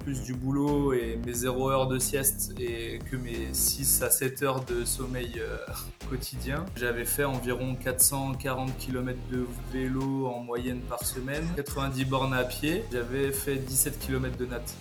plus 0.00 0.22
du 0.22 0.34
boulot 0.34 0.92
et 0.92 1.18
mes 1.24 1.32
0 1.32 1.70
heures 1.70 1.86
de 1.86 1.98
sieste 1.98 2.52
et 2.58 2.98
que 3.10 3.16
mes 3.16 3.52
6 3.52 4.02
à 4.02 4.10
7 4.10 4.42
heures 4.42 4.64
de 4.64 4.84
sommeil 4.84 5.32
euh, 5.38 5.56
quotidien, 6.08 6.66
j'avais 6.76 7.04
fait 7.04 7.24
environ 7.24 7.74
440 7.74 8.76
km 8.78 9.18
de 9.30 9.46
vélo 9.72 10.26
en 10.26 10.40
moyenne 10.40 10.80
par 10.80 11.04
semaine, 11.04 11.46
90 11.56 12.04
bornes 12.06 12.34
à 12.34 12.44
pied. 12.44 12.84
J'avais 12.92 13.30
fait 13.32 13.56
17 13.56 13.98
km 13.98 14.36
de 14.36 14.46
natte 14.46 14.74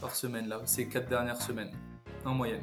par 0.00 0.16
semaine 0.16 0.48
là, 0.48 0.60
ces 0.64 0.86
4 0.86 1.08
dernières 1.08 1.40
semaines 1.40 1.70
en 2.24 2.34
moyenne. 2.34 2.62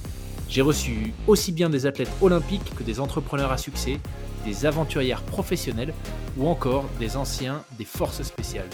J'ai 0.51 0.61
reçu 0.61 1.13
aussi 1.27 1.53
bien 1.53 1.69
des 1.69 1.85
athlètes 1.85 2.11
olympiques 2.21 2.75
que 2.75 2.83
des 2.83 2.99
entrepreneurs 2.99 3.53
à 3.53 3.57
succès, 3.57 4.01
des 4.43 4.65
aventurières 4.65 5.23
professionnelles 5.23 5.93
ou 6.35 6.45
encore 6.45 6.89
des 6.99 7.15
anciens 7.15 7.63
des 7.77 7.85
forces 7.85 8.21
spéciales. 8.21 8.67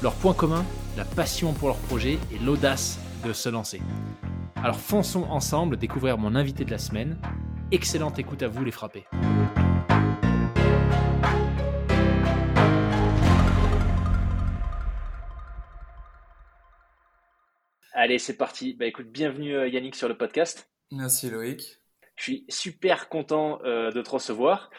Leur 0.00 0.14
point 0.14 0.32
commun, 0.32 0.64
la 0.96 1.04
passion 1.04 1.54
pour 1.54 1.66
leur 1.66 1.78
projet 1.78 2.18
et 2.32 2.38
l'audace 2.38 3.00
de 3.26 3.32
se 3.32 3.48
lancer. 3.48 3.82
Alors 4.54 4.78
fonçons 4.78 5.24
ensemble 5.24 5.76
découvrir 5.76 6.18
mon 6.18 6.36
invité 6.36 6.64
de 6.64 6.70
la 6.70 6.78
semaine. 6.78 7.18
Excellente 7.72 8.20
écoute 8.20 8.44
à 8.44 8.46
vous 8.46 8.62
les 8.62 8.70
frappés. 8.70 9.06
Allez, 17.92 18.20
c'est 18.20 18.36
parti. 18.36 18.74
Bah 18.74 18.86
écoute, 18.86 19.10
bienvenue 19.10 19.56
euh, 19.56 19.68
Yannick 19.68 19.96
sur 19.96 20.06
le 20.06 20.16
podcast. 20.16 20.68
Merci 20.92 21.30
Loïc. 21.30 21.78
Je 22.16 22.22
suis 22.22 22.44
super 22.50 23.08
content 23.08 23.60
euh, 23.64 23.90
de 23.90 24.02
te 24.02 24.10
recevoir. 24.10 24.70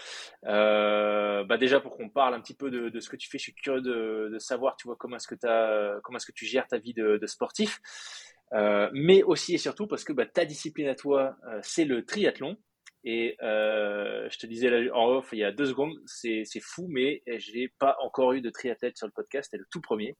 Euh, 0.46 1.44
bah 1.44 1.58
déjà 1.58 1.80
pour 1.80 1.98
qu'on 1.98 2.08
parle 2.08 2.36
un 2.36 2.40
petit 2.40 2.54
peu 2.54 2.70
de, 2.70 3.00
ce 3.00 3.10
que 3.10 3.16
tu 3.16 3.28
fais, 3.28 3.40
je 3.40 3.44
suis 3.44 3.56
curieux 3.56 3.82
de, 3.82 4.38
savoir, 4.38 4.76
tu 4.76 4.88
vois, 4.88 4.96
comment 4.96 5.18
est-ce 5.18 5.28
que 5.28 6.32
tu 6.32 6.46
gères 6.46 6.68
ta 6.68 6.78
vie 6.78 6.94
de, 6.94 7.20
sportif, 7.26 7.82
euh, 8.54 8.90
mais 8.94 9.24
aussi 9.24 9.56
et 9.56 9.58
surtout 9.58 9.88
parce 9.88 10.04
que 10.04 10.14
bah, 10.14 10.28
ta 10.28 10.46
discipline 10.46 10.88
à 10.88 10.96
toi, 10.96 11.36
c'est 11.64 11.86
le 11.86 12.06
triathlon. 12.06 12.58
Et 13.06 13.36
je 13.42 14.38
te 14.38 14.46
disais 14.46 14.92
en 14.92 15.08
off 15.08 15.30
il 15.34 15.40
y 15.40 15.44
a 15.44 15.52
deux 15.52 15.66
secondes, 15.66 15.96
c'est 16.06 16.46
fou, 16.62 16.86
mais 16.88 17.24
j'ai 17.26 17.74
pas 17.80 17.98
encore 18.02 18.34
eu 18.34 18.42
de 18.42 18.52
triathlète 18.52 18.98
sur 18.98 19.08
le 19.08 19.14
podcast, 19.14 19.50
c'est 19.52 19.58
le 19.58 19.66
tout 19.72 19.82
premier. 19.82 20.16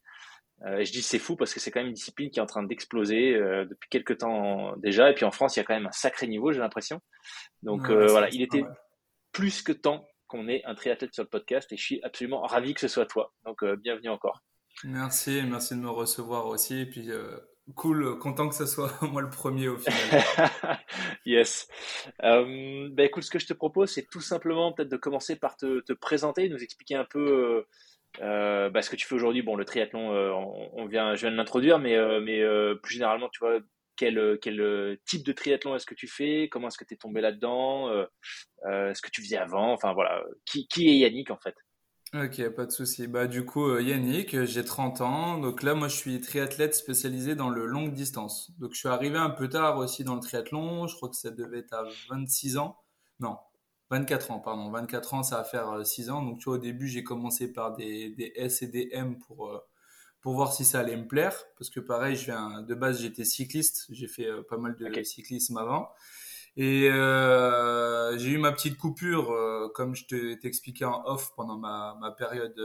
Euh, 0.66 0.84
je 0.84 0.92
dis 0.92 1.02
c'est 1.02 1.20
fou 1.20 1.36
parce 1.36 1.54
que 1.54 1.60
c'est 1.60 1.72
quand 1.72 1.82
même 1.82 1.88
une 1.88 1.94
discipline 1.94 2.30
qui 2.30 2.40
est 2.40 2.42
en 2.42 2.46
train 2.46 2.64
d'exploser 2.64 3.36
euh, 3.36 3.66
depuis 3.66 3.90
quelques 3.90 4.20
temps 4.20 4.76
déjà. 4.78 5.12
Et 5.12 5.14
puis 5.14 5.26
en 5.26 5.32
France, 5.32 5.56
il 5.56 5.60
y 5.60 5.62
a 5.62 5.66
quand 5.66 5.74
même 5.74 5.88
un 5.88 5.92
sacré 5.92 6.28
niveau, 6.28 6.52
j'ai 6.54 6.60
l'impression. 6.60 7.02
Donc 7.64 7.90
euh, 7.90 8.08
voilà, 8.08 8.30
il 8.32 8.42
était 8.42 8.64
plus 9.32 9.62
que 9.62 9.74
temps 9.74 10.08
qu'on 10.28 10.48
ait 10.48 10.64
un 10.66 10.74
triathlète 10.74 11.14
sur 11.14 11.24
le 11.24 11.30
podcast 11.30 11.72
et 11.72 11.78
je 11.78 11.84
suis 11.84 12.04
absolument 12.04 12.42
ravi 12.42 12.74
que 12.74 12.80
ce 12.80 12.88
soit 12.88 13.06
toi. 13.06 13.34
Donc 13.46 13.64
bienvenue 13.66 14.10
encore. 14.10 14.42
Merci, 14.86 15.42
merci 15.44 15.76
de 15.76 15.80
me 15.80 15.90
recevoir 15.90 16.48
aussi. 16.48 16.80
Et 16.80 16.86
puis 16.86 17.10
cool, 17.76 18.18
content 18.20 18.48
que 18.48 18.56
ce 18.56 18.66
soit 18.66 18.92
moi 19.02 19.22
le 19.22 19.30
premier 19.30 19.68
au 19.68 19.78
final. 19.78 20.24
yes. 21.26 21.68
bah 22.22 23.04
écoute, 23.04 23.24
ce 23.24 23.32
que 23.32 23.40
je 23.40 23.48
te 23.48 23.54
propose, 23.54 23.92
c'est 23.92 24.08
tout 24.10 24.22
simplement 24.22 24.72
peut-être 24.72 24.90
de 24.90 24.98
commencer 24.98 25.36
par 25.36 25.58
te, 25.58 25.82
te, 25.82 25.92
présenter, 25.92 26.48
nous 26.48 26.64
expliquer 26.64 26.96
un 26.96 27.06
peu 27.06 27.66
euh, 28.22 28.70
bah, 28.70 28.82
ce 28.82 28.90
que 28.90 28.96
tu 28.96 29.08
fais 29.08 29.16
aujourd'hui, 29.16 29.42
bon, 29.42 29.56
le 29.56 29.66
triathlon, 29.66 30.14
euh, 30.14 30.32
on, 30.74 30.86
vient, 30.86 31.16
je 31.16 31.22
viens 31.22 31.32
de 31.32 31.36
l'introduire, 31.38 31.80
mais, 31.80 31.96
euh, 31.96 32.22
mais 32.22 32.42
plus 32.82 32.94
généralement, 32.94 33.30
tu 33.30 33.40
vois, 33.40 33.60
quel, 33.96 34.40
quel 34.42 34.98
type 35.06 35.26
de 35.26 35.32
triathlon 35.32 35.76
est-ce 35.76 35.86
que 35.86 35.96
tu 35.96 36.08
fais? 36.08 36.50
Comment 36.52 36.68
est-ce 36.68 36.78
que 36.78 36.86
tu 36.86 36.94
es 36.94 36.98
tombé 36.98 37.22
là-dedans? 37.22 37.90
Ce 38.66 39.02
que 39.02 39.10
tu 39.12 39.22
faisais 39.22 39.38
avant? 39.38 39.72
Enfin 39.74 39.94
voilà, 39.94 40.24
qui, 40.46 40.68
qui 40.68 40.90
est 40.90 40.98
Yannick 40.98 41.32
en 41.32 41.38
fait? 41.38 41.56
Ok, 42.16 42.48
pas 42.50 42.68
de 42.68 42.72
souci. 42.72 43.08
Bah 43.08 43.26
du 43.26 43.44
coup, 43.44 43.76
Yannick, 43.80 44.44
j'ai 44.44 44.64
30 44.64 45.02
ans. 45.02 45.38
Donc 45.40 45.64
là, 45.64 45.74
moi, 45.74 45.88
je 45.88 45.96
suis 45.96 46.22
triathlète 46.22 46.76
spécialisé 46.76 47.34
dans 47.34 47.50
le 47.50 47.66
longue 47.66 47.94
distance. 47.94 48.52
Donc 48.60 48.74
je 48.74 48.80
suis 48.80 48.88
arrivé 48.88 49.18
un 49.18 49.32
peu 49.32 49.50
tard 49.50 49.78
aussi 49.78 50.04
dans 50.04 50.14
le 50.14 50.22
triathlon. 50.22 50.86
Je 50.88 50.96
crois 50.96 51.10
que 51.10 51.16
ça 51.16 51.32
devait 51.32 51.60
être 51.60 51.74
à 51.74 51.84
26 52.10 52.58
ans. 52.58 52.78
Non, 53.20 53.38
24 53.94 54.32
ans, 54.32 54.40
pardon. 54.40 54.72
24 54.72 55.14
ans, 55.14 55.24
ça 55.24 55.38
va 55.38 55.44
faire 55.44 55.86
6 55.86 56.10
euh, 56.10 56.14
ans. 56.14 56.24
Donc, 56.24 56.40
tu 56.40 56.46
vois, 56.46 56.56
au 56.56 56.58
début, 56.58 56.88
j'ai 56.88 57.04
commencé 57.04 57.52
par 57.52 57.76
des, 57.76 58.10
des, 58.10 58.34
S 58.36 58.64
et 58.64 58.68
des 58.68 58.90
M 58.92 59.20
pour, 59.20 59.50
euh, 59.50 59.60
pour 60.22 60.34
voir 60.34 60.52
si 60.52 60.66
ça 60.66 60.80
allait 60.80 60.98
me 60.98 61.08
plaire. 61.08 61.36
Parce 61.58 61.70
que, 61.70 61.80
pareil, 61.80 62.16
je 62.16 62.26
viens, 62.26 62.64
de 62.64 62.74
base, 62.74 63.02
j'étais 63.02 63.24
cycliste. 63.24 63.86
J'ai 63.92 64.08
fait 64.08 64.26
euh, 64.26 64.42
pas 64.50 64.58
mal 64.58 64.76
de 64.76 65.04
cyclisme 65.04 65.58
avant. 65.58 65.90
Et 66.58 66.90
euh, 66.90 68.18
j'ai 68.18 68.32
eu 68.32 68.38
ma 68.38 68.52
petite 68.52 68.78
coupure, 68.78 69.36
comme 69.74 69.96
je 69.96 70.36
t'expliquais 70.36 70.86
en 70.86 71.04
off, 71.06 71.34
pendant 71.36 71.58
ma, 71.58 71.98
ma 72.00 72.12
période 72.12 72.60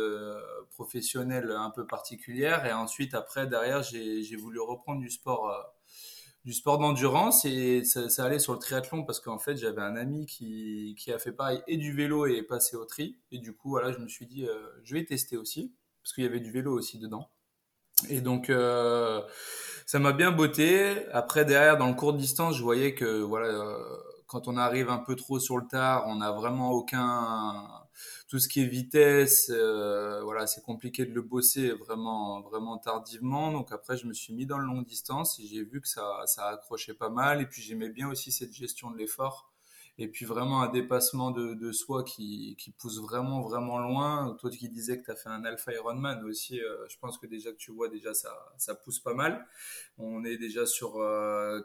professionnelle 0.71 1.51
un 1.51 1.71
peu 1.71 1.87
particulière. 1.87 2.67
Et 2.67 2.73
ensuite, 2.73 3.15
après, 3.15 3.47
derrière, 3.47 3.83
j'ai 3.83 4.37
voulu 4.37 4.61
reprendre 4.61 5.01
du 5.01 5.11
sport 5.11 5.51
du 6.49 6.55
sport 6.55 6.79
d'endurance 6.79 7.45
et 7.45 7.85
ça, 7.85 8.25
allait 8.25 8.39
sur 8.39 8.55
le 8.55 8.59
triathlon 8.59 9.05
parce 9.05 9.21
qu'en 9.21 9.39
fait 9.39 9.59
j'avais 9.59 9.83
un 9.83 9.97
ami 9.97 10.25
qui, 10.25 10.95
qui, 10.99 11.13
a 11.13 11.19
fait 11.19 11.31
pareil 11.31 11.61
et 11.67 11.77
du 11.77 11.93
vélo 11.93 12.27
et 12.27 12.39
est 12.39 12.43
passé 12.43 12.75
au 12.75 12.87
tri. 12.87 13.19
Et 13.31 13.39
du 13.39 13.53
coup 13.53 13.69
voilà 13.69 13.93
je 13.93 13.99
me 13.99 14.09
suis 14.09 14.25
dit 14.25 14.47
euh, 14.47 14.67
je 14.83 14.95
vais 14.95 15.05
tester 15.05 15.37
aussi 15.37 15.75
parce 16.03 16.15
qu'il 16.15 16.25
y 16.25 16.27
avait 16.27 16.41
du 16.41 16.51
vélo 16.51 16.73
aussi 16.73 16.99
dedans. 16.99 17.29
Et 18.09 18.23
donc 18.23 18.49
euh, 18.49 19.21
ça 19.85 19.99
m'a 19.99 20.15
bien 20.15 20.33
botté. 20.33 21.07
Après 21.13 21.45
derrière 21.45 21.77
dans 21.77 21.89
le 21.89 21.93
court 21.93 22.15
distance 22.15 22.57
je 22.57 22.63
voyais 22.63 22.95
que 22.95 23.21
voilà 23.21 23.49
euh, 23.49 23.99
quand 24.27 24.49
on 24.49 24.57
arrive 24.57 24.89
un 24.89 25.01
peu 25.01 25.17
trop 25.17 25.39
sur 25.39 25.59
le 25.59 25.67
tard 25.67 26.05
on 26.07 26.15
n'a 26.15 26.33
vraiment 26.33 26.71
aucun 26.71 27.69
tout 28.29 28.39
ce 28.39 28.47
qui 28.47 28.61
est 28.61 28.67
vitesse, 28.67 29.51
euh, 29.51 30.23
voilà, 30.23 30.47
c'est 30.47 30.63
compliqué 30.63 31.07
de 31.07 31.15
le 31.15 31.23
bosser 31.23 31.71
vraiment, 31.73 32.43
vraiment 32.43 32.77
tardivement. 32.77 33.51
Donc 33.53 33.73
après, 33.73 33.97
je 33.97 34.07
me 34.07 34.13
suis 34.13 34.35
mis 34.35 34.45
dans 34.45 34.59
le 34.59 34.67
long 34.67 34.83
distance 34.83 35.41
et 35.41 35.47
j'ai 35.47 35.65
vu 35.65 35.81
que 35.81 35.89
ça, 35.89 36.23
ça 36.27 36.49
accrochait 36.49 36.93
pas 36.93 37.09
mal. 37.09 37.41
Et 37.41 37.47
puis 37.47 37.63
j'aimais 37.63 37.89
bien 37.89 38.09
aussi 38.11 38.31
cette 38.31 38.53
gestion 38.53 38.91
de 38.91 38.99
l'effort. 38.99 39.51
Et 40.01 40.07
puis 40.09 40.27
vraiment 40.27 40.63
un 40.63 40.69
dépassement 40.69 41.33
de, 41.33 41.55
de 41.55 41.73
soi 41.73 42.05
qui, 42.05 42.55
qui, 42.57 42.71
pousse 42.71 43.01
vraiment, 43.01 43.41
vraiment 43.41 43.79
loin. 43.79 44.37
Toi 44.39 44.51
qui 44.51 44.69
disais 44.69 45.01
que 45.01 45.07
tu 45.07 45.11
as 45.11 45.17
fait 45.17 45.31
un 45.31 45.45
Alpha 45.45 45.73
Ironman 45.73 46.23
aussi, 46.25 46.61
euh, 46.61 46.87
je 46.89 46.97
pense 46.99 47.19
que 47.19 47.27
déjà 47.27 47.51
que 47.51 47.57
tu 47.57 47.73
vois, 47.73 47.89
déjà 47.89 48.15
ça, 48.15 48.31
ça 48.59 48.77
pousse 48.77 49.01
pas 49.01 49.15
mal. 49.15 49.45
On 49.97 50.23
est 50.25 50.37
déjà 50.37 50.67
sur 50.67 51.03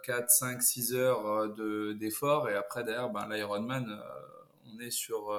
4, 0.03 0.29
5, 0.29 0.63
6 0.63 0.95
heures 0.95 1.27
euh, 1.27 1.93
d'effort. 1.93 2.49
et 2.49 2.55
après, 2.55 2.83
derrière, 2.83 3.09
ben, 3.11 3.27
l'Ironman, 3.29 3.87
euh, 3.87 4.42
on 4.73 4.79
est 4.79 4.91
sur 4.91 5.31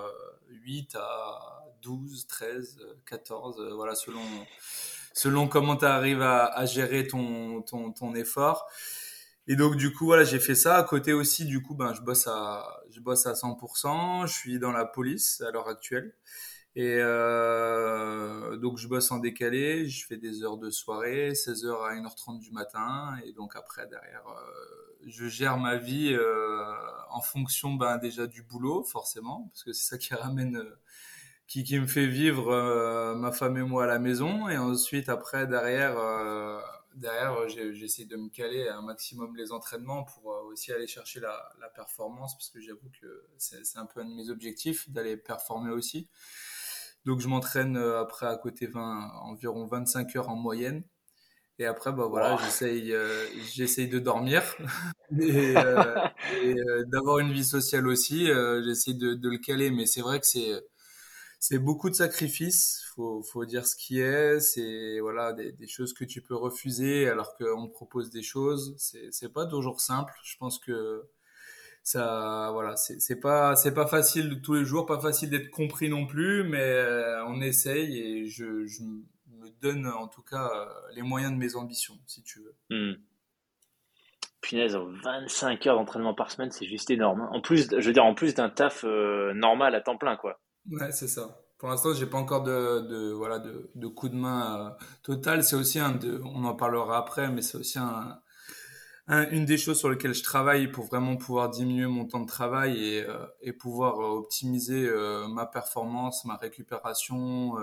8 0.49 0.95
euh, 0.95 0.99
à 0.99 1.65
12, 1.83 2.27
13, 2.27 2.78
14, 3.06 3.72
voilà, 3.75 3.95
selon, 3.95 4.21
selon 5.12 5.49
comment 5.49 5.77
tu 5.77 5.84
arrives 5.84 6.22
à, 6.22 6.65
gérer 6.67 7.06
ton, 7.06 7.62
effort. 8.15 8.67
Et 9.47 9.57
donc, 9.57 9.77
du 9.77 9.92
coup, 9.92 10.13
j'ai 10.25 10.41
fait 10.41 10.54
ça. 10.54 10.77
À 10.77 10.83
côté 10.84 11.13
aussi, 11.13 11.45
du 11.45 11.63
coup, 11.63 11.75
ben, 11.75 11.92
je 11.95 12.01
bosse 12.01 12.27
à, 12.27 12.83
je 12.91 13.01
bosse 13.01 13.27
à 13.27 13.33
100%. 13.33 14.27
Je 14.27 14.33
suis 14.33 14.59
dans 14.59 14.72
la 14.72 14.86
police 14.86 15.42
à 15.42 15.51
l'heure 15.51 15.69
actuelle. 15.69 16.15
Et 16.77 16.97
euh, 16.98 18.57
donc 18.57 18.78
je 18.78 18.89
bosse 18.89 19.13
en 19.13 19.19
décalé, 19.19 19.89
je 19.89 20.07
fais 20.07 20.16
des 20.16 20.42
heures 20.42 20.57
de 20.59 20.71
soirée, 20.71 21.30
16h 21.30 21.71
à 21.84 21.95
1h30 21.95 22.41
du 22.41 22.51
matin, 22.51 23.16
et 23.25 23.33
donc 23.33 23.54
après 23.54 23.87
derrière, 23.87 24.27
euh, 24.27 24.84
je 25.06 25.28
gère 25.28 25.59
ma 25.59 25.77
vie 25.77 26.12
euh, 26.12 26.65
en 27.10 27.21
fonction 27.21 27.74
ben, 27.74 27.98
déjà 27.98 28.27
du 28.27 28.42
boulot 28.42 28.83
forcément, 28.83 29.48
parce 29.53 29.65
que 29.65 29.72
c'est 29.72 29.89
ça 29.91 29.98
qui 29.98 30.15
ramène, 30.15 30.56
euh, 30.56 30.80
qui, 31.47 31.65
qui 31.65 31.78
me 31.78 31.86
fait 31.86 32.06
vivre 32.06 32.51
euh, 32.51 33.15
ma 33.15 33.33
femme 33.33 33.56
et 33.56 33.62
moi 33.62 33.84
à 33.84 33.86
la 33.86 33.98
maison, 33.98 34.48
et 34.48 34.56
ensuite 34.56 35.09
après 35.09 35.47
derrière, 35.47 35.97
derrière 36.95 37.48
j'essaie 37.48 38.06
de 38.06 38.16
me 38.16 38.28
caler 38.28 38.68
un 38.68 38.83
maximum 38.83 39.36
les 39.36 39.53
entraînements 39.53 40.04
pour 40.04 40.27
aussi 40.47 40.72
aller 40.72 40.86
chercher 40.86 41.21
la, 41.21 41.53
la 41.60 41.68
performance, 41.68 42.34
parce 42.36 42.51
que 42.51 42.60
j'avoue 42.60 42.91
que 43.01 43.27
c'est 43.39 43.77
un 43.77 43.86
peu 43.86 44.01
un 44.01 44.06
de 44.06 44.15
mes 44.15 44.30
objectifs 44.30 44.89
d'aller 44.91 45.16
performer 45.16 45.71
aussi. 45.71 46.09
Donc 47.04 47.21
je 47.21 47.28
m'entraîne 47.28 47.77
après 47.77 48.27
à 48.27 48.36
côté 48.36 48.66
20, 48.66 49.10
environ 49.24 49.66
25 49.66 50.16
heures 50.16 50.30
en 50.30 50.36
moyenne. 50.36 50.84
Et 51.60 51.66
après, 51.66 51.92
bah 51.92 52.06
voilà, 52.09 52.36
j'essaye, 52.45 52.92
euh, 52.92 53.27
j'essaye 53.53 53.89
de 53.89 54.01
dormir 54.01 54.42
et, 55.21 55.56
euh, 55.56 55.95
et 56.42 56.59
euh, 56.59 56.84
d'avoir 56.86 57.21
une 57.21 57.33
vie 57.33 57.45
sociale 57.45 57.86
aussi. 57.86 58.27
j'essaye 58.65 58.97
de, 58.97 59.15
de, 59.15 59.28
le 59.28 59.39
caler, 59.39 59.71
mais 59.71 59.86
c'est 59.86 60.01
vrai 60.01 60.18
que 60.21 60.27
c'est 60.27 60.53
c'est 61.41 61.59
beaucoup 61.59 61.91
de 61.91 61.95
sacrifices. 61.95 62.83
Faut 62.97 63.22
faut 63.22 63.45
dire 63.45 63.66
ce 63.66 63.77
qui 63.77 64.01
est. 64.01 64.41
C'est 64.41 64.98
voilà 65.01 65.33
des, 65.33 65.53
des, 65.53 65.68
choses 65.68 65.92
que 65.95 66.04
tu 66.04 66.22
peux 66.22 66.34
refuser 66.34 67.09
alors 67.09 67.36
qu'on 67.36 67.68
te 67.68 67.72
propose 67.72 68.10
des 68.10 68.22
choses. 68.22 68.74
C'est 68.78 69.09
c'est 69.12 69.33
pas 69.33 69.47
toujours 69.47 69.80
simple. 69.80 70.12
Je 70.24 70.36
pense 70.39 70.59
que 70.59 71.04
ça 71.84 72.51
voilà 72.53 72.77
c'est 72.77 73.01
c'est 73.01 73.21
pas 73.21 73.56
c'est 73.56 73.74
pas 73.74 73.86
facile 73.86 74.41
tous 74.42 74.54
les 74.54 74.65
jours, 74.65 74.86
pas 74.86 75.01
facile 75.01 75.30
d'être 75.30 75.51
compris 75.51 75.89
non 75.89 76.06
plus, 76.06 76.45
mais 76.45 76.84
on 77.28 77.41
essaye 77.42 77.98
et 77.98 78.27
je, 78.27 78.66
je 78.66 78.83
donne 79.65 79.86
en 79.86 80.09
tout 80.09 80.22
cas 80.22 80.50
euh, 80.54 80.66
les 80.94 81.03
moyens 81.03 81.32
de 81.32 81.38
mes 81.38 81.56
ambitions, 81.56 81.98
si 82.06 82.22
tu 82.22 82.41
veux. 82.41 82.56
Hmm. 82.71 82.94
Punaise, 84.41 84.76
25 84.76 85.66
heures 85.66 85.76
d'entraînement 85.76 86.15
par 86.15 86.30
semaine, 86.30 86.50
c'est 86.50 86.66
juste 86.66 86.91
énorme. 86.91 87.22
Hein. 87.22 87.30
En 87.32 87.41
plus, 87.41 87.68
je 87.71 87.86
veux 87.86 87.92
dire, 87.94 88.04
en 88.04 88.15
plus 88.15 88.34
d'un 88.34 88.50
taf 88.50 88.84
euh, 88.84 89.32
normal 89.32 89.74
à 89.74 89.80
temps 89.80 89.97
plein, 89.97 90.16
quoi. 90.16 90.38
Ouais, 90.71 90.92
c'est 90.92 91.09
ça. 91.09 91.41
Pour 91.56 91.71
l'instant, 91.71 91.94
j'ai 91.94 92.06
pas 92.06 92.18
encore 92.18 92.42
de, 92.42 93.12
voilà 93.12 93.38
de, 93.38 93.71
de, 93.74 93.86
coup 93.86 94.10
de 94.10 94.16
main 94.16 94.74
euh, 94.80 94.84
total. 95.03 95.42
C'est 95.42 95.56
aussi 95.56 95.78
un 95.78 95.92
de, 95.92 96.20
on 96.24 96.44
en 96.44 96.54
parlera 96.54 96.98
après, 96.98 97.30
mais 97.30 97.41
c'est 97.41 97.56
aussi 97.56 97.78
un, 97.78 98.20
une 99.09 99.47
des 99.47 99.56
choses 99.56 99.78
sur 99.78 99.88
lesquelles 99.88 100.15
je 100.15 100.22
travaille 100.22 100.68
pour 100.68 100.84
vraiment 100.84 101.16
pouvoir 101.16 101.48
diminuer 101.48 101.86
mon 101.86 102.04
temps 102.04 102.20
de 102.20 102.27
travail 102.27 102.84
et, 102.84 103.06
et 103.41 103.53
pouvoir 103.54 103.98
optimiser 103.98 104.91
ma 105.28 105.47
performance, 105.47 106.24
ma 106.24 106.36
récupération, 106.36 107.54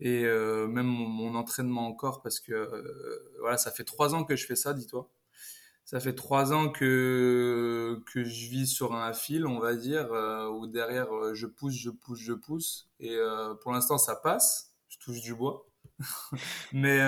et 0.00 0.24
euh, 0.24 0.66
même 0.66 0.86
mon, 0.86 1.34
entraînement 1.34 1.86
encore 1.86 2.22
parce 2.22 2.40
que 2.40 2.52
euh, 2.52 3.32
voilà 3.40 3.56
ça 3.58 3.70
fait 3.70 3.84
trois 3.84 4.14
ans 4.14 4.24
que 4.24 4.36
je 4.36 4.46
fais 4.46 4.56
ça 4.56 4.74
dis-toi. 4.74 5.10
Ça 5.84 6.00
fait 6.00 6.14
trois 6.14 6.52
ans 6.54 6.70
que 6.70 8.02
que 8.12 8.24
je 8.24 8.48
vis 8.48 8.66
sur 8.66 8.94
un 8.94 9.12
fil 9.12 9.46
on 9.46 9.58
va 9.58 9.74
dire 9.74 10.12
euh, 10.12 10.48
où 10.48 10.66
derrière 10.66 11.34
je 11.34 11.46
pousse 11.46 11.74
je 11.74 11.90
pousse 11.90 12.20
je 12.20 12.32
pousse. 12.32 12.88
Et 13.00 13.16
pour 13.62 13.72
l'instant 13.72 13.98
ça 13.98 14.16
passe. 14.16 14.72
Je 14.88 14.98
touche 14.98 15.20
du 15.20 15.34
bois. 15.34 15.66
Mais 16.72 16.98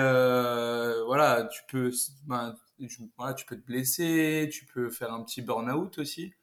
voilà 1.05 1.47
tu 1.51 1.61
peux 1.69 1.91
ben, 2.25 2.55
voilà, 3.17 3.33
tu 3.33 3.45
peux 3.45 3.57
te 3.57 3.65
blesser 3.65 4.49
tu 4.51 4.65
peux 4.65 4.89
faire 4.89 5.13
un 5.13 5.23
petit 5.23 5.41
burn-out 5.41 5.97
aussi. 5.99 6.33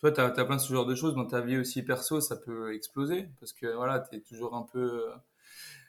Toi, 0.00 0.12
tu 0.12 0.20
as, 0.20 0.26
as, 0.26 0.44
plein 0.44 0.56
de 0.56 0.60
ce 0.60 0.72
genre 0.74 0.84
de 0.84 0.94
choses 0.94 1.14
dans 1.14 1.24
ta 1.24 1.40
vie 1.40 1.56
aussi 1.56 1.82
perso, 1.82 2.20
ça 2.20 2.36
peut 2.36 2.74
exploser. 2.74 3.30
Parce 3.40 3.54
que 3.54 3.66
voilà, 3.74 4.00
tu 4.00 4.16
es 4.16 4.20
toujours 4.20 4.54
un 4.54 4.62
peu 4.62 5.10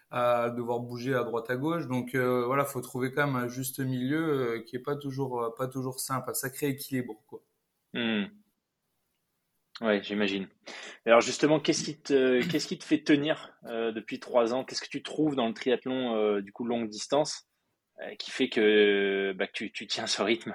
à 0.10 0.50
devoir 0.50 0.80
bouger 0.80 1.14
à 1.14 1.24
droite 1.24 1.50
à 1.50 1.58
gauche. 1.58 1.88
Donc 1.88 2.16
euh, 2.16 2.46
voilà, 2.46 2.66
faut 2.66 2.82
trouver 2.82 3.12
quand 3.12 3.28
même 3.28 3.36
un 3.36 3.48
juste 3.48 3.80
milieu 3.80 4.58
euh, 4.58 4.64
qui 4.64 4.76
est 4.76 4.82
pas 4.82 4.96
toujours 4.96 5.42
euh, 5.42 5.50
pas 5.56 5.68
toujours 5.68 6.00
simple, 6.00 6.30
un 6.30 6.34
sacré 6.34 6.68
équilibre 6.68 7.22
quoi. 7.28 7.42
Hmm. 7.94 8.26
Ouais, 9.82 10.02
j'imagine. 10.02 10.48
Alors 11.06 11.22
justement, 11.22 11.60
qu'est-ce 11.60 11.84
qui 11.84 12.00
te 12.00 12.44
qu'est-ce 12.48 12.68
qui 12.68 12.80
te 12.80 12.84
fait 12.84 13.04
tenir 13.04 13.54
depuis 13.64 14.20
trois 14.20 14.54
ans? 14.54 14.64
Qu'est-ce 14.64 14.82
que 14.82 14.90
tu 14.90 15.04
trouves 15.04 15.36
dans 15.36 15.48
le 15.48 15.54
triathlon 15.54 16.40
du 16.40 16.52
coup 16.52 16.66
longue 16.66 16.90
distance 16.90 17.48
qui 18.20 18.32
fait 18.32 18.50
que, 18.50 19.34
bah, 19.34 19.48
tu, 19.48 19.72
tu, 19.72 19.88
tiens 19.88 20.08
ce 20.08 20.22
rythme? 20.22 20.54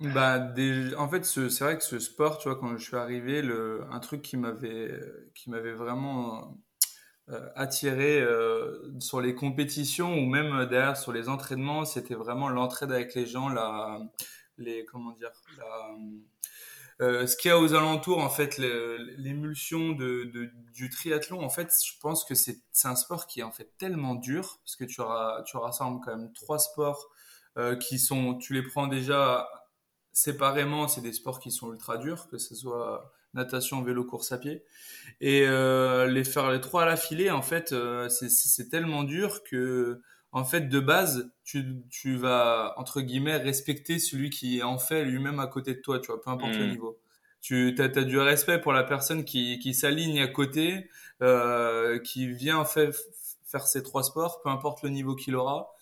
Bah, 0.00 0.52
En 0.98 1.08
fait, 1.08 1.24
c'est 1.24 1.60
vrai 1.60 1.76
que 1.76 1.84
ce 1.84 1.98
sport, 1.98 2.38
tu 2.38 2.48
vois, 2.48 2.58
quand 2.58 2.76
je 2.76 2.84
suis 2.84 2.96
arrivé, 2.96 3.42
le, 3.42 3.84
un 3.90 4.00
truc 4.00 4.22
qui 4.22 4.36
m'avait 4.36 5.00
qui 5.34 5.50
m'avait 5.50 5.72
vraiment 5.72 6.38
euh, 6.38 6.46
attiré 7.54 8.20
euh, 8.20 8.92
sur 9.00 9.20
les 9.20 9.34
compétitions 9.34 10.14
ou 10.18 10.26
même 10.26 10.52
euh, 10.54 10.66
derrière 10.66 10.96
sur 10.96 11.12
les 11.12 11.28
entraînements, 11.28 11.84
c'était 11.84 12.14
vraiment 12.14 12.48
l'entraide 12.48 12.92
avec 12.92 13.14
les 13.14 13.26
gens, 13.26 13.48
la, 13.48 13.98
les 14.58 14.84
comment 14.84 15.12
dire, 15.12 15.30
ce 17.00 17.36
qu'il 17.36 17.48
y 17.48 17.52
a 17.52 17.58
aux 17.58 17.74
alentours, 17.74 18.18
en 18.18 18.28
fait, 18.28 18.58
l'émulsion 18.58 19.92
de, 19.92 20.30
du 20.74 20.90
triathlon, 20.90 21.42
en 21.42 21.48
fait, 21.48 21.72
je 21.84 21.92
pense 22.00 22.24
que 22.24 22.34
c'est 22.34 22.60
un 22.84 22.96
sport 22.96 23.26
qui 23.26 23.40
est 23.40 23.42
en 23.44 23.52
fait 23.52 23.72
tellement 23.78 24.14
dur, 24.14 24.60
parce 24.62 24.76
que 24.76 24.84
tu, 24.84 25.00
auras, 25.00 25.42
tu 25.44 25.56
rassembles 25.56 26.00
quand 26.04 26.16
même 26.16 26.32
trois 26.34 26.58
sports 26.58 27.10
qui 27.80 27.98
sont, 27.98 28.36
tu 28.36 28.52
les 28.52 28.62
prends 28.62 28.86
déjà 28.86 29.48
séparément, 30.12 30.88
c'est 30.88 31.00
des 31.00 31.12
sports 31.12 31.40
qui 31.40 31.50
sont 31.50 31.72
ultra 31.72 31.98
durs, 31.98 32.28
que 32.28 32.38
ce 32.38 32.54
soit 32.54 33.12
natation, 33.34 33.82
vélo, 33.82 34.04
course 34.04 34.32
à 34.32 34.38
pied. 34.38 34.62
Et 35.20 35.44
euh, 35.46 36.06
les 36.06 36.24
faire 36.24 36.50
les 36.50 36.60
trois 36.60 36.82
à 36.82 36.86
la 36.86 36.96
filée, 36.96 37.30
en 37.30 37.42
fait, 37.42 37.72
euh, 37.72 38.08
c'est 38.08 38.68
tellement 38.68 39.04
dur 39.04 39.42
que, 39.44 40.00
en 40.32 40.44
fait, 40.44 40.68
de 40.68 40.80
base, 40.80 41.30
tu, 41.44 41.82
tu 41.90 42.16
vas, 42.16 42.74
entre 42.76 43.00
guillemets, 43.00 43.36
respecter 43.36 43.98
celui 43.98 44.30
qui 44.30 44.62
en 44.62 44.78
fait 44.78 45.04
lui-même 45.04 45.40
à 45.40 45.46
côté 45.46 45.74
de 45.74 45.80
toi, 45.80 46.00
tu 46.00 46.10
vois, 46.10 46.20
peu 46.20 46.30
importe 46.30 46.54
le 46.54 46.66
mmh. 46.66 46.70
niveau. 46.70 46.98
Tu 47.40 47.74
as, 47.78 47.84
as, 47.84 48.04
du 48.04 48.18
respect 48.18 48.58
pour 48.58 48.72
la 48.72 48.84
personne 48.84 49.24
qui, 49.24 49.58
qui 49.58 49.74
s'aligne 49.74 50.20
à 50.20 50.28
côté, 50.28 50.88
euh, 51.22 51.98
qui 51.98 52.32
vient 52.32 52.64
fait, 52.64 52.90
faire 53.44 53.66
ces 53.66 53.82
trois 53.82 54.02
sports, 54.02 54.40
peu 54.42 54.48
importe 54.48 54.82
le 54.82 54.88
niveau 54.88 55.14
qu'il 55.14 55.36
aura 55.36 55.73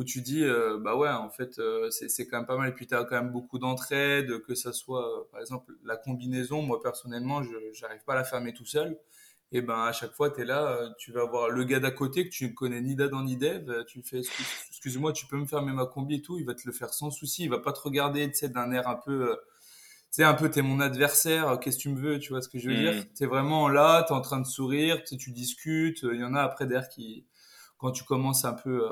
où 0.00 0.04
tu 0.04 0.22
dis 0.22 0.44
euh, 0.44 0.78
bah 0.80 0.96
ouais 0.96 1.10
en 1.10 1.28
fait 1.28 1.58
euh, 1.58 1.90
c'est 1.90 2.26
quand 2.26 2.38
même 2.38 2.46
pas 2.46 2.56
mal. 2.56 2.70
Et 2.70 2.72
puis 2.72 2.86
tu 2.86 2.94
as 2.94 3.04
quand 3.04 3.16
même 3.16 3.30
beaucoup 3.30 3.58
d'entraide 3.58 4.40
que 4.40 4.54
ça 4.54 4.72
soit 4.72 5.06
euh, 5.06 5.24
par 5.30 5.40
exemple 5.42 5.74
la 5.84 5.96
combinaison. 5.96 6.62
Moi 6.62 6.80
personnellement 6.82 7.42
je 7.42 7.52
j'arrive 7.74 8.02
pas 8.06 8.14
à 8.14 8.16
la 8.16 8.24
fermer 8.24 8.54
tout 8.54 8.64
seul. 8.64 8.98
Et 9.52 9.60
ben 9.60 9.84
à 9.84 9.92
chaque 9.92 10.12
fois 10.12 10.30
tu 10.30 10.40
es 10.40 10.44
là 10.46 10.94
tu 10.96 11.12
vas 11.12 11.26
voir 11.26 11.50
le 11.50 11.64
gars 11.64 11.80
d'à 11.80 11.90
côté 11.90 12.24
que 12.24 12.32
tu 12.32 12.48
ne 12.48 12.54
connais 12.54 12.80
ni 12.80 12.96
d'Adam 12.96 13.22
ni 13.22 13.36
d'Eve 13.36 13.84
tu 13.86 14.02
fais 14.02 14.22
excuse-moi 14.70 15.12
tu 15.12 15.26
peux 15.26 15.36
me 15.36 15.44
fermer 15.44 15.72
ma 15.72 15.84
combi 15.84 16.14
et 16.14 16.22
tout. 16.22 16.38
Il 16.38 16.46
va 16.46 16.54
te 16.54 16.62
le 16.64 16.72
faire 16.72 16.94
sans 16.94 17.10
souci. 17.10 17.44
Il 17.44 17.50
va 17.50 17.58
pas 17.58 17.72
te 17.72 17.80
regarder 17.80 18.26
tu 18.30 18.38
sais 18.38 18.48
d'un 18.48 18.72
air 18.72 18.88
un 18.88 18.96
peu 18.96 19.36
tu 20.12 20.16
sais 20.16 20.24
un 20.24 20.34
peu 20.34 20.48
t'es 20.50 20.62
mon 20.62 20.80
adversaire 20.80 21.60
qu'est-ce 21.60 21.76
que 21.76 21.82
tu 21.82 21.88
me 21.90 22.00
veux 22.00 22.18
tu 22.18 22.30
vois 22.30 22.40
ce 22.40 22.48
que 22.48 22.58
je 22.58 22.70
veux 22.70 22.76
dire? 22.76 22.94
Mmh. 22.94 23.04
tu 23.14 23.24
es 23.24 23.26
vraiment 23.26 23.68
là 23.68 24.02
tu 24.06 24.14
es 24.14 24.16
en 24.16 24.22
train 24.22 24.40
de 24.40 24.46
sourire 24.46 25.04
tu 25.04 25.30
discutes. 25.30 26.04
Il 26.04 26.20
y 26.20 26.24
en 26.24 26.34
a 26.34 26.40
après 26.40 26.66
derrière 26.66 26.88
qui 26.88 27.26
quand 27.76 27.90
tu 27.90 28.04
commences 28.04 28.46
un 28.46 28.54
peu 28.54 28.88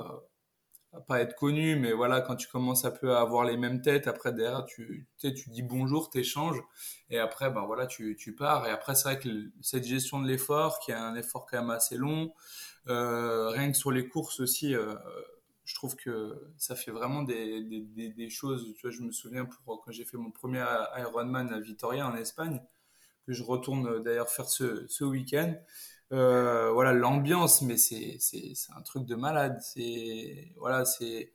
pas 1.07 1.21
être 1.21 1.35
connu, 1.35 1.77
mais 1.77 1.93
voilà, 1.93 2.21
quand 2.21 2.37
tu 2.37 2.49
commences 2.49 2.85
un 2.85 2.91
peu 2.91 3.15
à 3.15 3.21
avoir 3.21 3.45
les 3.45 3.57
mêmes 3.57 3.83
têtes, 3.83 4.07
après 4.07 4.33
derrière, 4.33 4.65
tu, 4.65 5.07
tu, 5.19 5.35
tu 5.35 5.51
dis 5.51 5.63
bonjour, 5.63 6.11
t'échanges, 6.11 6.61
et 7.11 7.19
après, 7.19 7.51
ben 7.51 7.65
voilà, 7.67 7.87
tu, 7.87 8.17
tu 8.17 8.35
pars. 8.35 8.67
Et 8.67 8.71
après, 8.71 8.95
c'est 8.95 9.05
vrai 9.05 9.19
que 9.19 9.29
cette 9.61 9.85
gestion 9.85 10.21
de 10.21 10.27
l'effort, 10.27 10.81
qui 10.81 10.91
est 10.91 10.95
un 10.95 11.15
effort 11.15 11.47
quand 11.47 11.59
même 11.59 11.71
assez 11.71 11.97
long, 11.97 12.33
euh, 12.89 13.49
rien 13.51 13.71
que 13.71 13.77
sur 13.77 13.91
les 13.91 14.09
courses 14.09 14.41
aussi, 14.41 14.75
euh, 14.75 14.95
je 15.65 15.75
trouve 15.75 15.95
que 15.97 16.51
ça 16.57 16.75
fait 16.75 16.91
vraiment 16.91 17.23
des, 17.23 18.29
choses. 18.31 18.75
Tu 18.77 18.87
vois, 18.87 18.91
je 18.91 19.03
me 19.03 19.13
souviens 19.13 19.45
pour, 19.45 19.83
quand 19.83 19.93
j'ai 19.93 20.05
fait 20.05 20.17
mon 20.17 20.31
premier 20.31 20.65
Ironman 20.97 21.53
à 21.53 21.61
Vitoria 21.61 22.07
en 22.07 22.17
Espagne, 22.17 22.63
que 23.27 23.35
je 23.35 23.43
retourne 23.43 24.03
d'ailleurs 24.03 24.31
faire 24.31 24.49
ce, 24.49 24.87
ce 24.89 25.05
week-end. 25.05 25.55
Euh, 26.13 26.71
voilà 26.73 26.95
l'ambiance 26.95 27.61
mais 27.61 27.77
c'est 27.77 28.17
c'est 28.19 28.55
un 28.77 28.81
truc 28.83 29.05
de 29.05 29.15
malade. 29.15 29.59
C'est 29.63 30.53
voilà 30.57 30.85
c'est 30.85 31.33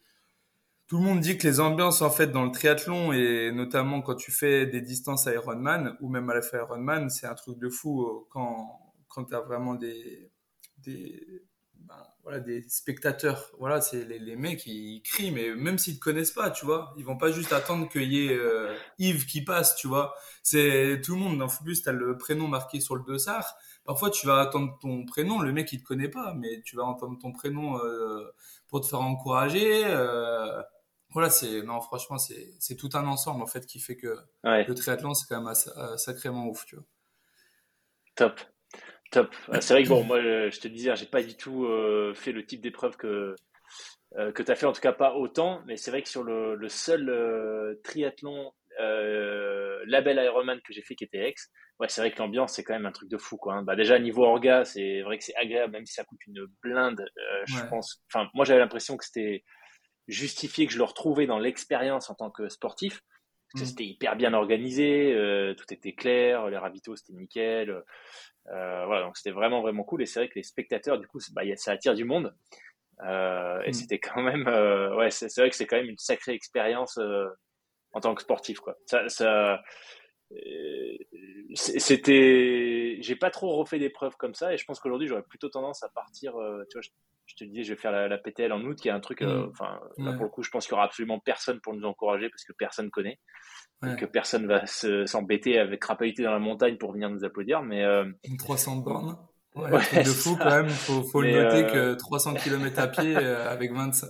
tout 0.87 0.97
le 0.97 1.03
monde 1.03 1.19
dit 1.21 1.37
que 1.37 1.47
les 1.47 1.59
ambiances 1.59 2.01
en 2.01 2.09
fait 2.09 2.27
dans 2.27 2.43
le 2.43 2.51
triathlon 2.51 3.13
et 3.13 3.51
notamment 3.53 4.01
quand 4.01 4.15
tu 4.15 4.31
fais 4.31 4.65
des 4.65 4.81
distances 4.81 5.25
Ironman 5.27 5.97
ou 6.01 6.09
même 6.09 6.29
à 6.29 6.35
la 6.35 6.41
fin 6.41 6.57
Ironman 6.59 7.09
c'est 7.09 7.27
un 7.27 7.35
truc 7.35 7.59
de 7.59 7.69
fou 7.69 8.03
euh, 8.03 8.27
quand 8.31 8.93
quand 9.09 9.25
tu 9.25 9.35
as 9.35 9.41
vraiment 9.41 9.75
des 9.75 10.31
des 10.79 11.43
ben, 11.75 11.95
voilà 12.23 12.39
des 12.39 12.63
spectateurs. 12.69 13.51
Voilà 13.59 13.81
c'est 13.81 14.05
les, 14.05 14.19
les 14.19 14.35
mecs 14.35 14.65
ils 14.65 15.01
crient 15.03 15.31
mais 15.31 15.53
même 15.55 15.77
s'ils 15.77 15.95
te 15.95 15.99
connaissent 16.03 16.31
pas 16.31 16.49
tu 16.51 16.65
vois. 16.65 16.93
Ils 16.97 17.05
vont 17.05 17.17
pas 17.17 17.31
juste 17.31 17.53
attendre 17.53 17.89
qu'il 17.89 18.11
y 18.13 18.27
ait 18.27 18.33
euh, 18.33 18.75
Yves 18.99 19.25
qui 19.25 19.43
passe 19.43 19.75
tu 19.75 19.87
vois. 19.87 20.15
C'est 20.41 21.01
tout 21.03 21.13
le 21.15 21.21
monde 21.21 21.41
en 21.41 21.47
plus 21.47 21.83
tu 21.83 21.89
as 21.89 21.91
le 21.91 22.17
prénom 22.17 22.47
marqué 22.47 22.79
sur 22.79 22.95
le 22.95 23.03
dossard 23.03 23.55
Parfois, 23.85 24.09
tu 24.09 24.25
vas 24.27 24.39
attendre 24.39 24.77
ton 24.81 25.05
prénom, 25.05 25.39
le 25.39 25.51
mec 25.51 25.71
il 25.73 25.81
te 25.81 25.83
connaît 25.85 26.07
pas, 26.07 26.33
mais 26.35 26.61
tu 26.61 26.77
vas 26.77 26.83
entendre 26.83 27.19
ton 27.19 27.33
prénom 27.33 27.77
euh, 27.79 28.33
pour 28.69 28.79
te 28.79 28.87
faire 28.87 29.01
encourager. 29.01 29.83
Euh, 29.85 30.61
voilà, 31.09 31.29
c'est 31.29 31.61
non, 31.63 31.81
franchement, 31.81 32.17
c'est 32.17 32.53
c'est 32.59 32.75
tout 32.75 32.89
un 32.93 33.05
ensemble 33.05 33.43
en 33.43 33.45
fait 33.45 33.65
qui 33.65 33.79
fait 33.79 33.97
que 33.97 34.17
le 34.43 34.73
triathlon 34.73 35.13
c'est 35.13 35.27
quand 35.27 35.41
même 35.41 35.53
euh, 35.77 35.97
sacrément 35.97 36.47
ouf, 36.47 36.65
tu 36.65 36.75
vois. 36.75 36.85
Top, 38.15 38.39
top. 39.11 39.35
C'est 39.59 39.73
vrai 39.73 39.83
que 39.83 39.89
bon, 39.89 40.03
moi, 40.03 40.21
je 40.21 40.59
te 40.59 40.67
disais, 40.67 40.95
j'ai 40.95 41.07
pas 41.07 41.23
du 41.23 41.35
tout 41.35 41.67
fait 42.13 42.31
le 42.31 42.45
type 42.45 42.61
d'épreuve 42.61 42.95
que 42.95 43.35
que 44.15 44.43
tu 44.43 44.51
as 44.51 44.55
fait, 44.55 44.67
en 44.67 44.71
tout 44.71 44.81
cas 44.81 44.93
pas 44.93 45.15
autant, 45.15 45.63
mais 45.65 45.75
c'est 45.75 45.89
vrai 45.89 46.03
que 46.03 46.09
sur 46.09 46.23
le, 46.23 46.53
le 46.53 46.69
seul 46.69 47.79
triathlon 47.83 48.53
label 49.85 50.17
Ironman 50.23 50.59
que 50.61 50.73
j'ai 50.73 50.81
fait 50.81 50.95
qui 50.95 51.03
était 51.03 51.27
ex, 51.27 51.51
ouais, 51.79 51.89
c'est 51.89 52.01
vrai 52.01 52.11
que 52.11 52.19
l'ambiance, 52.19 52.53
c'est 52.53 52.63
quand 52.63 52.73
même 52.73 52.85
un 52.85 52.91
truc 52.91 53.09
de 53.09 53.17
fou, 53.17 53.37
quoi. 53.37 53.55
Hein. 53.55 53.63
Bah, 53.63 53.75
déjà, 53.75 53.99
niveau 53.99 54.23
orga, 54.23 54.65
c'est 54.65 55.01
vrai 55.01 55.17
que 55.17 55.23
c'est 55.23 55.35
agréable, 55.35 55.73
même 55.73 55.85
si 55.85 55.93
ça 55.93 56.03
coûte 56.03 56.25
une 56.27 56.45
blinde, 56.61 57.01
euh, 57.01 57.43
je 57.45 57.63
pense. 57.69 58.03
Enfin, 58.11 58.29
moi, 58.33 58.45
j'avais 58.45 58.59
l'impression 58.59 58.97
que 58.97 59.05
c'était 59.05 59.43
justifié 60.07 60.67
que 60.67 60.73
je 60.73 60.77
le 60.77 60.83
retrouvais 60.83 61.27
dans 61.27 61.39
l'expérience 61.39 62.09
en 62.09 62.15
tant 62.15 62.29
que 62.29 62.49
sportif. 62.49 63.01
Parce 63.51 63.63
que 63.63 63.67
mmh. 63.67 63.69
c'était 63.69 63.85
hyper 63.85 64.15
bien 64.15 64.33
organisé, 64.33 65.13
euh, 65.13 65.53
tout 65.53 65.71
était 65.71 65.93
clair, 65.93 66.49
les 66.49 66.57
ravitaux, 66.57 66.95
c'était 66.95 67.13
nickel. 67.13 67.69
Euh, 67.69 68.85
voilà, 68.85 69.03
donc 69.03 69.15
c'était 69.15 69.31
vraiment, 69.31 69.61
vraiment 69.61 69.83
cool. 69.83 70.01
Et 70.01 70.05
c'est 70.05 70.19
vrai 70.19 70.29
que 70.29 70.35
les 70.35 70.43
spectateurs, 70.43 70.99
du 70.99 71.07
coup, 71.07 71.19
bah, 71.33 71.43
ça 71.55 71.71
attire 71.71 71.93
du 71.93 72.03
monde. 72.03 72.33
et 73.01 73.05
hmm. 73.05 73.73
c'était 73.73 73.99
quand 73.99 74.21
même, 74.21 74.47
ouais, 74.97 75.11
c'est 75.11 75.35
vrai 75.37 75.49
que 75.49 75.55
c'est 75.55 75.67
quand 75.67 75.77
même 75.77 75.89
une 75.89 75.99
sacrée 75.99 76.33
expérience 76.33 76.99
en 77.93 77.99
tant 77.99 78.15
que 78.15 78.21
sportif, 78.21 78.59
quoi. 78.59 78.77
Ça, 78.85 79.07
ça 79.09 79.61
c'était, 81.53 82.97
j'ai 83.01 83.15
pas 83.15 83.29
trop 83.29 83.55
refait 83.55 83.77
d'épreuves 83.77 84.15
comme 84.17 84.33
ça, 84.33 84.53
et 84.53 84.57
je 84.57 84.65
pense 84.65 84.79
qu'aujourd'hui 84.79 85.07
j'aurais 85.07 85.21
plutôt 85.21 85.49
tendance 85.49 85.83
à 85.83 85.89
partir, 85.89 86.33
tu 86.69 86.79
vois, 86.79 86.81
je 87.25 87.35
te 87.35 87.43
disais, 87.43 87.63
je 87.63 87.73
vais 87.73 87.79
faire 87.79 87.91
la, 87.91 88.17
PTL 88.17 88.51
en 88.51 88.61
août, 88.61 88.77
qui 88.79 88.89
est 88.89 88.91
un 88.91 88.99
truc, 88.99 89.21
euh, 89.21 89.45
mm. 89.45 89.49
enfin, 89.51 89.79
là 89.97 90.13
pour 90.13 90.23
le 90.23 90.29
coup, 90.29 90.43
je 90.43 90.49
pense 90.49 90.65
qu'il 90.65 90.73
y 90.73 90.75
aura 90.75 90.85
absolument 90.85 91.19
personne 91.19 91.59
pour 91.61 91.73
nous 91.73 91.85
encourager 91.85 92.29
parce 92.29 92.43
que 92.43 92.53
personne 92.53 92.89
connaît. 92.89 93.19
Que 93.99 94.05
personne 94.05 94.47
va 94.47 94.65
s'embêter 94.65 95.59
avec 95.59 95.81
crapahuter 95.81 96.23
dans 96.23 96.31
la 96.31 96.39
montagne 96.39 96.77
pour 96.77 96.93
venir 96.93 97.09
nous 97.09 97.25
applaudir. 97.25 97.63
Mais, 97.63 97.83
euh... 97.83 98.09
300 98.39 98.77
bornes. 98.77 99.17
Ouais, 99.55 99.71
de 99.71 100.09
fou 100.09 100.37
quand 100.37 100.49
même. 100.49 100.69
Faut, 100.69 101.03
faut 101.03 101.21
le 101.21 101.31
noter 101.31 101.65
euh, 101.65 101.93
que 101.93 101.99
300 101.99 102.35
km 102.35 102.79
à 102.79 102.87
pied 102.87 103.17
euh, 103.17 103.49
avec 103.49 103.73
25, 103.73 104.07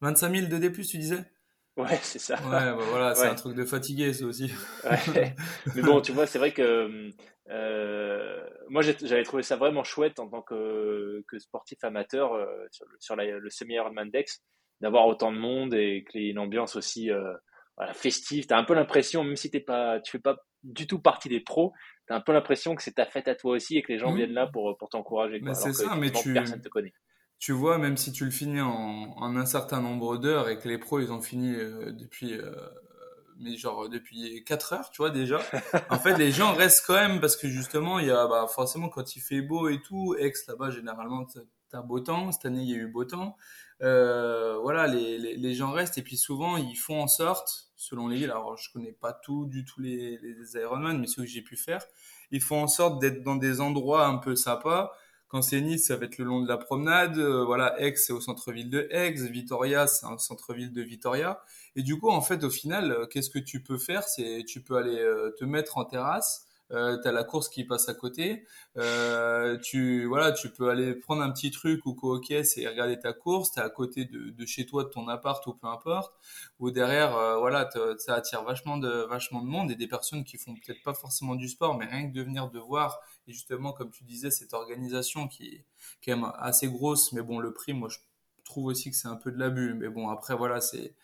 25 0.00 0.34
000 0.36 0.46
de 0.46 0.56
D+, 0.56 0.70
tu 0.70 0.98
disais? 0.98 1.31
Ouais, 1.76 1.98
c'est 2.02 2.18
ça. 2.18 2.34
Ouais, 2.42 2.50
bah 2.50 2.76
voilà, 2.90 3.14
c'est 3.14 3.28
un 3.28 3.34
truc 3.34 3.56
de 3.56 3.64
fatigué, 3.64 4.12
ça 4.12 4.26
aussi. 4.26 4.52
Mais 5.74 5.82
bon, 5.82 6.00
tu 6.02 6.12
vois, 6.12 6.26
c'est 6.26 6.38
vrai 6.38 6.52
que 6.52 7.10
euh, 7.50 8.46
moi, 8.68 8.82
j'avais 8.82 9.22
trouvé 9.22 9.42
ça 9.42 9.56
vraiment 9.56 9.84
chouette 9.84 10.18
en 10.18 10.28
tant 10.28 10.42
que, 10.42 11.24
que 11.28 11.38
sportif 11.38 11.82
amateur 11.82 12.34
euh, 12.34 12.46
sur, 13.00 13.16
le, 13.16 13.50
semi-Ironman 13.50 14.10
Dex, 14.10 14.42
d'avoir 14.80 15.06
autant 15.06 15.32
de 15.32 15.38
monde 15.38 15.74
et 15.74 16.04
que 16.04 16.18
une 16.18 16.38
ambiance 16.38 16.76
aussi 16.76 17.10
euh, 17.10 17.32
voilà, 17.76 17.94
festive. 17.94 18.46
Tu 18.46 18.52
as 18.52 18.58
un 18.58 18.64
peu 18.64 18.74
l'impression, 18.74 19.24
même 19.24 19.36
si 19.36 19.50
t'es 19.50 19.60
pas, 19.60 20.00
tu 20.00 20.12
fais 20.12 20.18
pas 20.18 20.36
du 20.62 20.86
tout 20.86 21.00
partie 21.00 21.28
des 21.28 21.40
pros, 21.40 21.72
tu 22.06 22.12
as 22.12 22.16
un 22.16 22.20
peu 22.20 22.32
l'impression 22.32 22.74
que 22.74 22.82
c'est 22.82 22.92
ta 22.92 23.06
fête 23.06 23.28
à 23.28 23.34
toi 23.34 23.52
aussi 23.52 23.78
et 23.78 23.82
que 23.82 23.92
les 23.92 23.98
gens 23.98 24.12
mmh. 24.12 24.16
viennent 24.16 24.34
là 24.34 24.46
pour, 24.46 24.76
pour 24.76 24.90
t'encourager. 24.90 25.40
Mais 25.40 25.54
c'est 25.54 25.72
ça, 25.72 25.96
mais 25.96 26.10
tu... 26.10 26.32
personne 26.34 26.60
te 26.60 26.68
connaît 26.68 26.92
tu 27.42 27.50
vois, 27.50 27.76
même 27.76 27.96
si 27.96 28.12
tu 28.12 28.24
le 28.24 28.30
finis 28.30 28.60
en, 28.60 29.14
en 29.16 29.36
un 29.36 29.46
certain 29.46 29.80
nombre 29.80 30.16
d'heures 30.16 30.48
et 30.48 30.60
que 30.60 30.68
les 30.68 30.78
pros, 30.78 31.00
ils 31.00 31.10
ont 31.10 31.20
fini 31.20 31.56
euh, 31.56 31.90
depuis, 31.90 32.34
euh, 32.34 32.54
mais 33.40 33.56
genre 33.56 33.88
depuis 33.88 34.44
4 34.44 34.72
heures, 34.74 34.90
tu 34.90 34.98
vois, 34.98 35.10
déjà. 35.10 35.40
en 35.90 35.98
fait, 35.98 36.16
les 36.18 36.30
gens 36.30 36.54
restent 36.54 36.84
quand 36.86 36.94
même 36.94 37.20
parce 37.20 37.34
que 37.36 37.48
justement, 37.48 37.98
il 37.98 38.06
y 38.06 38.10
a, 38.12 38.28
bah, 38.28 38.46
forcément, 38.48 38.88
quand 38.88 39.16
il 39.16 39.20
fait 39.20 39.40
beau 39.40 39.68
et 39.68 39.82
tout, 39.82 40.14
Aix, 40.20 40.32
là-bas, 40.46 40.70
généralement, 40.70 41.26
t'as 41.68 41.82
beau 41.82 41.98
temps. 41.98 42.30
Cette 42.30 42.44
année, 42.44 42.62
il 42.62 42.70
y 42.70 42.74
a 42.74 42.76
eu 42.76 42.86
beau 42.86 43.04
temps. 43.04 43.36
Euh, 43.82 44.56
voilà, 44.62 44.86
les, 44.86 45.18
les, 45.18 45.36
les, 45.36 45.54
gens 45.54 45.72
restent 45.72 45.98
et 45.98 46.02
puis 46.02 46.16
souvent, 46.16 46.56
ils 46.56 46.76
font 46.76 47.02
en 47.02 47.08
sorte, 47.08 47.72
selon 47.74 48.06
les 48.06 48.18
villes, 48.18 48.30
alors 48.30 48.56
je 48.56 48.72
connais 48.72 48.92
pas 48.92 49.12
tout 49.12 49.46
du 49.46 49.64
tout 49.64 49.80
les, 49.80 50.16
les 50.18 50.60
Ironman, 50.60 51.00
mais 51.00 51.08
ce 51.08 51.16
que 51.16 51.26
j'ai 51.26 51.42
pu 51.42 51.56
faire, 51.56 51.84
ils 52.30 52.40
font 52.40 52.62
en 52.62 52.68
sorte 52.68 53.00
d'être 53.00 53.24
dans 53.24 53.34
des 53.34 53.60
endroits 53.60 54.06
un 54.06 54.18
peu 54.18 54.36
sympas 54.36 54.92
quand 55.32 55.40
c'est 55.40 55.62
Nice, 55.62 55.86
ça 55.86 55.96
va 55.96 56.04
être 56.04 56.18
le 56.18 56.26
long 56.26 56.42
de 56.42 56.48
la 56.48 56.58
promenade. 56.58 57.16
Euh, 57.16 57.42
voilà, 57.42 57.80
Aix, 57.80 57.96
c'est 57.96 58.12
au 58.12 58.20
centre-ville 58.20 58.68
de 58.68 58.86
Aix. 58.90 59.12
Vitoria, 59.12 59.86
c'est 59.86 60.04
un 60.04 60.18
centre-ville 60.18 60.74
de 60.74 60.82
Vitoria. 60.82 61.40
Et 61.74 61.82
du 61.82 61.98
coup, 61.98 62.10
en 62.10 62.20
fait, 62.20 62.44
au 62.44 62.50
final, 62.50 62.92
euh, 62.92 63.06
qu'est-ce 63.06 63.30
que 63.30 63.38
tu 63.38 63.62
peux 63.62 63.78
faire? 63.78 64.02
C'est 64.02 64.44
tu 64.46 64.60
peux 64.60 64.76
aller 64.76 64.98
euh, 64.98 65.30
te 65.38 65.46
mettre 65.46 65.78
en 65.78 65.86
terrasse 65.86 66.46
euh, 66.72 66.98
tu 67.02 67.08
as 67.08 67.12
la 67.12 67.24
course 67.24 67.50
qui 67.50 67.64
passe 67.64 67.88
à 67.90 67.94
côté, 67.94 68.46
euh, 68.78 69.58
tu 69.58 70.06
voilà, 70.06 70.32
tu 70.32 70.48
peux 70.48 70.70
aller 70.70 70.94
prendre 70.94 71.20
un 71.22 71.30
petit 71.30 71.50
truc 71.50 71.84
ou 71.84 71.92
co 71.94 72.18
et 72.30 72.66
regarder 72.66 72.98
ta 72.98 73.12
course, 73.12 73.52
tu 73.52 73.60
es 73.60 73.62
à 73.62 73.68
côté 73.68 74.06
de, 74.06 74.46
chez 74.46 74.64
toi, 74.64 74.84
de 74.84 74.88
ton 74.88 75.06
appart 75.08 75.46
ou 75.46 75.52
peu 75.52 75.66
importe, 75.66 76.14
ou 76.60 76.70
derrière, 76.70 77.10
voilà, 77.40 77.68
ça 77.98 78.14
attire 78.14 78.42
vachement 78.42 78.78
de, 78.78 79.06
vachement 79.06 79.42
de 79.42 79.48
monde 79.48 79.70
et 79.70 79.74
des 79.74 79.86
personnes 79.86 80.24
qui 80.24 80.38
font 80.38 80.54
peut-être 80.54 80.82
pas 80.82 80.94
forcément 80.94 81.34
du 81.34 81.48
sport, 81.48 81.76
mais 81.76 81.84
rien 81.84 82.08
que 82.08 82.14
de 82.14 82.22
venir 82.22 82.48
de 82.50 82.58
voir, 82.58 83.00
et 83.26 83.32
justement, 83.32 83.72
comme 83.72 83.90
tu 83.90 84.04
disais, 84.04 84.30
cette 84.30 84.54
organisation 84.54 85.28
qui 85.28 85.46
est 85.46 85.64
quand 86.04 86.16
même 86.16 86.32
assez 86.38 86.68
grosse, 86.68 87.12
mais 87.12 87.22
bon, 87.22 87.38
le 87.38 87.52
prix, 87.52 87.72
moi, 87.72 87.88
je 87.88 87.98
trouve 88.44 88.66
aussi 88.66 88.90
que 88.90 88.96
c'est 88.96 89.08
un 89.08 89.16
peu 89.16 89.30
de 89.30 89.38
l'abus, 89.38 89.74
mais 89.74 89.88
bon, 89.88 90.08
après, 90.08 90.34
voilà, 90.34 90.60
c'est, 90.60 90.94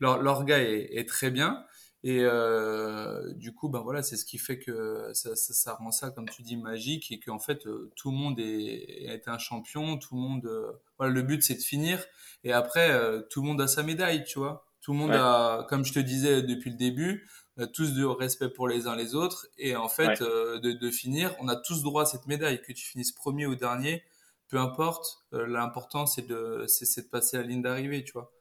l'orga 0.00 0.58
est, 0.60 0.90
est 0.96 1.08
très 1.08 1.30
bien. 1.30 1.64
Et 2.04 2.20
euh, 2.22 3.32
du 3.34 3.54
coup, 3.54 3.68
ben 3.68 3.80
voilà, 3.80 4.02
c'est 4.02 4.16
ce 4.16 4.24
qui 4.24 4.38
fait 4.38 4.58
que 4.58 5.10
ça, 5.14 5.36
ça, 5.36 5.54
ça, 5.54 5.74
rend 5.74 5.92
ça, 5.92 6.10
comme 6.10 6.28
tu 6.28 6.42
dis, 6.42 6.56
magique 6.56 7.12
et 7.12 7.20
qu'en 7.20 7.38
fait, 7.38 7.64
euh, 7.66 7.92
tout 7.94 8.10
le 8.10 8.16
monde 8.16 8.40
est, 8.40 9.04
est, 9.04 9.28
un 9.28 9.38
champion. 9.38 9.96
Tout 9.98 10.16
le 10.16 10.20
monde, 10.20 10.46
euh, 10.46 10.72
voilà, 10.98 11.12
le 11.12 11.22
but 11.22 11.42
c'est 11.42 11.54
de 11.54 11.60
finir. 11.60 12.04
Et 12.42 12.52
après, 12.52 12.90
tout 13.30 13.40
le 13.42 13.46
monde 13.46 13.60
a 13.60 13.68
sa 13.68 13.84
médaille, 13.84 14.24
tu 14.24 14.40
vois. 14.40 14.66
Tout 14.80 14.92
le 14.92 14.98
monde 14.98 15.12
a, 15.12 15.64
comme 15.68 15.84
je 15.84 15.92
te 15.92 16.00
disais 16.00 16.42
depuis 16.42 16.70
le 16.70 16.76
début, 16.76 17.28
on 17.56 17.64
a 17.64 17.66
tous 17.66 17.92
du 17.92 18.04
respect 18.04 18.48
pour 18.48 18.68
les 18.68 18.86
uns 18.86 18.96
les 18.96 19.14
autres. 19.14 19.46
Et 19.58 19.76
en 19.76 19.88
fait, 19.88 20.20
de, 20.20 20.72
de, 20.72 20.90
finir, 20.90 21.34
on 21.40 21.48
a 21.48 21.56
tous 21.56 21.82
droit 21.82 22.02
à 22.02 22.06
cette 22.06 22.26
médaille. 22.26 22.62
Que 22.62 22.72
tu 22.72 22.84
finisses 22.84 23.12
premier 23.12 23.46
ou 23.46 23.54
dernier, 23.54 24.02
peu 24.48 24.58
importe. 24.58 25.24
L'important 25.32 26.06
c'est 26.06 26.26
de, 26.26 26.64
c'est 26.66 27.04
de 27.04 27.08
passer 27.08 27.36
la 27.36 27.42
ligne 27.42 27.62
d'arrivée, 27.62 28.04
tu 28.04 28.12
vois. 28.12 28.32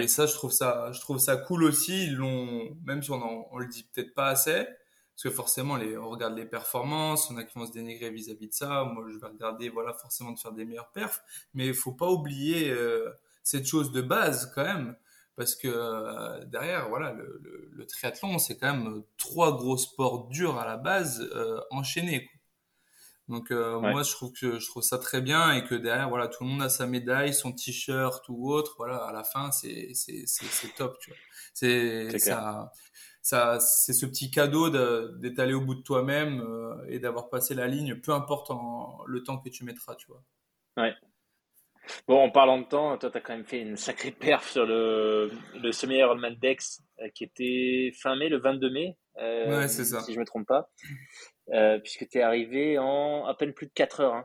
Et 0.00 0.08
ça, 0.08 0.26
je 0.26 0.32
trouve 0.32 0.50
ça, 0.50 0.90
je 0.92 1.00
trouve 1.00 1.18
ça 1.18 1.36
cool 1.36 1.64
aussi. 1.64 2.06
Ils 2.06 2.14
l'ont, 2.14 2.76
même 2.84 3.02
si 3.02 3.10
on, 3.10 3.54
on 3.54 3.58
le 3.58 3.68
dit 3.68 3.84
peut-être 3.84 4.14
pas 4.14 4.28
assez, 4.28 4.66
parce 5.14 5.22
que 5.22 5.30
forcément, 5.30 5.76
les, 5.76 5.96
on 5.96 6.10
regarde 6.10 6.36
les 6.36 6.44
performances, 6.44 7.30
on 7.30 7.36
a 7.36 7.44
qui 7.44 7.56
vont 7.56 7.66
se 7.66 7.72
dénigrer 7.72 8.10
vis-à-vis 8.10 8.48
de 8.48 8.52
ça. 8.52 8.84
Moi, 8.84 9.04
je 9.12 9.18
vais 9.18 9.26
regarder, 9.26 9.68
voilà, 9.68 9.92
forcément 9.92 10.32
de 10.32 10.38
faire 10.38 10.52
des 10.52 10.64
meilleurs 10.64 10.90
perfs. 10.90 11.22
Mais 11.54 11.68
il 11.68 11.74
faut 11.74 11.92
pas 11.92 12.08
oublier 12.08 12.70
euh, 12.70 13.12
cette 13.44 13.66
chose 13.66 13.92
de 13.92 14.02
base 14.02 14.50
quand 14.54 14.64
même, 14.64 14.96
parce 15.36 15.54
que 15.54 15.68
euh, 15.68 16.44
derrière, 16.46 16.88
voilà, 16.88 17.12
le, 17.12 17.40
le, 17.42 17.68
le 17.72 17.86
triathlon, 17.86 18.38
c'est 18.38 18.56
quand 18.56 18.72
même 18.72 19.02
trois 19.16 19.56
gros 19.56 19.76
sports 19.76 20.28
durs 20.28 20.58
à 20.58 20.64
la 20.64 20.76
base 20.76 21.28
euh, 21.34 21.60
enchaînés. 21.70 22.24
Quoi. 22.24 22.34
Donc 23.28 23.50
euh, 23.50 23.80
moi 23.80 24.02
je 24.02 24.10
trouve 24.10 24.32
que 24.32 24.58
je 24.58 24.66
trouve 24.66 24.82
ça 24.82 24.98
très 24.98 25.22
bien 25.22 25.54
et 25.54 25.64
que 25.64 25.74
derrière 25.74 26.10
voilà 26.10 26.28
tout 26.28 26.44
le 26.44 26.50
monde 26.50 26.62
a 26.62 26.68
sa 26.68 26.86
médaille, 26.86 27.32
son 27.32 27.52
t-shirt 27.52 28.22
ou 28.28 28.52
autre, 28.52 28.74
voilà 28.76 28.98
à 28.98 29.12
la 29.12 29.24
fin 29.24 29.50
c'est 29.50 29.94
c'est 29.94 30.24
c'est 30.26 30.74
top 30.74 30.98
tu 31.00 31.08
vois. 31.08 31.18
C'est 31.54 32.18
ça 32.18 32.70
ça 33.22 33.60
c'est 33.60 33.94
ce 33.94 34.04
petit 34.04 34.30
cadeau 34.30 34.68
d'être 34.68 35.38
allé 35.38 35.54
au 35.54 35.62
bout 35.62 35.74
de 35.74 35.80
toi-même 35.80 36.42
euh, 36.42 36.84
et 36.88 36.98
d'avoir 36.98 37.30
passé 37.30 37.54
la 37.54 37.66
ligne 37.66 37.98
peu 37.98 38.12
importe 38.12 38.50
en, 38.50 39.02
le 39.06 39.22
temps 39.22 39.38
que 39.38 39.48
tu 39.48 39.64
mettras, 39.64 39.94
tu 39.94 40.06
vois. 40.08 40.22
Ouais. 40.76 40.94
Bon, 42.08 42.22
en 42.22 42.30
parlant 42.30 42.58
de 42.58 42.64
temps, 42.64 42.96
toi, 42.98 43.10
tu 43.10 43.16
as 43.16 43.20
quand 43.20 43.34
même 43.34 43.44
fait 43.44 43.60
une 43.60 43.76
sacrée 43.76 44.10
perf 44.10 44.50
sur 44.50 44.66
le, 44.66 45.30
le 45.54 45.72
semi-Ironman 45.72 46.36
Dex 46.40 46.82
euh, 47.00 47.08
qui 47.14 47.24
était 47.24 47.92
fin 47.96 48.16
mai, 48.16 48.28
le 48.28 48.38
22 48.38 48.70
mai. 48.70 48.96
Euh, 49.18 49.60
ouais, 49.60 49.68
c'est 49.68 49.84
ça. 49.84 50.00
Si 50.00 50.12
je 50.12 50.18
me 50.18 50.24
trompe 50.24 50.46
pas. 50.46 50.70
Euh, 51.52 51.78
puisque 51.78 52.08
tu 52.08 52.18
es 52.18 52.22
arrivé 52.22 52.78
en 52.78 53.26
à 53.26 53.34
peine 53.34 53.52
plus 53.52 53.66
de 53.66 53.72
4 53.74 54.00
heures. 54.00 54.14
Hein. 54.14 54.24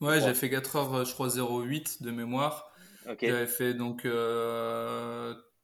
Ouais, 0.00 0.20
j'ai 0.20 0.34
fait 0.34 0.50
4 0.50 0.76
heures, 0.76 1.04
je 1.04 1.12
crois, 1.12 1.28
08 1.28 2.02
de 2.02 2.10
mémoire. 2.10 2.70
Okay. 3.08 3.28
J'avais 3.28 3.46
fait 3.46 3.74
donc 3.74 4.06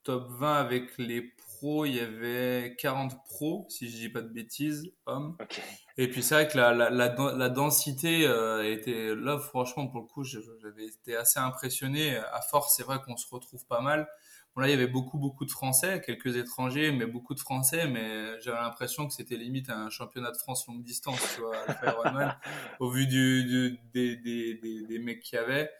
top 0.02 0.28
20 0.30 0.54
avec 0.54 0.96
les 0.98 1.32
Il 1.62 1.94
y 1.94 2.00
avait 2.00 2.76
40 2.78 3.24
pros, 3.24 3.66
si 3.68 3.88
je 3.88 3.96
dis 3.96 4.08
pas 4.08 4.22
de 4.22 4.28
bêtises, 4.28 4.92
hommes. 5.06 5.36
Okay. 5.40 5.62
Et 5.98 6.08
puis 6.08 6.22
c'est 6.22 6.34
vrai 6.34 6.48
que 6.48 6.56
la, 6.56 6.72
la, 6.72 6.90
la, 6.90 7.14
la 7.36 7.48
densité 7.48 8.26
euh, 8.26 8.70
était 8.70 9.14
là, 9.14 9.38
franchement, 9.38 9.86
pour 9.86 10.00
le 10.00 10.06
coup, 10.06 10.24
j'avais 10.24 10.86
été 10.86 11.16
assez 11.16 11.38
impressionné. 11.38 12.16
À 12.16 12.40
force, 12.42 12.76
c'est 12.76 12.82
vrai 12.82 12.98
qu'on 13.04 13.16
se 13.16 13.26
retrouve 13.30 13.64
pas 13.66 13.80
mal. 13.80 14.06
Bon, 14.54 14.62
là, 14.62 14.68
il 14.68 14.70
y 14.70 14.74
avait 14.74 14.86
beaucoup, 14.86 15.18
beaucoup 15.18 15.44
de 15.44 15.50
Français, 15.50 16.02
quelques 16.04 16.36
étrangers, 16.36 16.90
mais 16.90 17.06
beaucoup 17.06 17.34
de 17.34 17.40
Français. 17.40 17.86
Mais 17.88 18.40
j'avais 18.40 18.58
l'impression 18.58 19.06
que 19.06 19.12
c'était 19.12 19.36
limite 19.36 19.70
un 19.70 19.90
championnat 19.90 20.30
de 20.32 20.36
France 20.36 20.66
longue 20.66 20.82
distance, 20.82 21.20
tu 21.34 21.40
vois, 21.40 21.56
au 22.80 22.90
vu 22.90 23.06
du, 23.06 23.44
du 23.44 23.78
des, 23.92 24.16
des, 24.16 24.54
des, 24.54 24.86
des, 24.86 24.98
mecs 24.98 25.20
qu'il 25.20 25.36
y 25.36 25.42
avait, 25.42 25.70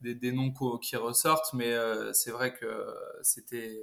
des, 0.00 0.14
des 0.14 0.32
noms 0.32 0.52
qui 0.80 0.96
ressortent. 0.96 1.52
Mais 1.52 1.72
euh, 1.72 2.12
c'est 2.12 2.30
vrai 2.30 2.54
que 2.54 2.94
c'était 3.22 3.82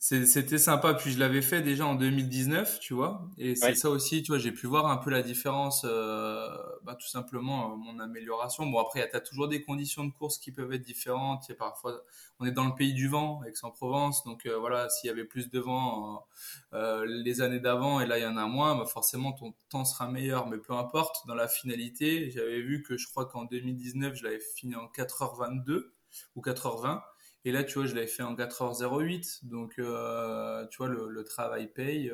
c'était 0.00 0.58
sympa. 0.58 0.94
Puis 0.94 1.10
je 1.10 1.18
l'avais 1.18 1.42
fait 1.42 1.60
déjà 1.60 1.84
en 1.84 1.96
2019, 1.96 2.78
tu 2.78 2.94
vois. 2.94 3.28
Et 3.36 3.56
c'est 3.56 3.74
ça 3.74 3.90
aussi, 3.90 4.22
tu 4.22 4.30
vois, 4.30 4.38
j'ai 4.38 4.52
pu 4.52 4.66
voir 4.66 4.86
un 4.86 4.96
peu 4.96 5.10
la 5.10 5.22
différence, 5.22 5.84
euh, 5.84 6.48
bah, 6.84 6.94
tout 6.94 7.08
simplement, 7.08 7.72
euh, 7.72 7.76
mon 7.76 7.98
amélioration. 7.98 8.66
Bon, 8.66 8.78
après, 8.78 9.08
tu 9.10 9.16
as 9.16 9.20
toujours 9.20 9.48
des 9.48 9.62
conditions 9.62 10.04
de 10.04 10.12
course 10.12 10.38
qui 10.38 10.52
peuvent 10.52 10.72
être 10.72 10.82
différentes. 10.82 11.50
Et 11.50 11.54
parfois, 11.54 12.00
on 12.38 12.46
est 12.46 12.52
dans 12.52 12.66
le 12.66 12.74
pays 12.76 12.94
du 12.94 13.08
vent, 13.08 13.42
Aix-en-Provence. 13.44 14.22
Donc 14.24 14.46
euh, 14.46 14.56
voilà, 14.56 14.88
s'il 14.88 15.08
y 15.08 15.10
avait 15.10 15.24
plus 15.24 15.50
de 15.50 15.58
vent 15.58 16.24
les 16.72 17.40
années 17.40 17.60
d'avant 17.60 18.00
et 18.00 18.06
là, 18.06 18.18
il 18.18 18.22
y 18.22 18.26
en 18.26 18.36
a 18.36 18.46
moins, 18.46 18.76
bah, 18.76 18.86
forcément, 18.86 19.32
ton 19.32 19.52
temps 19.68 19.84
sera 19.84 20.08
meilleur. 20.08 20.46
Mais 20.46 20.58
peu 20.58 20.74
importe, 20.74 21.26
dans 21.26 21.34
la 21.34 21.48
finalité, 21.48 22.30
j'avais 22.30 22.60
vu 22.60 22.82
que 22.82 22.96
je 22.96 23.08
crois 23.08 23.26
qu'en 23.26 23.44
2019, 23.44 24.14
je 24.14 24.24
l'avais 24.24 24.40
fini 24.40 24.76
en 24.76 24.86
4h22 24.86 25.92
ou 26.36 26.40
4h20. 26.40 27.02
Et 27.44 27.52
là, 27.52 27.64
tu 27.64 27.74
vois, 27.78 27.86
je 27.86 27.94
l'avais 27.94 28.06
fait 28.06 28.22
en 28.22 28.34
4h08. 28.34 29.46
Donc, 29.46 29.78
euh, 29.78 30.66
tu 30.68 30.78
vois, 30.78 30.88
le, 30.88 31.08
le 31.08 31.24
travail 31.24 31.68
paye. 31.68 32.12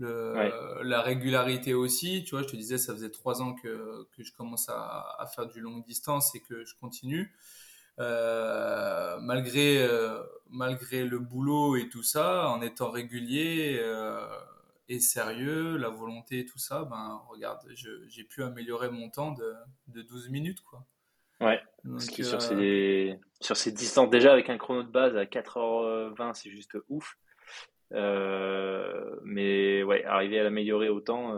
Euh, 0.00 0.82
La 0.84 1.02
régularité 1.02 1.74
aussi. 1.74 2.24
Tu 2.24 2.30
vois, 2.32 2.42
je 2.42 2.48
te 2.48 2.56
disais, 2.56 2.78
ça 2.78 2.92
faisait 2.94 3.10
trois 3.10 3.42
ans 3.42 3.54
que, 3.54 4.08
que 4.16 4.22
je 4.22 4.32
commence 4.32 4.68
à, 4.68 5.16
à, 5.18 5.26
faire 5.26 5.46
du 5.46 5.60
longue 5.60 5.84
distance 5.84 6.34
et 6.34 6.40
que 6.40 6.64
je 6.64 6.74
continue. 6.76 7.34
Euh, 8.00 9.18
malgré, 9.20 9.82
euh, 9.82 10.22
malgré 10.50 11.04
le 11.04 11.18
boulot 11.18 11.76
et 11.76 11.88
tout 11.88 12.02
ça, 12.04 12.48
en 12.48 12.62
étant 12.62 12.90
régulier 12.90 13.78
euh, 13.80 14.26
et 14.88 15.00
sérieux, 15.00 15.76
la 15.76 15.88
volonté 15.90 16.40
et 16.40 16.46
tout 16.46 16.58
ça, 16.58 16.84
ben 16.84 17.20
regarde, 17.28 17.60
j'ai 18.08 18.24
pu 18.24 18.42
améliorer 18.44 18.90
mon 18.90 19.10
temps 19.10 19.32
de, 19.32 19.52
de 19.88 20.02
12 20.02 20.28
minutes, 20.30 20.62
quoi. 20.62 20.86
Ouais. 21.40 21.60
Parce 21.88 22.08
que 22.08 22.22
sur, 22.22 22.42
ces, 22.42 23.18
sur 23.40 23.56
ces 23.56 23.72
distances, 23.72 24.10
déjà 24.10 24.32
avec 24.32 24.50
un 24.50 24.58
chrono 24.58 24.82
de 24.82 24.90
base 24.90 25.16
à 25.16 25.24
4h20, 25.24 26.34
c'est 26.34 26.50
juste 26.50 26.76
ouf. 26.88 27.16
mais 27.92 29.82
ouais, 29.82 30.04
arriver 30.04 30.40
à 30.40 30.44
l'améliorer 30.44 30.88
autant, 30.88 31.34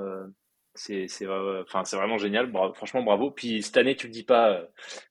c'est 0.74 1.08
c'est 1.08 1.26
enfin 1.26 1.84
c'est 1.84 1.96
vraiment 1.96 2.18
génial. 2.18 2.50
Franchement 2.74 3.02
bravo. 3.02 3.30
Puis 3.30 3.62
cette 3.62 3.76
année 3.76 3.96
tu 3.96 4.06
le 4.06 4.12
dis 4.12 4.22
pas 4.22 4.50
euh, 4.50 4.64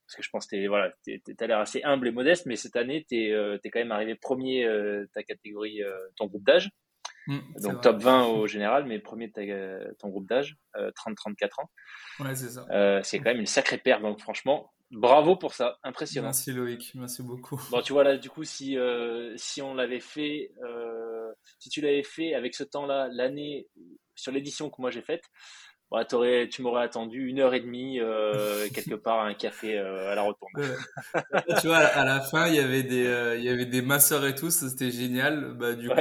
parce 0.06 0.16
que 0.16 0.22
je 0.22 0.30
pense 0.30 0.46
que 0.46 0.56
t'es 0.56 0.66
voilà 0.66 0.92
t'as 1.36 1.46
l'air 1.46 1.58
assez 1.58 1.82
humble 1.82 2.08
et 2.08 2.12
modeste 2.12 2.46
mais 2.46 2.56
cette 2.56 2.76
année 2.76 3.04
t'es 3.08 3.30
euh, 3.30 3.58
es 3.62 3.70
quand 3.70 3.78
même 3.78 3.92
arrivé 3.92 4.14
premier 4.14 4.64
euh, 4.64 5.06
ta 5.12 5.22
catégorie 5.22 5.80
ton 6.16 6.26
groupe 6.26 6.44
d'âge. 6.44 6.70
Mmh, 7.26 7.38
donc 7.62 7.82
top 7.82 7.98
20 7.98 8.26
au 8.28 8.46
général 8.46 8.86
mais 8.86 8.98
premier 8.98 9.28
de 9.28 9.94
ton 9.98 10.08
groupe 10.08 10.26
d'âge 10.26 10.56
30 10.96 11.16
34 11.16 11.60
ans. 11.60 11.70
Ouais 12.20 12.34
c'est 12.34 12.50
ça. 12.50 13.02
C'est 13.02 13.18
quand 13.18 13.30
même 13.30 13.40
une 13.40 13.46
sacrée 13.46 13.78
paire 13.78 14.00
donc 14.00 14.20
franchement 14.20 14.72
bravo 14.90 15.36
pour 15.36 15.54
ça 15.54 15.78
impressionnant. 15.82 16.28
Merci 16.28 16.52
Loïc. 16.52 16.92
Merci 16.94 17.22
beaucoup. 17.22 17.60
Bon 17.70 17.82
tu 17.82 17.92
vois 17.92 18.04
là 18.04 18.16
du 18.16 18.30
coup 18.30 18.44
si 18.44 18.76
si 19.36 19.62
on 19.62 19.74
l'avait 19.74 20.00
fait 20.00 20.52
si 21.58 21.68
tu 21.68 21.80
l'avais 21.80 22.02
fait 22.02 22.34
avec 22.34 22.54
ce 22.54 22.64
temps 22.64 22.86
là 22.86 23.08
l'année 23.12 23.68
sur 24.14 24.32
l'édition 24.32 24.70
que 24.70 24.80
moi 24.80 24.90
j'ai 24.90 25.02
faite, 25.02 25.24
bah, 25.90 26.04
tu 26.04 26.62
m'aurais 26.62 26.84
attendu 26.84 27.26
une 27.26 27.40
heure 27.40 27.52
et 27.52 27.60
demie 27.60 27.98
euh, 27.98 28.68
quelque 28.72 28.94
part 28.94 29.18
à 29.18 29.26
un 29.26 29.34
café 29.34 29.76
euh, 29.76 30.12
à 30.12 30.14
la 30.14 30.22
retourne. 30.22 30.52
tu 31.60 31.66
vois, 31.66 31.78
à 31.78 32.04
la 32.04 32.20
fin, 32.20 32.46
il 32.46 32.54
y 32.54 32.60
avait 32.60 32.84
des, 32.84 33.06
euh, 33.06 33.36
il 33.36 33.42
y 33.42 33.48
avait 33.48 33.66
des 33.66 33.82
masseurs 33.82 34.24
et 34.24 34.36
tout, 34.36 34.50
c'était 34.50 34.92
génial. 34.92 35.52
Bah, 35.54 35.72
du 35.72 35.88
coup, 35.88 35.96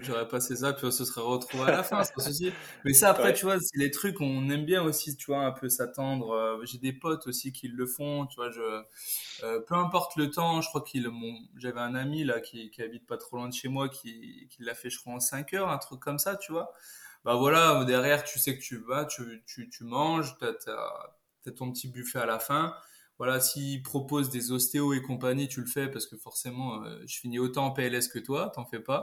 j'aurais 0.00 0.26
passé 0.26 0.56
ça, 0.56 0.72
puis 0.72 0.86
on 0.86 0.90
se 0.90 1.04
serait 1.04 1.20
retrouvé 1.20 1.64
à 1.64 1.72
la 1.72 1.82
fin, 1.82 1.98
pas 1.98 2.22
souci. 2.22 2.50
Mais 2.86 2.94
ça, 2.94 3.10
après, 3.10 3.34
tu 3.34 3.44
vois, 3.44 3.58
c'est 3.60 3.78
les 3.78 3.90
trucs, 3.90 4.22
on 4.22 4.48
aime 4.48 4.64
bien 4.64 4.82
aussi, 4.82 5.16
tu 5.16 5.26
vois, 5.26 5.44
un 5.44 5.52
peu 5.52 5.68
s'attendre. 5.68 6.60
J'ai 6.64 6.78
des 6.78 6.94
potes 6.94 7.26
aussi 7.26 7.52
qui 7.52 7.68
le 7.68 7.86
font, 7.86 8.24
tu 8.26 8.36
vois, 8.36 8.50
je, 8.50 8.82
peu 9.66 9.74
importe 9.74 10.16
le 10.16 10.30
temps, 10.30 10.62
je 10.62 10.68
crois 10.70 10.80
qu'il, 10.80 11.10
j'avais 11.58 11.80
un 11.80 11.94
ami 11.94 12.24
là 12.24 12.40
qui, 12.40 12.70
qui 12.70 12.80
habite 12.80 13.06
pas 13.06 13.18
trop 13.18 13.36
loin 13.36 13.48
de 13.50 13.54
chez 13.54 13.68
moi 13.68 13.90
qui, 13.90 14.48
qui 14.48 14.62
l'a 14.62 14.74
fait, 14.74 14.88
je 14.88 14.98
crois, 14.98 15.12
en 15.12 15.20
5 15.20 15.52
heures, 15.52 15.68
un 15.68 15.78
truc 15.78 16.00
comme 16.00 16.18
ça, 16.18 16.36
tu 16.36 16.52
vois 16.52 16.72
bah 17.24 17.34
voilà, 17.36 17.84
derrière, 17.84 18.24
tu 18.24 18.38
sais 18.38 18.56
que 18.56 18.62
tu 18.62 18.76
vas, 18.78 19.04
tu, 19.06 19.42
tu, 19.46 19.68
tu 19.70 19.84
manges, 19.84 20.36
tu 20.38 20.44
as, 20.44 21.52
ton 21.52 21.72
petit 21.72 21.88
buffet 21.88 22.18
à 22.18 22.26
la 22.26 22.38
fin. 22.38 22.74
Voilà, 23.18 23.38
s'ils 23.38 23.80
proposent 23.82 24.28
des 24.30 24.50
ostéos 24.50 24.92
et 24.92 25.00
compagnie, 25.00 25.46
tu 25.46 25.60
le 25.60 25.66
fais 25.66 25.88
parce 25.88 26.06
que 26.06 26.16
forcément, 26.16 26.82
euh, 26.82 26.98
je 27.06 27.18
finis 27.20 27.38
autant 27.38 27.66
en 27.66 27.70
PLS 27.70 28.08
que 28.08 28.18
toi, 28.18 28.50
t'en 28.52 28.64
fais 28.66 28.80
pas. 28.80 29.02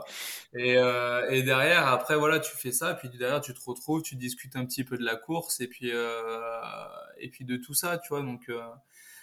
Et, 0.54 0.76
euh, 0.76 1.28
et 1.30 1.42
derrière, 1.42 1.86
après, 1.86 2.16
voilà, 2.16 2.38
tu 2.38 2.54
fais 2.54 2.72
ça, 2.72 2.94
puis 2.94 3.08
derrière, 3.08 3.40
tu 3.40 3.54
te 3.54 3.60
retrouves, 3.64 4.02
tu 4.02 4.16
discutes 4.16 4.54
un 4.54 4.66
petit 4.66 4.84
peu 4.84 4.98
de 4.98 5.04
la 5.04 5.16
course 5.16 5.60
et 5.60 5.66
puis, 5.66 5.90
euh, 5.92 6.60
et 7.18 7.30
puis 7.30 7.44
de 7.46 7.56
tout 7.56 7.72
ça, 7.74 7.96
tu 7.98 8.10
vois. 8.10 8.20
Donc, 8.22 8.42
euh, 8.50 8.60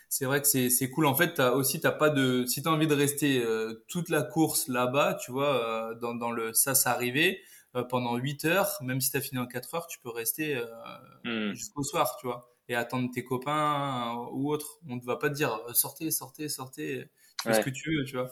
c'est 0.09 0.25
vrai 0.25 0.41
que 0.41 0.47
c'est, 0.47 0.89
cool. 0.89 1.05
En 1.05 1.15
fait, 1.15 1.35
t'as 1.35 1.51
aussi, 1.51 1.79
t'as 1.79 1.91
pas 1.91 2.09
de, 2.09 2.45
si 2.47 2.63
t'as 2.63 2.71
envie 2.71 2.87
de 2.87 2.95
rester 2.95 3.43
euh, 3.43 3.85
toute 3.87 4.09
la 4.09 4.23
course 4.23 4.67
là-bas, 4.67 5.19
tu 5.23 5.31
vois, 5.31 5.93
dans, 6.01 6.15
dans 6.15 6.31
le 6.31 6.53
ça, 6.53 6.73
ça 6.75 6.91
arrivé 6.93 7.41
pendant 7.89 8.17
8 8.17 8.45
heures, 8.45 8.77
même 8.81 9.01
si 9.01 9.11
tu 9.11 9.17
as 9.17 9.21
fini 9.21 9.39
en 9.39 9.45
4 9.45 9.75
heures, 9.75 9.87
tu 9.87 9.99
peux 9.99 10.09
rester 10.09 10.55
euh, 10.55 10.65
hmm. 11.23 11.53
jusqu'au 11.53 11.83
soir, 11.83 12.17
tu 12.19 12.27
vois, 12.27 12.51
et 12.67 12.75
attendre 12.75 13.09
tes 13.13 13.23
copains 13.23 14.15
euh, 14.15 14.29
ou 14.31 14.51
autres. 14.51 14.79
On 14.87 14.95
ne 14.95 15.01
va 15.01 15.17
pas 15.17 15.29
te 15.29 15.35
dire 15.35 15.59
sortez, 15.73 16.11
sortez, 16.11 16.49
sortez, 16.49 17.09
fais 17.43 17.53
ce 17.53 17.61
que 17.61 17.69
tu 17.69 17.95
veux, 17.95 18.05
tu 18.05 18.17
vois. 18.17 18.29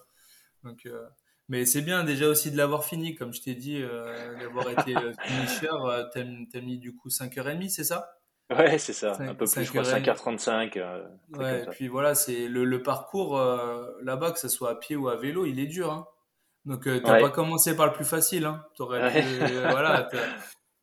Donc, 0.63 0.87
mais 1.49 1.65
c'est 1.65 1.81
bien 1.81 2.03
déjà 2.03 2.27
aussi 2.27 2.51
de 2.51 2.57
l'avoir 2.57 2.83
fini, 2.83 3.15
comme 3.15 3.33
je 3.33 3.41
t'ai 3.41 3.55
dit, 3.55 3.81
d'avoir 4.39 4.69
été 4.69 4.93
finisher. 5.23 5.69
T'as, 6.13 6.21
as 6.21 6.61
mis 6.61 6.77
du 6.77 6.95
coup 6.95 7.09
5h30, 7.09 7.69
c'est 7.69 7.83
ça? 7.83 8.13
Ouais, 8.49 8.77
c'est 8.77 8.93
ça, 8.93 9.11
un 9.19 9.35
peu 9.35 9.45
plus, 9.45 9.65
je 9.65 9.69
crois 9.69 9.83
5h35. 9.83 10.81
ouais, 11.35 11.63
et 11.63 11.65
puis 11.67 11.89
voilà, 11.89 12.15
c'est 12.15 12.47
le, 12.47 12.63
le 12.63 12.81
parcours 12.81 13.37
là-bas, 14.01 14.31
que 14.31 14.39
ce 14.39 14.47
soit 14.49 14.71
à 14.71 14.75
pied 14.75 14.95
ou 14.95 15.09
à 15.09 15.15
vélo, 15.15 15.45
il 15.45 15.59
est 15.59 15.67
dur. 15.67 15.91
Hein. 15.91 16.07
Donc, 16.67 16.83
tu 16.83 16.89
euh, 16.89 16.99
t'as 16.99 17.21
pas 17.21 17.29
commencé 17.29 17.75
par 17.75 17.85
le 17.85 17.93
plus 17.93 18.05
facile. 18.05 18.45
Hein. 18.45 18.63
Aurais 18.79 19.01
euh, 19.01 19.67
voilà, 19.71 20.09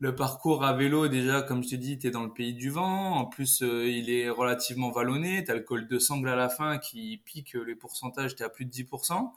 le 0.01 0.15
parcours 0.15 0.65
à 0.65 0.73
vélo, 0.73 1.09
déjà, 1.09 1.43
comme 1.43 1.63
je 1.63 1.69
te 1.69 1.75
dis, 1.77 1.99
tu 1.99 2.07
es 2.07 2.11
dans 2.11 2.25
le 2.25 2.33
pays 2.33 2.55
du 2.55 2.71
vent. 2.71 3.13
En 3.17 3.27
plus, 3.27 3.63
euh, 3.63 3.87
il 3.87 4.11
est 4.11 4.31
relativement 4.31 4.91
vallonné. 4.91 5.45
Tu 5.45 5.51
as 5.51 5.55
le 5.55 5.61
col 5.61 5.87
de 5.87 5.99
sangle 5.99 6.31
à 6.31 6.37
la 6.37 6.49
fin 6.49 6.79
qui 6.79 7.23
pique 7.27 7.53
les 7.53 7.77
pourcentages, 7.77 8.35
tu 8.35 8.43
à 8.43 8.49
plus 8.49 8.65
de 8.65 8.71
10%. 8.71 9.31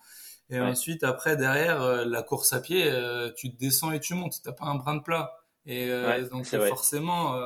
Et 0.50 0.62
ensuite, 0.62 1.04
après, 1.04 1.36
derrière, 1.36 2.06
la 2.06 2.24
course 2.24 2.54
à 2.54 2.62
pied, 2.62 2.90
tu 3.36 3.50
descends 3.50 3.92
et 3.92 4.00
tu 4.00 4.14
montes. 4.14 4.42
T'as 4.42 4.54
pas 4.54 4.64
un 4.64 4.76
brin 4.76 4.96
de 4.96 5.02
plat. 5.02 5.34
Et 5.66 5.92
donc, 6.32 6.46
forcément, 6.46 7.38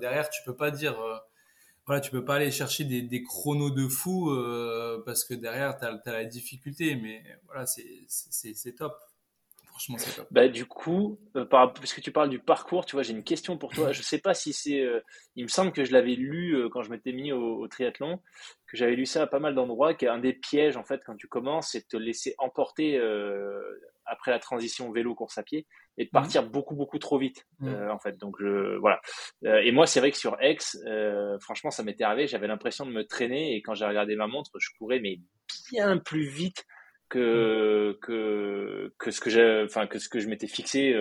derrière, 0.00 0.30
tu 0.30 0.40
peux 0.46 0.56
pas 0.56 0.70
dire 0.70 0.96
voilà, 1.86 2.00
tu 2.00 2.10
peux 2.10 2.24
pas 2.24 2.34
aller 2.34 2.50
chercher 2.50 2.84
des, 2.84 3.00
des 3.02 3.22
chronos 3.22 3.70
de 3.70 3.86
fou 3.86 4.30
euh, 4.30 5.02
parce 5.06 5.24
que 5.24 5.34
derrière, 5.34 5.78
tu 5.78 5.86
as, 5.86 6.12
la 6.12 6.24
difficulté. 6.24 6.96
Mais 6.96 7.22
voilà, 7.46 7.64
c'est 7.66 8.72
top. 8.76 8.98
Franchement, 9.66 9.96
c'est 9.98 10.16
top. 10.16 10.26
Bah, 10.32 10.48
du 10.48 10.66
coup, 10.66 11.20
euh, 11.36 11.44
par, 11.44 11.72
puisque 11.74 12.00
tu 12.00 12.10
parles 12.10 12.28
du 12.28 12.40
parcours, 12.40 12.86
tu 12.86 12.96
vois, 12.96 13.04
j'ai 13.04 13.12
une 13.12 13.22
question 13.22 13.56
pour 13.56 13.72
toi. 13.72 13.92
Je 13.92 14.02
sais 14.02 14.18
pas 14.18 14.34
si 14.34 14.52
c'est. 14.52 14.80
Euh, 14.80 15.00
il 15.36 15.44
me 15.44 15.48
semble 15.48 15.70
que 15.70 15.84
je 15.84 15.92
l'avais 15.92 16.16
lu 16.16 16.56
euh, 16.56 16.68
quand 16.68 16.82
je 16.82 16.90
m'étais 16.90 17.12
mis 17.12 17.30
au, 17.30 17.60
au, 17.60 17.68
triathlon, 17.68 18.20
que 18.66 18.76
j'avais 18.76 18.96
lu 18.96 19.06
ça 19.06 19.22
à 19.22 19.26
pas 19.28 19.38
mal 19.38 19.54
d'endroits, 19.54 19.94
qu'un 19.94 20.18
des 20.18 20.32
pièges, 20.32 20.76
en 20.76 20.82
fait, 20.82 21.02
quand 21.06 21.14
tu 21.14 21.28
commences, 21.28 21.70
c'est 21.70 21.82
de 21.82 21.86
te 21.86 21.96
laisser 21.96 22.34
emporter 22.38 22.98
après 24.06 24.30
la 24.30 24.38
transition 24.38 24.90
vélo-course 24.90 25.38
à 25.38 25.42
pied 25.42 25.66
et 25.98 26.04
de 26.04 26.08
mhm. 26.08 26.12
partir 26.12 26.48
beaucoup 26.48 26.74
beaucoup 26.74 26.98
trop 26.98 27.18
vite 27.18 27.44
mhm. 27.60 27.68
euh, 27.68 27.92
en 27.92 27.98
fait 27.98 28.18
donc 28.18 28.36
je 28.40 28.76
voilà 28.78 29.00
euh, 29.44 29.60
et 29.62 29.72
moi 29.72 29.86
c'est 29.86 30.00
vrai 30.00 30.10
que 30.10 30.18
sur 30.18 30.36
X 30.40 30.78
euh, 30.86 31.38
franchement 31.40 31.70
ça 31.70 31.82
m'était 31.82 32.04
arrivé 32.04 32.26
j'avais 32.26 32.46
l'impression 32.46 32.86
de 32.86 32.92
me 32.92 33.06
traîner 33.06 33.54
et 33.54 33.62
quand 33.62 33.74
j'ai 33.74 33.86
regardé 33.86 34.16
ma 34.16 34.26
montre 34.26 34.50
je 34.58 34.70
courais 34.78 35.00
mais 35.00 35.20
bien 35.70 35.98
plus 35.98 36.28
vite 36.28 36.64
que 37.08 37.90
mhm. 37.90 37.98
que 38.00 38.94
que 38.98 39.10
ce 39.10 39.20
que 39.20 39.30
j'ai 39.30 39.62
enfin 39.64 39.86
que 39.86 39.98
ce 39.98 40.08
que 40.08 40.18
je 40.18 40.28
m'étais 40.28 40.48
fixé 40.48 40.94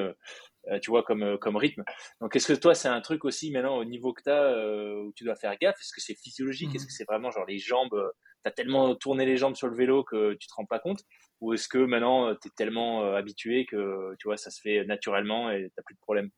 tu 0.82 0.90
vois 0.90 1.04
comme 1.04 1.38
comme 1.40 1.58
rythme 1.58 1.84
donc 2.22 2.36
est-ce 2.36 2.52
que 2.52 2.60
toi 2.60 2.76
c'est 2.76 2.88
un 2.88 3.02
truc 3.02 3.26
aussi 3.26 3.52
maintenant 3.52 3.78
au 3.78 3.86
niveau 3.86 4.14
que 4.14 4.22
tu 4.24 4.30
as 4.30 4.56
où 5.04 5.12
tu 5.14 5.24
dois 5.24 5.36
faire 5.36 5.56
gaffe? 5.60 5.80
Est-ce 5.80 5.94
que 5.94 6.02
c'est 6.02 6.16
physiologique? 6.16 6.74
Est-ce 6.76 6.86
que 6.86 6.92
c'est 6.92 7.06
vraiment 7.06 7.32
genre 7.32 7.46
les 7.46 7.60
jambes 7.60 7.96
tu 8.46 8.50
as 8.50 8.52
tellement 8.52 8.96
tourné 8.96 9.26
les 9.26 9.38
jambes 9.38 9.56
sur 9.56 9.68
le 9.68 9.76
vélo 9.76 10.04
que 10.04 10.34
tu 10.36 10.48
te 10.48 10.54
rends 10.54 10.66
pas 10.66 10.80
compte 10.80 11.04
ou 11.42 11.54
est-ce 11.54 11.68
que 11.68 11.78
maintenant, 11.78 12.28
euh, 12.28 12.34
tu 12.42 12.48
es 12.48 12.52
tellement 12.56 13.04
euh, 13.04 13.16
habitué 13.16 13.66
que 13.66 14.16
tu 14.20 14.28
vois, 14.28 14.38
ça 14.38 14.50
se 14.50 14.62
fait 14.62 14.86
naturellement 14.86 15.52
et 15.52 15.72
tu 15.76 15.84
plus 15.84 15.96
de 15.96 16.00
problème? 16.00 16.30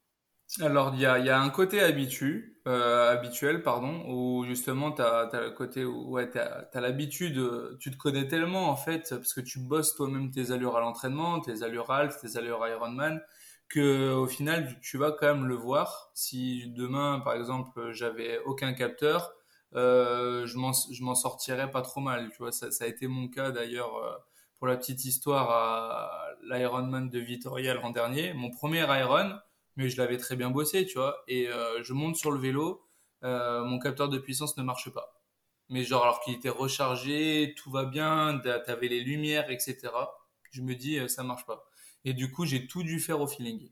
Alors, 0.61 0.93
il 0.95 1.01
y 1.01 1.05
a, 1.05 1.41
un 1.41 1.49
côté 1.49 1.81
habitu, 1.81 2.61
euh, 2.69 3.11
habituel, 3.11 3.63
pardon, 3.63 4.05
où 4.07 4.45
justement, 4.45 4.93
tu 4.93 5.01
as, 5.01 5.29
le 5.33 5.51
côté 5.51 5.83
ouais, 5.83 6.29
l'habitude, 6.73 7.37
tu 7.79 7.91
te 7.91 7.97
connais 7.97 8.29
tellement, 8.29 8.69
en 8.69 8.77
fait, 8.77 9.09
parce 9.09 9.33
que 9.33 9.41
tu 9.41 9.59
bosses 9.59 9.93
toi-même 9.95 10.31
tes 10.31 10.51
allures 10.51 10.77
à 10.77 10.79
l'entraînement, 10.79 11.41
tes 11.41 11.63
allures 11.63 11.91
half, 11.91 12.17
tes 12.21 12.37
allures 12.37 12.65
Ironman, 12.65 13.21
que 13.67 14.13
au 14.13 14.25
final, 14.25 14.79
tu 14.81 14.97
vas 14.97 15.11
quand 15.11 15.35
même 15.35 15.47
le 15.47 15.55
voir. 15.55 16.11
Si 16.13 16.69
demain, 16.69 17.19
par 17.19 17.33
exemple, 17.33 17.91
j'avais 17.91 18.39
aucun 18.45 18.71
capteur, 18.71 19.33
euh, 19.75 20.45
je 20.45 20.57
m'en 20.57 21.15
sortirais 21.15 21.69
pas 21.71 21.81
trop 21.81 22.01
mal. 22.01 22.29
Tu 22.31 22.37
vois, 22.37 22.51
ça, 22.51 22.71
ça 22.71 22.85
a 22.85 22.87
été 22.87 23.07
mon 23.07 23.27
cas 23.27 23.51
d'ailleurs 23.51 24.23
pour 24.57 24.67
la 24.67 24.77
petite 24.77 25.05
histoire, 25.05 25.51
à 25.51 26.27
l'Ironman 26.43 27.09
de 27.09 27.19
Vitoria 27.19 27.73
l'an 27.73 27.91
dernier, 27.91 28.33
mon 28.33 28.49
premier 28.49 28.79
Iron, 28.99 29.37
mais 29.75 29.89
je 29.89 29.97
l'avais 29.97 30.17
très 30.17 30.35
bien 30.35 30.49
bossé, 30.49 30.85
tu 30.85 30.97
vois, 30.97 31.23
et 31.27 31.47
euh, 31.47 31.83
je 31.83 31.93
monte 31.93 32.15
sur 32.15 32.31
le 32.31 32.39
vélo, 32.39 32.83
euh, 33.23 33.63
mon 33.63 33.79
capteur 33.79 34.09
de 34.09 34.17
puissance 34.17 34.57
ne 34.57 34.63
marche 34.63 34.89
pas. 34.89 35.21
Mais 35.69 35.83
genre, 35.83 36.03
alors 36.03 36.21
qu'il 36.21 36.33
était 36.33 36.49
rechargé, 36.49 37.53
tout 37.57 37.69
va 37.69 37.85
bien, 37.85 38.41
t'avais 38.65 38.87
les 38.87 39.01
lumières, 39.01 39.51
etc. 39.51 39.77
Je 40.51 40.61
me 40.61 40.75
dis, 40.75 40.97
euh, 40.97 41.07
ça 41.07 41.23
marche 41.23 41.45
pas. 41.45 41.65
Et 42.05 42.13
du 42.13 42.31
coup, 42.31 42.45
j'ai 42.45 42.67
tout 42.67 42.83
dû 42.83 42.99
faire 42.99 43.21
au 43.21 43.27
feeling. 43.27 43.69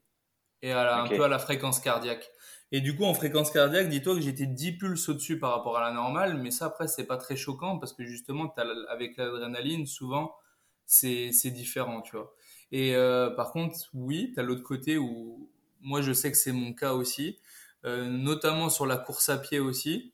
Et 0.62 0.72
à 0.72 1.02
un 1.02 1.08
peu 1.08 1.24
à 1.24 1.28
la 1.28 1.40
fréquence 1.40 1.80
cardiaque. 1.80 2.30
Et 2.72 2.82
du 2.82 2.96
coup, 2.96 3.06
en 3.06 3.14
fréquence 3.14 3.52
cardiaque, 3.52 3.90
dis-toi 3.90 4.16
que 4.16 4.22
j'étais 4.22 4.46
10 4.48 4.74
pulses 4.74 5.08
au-dessus 5.10 5.40
par 5.40 5.52
rapport 5.56 5.78
à 5.78 5.82
la 5.82 5.92
normale, 5.94 6.38
mais 6.42 6.52
ça, 6.52 6.66
après, 6.66 6.88
c'est 6.88 7.06
pas 7.06 7.18
très 7.18 7.36
choquant 7.36 7.78
parce 7.78 7.94
que 7.94 8.04
justement, 8.06 8.54
avec 8.90 9.18
l'adrénaline, 9.18 9.86
souvent, 9.86 10.36
c'est 10.86 11.30
différent, 11.52 12.02
tu 12.02 12.16
vois. 12.16 12.34
Et 12.72 12.96
euh, 12.96 13.30
par 13.32 13.52
contre, 13.52 13.78
oui, 13.94 14.32
tu 14.34 14.40
as 14.40 14.44
l'autre 14.44 14.64
côté 14.64 14.98
où 14.98 15.50
moi 15.82 16.02
je 16.02 16.14
sais 16.14 16.32
que 16.32 16.38
c'est 16.38 16.52
mon 16.52 16.74
cas 16.74 16.94
aussi, 16.94 17.40
euh, 17.86 18.08
notamment 18.10 18.70
sur 18.70 18.86
la 18.88 18.98
course 18.98 19.30
à 19.30 19.38
pied 19.38 19.60
aussi, 19.60 20.14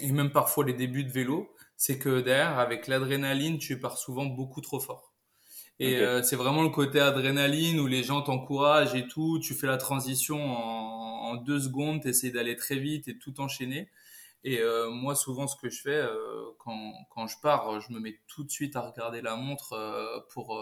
et 0.00 0.12
même 0.12 0.32
parfois 0.32 0.64
les 0.64 0.74
débuts 0.74 1.04
de 1.04 1.12
vélo, 1.12 1.54
c'est 1.76 1.98
que 1.98 2.20
derrière, 2.20 2.58
avec 2.58 2.88
l'adrénaline, 2.88 3.58
tu 3.58 3.80
pars 3.80 3.98
souvent 3.98 4.26
beaucoup 4.26 4.60
trop 4.62 4.80
fort. 4.80 5.07
Et 5.80 5.96
euh, 5.98 6.22
c'est 6.22 6.36
vraiment 6.36 6.62
le 6.62 6.70
côté 6.70 6.98
adrénaline 6.98 7.78
où 7.78 7.86
les 7.86 8.02
gens 8.02 8.22
t'encouragent 8.22 8.96
et 8.96 9.06
tout, 9.06 9.38
tu 9.38 9.54
fais 9.54 9.68
la 9.68 9.76
transition 9.76 10.40
en, 10.44 11.30
en 11.30 11.36
deux 11.36 11.60
secondes, 11.60 12.02
tu 12.02 12.30
d'aller 12.32 12.56
très 12.56 12.78
vite 12.78 13.06
et 13.06 13.16
tout 13.18 13.40
enchaîner. 13.40 13.88
Et 14.42 14.60
euh, 14.60 14.90
moi, 14.90 15.14
souvent, 15.14 15.46
ce 15.46 15.56
que 15.56 15.68
je 15.68 15.80
fais 15.80 15.90
euh, 15.90 16.44
quand, 16.58 16.92
quand, 17.10 17.26
je 17.28 17.36
pars, 17.40 17.80
je 17.80 17.92
me 17.92 18.00
mets 18.00 18.20
tout 18.26 18.42
de 18.42 18.50
suite 18.50 18.74
à 18.74 18.80
regarder 18.80 19.20
la 19.20 19.36
montre 19.36 20.24
pour, 20.32 20.60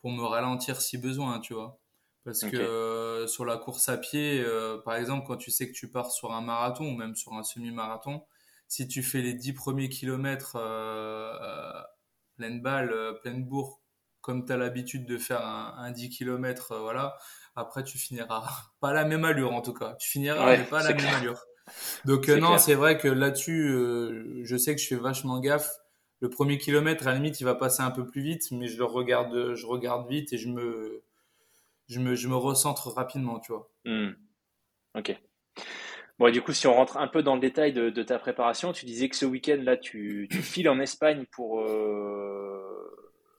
pour 0.00 0.10
me 0.12 0.22
ralentir 0.22 0.80
si 0.80 0.98
besoin, 0.98 1.40
tu 1.40 1.54
vois. 1.54 1.80
Parce 2.24 2.40
que 2.40 3.24
sur 3.28 3.44
la 3.44 3.56
course 3.56 3.88
à 3.88 3.96
pied, 3.96 4.44
par 4.84 4.96
exemple, 4.96 5.26
quand 5.26 5.36
tu 5.36 5.50
sais 5.50 5.68
que 5.68 5.74
tu 5.74 5.90
pars 5.90 6.10
sur 6.10 6.32
un 6.32 6.40
marathon 6.40 6.92
ou 6.92 6.96
même 6.96 7.14
sur 7.14 7.34
un 7.34 7.42
semi-marathon, 7.42 8.24
si 8.68 8.88
tu 8.88 9.02
fais 9.02 9.22
les 9.22 9.34
10 9.34 9.52
premiers 9.52 9.88
kilomètres 9.88 10.56
pleine 12.36 12.60
balle, 12.60 12.92
pleine 13.22 13.44
bourre, 13.44 13.80
comme 14.26 14.44
tu 14.44 14.52
as 14.52 14.56
l'habitude 14.56 15.06
de 15.06 15.16
faire 15.16 15.40
un, 15.44 15.90
10 15.90 16.10
km, 16.10 16.76
voilà, 16.80 17.16
après 17.54 17.82
tu 17.84 17.96
finiras 17.96 18.44
pas 18.80 18.92
la 18.92 19.04
même 19.04 19.24
allure 19.24 19.52
en 19.52 19.62
tout 19.62 19.72
cas. 19.72 19.94
Tu 19.98 20.10
finiras 20.10 20.56
mais 20.56 20.64
pas 20.64 20.82
la 20.82 20.92
même 20.92 21.14
allure. 21.14 21.40
Donc 22.04 22.28
non, 22.28 22.58
c'est 22.58 22.74
vrai 22.74 22.98
que 22.98 23.08
là-dessus, 23.08 24.42
je 24.44 24.56
sais 24.56 24.74
que 24.74 24.80
je 24.80 24.86
fais 24.86 24.96
vachement 24.96 25.40
gaffe 25.40 25.70
le 26.20 26.30
premier 26.30 26.58
kilomètre, 26.58 27.06
à 27.06 27.10
la 27.10 27.16
limite, 27.16 27.40
il 27.40 27.44
va 27.44 27.54
passer 27.54 27.82
un 27.82 27.90
peu 27.90 28.06
plus 28.06 28.22
vite, 28.22 28.50
mais 28.50 28.68
je 28.68 28.78
le 28.78 28.84
regarde, 28.84 29.54
je 29.54 29.66
regarde 29.66 30.08
vite 30.08 30.32
et 30.32 30.38
je 30.38 30.48
me, 30.48 31.02
je 31.88 32.00
me, 32.00 32.14
je 32.14 32.28
me 32.28 32.36
recentre 32.36 32.88
rapidement, 32.88 33.38
tu 33.38 33.52
vois. 33.52 33.70
Hmm. 33.84 34.12
Ok. 34.94 35.14
Bon, 36.18 36.32
du 36.32 36.40
coup, 36.40 36.52
si 36.52 36.66
on 36.66 36.74
rentre 36.74 36.96
un 36.96 37.08
peu 37.08 37.22
dans 37.22 37.34
le 37.34 37.40
détail 37.40 37.74
de, 37.74 38.02
ta 38.02 38.18
préparation, 38.18 38.72
tu 38.72 38.86
disais 38.86 39.10
que 39.10 39.16
ce 39.16 39.26
week-end, 39.26 39.58
là, 39.62 39.76
tu, 39.76 40.28
tu, 40.30 40.38
files 40.38 40.70
en 40.70 40.80
Espagne 40.80 41.26
pour. 41.30 41.60
Euh... 41.60 42.45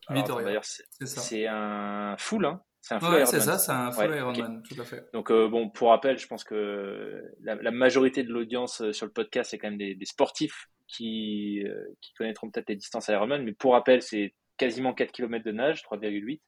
D'ailleurs, 0.10 0.64
c'est 0.64 1.48
un 1.48 2.16
full, 2.18 2.46
hein 2.46 2.62
c'est 2.88 2.94
un 2.94 3.00
full 3.02 3.16
ouais, 3.16 3.26
c'est 3.26 3.42
ça, 3.42 3.58
c'est 3.58 3.74
un 3.74 3.92
full 3.92 4.16
Ironman, 4.16 4.64
tout 4.64 4.80
à 4.80 4.86
fait. 4.86 5.04
Donc, 5.12 5.30
euh, 5.30 5.50
bon, 5.50 5.70
pour 5.70 5.90
rappel, 5.90 6.18
je 6.18 6.26
pense 6.26 6.46
que 6.46 7.22
la, 7.42 7.56
la 7.56 7.72
majorité 7.72 8.24
de 8.24 8.32
l'audience 8.32 8.82
euh, 8.82 8.94
sur 8.94 9.06
le 9.06 9.12
podcast, 9.12 9.52
c'est 9.52 9.58
quand 9.58 9.68
même 9.68 9.78
des, 9.78 9.94
des 9.94 10.06
sportifs 10.06 10.70
qui, 10.88 11.64
euh, 11.66 11.86
qui 12.00 12.14
connaîtront 12.14 12.50
peut-être 12.50 12.70
les 12.70 12.78
distances 12.78 13.10
Ironman, 13.10 13.44
mais 13.44 13.52
pour 13.52 13.74
rappel, 13.74 14.02
c'est 14.02 14.34
quasiment 14.56 14.94
4 14.94 15.12
km 15.12 15.44
de 15.44 15.52
nage, 15.52 15.84
3,8, 15.84 16.40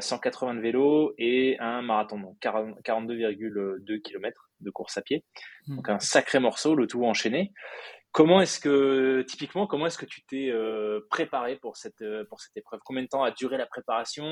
180 0.00 0.54
de 0.54 0.60
vélo 0.60 1.14
et 1.16 1.56
un 1.60 1.80
marathon, 1.80 2.18
donc 2.18 2.36
42,2 2.40 4.00
km 4.02 4.50
de 4.60 4.70
course 4.70 4.98
à 4.98 5.02
pied. 5.02 5.24
Hmm. 5.68 5.76
Donc 5.76 5.88
un 5.88 6.00
sacré 6.00 6.40
morceau, 6.40 6.74
le 6.74 6.86
tout 6.88 7.04
enchaîné. 7.04 7.52
Comment 8.16 8.40
est-ce 8.40 8.58
que, 8.58 9.20
typiquement, 9.28 9.66
comment 9.66 9.86
est-ce 9.88 9.98
que 9.98 10.06
tu 10.06 10.24
t'es 10.24 10.48
euh, 10.48 11.00
préparé 11.10 11.56
pour 11.56 11.76
cette, 11.76 12.00
euh, 12.00 12.24
pour 12.30 12.40
cette 12.40 12.56
épreuve? 12.56 12.80
Combien 12.82 13.02
de 13.02 13.08
temps 13.08 13.22
a 13.22 13.30
duré 13.30 13.58
la 13.58 13.66
préparation? 13.66 14.24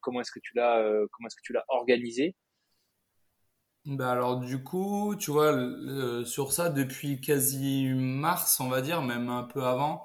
Comment 0.00 0.20
est-ce 0.20 0.32
que 0.32 0.40
tu 0.42 0.56
l'as, 0.56 0.82
comment 1.12 1.28
est-ce 1.28 1.36
que 1.36 1.44
tu 1.44 1.52
l'as 1.52 1.64
organisé? 1.68 2.34
Bah 3.84 4.10
alors 4.10 4.40
du 4.40 4.64
coup, 4.64 5.14
tu 5.16 5.30
vois, 5.30 5.54
sur 6.24 6.50
ça, 6.50 6.70
depuis 6.70 7.20
quasi 7.20 7.88
mars, 7.94 8.58
on 8.58 8.68
va 8.68 8.80
dire, 8.80 9.00
même 9.00 9.28
un 9.28 9.44
peu 9.44 9.62
avant, 9.62 10.04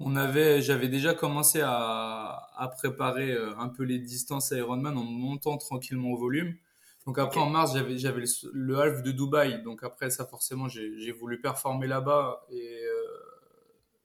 j'avais 0.00 0.88
déjà 0.88 1.14
commencé 1.14 1.60
à, 1.62 2.48
à 2.56 2.68
préparer 2.68 3.30
euh, 3.30 3.56
un 3.58 3.68
peu 3.68 3.84
les 3.84 4.00
distances 4.00 4.50
Ironman 4.50 4.98
en 4.98 5.04
montant 5.04 5.56
tranquillement 5.56 6.10
au 6.10 6.16
volume. 6.16 6.56
Donc 7.06 7.18
après 7.18 7.40
en 7.40 7.50
mars, 7.50 7.74
j'avais 7.74 7.98
j'avais 7.98 8.20
le, 8.22 8.50
le, 8.52 8.78
half 8.80 9.02
de 9.02 9.12
Dubaï. 9.12 9.62
Donc 9.62 9.82
après 9.82 10.10
ça, 10.10 10.24
forcément, 10.26 10.68
j'ai 10.68 11.12
voulu 11.12 11.40
performer 11.40 11.86
là-bas 11.86 12.46
et 12.50 12.80
euh, 12.84 13.04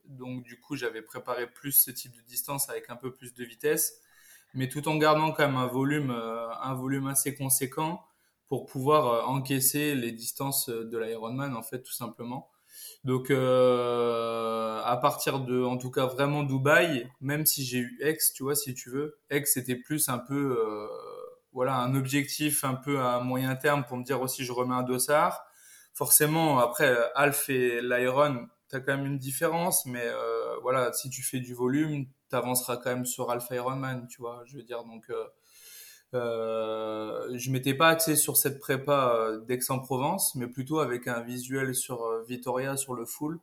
donc 0.06 0.44
du 0.44 0.60
coup, 0.60 0.76
j'avais 0.76 1.02
préparé 1.02 1.48
plus 1.48 1.72
ce 1.72 1.92
type 1.92 2.16
de 2.16 2.22
distance 2.22 2.70
avec 2.70 2.90
un 2.90 2.96
peu 2.96 3.12
plus 3.14 3.34
de 3.34 3.44
vitesse, 3.44 4.02
mais 4.54 4.68
tout 4.68 4.88
en 4.90 4.98
gardant 4.98 5.32
quand 5.32 5.46
même 5.48 5.56
un 5.58 5.68
volume, 5.68 6.12
euh, 6.12 6.50
un 6.62 6.74
volume 6.74 7.08
assez 7.08 7.36
conséquent 7.36 8.04
pour 8.48 8.66
pouvoir 8.66 9.08
euh, 9.08 9.22
encaisser 9.24 9.96
les 9.96 10.12
distances 10.12 10.70
euh, 10.70 10.86
de 10.86 10.98
l'Ironman 10.98 11.56
en 11.56 11.62
fait 11.64 11.82
tout 11.84 11.94
simplement. 11.94 12.50
Donc 13.04 13.32
euh, 13.32 14.82
à 14.84 14.98
partir 14.98 15.40
de 15.40 15.64
en 15.64 15.78
tout 15.78 15.92
cas 15.92 16.06
vraiment 16.06 16.44
Dubaï, 16.44 17.10
même 17.22 17.46
si 17.46 17.64
j'ai 17.64 17.80
eu 17.80 17.98
Aix, 18.02 18.18
tu 18.36 18.44
vois 18.44 18.56
si 18.56 18.74
tu 18.74 18.90
veux, 18.90 19.18
Aix 19.30 19.46
c'était 19.46 19.76
plus 19.76 20.10
un 20.10 20.18
peu 20.18 20.58
euh, 20.60 20.88
voilà 21.60 21.76
un 21.76 21.94
objectif 21.94 22.64
un 22.64 22.76
peu 22.76 23.02
à 23.02 23.20
moyen 23.20 23.54
terme 23.58 23.84
pour 23.84 23.98
me 23.98 24.04
dire 24.06 24.22
aussi 24.22 24.46
je 24.46 24.54
remets 24.54 24.76
un 24.76 24.84
dossard. 24.84 25.46
Forcément 25.94 26.60
après 26.60 26.96
Alf 27.16 27.50
et 27.50 27.82
l'Iron, 27.82 28.48
tu 28.70 28.78
as 28.78 28.80
quand 28.80 28.96
même 28.96 29.06
une 29.06 29.18
différence 29.18 29.86
mais 29.86 30.06
euh, 30.06 30.56
voilà, 30.62 30.94
si 30.94 31.10
tu 31.10 31.22
fais 31.22 31.42
du 31.42 31.54
volume, 31.54 32.06
tu 32.30 32.36
avanceras 32.38 32.78
quand 32.78 32.92
même 32.92 33.06
sur 33.06 33.30
Alpha 33.30 33.56
Ironman, 33.56 34.08
tu 34.08 34.22
vois, 34.22 34.42
je 34.46 34.56
veux 34.56 34.64
dire 34.64 34.86
donc 34.86 35.12
euh, 36.14 37.38
je 37.38 37.52
m'étais 37.52 37.74
pas 37.74 37.90
axé 37.90 38.16
sur 38.16 38.38
cette 38.38 38.60
prépa 38.60 39.14
euh, 39.16 39.42
d'Aix-en-Provence, 39.42 40.36
mais 40.36 40.48
plutôt 40.48 40.80
avec 40.80 41.08
un 41.08 41.22
visuel 41.22 41.76
sur 41.76 42.04
euh, 42.04 42.24
Vitoria, 42.28 42.78
sur 42.78 42.96
le 42.96 43.06
full, 43.06 43.40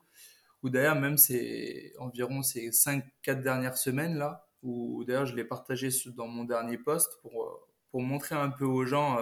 où 0.63 0.71
d'ailleurs 0.71 0.97
même 0.97 1.19
c'est 1.19 1.93
environ 1.99 2.43
ces 2.43 2.71
5-4 2.71 3.43
dernières 3.43 3.77
semaines 3.77 4.17
là, 4.17 4.49
où 4.63 5.05
d'ailleurs 5.05 5.27
je 5.27 5.37
l'ai 5.37 5.45
partagé 5.45 5.91
dans 6.17 6.27
mon 6.29 6.45
dernier 6.45 6.79
post 6.79 7.21
pour, 7.23 7.45
euh, 7.45 7.67
pour 7.97 8.03
montrer 8.03 8.35
un 8.35 8.51
peu 8.51 8.67
aux 8.67 8.85
gens 8.85 9.17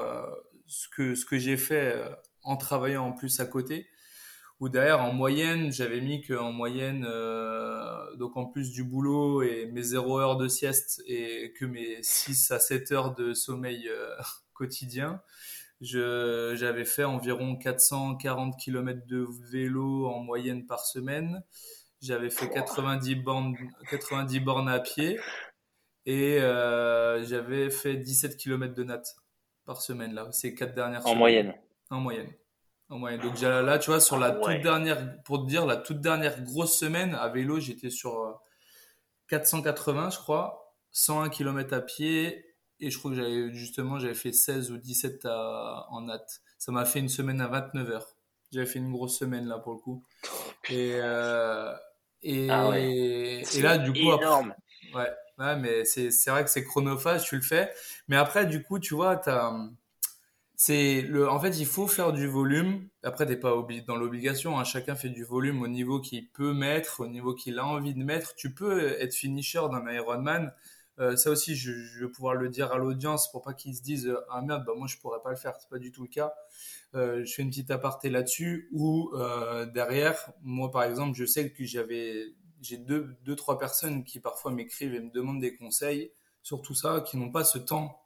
ce 0.66 0.88
que, 0.88 1.14
ce 1.14 1.24
que 1.24 1.38
j'ai 1.38 1.56
fait 1.56 1.94
en 2.42 2.56
travaillant 2.56 3.06
en 3.06 3.12
plus 3.12 3.38
à 3.38 3.46
côté. 3.46 3.86
Où 4.58 4.68
derrière 4.68 5.00
en 5.00 5.12
moyenne 5.12 5.70
j'avais 5.70 6.00
mis 6.00 6.22
qu'en 6.22 6.50
moyenne 6.50 7.06
euh, 7.08 8.16
donc 8.16 8.36
en 8.36 8.46
plus 8.46 8.72
du 8.72 8.82
boulot 8.82 9.42
et 9.42 9.66
mes 9.66 9.82
0 9.84 10.18
heures 10.18 10.36
de 10.36 10.48
sieste 10.48 11.04
et 11.06 11.52
que 11.56 11.64
mes 11.64 12.02
6 12.02 12.50
à 12.50 12.58
7 12.58 12.90
heures 12.90 13.14
de 13.14 13.32
sommeil 13.32 13.88
euh, 13.88 14.08
quotidien 14.54 15.22
j'avais 15.80 16.84
fait 16.84 17.04
environ 17.04 17.54
440 17.54 18.58
km 18.58 19.06
de 19.06 19.24
vélo 19.52 20.08
en 20.08 20.18
moyenne 20.18 20.66
par 20.66 20.84
semaine. 20.84 21.44
J'avais 22.02 22.30
fait 22.30 22.50
90 22.50 23.14
bornes 23.14 23.54
90 23.88 24.40
bornes 24.40 24.68
à 24.68 24.80
pied 24.80 25.20
et 26.06 26.40
euh, 26.40 27.24
j'avais 27.24 27.70
fait 27.70 27.96
17 27.96 28.36
km 28.36 28.74
de 28.74 28.84
natte 28.84 29.16
par 29.64 29.80
semaine 29.80 30.12
là 30.14 30.30
ces 30.32 30.54
quatre 30.54 30.74
dernières 30.74 31.06
en 31.06 31.14
moyenne 31.14 31.54
en 31.90 32.00
moyenne 32.00 32.30
donc 32.90 33.40
là, 33.40 33.78
tu 33.78 33.90
vois, 33.90 34.00
sur 34.00 34.18
la 34.18 34.30
toute 34.30 34.60
dernière, 34.62 35.22
pour 35.22 35.42
te 35.42 35.48
dire, 35.48 35.66
la 35.66 35.76
toute 35.76 36.00
dernière 36.00 36.42
grosse 36.42 36.78
semaine 36.78 37.14
à 37.14 37.28
vélo, 37.28 37.58
j'étais 37.58 37.90
sur 37.90 38.40
480, 39.28 40.06
euh, 40.06 40.10
je 40.10 40.18
crois, 40.18 40.74
101 40.92 41.28
km 41.30 41.74
à 41.74 41.80
pied, 41.80 42.44
et 42.80 42.90
je 42.90 42.98
crois 42.98 43.10
que 43.10 43.16
j'avais 43.16 43.52
justement, 43.52 43.98
j'avais 43.98 44.14
fait 44.14 44.32
16 44.32 44.70
ou 44.70 44.76
17 44.76 45.26
en 45.26 46.02
nat. 46.02 46.24
Ça 46.58 46.72
m'a 46.72 46.84
fait 46.84 47.00
une 47.00 47.08
semaine 47.08 47.40
à 47.40 47.48
29 47.48 47.90
heures. 47.90 48.16
J'avais 48.52 48.66
fait 48.66 48.78
une 48.78 48.92
grosse 48.92 49.18
semaine 49.18 49.46
là 49.46 49.58
pour 49.58 49.72
le 49.72 49.78
coup. 49.78 50.04
Et 50.68 50.92
euh, 50.94 51.72
et, 52.22 52.48
ah 52.50 52.70
et 52.78 53.42
là, 53.60 53.78
du 53.78 53.92
coup, 53.92 54.12
énorme. 54.12 54.54
ouais, 54.94 55.10
mais 55.38 55.84
c'est 55.84 56.30
vrai 56.30 56.44
que 56.44 56.50
c'est 56.50 56.64
chronophage, 56.64 57.24
tu 57.24 57.36
le 57.36 57.42
fais. 57.42 57.70
Mais 58.08 58.16
après, 58.16 58.46
du 58.46 58.62
coup, 58.62 58.78
tu 58.78 58.94
vois, 58.94 59.16
t'as 59.16 59.52
c'est 60.56 61.02
le, 61.02 61.28
en 61.28 61.40
fait, 61.40 61.58
il 61.58 61.66
faut 61.66 61.88
faire 61.88 62.12
du 62.12 62.26
volume. 62.28 62.88
Après, 63.02 63.26
t'es 63.26 63.36
pas 63.36 63.52
dans 63.86 63.96
l'obligation. 63.96 64.58
Hein. 64.58 64.64
Chacun 64.64 64.94
fait 64.94 65.08
du 65.08 65.24
volume 65.24 65.62
au 65.62 65.68
niveau 65.68 66.00
qu'il 66.00 66.30
peut 66.30 66.54
mettre, 66.54 67.00
au 67.00 67.06
niveau 67.08 67.34
qu'il 67.34 67.58
a 67.58 67.66
envie 67.66 67.94
de 67.94 68.04
mettre. 68.04 68.34
Tu 68.36 68.54
peux 68.54 68.92
être 69.00 69.14
finisher 69.14 69.60
d'un 69.70 69.90
Ironman. 69.92 70.52
Euh, 71.00 71.16
ça 71.16 71.30
aussi, 71.30 71.56
je, 71.56 71.72
vais 72.00 72.08
pouvoir 72.08 72.34
le 72.34 72.48
dire 72.48 72.72
à 72.72 72.78
l'audience 72.78 73.30
pour 73.32 73.42
pas 73.42 73.52
qu'ils 73.52 73.74
se 73.74 73.82
disent 73.82 74.14
ah 74.30 74.42
merde, 74.42 74.64
bah 74.64 74.74
moi 74.76 74.86
je 74.86 74.96
pourrais 74.98 75.20
pas 75.22 75.30
le 75.30 75.36
faire. 75.36 75.54
C'est 75.58 75.68
pas 75.68 75.78
du 75.78 75.90
tout 75.90 76.02
le 76.02 76.08
cas. 76.08 76.32
Euh, 76.94 77.24
je 77.24 77.34
fais 77.34 77.42
une 77.42 77.50
petite 77.50 77.72
aparté 77.72 78.08
là-dessus. 78.08 78.68
Ou 78.72 79.10
euh, 79.14 79.66
derrière, 79.66 80.32
moi 80.42 80.70
par 80.70 80.84
exemple, 80.84 81.16
je 81.16 81.24
sais 81.24 81.50
que 81.50 81.64
j'avais 81.64 82.28
j'ai 82.64 82.78
deux 82.78 83.16
deux 83.22 83.36
trois 83.36 83.58
personnes 83.58 84.04
qui 84.04 84.20
parfois 84.20 84.50
m'écrivent 84.50 84.94
et 84.94 85.00
me 85.00 85.10
demandent 85.10 85.40
des 85.40 85.56
conseils 85.56 86.12
sur 86.42 86.62
tout 86.62 86.74
ça, 86.74 87.00
qui 87.00 87.16
n'ont 87.16 87.30
pas 87.30 87.44
ce 87.44 87.58
temps 87.58 88.04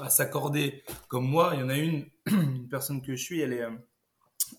à 0.00 0.10
s'accorder 0.10 0.82
comme 1.08 1.26
moi. 1.26 1.52
Il 1.54 1.60
y 1.60 1.62
en 1.62 1.68
a 1.68 1.76
une, 1.76 2.06
une 2.26 2.68
personne 2.68 3.02
que 3.02 3.14
je 3.14 3.22
suis, 3.22 3.40
elle 3.40 3.52
est, 3.52 3.62
euh, 3.62 3.70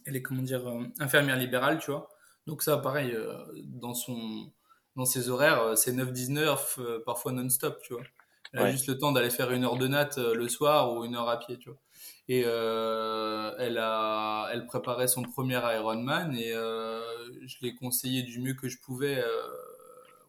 elle 0.05 0.15
est 0.15 0.21
comment 0.21 0.41
dire, 0.41 0.67
euh, 0.67 0.83
infirmière 0.99 1.37
libérale, 1.37 1.79
tu 1.79 1.91
vois. 1.91 2.09
Donc 2.47 2.61
ça, 2.61 2.77
pareil, 2.77 3.11
euh, 3.13 3.33
dans 3.65 3.93
son, 3.93 4.51
dans 4.95 5.05
ses 5.05 5.29
horaires, 5.29 5.77
c'est 5.77 5.93
9-19, 5.93 7.03
parfois 7.03 7.31
non-stop, 7.31 7.81
tu 7.81 7.93
vois. 7.93 8.03
Elle 8.53 8.61
a 8.61 8.71
juste 8.71 8.87
le 8.87 8.97
temps 8.97 9.11
d'aller 9.11 9.31
faire 9.31 9.51
une 9.51 9.65
heure 9.65 9.77
de 9.77 9.87
natte 9.87 10.17
le 10.17 10.47
soir 10.47 10.93
ou 10.93 11.03
une 11.03 11.15
heure 11.15 11.27
à 11.27 11.39
pied, 11.39 11.57
tu 11.57 11.69
vois. 11.69 11.79
Et 12.27 12.41
elle 12.41 13.77
a, 13.77 14.49
elle 14.51 14.65
préparait 14.65 15.07
son 15.07 15.21
premier 15.21 15.61
Ironman 15.75 16.35
et 16.35 16.51
je 16.53 17.55
l'ai 17.61 17.75
conseillé 17.75 18.23
du 18.23 18.39
mieux 18.39 18.55
que 18.55 18.67
je 18.67 18.79
pouvais, 18.79 19.23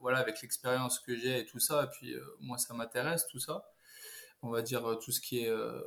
voilà, 0.01 0.19
avec 0.19 0.43
l'expérience 0.43 0.99
que 0.99 1.17
j'ai 1.17 1.41
et 1.41 1.47
tout 1.47 1.59
ça. 1.59 1.85
Et 1.85 1.87
puis 1.97 2.15
moi, 2.41 2.59
ça 2.59 2.75
m'intéresse 2.75 3.27
tout 3.27 3.41
ça 3.41 3.65
on 4.43 4.51
va 4.51 4.63
dire, 4.63 4.87
euh, 4.87 4.95
tout 4.97 5.13
ce 5.13 5.21
qui 5.21 5.41
est 5.41 5.49
euh, 5.49 5.81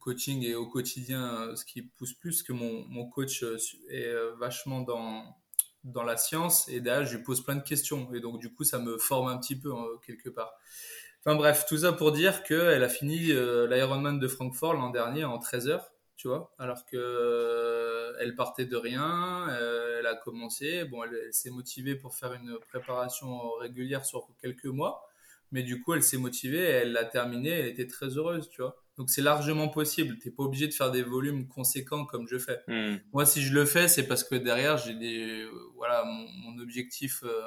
coaching 0.00 0.42
et 0.42 0.54
au 0.54 0.66
quotidien, 0.66 1.42
euh, 1.42 1.56
ce 1.56 1.64
qui 1.64 1.82
pousse 1.82 2.14
plus, 2.14 2.42
que 2.42 2.52
mon, 2.52 2.84
mon 2.88 3.08
coach 3.08 3.44
est 3.90 4.14
vachement 4.38 4.80
dans, 4.80 5.36
dans 5.84 6.02
la 6.02 6.16
science 6.16 6.68
et 6.68 6.80
derrière, 6.80 7.06
je 7.06 7.16
lui 7.16 7.24
pose 7.24 7.42
plein 7.42 7.56
de 7.56 7.62
questions. 7.62 8.12
Et 8.14 8.20
donc, 8.20 8.40
du 8.40 8.52
coup, 8.52 8.64
ça 8.64 8.78
me 8.78 8.98
forme 8.98 9.28
un 9.28 9.38
petit 9.38 9.56
peu, 9.56 9.72
quelque 10.06 10.28
part. 10.28 10.52
Enfin 11.24 11.36
bref, 11.36 11.64
tout 11.68 11.78
ça 11.78 11.92
pour 11.92 12.12
dire 12.12 12.42
qu'elle 12.42 12.82
a 12.82 12.88
fini 12.88 13.18
l'Ironman 13.18 14.18
de 14.18 14.28
Francfort 14.28 14.74
l'an 14.74 14.90
dernier 14.90 15.24
en 15.24 15.38
13 15.38 15.68
heures, 15.68 15.92
tu 16.16 16.28
vois, 16.28 16.52
alors 16.58 16.84
que 16.86 18.12
elle 18.20 18.34
partait 18.34 18.66
de 18.66 18.76
rien, 18.76 19.46
elle 19.98 20.06
a 20.06 20.16
commencé, 20.16 20.84
bon, 20.84 21.04
elle 21.04 21.32
s'est 21.32 21.50
motivée 21.50 21.94
pour 21.94 22.14
faire 22.14 22.32
une 22.32 22.58
préparation 22.70 23.52
régulière 23.60 24.04
sur 24.04 24.26
quelques 24.40 24.66
mois. 24.66 25.06
Mais 25.52 25.62
du 25.62 25.80
coup, 25.80 25.92
elle 25.92 26.02
s'est 26.02 26.16
motivée, 26.16 26.60
elle 26.62 26.92
l'a 26.92 27.04
terminé, 27.04 27.50
elle 27.50 27.66
était 27.66 27.86
très 27.86 28.16
heureuse, 28.16 28.48
tu 28.48 28.62
vois. 28.62 28.74
Donc 28.96 29.10
c'est 29.10 29.22
largement 29.22 29.68
possible. 29.68 30.18
T'es 30.18 30.30
pas 30.30 30.42
obligé 30.42 30.66
de 30.66 30.72
faire 30.72 30.90
des 30.90 31.02
volumes 31.02 31.46
conséquents 31.46 32.06
comme 32.06 32.26
je 32.26 32.38
fais. 32.38 32.60
Hmm. 32.68 32.96
Moi, 33.12 33.26
si 33.26 33.42
je 33.42 33.52
le 33.52 33.66
fais, 33.66 33.86
c'est 33.86 34.06
parce 34.06 34.24
que 34.24 34.34
derrière 34.34 34.78
j'ai 34.78 34.94
des, 34.94 35.46
voilà, 35.76 36.04
mon, 36.04 36.58
objectif. 36.58 37.22
Euh, 37.24 37.42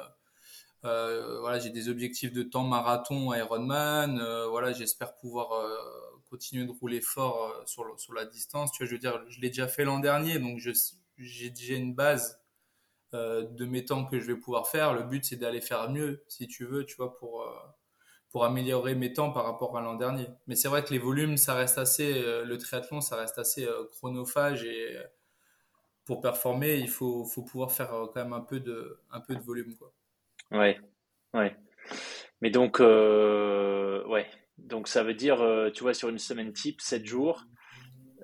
voilà, 1.40 1.58
j'ai 1.58 1.70
des 1.70 1.88
objectifs 1.88 2.32
de 2.32 2.42
temps 2.42 2.64
marathon 2.64 3.34
Ironman. 3.34 4.20
voilà, 4.50 4.72
j'espère 4.72 5.16
pouvoir 5.16 5.48
continuer 6.30 6.64
de 6.64 6.72
rouler 6.72 7.00
fort 7.00 7.62
sur, 7.66 7.98
sur 7.98 8.12
la 8.14 8.24
distance. 8.24 8.72
Tu 8.72 8.82
vois, 8.82 8.88
je 8.88 8.92
veux 8.92 9.00
dire, 9.00 9.22
je 9.28 9.40
l'ai 9.40 9.48
déjà 9.48 9.68
fait 9.68 9.84
l'an 9.84 10.00
dernier, 10.00 10.38
donc 10.38 10.58
j'ai 11.16 11.50
déjà 11.50 11.74
une 11.74 11.94
base 11.94 12.40
euh, 13.14 13.46
de 13.48 13.64
mes 13.64 13.84
temps 13.84 14.04
que 14.04 14.18
je 14.18 14.26
vais 14.26 14.36
pouvoir 14.36 14.68
faire. 14.68 14.92
Le 14.92 15.04
but, 15.04 15.24
c'est 15.24 15.36
d'aller 15.36 15.60
faire 15.60 15.90
mieux, 15.90 16.24
si 16.28 16.48
tu 16.48 16.64
veux, 16.66 16.84
tu 16.84 16.96
vois, 16.96 17.16
pour, 17.16 17.42
euh, 17.42 17.54
pour 18.30 18.44
améliorer 18.44 18.94
mes 18.94 19.12
temps 19.12 19.32
par 19.32 19.44
rapport 19.44 19.76
à 19.78 19.80
l'an 19.80 19.94
dernier. 19.94 20.26
Mais 20.46 20.56
c'est 20.56 20.68
vrai 20.68 20.84
que 20.84 20.92
les 20.92 20.98
volumes, 20.98 21.36
ça 21.36 21.54
reste 21.54 21.78
assez, 21.78 22.12
euh, 22.14 22.44
le 22.44 22.58
triathlon, 22.58 23.00
ça 23.00 23.16
reste 23.16 23.38
assez 23.38 23.66
chronophage 23.92 24.64
et 24.64 24.96
pour 26.04 26.20
performer, 26.20 26.76
il 26.76 26.88
faut, 26.88 27.24
faut 27.24 27.42
pouvoir 27.42 27.72
faire 27.72 27.90
quand 27.90 28.16
même 28.16 28.32
un 28.32 28.40
peu 28.40 28.60
de, 28.60 29.00
un 29.10 29.20
peu 29.20 29.34
de 29.34 29.42
volume, 29.42 29.74
quoi. 29.76 29.92
Ouais, 30.50 30.78
ouais. 31.34 31.56
Mais 32.40 32.50
donc, 32.50 32.80
ouais. 32.80 34.26
Donc 34.58 34.88
ça 34.88 35.02
veut 35.02 35.14
dire, 35.14 35.38
tu 35.74 35.82
vois, 35.82 35.94
sur 35.94 36.08
une 36.08 36.18
semaine 36.18 36.52
type, 36.52 36.80
7 36.80 37.04
jours, 37.04 37.44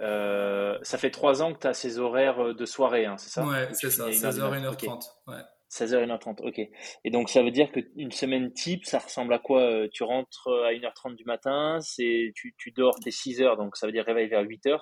euh, 0.03 0.79
ça 0.83 0.99
fait 0.99 1.11
trois 1.11 1.43
ans 1.43 1.53
que 1.53 1.61
tu 1.61 1.67
as 1.67 1.75
ces 1.75 1.99
horaires 1.99 2.41
euh, 2.41 2.55
de 2.55 2.65
soirée, 2.65 3.07
hein, 3.07 3.17
c'est 3.19 3.31
ça? 3.31 3.47
Ouais, 3.47 3.69
c'est 3.73 3.91
ça, 3.91 4.09
16h, 4.09 4.51
1h30. 4.51 5.01
Ouais. 5.29 5.35
16h, 5.71 6.07
1h30, 6.07 6.43
ok. 6.43 6.61
Et 7.05 7.11
donc 7.11 7.31
ça 7.31 7.43
veut 7.43 7.51
dire 7.51 7.71
qu'une 7.71 8.11
semaine 8.11 8.53
type, 8.53 8.85
ça 8.85 8.99
ressemble 8.99 9.33
à 9.33 9.39
quoi 9.39 9.63
euh, 9.63 9.89
Tu 9.93 10.03
rentres 10.03 10.49
à 10.49 10.73
1h30 10.73 11.15
du 11.15 11.25
matin, 11.25 11.79
c'est 11.81 12.33
tu, 12.35 12.55
tu 12.59 12.73
dors, 12.73 12.99
t'es 13.01 13.11
6h, 13.11 13.57
donc 13.57 13.77
ça 13.77 13.87
veut 13.87 13.93
dire 13.93 14.05
réveil 14.05 14.29
vers 14.29 14.43
8h 14.43 14.79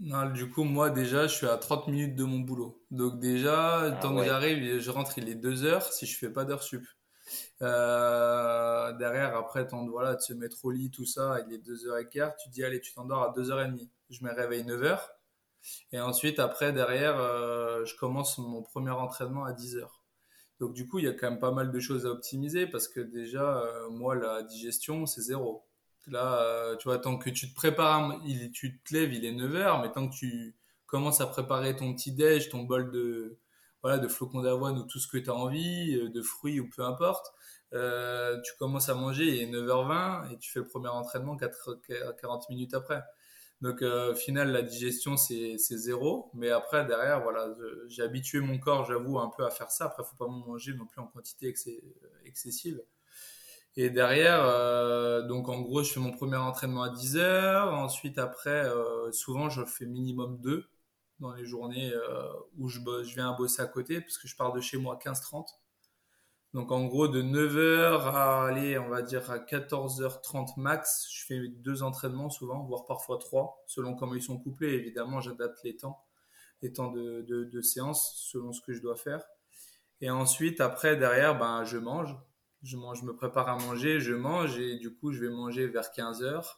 non, 0.00 0.30
du 0.30 0.50
coup, 0.50 0.64
moi, 0.64 0.90
déjà, 0.90 1.26
je 1.26 1.34
suis 1.34 1.46
à 1.46 1.56
30 1.56 1.88
minutes 1.88 2.16
de 2.16 2.24
mon 2.24 2.40
boulot. 2.40 2.84
Donc, 2.90 3.20
déjà, 3.20 3.80
ah 3.80 3.90
tant 3.92 4.14
que 4.16 4.24
j'arrive, 4.24 4.80
je 4.80 4.90
rentre, 4.90 5.18
il 5.18 5.28
est 5.28 5.34
2 5.34 5.64
heures 5.64 5.92
si 5.92 6.06
je 6.06 6.18
fais 6.18 6.30
pas 6.30 6.44
d'heure 6.44 6.62
sup. 6.62 6.84
Euh, 7.62 8.92
derrière, 8.94 9.36
après, 9.36 9.66
temps 9.66 9.84
de, 9.84 9.90
voilà, 9.90 10.14
de 10.14 10.20
se 10.20 10.32
mettre 10.34 10.64
au 10.64 10.70
lit, 10.70 10.90
tout 10.90 11.06
ça, 11.06 11.38
il 11.46 11.54
est 11.54 11.58
2h15, 11.58 12.34
tu 12.42 12.48
dis, 12.50 12.64
allez, 12.64 12.80
tu 12.80 12.92
t'endors 12.92 13.22
à 13.22 13.32
2h30 13.32 13.88
je 14.10 14.24
me 14.24 14.32
réveille 14.32 14.64
9h. 14.64 14.98
Et 15.92 16.00
ensuite, 16.00 16.38
après, 16.38 16.72
derrière, 16.72 17.18
euh, 17.18 17.84
je 17.84 17.96
commence 17.96 18.38
mon 18.38 18.62
premier 18.62 18.90
entraînement 18.90 19.44
à 19.44 19.52
10h. 19.52 19.88
Donc, 20.60 20.74
du 20.74 20.86
coup, 20.86 20.98
il 20.98 21.06
y 21.06 21.08
a 21.08 21.12
quand 21.12 21.30
même 21.30 21.40
pas 21.40 21.52
mal 21.52 21.72
de 21.72 21.80
choses 21.80 22.06
à 22.06 22.10
optimiser 22.10 22.66
parce 22.66 22.86
que 22.86 23.00
déjà, 23.00 23.58
euh, 23.58 23.88
moi, 23.90 24.14
la 24.14 24.42
digestion, 24.42 25.06
c'est 25.06 25.22
zéro. 25.22 25.64
Là, 26.08 26.42
euh, 26.42 26.76
tu 26.76 26.88
vois, 26.88 26.98
tant 26.98 27.16
que 27.18 27.30
tu 27.30 27.48
te 27.50 27.54
prépares, 27.54 28.20
il, 28.26 28.50
tu 28.52 28.80
te 28.80 28.94
lèves, 28.94 29.14
il 29.14 29.24
est 29.24 29.32
9h, 29.32 29.82
mais 29.82 29.90
tant 29.92 30.08
que 30.08 30.14
tu 30.14 30.54
commences 30.86 31.20
à 31.20 31.26
préparer 31.26 31.76
ton 31.76 31.94
petit 31.94 32.12
déj, 32.12 32.50
ton 32.50 32.62
bol 32.62 32.90
de, 32.90 33.38
voilà, 33.82 33.98
de 33.98 34.08
flocons 34.08 34.42
d'avoine 34.42 34.78
ou 34.78 34.84
tout 34.84 34.98
ce 34.98 35.08
que 35.08 35.18
tu 35.18 35.30
as 35.30 35.34
envie, 35.34 36.10
de 36.10 36.22
fruits 36.22 36.60
ou 36.60 36.68
peu 36.68 36.82
importe, 36.84 37.32
tu 37.72 38.52
commences 38.58 38.88
à 38.88 38.94
manger, 38.94 39.24
il 39.26 39.42
est 39.42 39.46
9h20 39.46 40.32
et 40.32 40.38
tu 40.38 40.50
fais 40.52 40.60
le 40.60 40.66
premier 40.66 40.88
entraînement 40.88 41.36
4, 41.36 41.80
40 42.20 42.48
minutes 42.50 42.74
après. 42.74 43.02
Donc, 43.60 43.80
euh, 43.82 44.12
au 44.12 44.14
final, 44.14 44.50
la 44.52 44.60
digestion, 44.62 45.16
c'est 45.16 45.56
zéro. 45.58 46.30
Mais 46.34 46.50
après, 46.50 46.84
derrière, 46.86 47.22
voilà, 47.22 47.48
j'ai 47.88 48.02
habitué 48.02 48.40
mon 48.40 48.58
corps, 48.58 48.84
j'avoue, 48.84 49.18
un 49.18 49.30
peu 49.34 49.44
à 49.46 49.50
faire 49.50 49.70
ça. 49.70 49.86
Après, 49.86 50.02
faut 50.04 50.16
pas 50.16 50.28
manger 50.28 50.74
non 50.74 50.86
plus 50.86 51.00
en 51.00 51.06
quantité 51.06 51.52
excessive. 52.24 52.82
Et 53.76 53.90
derrière, 53.90 54.44
euh, 54.44 55.22
donc 55.22 55.48
en 55.48 55.60
gros, 55.60 55.82
je 55.82 55.92
fais 55.92 56.00
mon 56.00 56.12
premier 56.12 56.36
entraînement 56.36 56.82
à 56.82 56.90
10 56.90 57.16
heures. 57.16 57.74
Ensuite, 57.74 58.18
après, 58.18 58.64
euh, 58.64 59.10
souvent, 59.12 59.48
je 59.50 59.64
fais 59.64 59.86
minimum 59.86 60.38
2 60.40 60.68
dans 61.20 61.32
les 61.32 61.44
journées 61.44 61.92
où 62.58 62.68
je, 62.68 62.80
je 63.04 63.14
viens 63.14 63.32
bosser 63.34 63.62
à 63.62 63.66
côté, 63.66 64.00
parce 64.00 64.18
que 64.18 64.26
je 64.28 64.36
pars 64.36 64.52
de 64.52 64.60
chez 64.60 64.76
moi 64.78 64.94
à 64.94 64.98
15-30. 64.98 65.46
Donc 66.54 66.70
en 66.70 66.84
gros, 66.84 67.08
de 67.08 67.20
9h 67.20 68.14
à 68.14 68.44
aller, 68.44 68.78
on 68.78 68.88
va 68.88 69.02
dire 69.02 69.28
à 69.28 69.38
14h30 69.38 70.52
max, 70.56 71.08
je 71.12 71.26
fais 71.26 71.48
deux 71.48 71.82
entraînements 71.82 72.30
souvent, 72.30 72.62
voire 72.62 72.86
parfois 72.86 73.18
trois, 73.18 73.64
selon 73.66 73.96
comment 73.96 74.14
ils 74.14 74.22
sont 74.22 74.38
couplés. 74.38 74.72
Évidemment, 74.74 75.20
j'adapte 75.20 75.64
les 75.64 75.76
temps, 75.76 76.04
les 76.62 76.72
temps 76.72 76.92
de, 76.92 77.22
de, 77.22 77.60
séance 77.60 78.22
selon 78.30 78.52
ce 78.52 78.60
que 78.60 78.72
je 78.72 78.80
dois 78.80 78.94
faire. 78.94 79.24
Et 80.00 80.10
ensuite, 80.10 80.60
après, 80.60 80.96
derrière, 80.96 81.36
ben, 81.36 81.64
je 81.64 81.76
mange. 81.76 82.16
Je 82.64 82.76
me 82.76 83.12
prépare 83.12 83.48
à 83.48 83.58
manger, 83.58 84.00
je 84.00 84.14
mange 84.14 84.58
et 84.58 84.76
du 84.78 84.94
coup, 84.94 85.12
je 85.12 85.20
vais 85.20 85.28
manger 85.28 85.66
vers 85.66 85.90
15h. 85.94 86.56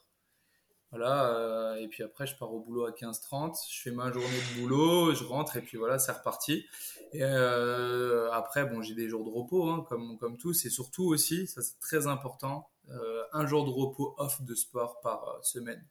Voilà, 0.91 1.35
euh, 1.35 1.75
et 1.75 1.89
puis 1.89 2.01
après, 2.01 2.25
je 2.25 2.37
pars 2.37 2.53
au 2.53 2.61
boulot 2.61 2.85
à 2.85 2.91
15h30, 2.91 3.57
je 3.69 3.81
fais 3.81 3.91
ma 3.91 4.09
journée 4.09 4.27
de 4.27 4.61
boulot, 4.61 5.13
je 5.13 5.25
rentre 5.25 5.57
et 5.57 5.61
puis 5.61 5.77
voilà, 5.77 5.99
c'est 5.99 6.13
reparti. 6.13 6.65
Et 7.11 7.23
euh, 7.23 8.31
après, 8.31 8.65
bon, 8.65 8.81
j'ai 8.81 8.95
des 8.95 9.09
jours 9.09 9.25
de 9.25 9.29
repos, 9.29 9.69
hein, 9.69 9.85
comme, 9.89 10.17
comme 10.17 10.37
tous, 10.37 10.65
et 10.65 10.69
surtout 10.69 11.03
aussi, 11.03 11.45
ça 11.45 11.61
c'est 11.61 11.77
très 11.79 12.07
important, 12.07 12.69
euh, 12.89 13.23
un 13.33 13.45
jour 13.45 13.65
de 13.65 13.69
repos 13.69 14.15
off 14.17 14.41
de 14.41 14.55
sport 14.55 15.01
par 15.01 15.39
semaine. 15.43 15.85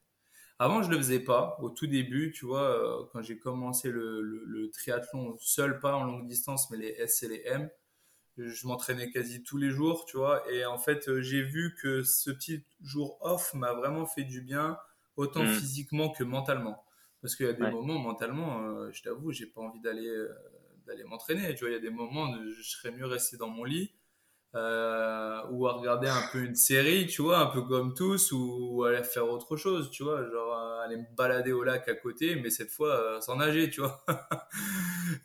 Avant, 0.59 0.83
je 0.83 0.89
le 0.89 0.97
faisais 0.97 1.21
pas. 1.21 1.59
Au 1.61 1.69
tout 1.69 1.87
début, 1.87 2.33
tu 2.33 2.47
vois, 2.47 3.07
quand 3.13 3.21
j'ai 3.21 3.39
commencé 3.39 3.91
le, 3.91 4.23
le, 4.23 4.71
triathlon, 4.71 5.37
seul 5.39 5.79
pas 5.79 5.95
en 5.95 6.05
longue 6.05 6.27
distance, 6.27 6.71
mais 6.71 6.79
les 6.79 6.95
S 6.99 7.23
et 7.23 7.29
les 7.29 7.43
M, 7.45 7.69
je 8.39 8.67
m'entraînais 8.67 9.11
quasi 9.11 9.43
tous 9.43 9.59
les 9.59 9.71
jours, 9.71 10.05
tu 10.07 10.17
vois. 10.17 10.43
Et 10.53 10.65
en 10.65 10.79
fait, 10.79 11.09
euh, 11.09 11.21
j'ai 11.23 11.43
vu 11.43 11.75
que 11.81 12.03
ce 12.03 12.31
petit 12.31 12.65
jour 12.83 13.19
off 13.21 13.55
m'a 13.55 13.73
vraiment 13.73 14.07
fait 14.07 14.25
du 14.25 14.43
bien, 14.43 14.79
autant 15.17 15.45
mm. 15.45 15.55
physiquement 15.55 16.11
que 16.11 16.25
mentalement. 16.25 16.85
Parce 17.23 17.35
qu'il 17.35 17.47
y 17.47 17.49
a 17.49 17.55
des 17.55 17.71
moments, 17.71 17.99
mentalement, 17.99 18.63
euh, 18.63 18.91
je 18.93 19.03
t'avoue, 19.03 19.33
j'ai 19.33 19.47
pas 19.47 19.61
envie 19.61 19.81
d'aller 19.81 20.07
euh, 20.07 20.29
d'aller 20.87 21.05
m'entraîner. 21.05 21.55
Tu 21.55 21.61
vois, 21.61 21.71
il 21.71 21.73
y 21.73 21.77
a 21.77 21.81
des 21.81 21.91
moments 21.91 22.31
où 22.31 22.53
je 22.53 22.63
serais 22.63 22.93
mieux 22.93 23.07
rester 23.07 23.37
dans 23.37 23.49
mon 23.49 23.65
lit 23.65 23.93
euh, 24.55 25.43
ou 25.51 25.67
à 25.67 25.73
regarder 25.73 26.09
un 26.09 26.23
peu 26.31 26.45
une 26.45 26.55
série, 26.55 27.07
tu 27.07 27.23
vois, 27.23 27.39
un 27.39 27.47
peu 27.47 27.63
comme 27.63 27.95
tous, 27.95 28.31
ou 28.33 28.85
aller 28.85 29.03
faire 29.03 29.29
autre 29.29 29.57
chose, 29.57 29.91
tu 29.91 30.05
vois, 30.05 30.25
genre 30.31 30.55
aller 30.85 30.99
me 30.99 31.17
balader 31.17 31.53
au 31.53 31.65
lac 31.65 31.89
à 31.89 31.95
côté, 31.95 32.37
mais 32.37 32.51
cette 32.51 32.71
fois 32.71 33.21
sans 33.21 33.37
nager, 33.37 33.71
tu 33.71 33.81
vois. 33.81 34.05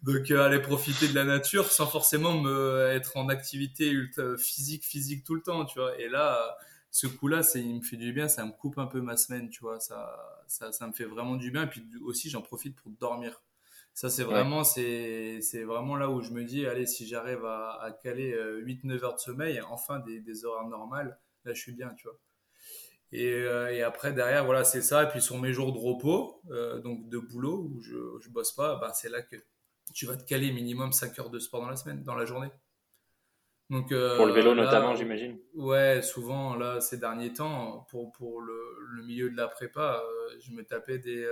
Donc 0.04 0.30
aller 0.32 0.60
profiter 0.60 1.08
de 1.08 1.16
la 1.16 1.24
nature 1.24 1.72
sans 1.72 1.88
forcément 1.88 2.40
me 2.40 2.88
être 2.92 3.18
en 3.18 3.30
activité 3.30 3.94
physique, 4.38 4.86
physique 4.86 5.24
tout 5.24 5.36
le 5.36 5.42
temps, 5.42 5.66
tu 5.66 5.80
vois. 5.80 6.00
Et 6.00 6.10
là, 6.10 6.58
ce 6.92 7.08
coup-là, 7.08 7.42
c'est, 7.42 7.62
il 7.62 7.78
me 7.78 7.82
fait 7.82 7.98
du 7.98 8.12
bien, 8.12 8.28
ça 8.28 8.46
me 8.46 8.52
coupe 8.52 8.78
un 8.78 8.86
peu 8.86 9.02
ma 9.02 9.16
semaine, 9.16 9.50
tu 9.50 9.62
vois, 9.62 9.80
ça, 9.80 10.44
ça, 10.48 10.72
ça 10.74 10.88
me 10.88 10.92
fait 10.92 11.06
vraiment 11.06 11.38
du 11.38 11.50
bien. 11.50 11.64
Et 11.64 11.68
puis 11.68 11.84
aussi, 12.04 12.30
j'en 12.30 12.42
profite 12.42 12.76
pour 12.76 12.92
dormir. 12.92 13.42
Ça, 13.94 14.10
c'est 14.10 14.24
vraiment, 14.24 14.64
c'est, 14.64 15.40
c'est 15.42 15.64
vraiment 15.64 15.96
là 15.98 16.10
où 16.10 16.22
je 16.22 16.32
me 16.32 16.44
dis, 16.44 16.66
allez, 16.66 16.86
si 16.86 17.08
j'arrive 17.08 17.46
à, 17.46 17.80
à 17.82 17.92
caler 17.92 18.34
8-9 18.34 18.92
euh, 18.92 19.04
heures 19.04 19.16
de 19.16 19.20
sommeil, 19.20 19.62
enfin 19.70 20.00
des, 20.00 20.20
des 20.20 20.46
horaires 20.46 20.68
normales, 20.68 21.20
là, 21.46 21.54
je 21.54 21.62
suis 21.62 21.74
bien, 21.74 21.94
tu 21.98 22.08
vois. 22.08 22.18
Et, 23.12 23.34
euh, 23.34 23.74
et, 23.74 23.84
après, 23.84 24.14
derrière, 24.14 24.46
voilà, 24.46 24.64
c'est 24.64 24.82
ça. 24.82 25.04
Et 25.04 25.08
puis 25.10 25.22
sur 25.22 25.38
mes 25.40 25.52
jours 25.54 25.74
de 25.74 25.78
repos, 25.78 26.42
euh, 26.52 26.80
donc 26.80 27.10
de 27.10 27.20
boulot, 27.20 27.70
où 27.70 27.82
je, 27.82 27.98
je 28.22 28.30
bosse 28.30 28.54
pas, 28.54 28.78
bah, 28.78 28.94
c'est 28.94 29.10
là 29.10 29.22
que 29.22 29.36
tu 29.94 30.06
vas 30.06 30.18
te 30.18 30.24
caler 30.24 30.52
minimum 30.52 30.92
5 30.92 31.18
heures 31.20 31.30
de 31.30 31.40
sport 31.40 31.62
dans 31.62 31.70
la 31.70 31.76
semaine, 31.76 32.04
dans 32.04 32.16
la 32.16 32.26
journée. 32.26 32.50
Donc, 33.70 33.88
pour 33.90 34.26
le 34.26 34.34
vélo 34.34 34.54
notamment, 34.54 34.96
j'imagine. 34.96 35.38
Ouais, 35.56 36.02
souvent, 36.02 36.56
là, 36.56 36.82
ces 36.82 36.98
derniers 36.98 37.32
temps, 37.32 37.88
pour, 37.90 38.12
pour 38.12 38.42
le, 38.42 38.62
le 38.96 39.04
milieu 39.04 39.30
de 39.30 39.38
la 39.38 39.48
prépa, 39.48 40.04
je 40.42 40.52
me 40.52 40.66
tapais 40.66 41.00
des 41.00 41.26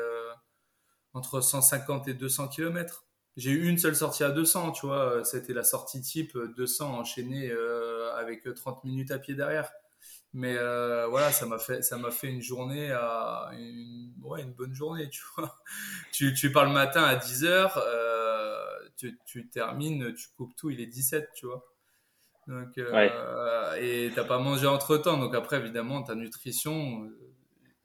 entre 1.13 1.41
150 1.41 2.07
et 2.07 2.13
200 2.13 2.47
km. 2.49 3.05
J'ai 3.37 3.51
eu 3.51 3.67
une 3.67 3.77
seule 3.77 3.95
sortie 3.95 4.23
à 4.23 4.31
200, 4.31 4.71
tu 4.73 4.85
vois. 4.85 5.23
C'était 5.23 5.53
la 5.53 5.63
sortie 5.63 6.01
type 6.01 6.37
200 6.57 6.99
enchaînée 6.99 7.49
euh, 7.49 8.13
avec 8.15 8.43
30 8.53 8.83
minutes 8.83 9.11
à 9.11 9.19
pied 9.19 9.33
derrière. 9.33 9.71
Mais 10.33 10.55
euh, 10.57 11.07
voilà, 11.07 11.31
ça 11.31 11.45
m'a 11.47 11.57
fait, 11.57 11.81
ça 11.81 11.97
m'a 11.97 12.11
fait 12.11 12.27
une 12.27 12.41
journée 12.41 12.91
à 12.91 13.49
une, 13.53 14.13
ouais, 14.21 14.43
une 14.43 14.53
bonne 14.53 14.73
journée, 14.73 15.09
tu 15.09 15.21
vois. 15.35 15.55
Tu, 16.11 16.33
tu 16.33 16.51
pars 16.51 16.65
le 16.65 16.71
matin 16.71 17.03
à 17.03 17.15
10 17.15 17.45
heures, 17.45 17.77
euh, 17.77 18.18
tu, 18.99 19.17
tu, 19.25 19.49
termines, 19.49 20.13
tu 20.13 20.27
coupes 20.35 20.55
tout, 20.55 20.69
il 20.69 20.81
est 20.81 20.87
17, 20.87 21.29
tu 21.33 21.45
vois. 21.45 21.65
Donc, 22.47 22.77
euh, 22.77 23.75
et 23.79 24.11
t'as 24.13 24.23
pas 24.23 24.39
mangé 24.39 24.67
entre 24.67 24.97
temps, 24.97 25.17
donc 25.17 25.35
après 25.35 25.57
évidemment 25.57 26.01
ta 26.01 26.15
nutrition, 26.15 27.07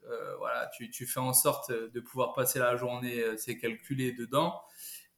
euh, 0.09 0.35
voilà, 0.37 0.69
tu, 0.75 0.89
tu, 0.89 1.05
fais 1.05 1.19
en 1.19 1.33
sorte 1.33 1.71
de 1.71 1.99
pouvoir 1.99 2.33
passer 2.33 2.59
la 2.59 2.75
journée, 2.75 3.21
euh, 3.21 3.35
c'est 3.37 3.57
calculé 3.57 4.11
dedans. 4.11 4.61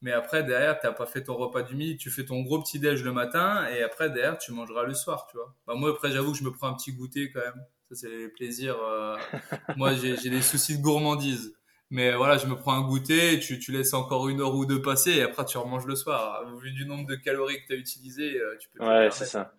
Mais 0.02 0.12
après, 0.12 0.44
derrière, 0.44 0.80
tu 0.80 0.86
n'as 0.86 0.94
pas 0.94 1.08
fait 1.08 1.24
ton 1.24 1.36
repas 1.36 1.64
du 1.64 1.76
midi, 1.76 1.98
tu 1.98 2.12
fais 2.12 2.24
ton 2.24 2.42
gros 2.44 2.62
petit 2.62 2.80
déj 2.80 3.04
le 3.04 3.12
matin 3.12 3.68
et 3.68 3.82
après, 3.82 4.10
derrière, 4.10 4.38
tu 4.38 4.52
mangeras 4.52 4.84
le 4.84 4.94
soir, 4.94 5.28
tu 5.32 5.38
vois. 5.38 5.56
Bah, 5.66 5.74
moi, 5.76 5.90
après, 5.90 6.12
j'avoue 6.12 6.34
que 6.34 6.38
je 6.38 6.44
me 6.44 6.52
prends 6.52 6.68
un 6.68 6.76
petit 6.76 6.94
goûter 6.94 7.32
quand 7.32 7.40
même. 7.40 7.66
Ça, 7.90 7.96
c'est 7.96 8.10
les 8.10 8.30
plaisirs. 8.30 8.78
Euh. 8.80 9.18
moi, 9.78 9.94
j'ai 9.96 10.30
des 10.30 10.42
soucis 10.42 10.78
de 10.78 10.84
gourmandise. 10.84 11.57
Mais 11.90 12.14
voilà, 12.16 12.38
je 12.38 12.48
me 12.48 12.56
prends 12.56 12.74
un 12.74 12.86
goûter, 12.86 13.40
tu, 13.40 13.60
tu 13.60 13.72
laisses 13.72 13.94
encore 13.94 14.28
une 14.28 14.42
heure 14.42 14.54
ou 14.56 14.66
deux 14.66 14.82
passer 14.82 15.12
et 15.12 15.22
après, 15.22 15.46
tu 15.46 15.58
remanges 15.58 15.86
le 15.86 15.96
soir. 15.96 16.44
Au 16.54 16.58
vu 16.58 16.72
du 16.72 16.86
nombre 16.86 17.08
de 17.08 17.16
calories 17.16 17.62
que 17.62 17.68
tu 17.68 17.74
as 17.74 17.78
utilisé, 17.78 18.40
tu 18.60 18.70
peux. 18.70 18.86
Ouais, 18.86 19.10
c'est 19.12 19.26
ça. 19.26 19.54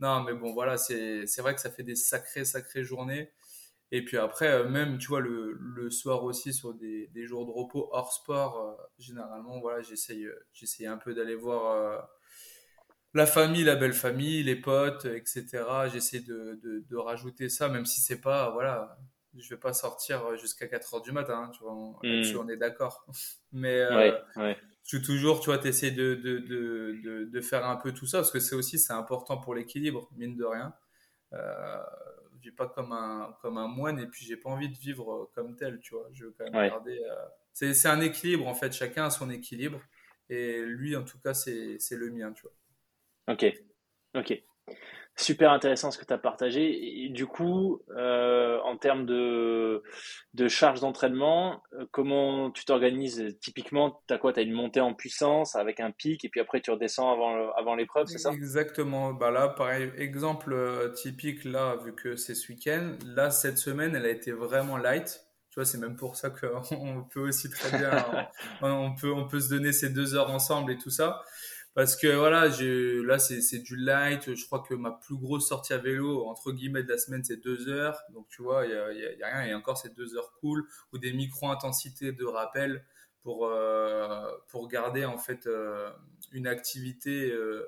Non, 0.00 0.22
mais 0.22 0.32
bon, 0.32 0.52
voilà, 0.52 0.78
c'est 0.78 1.24
vrai 1.38 1.54
que 1.54 1.60
ça 1.60 1.70
fait 1.70 1.82
des 1.82 1.96
sacrées, 1.96 2.44
sacrées 2.44 2.82
journées. 2.82 3.30
Et 3.92 4.04
puis 4.04 4.16
après, 4.16 4.64
même, 4.68 4.98
tu 4.98 5.08
vois, 5.08 5.20
le, 5.20 5.52
le 5.52 5.90
soir 5.90 6.24
aussi, 6.24 6.52
sur 6.52 6.74
des, 6.74 7.08
des, 7.08 7.26
jours 7.26 7.46
de 7.46 7.52
repos 7.52 7.88
hors 7.92 8.12
sport, 8.12 8.76
généralement, 8.98 9.60
voilà, 9.60 9.82
j'essaye, 9.82 10.26
j'essaye 10.52 10.86
un 10.86 10.96
peu 10.96 11.14
d'aller 11.14 11.36
voir 11.36 12.08
la 13.14 13.26
famille, 13.26 13.62
la 13.62 13.76
belle 13.76 13.92
famille, 13.92 14.42
les 14.42 14.56
potes, 14.56 15.04
etc. 15.04 15.64
J'essaie 15.92 16.20
de, 16.20 16.58
de, 16.62 16.84
de, 16.88 16.96
rajouter 16.96 17.48
ça, 17.48 17.68
même 17.68 17.86
si 17.86 18.00
c'est 18.00 18.20
pas, 18.20 18.50
voilà, 18.50 18.98
je 19.38 19.48
vais 19.50 19.60
pas 19.60 19.72
sortir 19.72 20.36
jusqu'à 20.36 20.66
4 20.66 20.94
heures 20.94 21.02
du 21.02 21.12
matin, 21.12 21.44
hein, 21.44 21.50
tu 21.52 21.62
vois, 21.62 21.72
on, 21.74 21.92
hmm. 22.02 22.38
on 22.38 22.48
est 22.48 22.56
d'accord. 22.56 23.06
Mais 23.52 23.80
euh, 23.80 24.12
ouais, 24.36 24.56
tu 24.84 25.02
toujours, 25.02 25.40
tu 25.40 25.46
vois, 25.46 25.58
tu 25.58 25.68
essaies 25.68 25.90
de, 25.90 26.14
de, 26.14 26.38
de, 26.38 27.24
de, 27.24 27.40
faire 27.40 27.66
un 27.66 27.76
peu 27.76 27.92
tout 27.92 28.06
ça, 28.06 28.18
parce 28.18 28.30
que 28.30 28.40
c'est 28.40 28.54
aussi, 28.54 28.78
c'est 28.78 28.92
important 28.92 29.38
pour 29.38 29.54
l'équilibre, 29.54 30.08
mine 30.16 30.36
de 30.36 30.44
rien. 30.44 30.74
Euh, 31.32 31.82
je 32.36 32.50
vis 32.50 32.54
pas 32.54 32.68
comme 32.68 32.92
un, 32.92 33.34
comme 33.40 33.56
un 33.56 33.68
moine, 33.68 33.98
et 33.98 34.06
puis 34.06 34.24
j'ai 34.24 34.36
pas 34.36 34.50
envie 34.50 34.68
de 34.68 34.76
vivre 34.76 35.30
comme 35.34 35.56
tel, 35.56 35.80
tu 35.80 35.94
vois. 35.94 36.08
Je 36.12 36.26
veux 36.26 36.34
quand 36.36 36.44
même 36.44 36.68
garder. 36.68 36.98
Euh, 36.98 37.24
c'est 37.52 37.88
un 37.88 38.00
équilibre, 38.00 38.46
en 38.46 38.54
fait, 38.54 38.72
chacun 38.72 39.06
a 39.06 39.10
son 39.10 39.30
équilibre, 39.30 39.80
et 40.28 40.60
lui, 40.62 40.96
en 40.96 41.04
tout 41.04 41.18
cas, 41.18 41.34
c'est 41.34 41.78
le 41.92 42.10
mien, 42.10 42.32
tu 42.32 42.42
vois. 42.42 43.34
Ok, 43.34 43.46
ok. 44.14 44.42
Super 45.16 45.52
intéressant 45.52 45.92
ce 45.92 45.98
que 45.98 46.04
tu 46.04 46.12
as 46.12 46.18
partagé. 46.18 47.04
Et 47.04 47.08
du 47.08 47.26
coup, 47.26 47.82
euh, 47.96 48.58
en 48.64 48.76
termes 48.76 49.06
de, 49.06 49.84
de 50.34 50.48
charge 50.48 50.80
d'entraînement, 50.80 51.62
euh, 51.74 51.86
comment 51.92 52.50
tu 52.50 52.64
t'organises? 52.64 53.36
Typiquement, 53.40 54.02
tu 54.08 54.14
as 54.14 54.18
quoi? 54.18 54.32
Tu 54.32 54.40
as 54.40 54.42
une 54.42 54.52
montée 54.52 54.80
en 54.80 54.92
puissance 54.92 55.54
avec 55.54 55.78
un 55.78 55.92
pic 55.92 56.24
et 56.24 56.28
puis 56.28 56.40
après 56.40 56.60
tu 56.60 56.72
redescends 56.72 57.12
avant, 57.12 57.52
avant 57.52 57.76
l'épreuve, 57.76 58.08
c'est 58.08 58.18
ça? 58.18 58.32
Exactement. 58.32 59.12
Bah 59.12 59.30
là, 59.30 59.48
pareil, 59.48 59.92
exemple 59.96 60.52
euh, 60.52 60.88
typique, 60.88 61.44
là, 61.44 61.76
vu 61.84 61.94
que 61.94 62.16
c'est 62.16 62.34
ce 62.34 62.50
week-end, 62.50 62.96
là, 63.06 63.30
cette 63.30 63.58
semaine, 63.58 63.94
elle 63.94 64.06
a 64.06 64.10
été 64.10 64.32
vraiment 64.32 64.76
light. 64.78 65.20
Tu 65.50 65.60
vois, 65.60 65.64
c'est 65.64 65.78
même 65.78 65.94
pour 65.94 66.16
ça 66.16 66.30
qu'on 66.30 67.04
peut 67.12 67.28
aussi 67.28 67.48
très 67.48 67.78
bien, 67.78 68.04
on, 68.62 68.96
peut, 68.96 69.12
on 69.12 69.28
peut 69.28 69.38
se 69.38 69.48
donner 69.48 69.72
ces 69.72 69.90
deux 69.90 70.16
heures 70.16 70.30
ensemble 70.30 70.72
et 70.72 70.78
tout 70.78 70.90
ça. 70.90 71.22
Parce 71.74 71.96
que 71.96 72.06
voilà, 72.06 72.46
là 72.48 73.18
c'est 73.18 73.58
du 73.58 73.76
light. 73.76 74.34
Je 74.34 74.46
crois 74.46 74.60
que 74.60 74.74
ma 74.74 74.92
plus 74.92 75.16
grosse 75.16 75.48
sortie 75.48 75.72
à 75.72 75.78
vélo, 75.78 76.26
entre 76.26 76.52
guillemets, 76.52 76.84
de 76.84 76.88
la 76.88 76.98
semaine, 76.98 77.24
c'est 77.24 77.42
deux 77.42 77.68
heures. 77.68 78.00
Donc 78.12 78.28
tu 78.28 78.42
vois, 78.42 78.64
il 78.66 78.72
y 78.72 78.74
a, 78.74 78.92
y 78.92 79.22
a, 79.22 79.26
rien. 79.26 79.50
Et 79.50 79.54
encore, 79.54 79.76
c'est 79.76 79.94
deux 79.94 80.16
heures 80.16 80.32
cool. 80.40 80.66
Ou 80.92 80.98
des 80.98 81.12
micro-intensités 81.12 82.12
de 82.12 82.24
rappel 82.24 82.84
pour, 83.24 83.46
euh, 83.46 84.30
pour 84.48 84.68
garder 84.68 85.04
en 85.04 85.18
fait 85.18 85.46
euh, 85.46 85.90
une 86.32 86.46
activité 86.46 87.32
euh, 87.32 87.64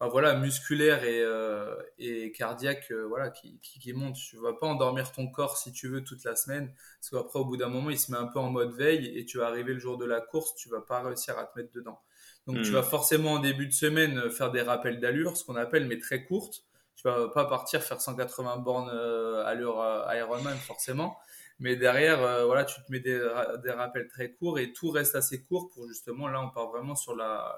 voilà, 0.00 0.34
musculaire 0.34 1.04
et, 1.04 2.32
cardiaque 2.32 2.92
voilà, 3.08 3.30
qui, 3.30 3.58
qui, 3.60 3.92
monte. 3.92 4.16
Tu 4.16 4.36
vas 4.36 4.52
pas 4.52 4.66
endormir 4.66 5.12
ton 5.12 5.28
corps 5.28 5.56
si 5.56 5.72
tu 5.72 5.88
veux 5.88 6.02
toute 6.02 6.24
la 6.24 6.36
semaine. 6.36 6.74
Parce 7.00 7.10
qu'après, 7.10 7.38
au 7.38 7.44
bout 7.44 7.56
d'un 7.56 7.68
moment, 7.68 7.90
il 7.90 7.98
se 7.98 8.10
met 8.10 8.18
un 8.18 8.26
peu 8.26 8.38
en 8.38 8.50
mode 8.50 8.74
veille 8.74 9.16
et 9.16 9.24
tu 9.24 9.38
vas 9.38 9.46
arriver 9.46 9.72
le 9.72 9.78
jour 9.78 9.96
de 9.96 10.04
la 10.04 10.20
course, 10.20 10.54
tu 10.56 10.68
vas 10.68 10.82
pas 10.82 11.02
réussir 11.02 11.38
à 11.38 11.46
te 11.46 11.58
mettre 11.58 11.72
dedans. 11.72 12.00
Donc, 12.46 12.62
tu 12.62 12.70
hmm. 12.70 12.74
vas 12.74 12.82
forcément 12.82 13.32
en 13.32 13.38
début 13.38 13.66
de 13.66 13.72
semaine 13.72 14.18
euh, 14.18 14.30
faire 14.30 14.50
des 14.50 14.60
rappels 14.60 15.00
d'allure, 15.00 15.36
ce 15.36 15.44
qu'on 15.44 15.56
appelle, 15.56 15.86
mais 15.86 15.98
très 15.98 16.24
courtes. 16.24 16.64
Tu 16.96 17.08
vas 17.08 17.28
pas 17.28 17.46
partir 17.46 17.82
faire 17.82 18.00
180 18.00 18.58
bornes 18.58 18.90
euh, 18.92 19.44
allure 19.44 19.80
euh, 19.80 20.14
Ironman 20.14 20.56
forcément. 20.58 21.16
Mais 21.58 21.76
derrière, 21.76 22.18
voilà, 22.46 22.64
tu 22.64 22.74
te 22.82 22.90
mets 22.90 22.98
des, 22.98 23.16
des, 23.62 23.70
rappels 23.70 24.08
très 24.08 24.32
courts 24.32 24.58
et 24.58 24.72
tout 24.72 24.90
reste 24.90 25.14
assez 25.14 25.44
court 25.44 25.70
pour 25.70 25.86
justement, 25.86 26.26
là, 26.26 26.42
on 26.42 26.50
part 26.50 26.66
vraiment 26.66 26.96
sur 26.96 27.14
la, 27.14 27.56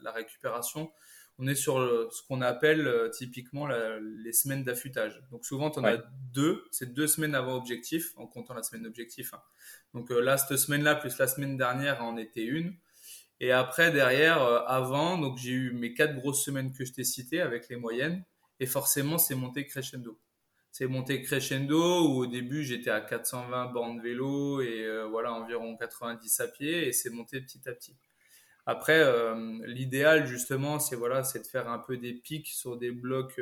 la, 0.00 0.12
récupération. 0.12 0.90
On 1.38 1.46
est 1.46 1.54
sur 1.54 1.76
ce 2.10 2.22
qu'on 2.26 2.40
appelle 2.40 3.10
typiquement 3.12 3.66
les 3.66 4.32
semaines 4.32 4.64
d'affûtage. 4.64 5.22
Donc 5.30 5.44
souvent, 5.44 5.70
tu 5.70 5.78
en 5.80 5.84
as 5.84 5.98
deux, 6.32 6.64
c'est 6.70 6.94
deux 6.94 7.06
semaines 7.06 7.34
avant 7.34 7.54
objectif, 7.54 8.14
en 8.16 8.26
comptant 8.26 8.54
la 8.54 8.62
semaine 8.62 8.84
d'objectif. 8.84 9.34
Hein. 9.34 9.42
Donc 9.92 10.08
là, 10.08 10.38
cette 10.38 10.56
semaine-là, 10.56 10.94
plus 10.94 11.18
la 11.18 11.26
semaine 11.26 11.58
dernière, 11.58 12.02
en 12.02 12.16
était 12.16 12.44
une. 12.44 12.74
Et 13.40 13.52
après, 13.52 13.90
derrière, 13.90 14.42
euh, 14.42 14.60
avant, 14.66 15.18
donc 15.18 15.38
j'ai 15.38 15.52
eu 15.52 15.72
mes 15.72 15.92
quatre 15.92 16.14
grosses 16.14 16.44
semaines 16.44 16.72
que 16.72 16.84
je 16.84 16.92
t'ai 16.92 17.04
citées 17.04 17.40
avec 17.40 17.68
les 17.68 17.76
moyennes. 17.76 18.24
Et 18.60 18.66
forcément, 18.66 19.18
c'est 19.18 19.34
monté 19.34 19.66
crescendo. 19.66 20.18
C'est 20.70 20.86
monté 20.86 21.22
crescendo 21.22 22.08
où 22.08 22.22
au 22.22 22.26
début, 22.26 22.64
j'étais 22.64 22.90
à 22.90 23.00
420 23.00 23.66
bornes 23.66 24.00
vélo 24.00 24.60
et 24.60 24.84
euh, 24.84 25.06
voilà, 25.06 25.32
environ 25.32 25.76
90 25.76 26.40
à 26.40 26.48
pied. 26.48 26.88
Et 26.88 26.92
c'est 26.92 27.10
monté 27.10 27.40
petit 27.40 27.68
à 27.68 27.72
petit. 27.72 27.96
Après, 28.66 29.00
euh, 29.00 29.58
l'idéal, 29.66 30.26
justement, 30.26 30.78
c'est 30.78 30.96
voilà, 30.96 31.22
c'est 31.22 31.40
de 31.40 31.46
faire 31.46 31.68
un 31.68 31.78
peu 31.78 31.96
des 31.96 32.14
pics 32.14 32.48
sur 32.48 32.78
des 32.78 32.92
blocs, 32.92 33.40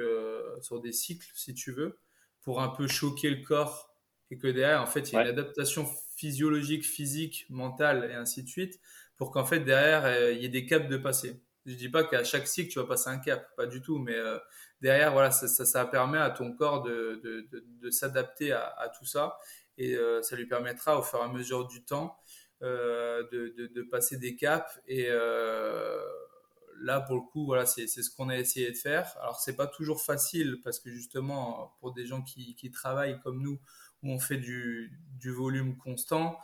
sur 0.62 0.80
des 0.80 0.92
cycles, 0.92 1.30
si 1.34 1.54
tu 1.54 1.70
veux, 1.70 1.98
pour 2.40 2.60
un 2.60 2.68
peu 2.68 2.88
choquer 2.88 3.30
le 3.30 3.42
corps 3.42 3.92
et 4.32 4.38
que 4.38 4.48
derrière, 4.48 4.82
en 4.82 4.86
fait, 4.86 5.12
il 5.12 5.14
y 5.14 5.18
a 5.18 5.22
une 5.22 5.28
adaptation 5.28 5.86
physiologique, 6.16 6.84
physique, 6.84 7.44
mentale 7.50 8.08
et 8.10 8.14
ainsi 8.14 8.42
de 8.42 8.48
suite 8.48 8.80
pour 9.22 9.30
qu'en 9.30 9.44
fait 9.44 9.60
derrière 9.60 10.04
euh, 10.04 10.32
il 10.32 10.42
y 10.42 10.46
ait 10.46 10.48
des 10.48 10.66
caps 10.66 10.88
de 10.88 10.96
passer. 10.96 11.40
Je 11.64 11.74
dis 11.74 11.88
pas 11.88 12.02
qu'à 12.02 12.24
chaque 12.24 12.48
cycle 12.48 12.72
tu 12.72 12.80
vas 12.80 12.86
passer 12.86 13.08
un 13.08 13.18
cap, 13.18 13.54
pas 13.56 13.66
du 13.66 13.80
tout, 13.80 13.98
mais 13.98 14.16
euh, 14.16 14.36
derrière 14.80 15.12
voilà 15.12 15.30
ça, 15.30 15.46
ça, 15.46 15.86
permet 15.86 16.18
à 16.18 16.30
ton 16.30 16.52
corps 16.56 16.82
de, 16.82 17.22
de, 17.22 17.90
s'adapter 17.92 18.50
à, 18.50 18.90
tout 18.98 19.04
ça. 19.04 19.38
Et 19.78 19.94
euh, 19.94 20.22
ça 20.22 20.34
lui 20.34 20.46
permettra 20.46 20.98
au 20.98 21.02
fur 21.02 21.20
et 21.20 21.22
à 21.22 21.28
mesure 21.28 21.68
du 21.68 21.84
temps 21.84 22.18
de, 22.60 23.82
passer 23.92 24.16
des 24.16 24.34
caps. 24.34 24.80
Et 24.88 25.08
là 26.80 27.00
pour 27.02 27.14
le 27.14 27.22
coup 27.22 27.46
voilà 27.46 27.64
c'est 27.64 27.86
ce 27.86 28.10
qu'on 28.10 28.28
a 28.28 28.36
essayé 28.36 28.72
de 28.72 28.76
faire. 28.76 29.16
Alors 29.20 29.38
c'est 29.38 29.54
pas 29.54 29.68
toujours 29.68 30.02
facile 30.02 30.58
parce 30.64 30.80
que 30.80 30.90
justement 30.90 31.76
pour 31.78 31.92
des 31.92 32.06
gens 32.06 32.22
qui, 32.22 32.72
travaillent 32.72 33.20
comme 33.20 33.40
nous 33.40 33.60
où 34.02 34.10
on 34.10 34.18
fait 34.18 34.38
du 34.38 34.90
volume 35.22 35.76
constant 35.76 36.40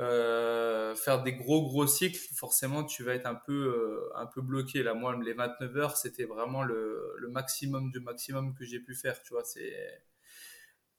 euh, 0.00 0.94
faire 0.94 1.22
des 1.22 1.34
gros 1.34 1.62
gros 1.62 1.86
cycles, 1.86 2.18
forcément 2.34 2.84
tu 2.84 3.04
vas 3.04 3.14
être 3.14 3.26
un 3.26 3.34
peu 3.34 3.52
euh, 3.52 4.10
un 4.16 4.26
peu 4.26 4.40
bloqué. 4.40 4.82
Là, 4.82 4.94
moi, 4.94 5.14
les 5.22 5.34
29 5.34 5.76
heures, 5.76 5.96
c'était 5.96 6.24
vraiment 6.24 6.62
le, 6.62 7.14
le, 7.18 7.28
maximum 7.28 7.90
du 7.90 8.00
maximum 8.00 8.54
que 8.54 8.64
j'ai 8.64 8.80
pu 8.80 8.94
faire. 8.94 9.22
Tu 9.22 9.34
vois, 9.34 9.44
c'est 9.44 10.02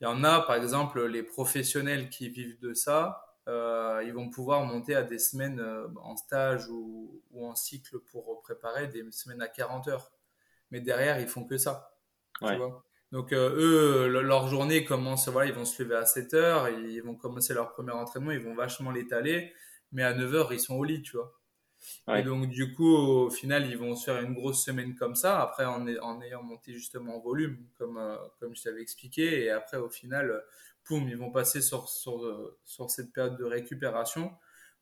il 0.01 0.03
y 0.03 0.07
en 0.07 0.23
a, 0.23 0.41
par 0.41 0.55
exemple, 0.55 1.03
les 1.05 1.23
professionnels 1.23 2.09
qui 2.09 2.29
vivent 2.29 2.59
de 2.59 2.73
ça, 2.73 3.37
euh, 3.47 4.03
ils 4.05 4.13
vont 4.13 4.29
pouvoir 4.29 4.65
monter 4.65 4.95
à 4.95 5.03
des 5.03 5.19
semaines 5.19 5.63
en 5.97 6.15
stage 6.15 6.67
ou, 6.69 7.21
ou, 7.31 7.47
en 7.47 7.55
cycle 7.55 7.99
pour 7.99 8.41
préparer 8.41 8.87
des 8.87 9.03
semaines 9.11 9.41
à 9.41 9.47
40 9.47 9.87
heures. 9.87 10.11
Mais 10.71 10.79
derrière, 10.79 11.19
ils 11.19 11.27
font 11.27 11.45
que 11.45 11.57
ça. 11.57 11.97
Tu 12.39 12.55
vois 12.55 12.83
donc 13.11 13.33
euh, 13.33 14.07
eux, 14.07 14.21
leur 14.21 14.47
journée 14.47 14.85
commence, 14.85 15.27
voilà, 15.27 15.49
ils 15.49 15.55
vont 15.55 15.65
se 15.65 15.83
lever 15.83 15.95
à 15.95 16.05
7 16.05 16.33
heures, 16.33 16.69
ils 16.69 17.01
vont 17.01 17.15
commencer 17.15 17.53
leur 17.53 17.71
premier 17.73 17.91
entraînement, 17.91 18.31
ils 18.31 18.39
vont 18.39 18.55
vachement 18.55 18.91
l'étaler, 18.91 19.53
mais 19.91 20.03
à 20.03 20.13
9 20.13 20.33
heures, 20.33 20.53
ils 20.53 20.59
sont 20.59 20.75
au 20.75 20.83
lit, 20.83 21.01
tu 21.01 21.17
vois. 21.17 21.33
Et 22.13 22.23
donc 22.23 22.49
du 22.49 22.73
coup, 22.73 22.87
au 22.95 23.29
final, 23.29 23.67
ils 23.69 23.77
vont 23.77 23.95
se 23.95 24.05
faire 24.05 24.21
une 24.21 24.33
grosse 24.33 24.63
semaine 24.63 24.95
comme 24.95 25.15
ça, 25.15 25.41
après 25.41 25.65
en, 25.65 25.87
en 25.87 26.21
ayant 26.21 26.43
monté 26.43 26.73
justement 26.73 27.17
en 27.17 27.19
volume, 27.19 27.67
comme, 27.77 27.97
euh, 27.97 28.15
comme 28.39 28.55
je 28.55 28.63
t'avais 28.63 28.81
expliqué, 28.81 29.43
et 29.43 29.49
après 29.51 29.77
au 29.77 29.89
final, 29.89 30.43
poum, 30.83 31.07
ils 31.09 31.17
vont 31.17 31.31
passer 31.31 31.61
sur, 31.61 31.89
sur, 31.89 32.21
sur 32.65 32.89
cette 32.89 33.11
période 33.13 33.37
de 33.37 33.45
récupération 33.45 34.31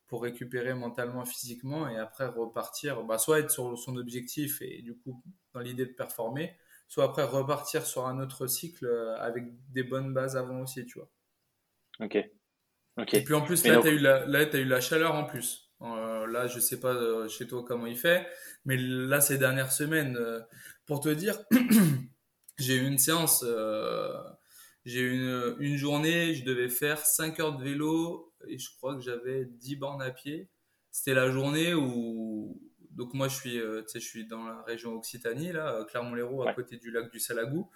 pour 0.06 0.22
récupérer 0.22 0.74
mentalement, 0.74 1.24
physiquement, 1.24 1.88
et 1.88 1.98
après 1.98 2.26
repartir, 2.26 3.02
bah, 3.04 3.18
soit 3.18 3.40
être 3.40 3.50
sur 3.50 3.78
son 3.78 3.96
objectif 3.96 4.60
et 4.60 4.82
du 4.82 4.96
coup 4.96 5.22
dans 5.52 5.60
l'idée 5.60 5.86
de 5.86 5.92
performer, 5.92 6.56
soit 6.90 7.04
après 7.04 7.22
repartir 7.22 7.86
sur 7.86 8.06
un 8.06 8.20
autre 8.20 8.48
cycle 8.48 8.84
euh, 8.84 9.16
avec 9.18 9.44
des 9.70 9.84
bonnes 9.84 10.12
bases 10.12 10.36
avant 10.36 10.60
aussi, 10.62 10.84
tu 10.84 10.98
vois. 10.98 11.08
Ok. 12.00 12.18
ok. 12.98 13.14
Et 13.14 13.22
puis 13.22 13.32
en 13.32 13.42
plus, 13.42 13.64
là, 13.64 13.80
tu 13.80 13.86
as, 13.86 13.90
eu 13.92 13.98
la, 13.98 14.26
là, 14.26 14.40
as 14.40 14.56
eu 14.56 14.64
la 14.64 14.80
chaleur 14.80 15.14
en 15.14 15.24
plus. 15.24 15.70
Euh, 15.82 16.26
là, 16.26 16.48
je 16.48 16.58
sais 16.58 16.80
pas 16.80 16.92
euh, 16.92 17.28
chez 17.28 17.46
toi 17.46 17.64
comment 17.64 17.86
il 17.86 17.96
fait, 17.96 18.26
mais 18.64 18.76
là, 18.76 19.20
ces 19.20 19.38
dernières 19.38 19.70
semaines, 19.70 20.18
pour 20.84 20.98
te 20.98 21.08
dire, 21.08 21.38
j'ai 22.58 22.74
eu 22.74 22.86
une 22.86 22.98
séance, 22.98 23.44
j'ai 24.84 25.00
eu 25.00 25.12
une, 25.12 25.56
une, 25.60 25.76
journée, 25.76 26.34
je 26.34 26.44
devais 26.44 26.68
faire 26.68 26.98
5 26.98 27.38
heures 27.38 27.56
de 27.56 27.62
vélo 27.62 28.34
et 28.48 28.58
je 28.58 28.68
crois 28.76 28.96
que 28.96 29.00
j'avais 29.00 29.44
10 29.44 29.76
bornes 29.76 30.02
à 30.02 30.10
pied. 30.10 30.48
C'était 30.90 31.14
la 31.14 31.30
journée 31.30 31.72
où, 31.72 32.60
donc 32.92 33.14
moi 33.14 33.28
je 33.28 33.36
suis, 33.36 33.58
euh, 33.58 33.82
je 33.92 33.98
suis 33.98 34.26
dans 34.26 34.44
la 34.44 34.62
région 34.62 34.94
Occitanie 34.94 35.52
là, 35.52 35.74
euh, 35.74 35.84
Clermont-Lérault 35.84 36.42
à 36.42 36.54
côté 36.54 36.76
du 36.76 36.90
lac 36.90 37.10
du 37.10 37.20
Salagou. 37.20 37.70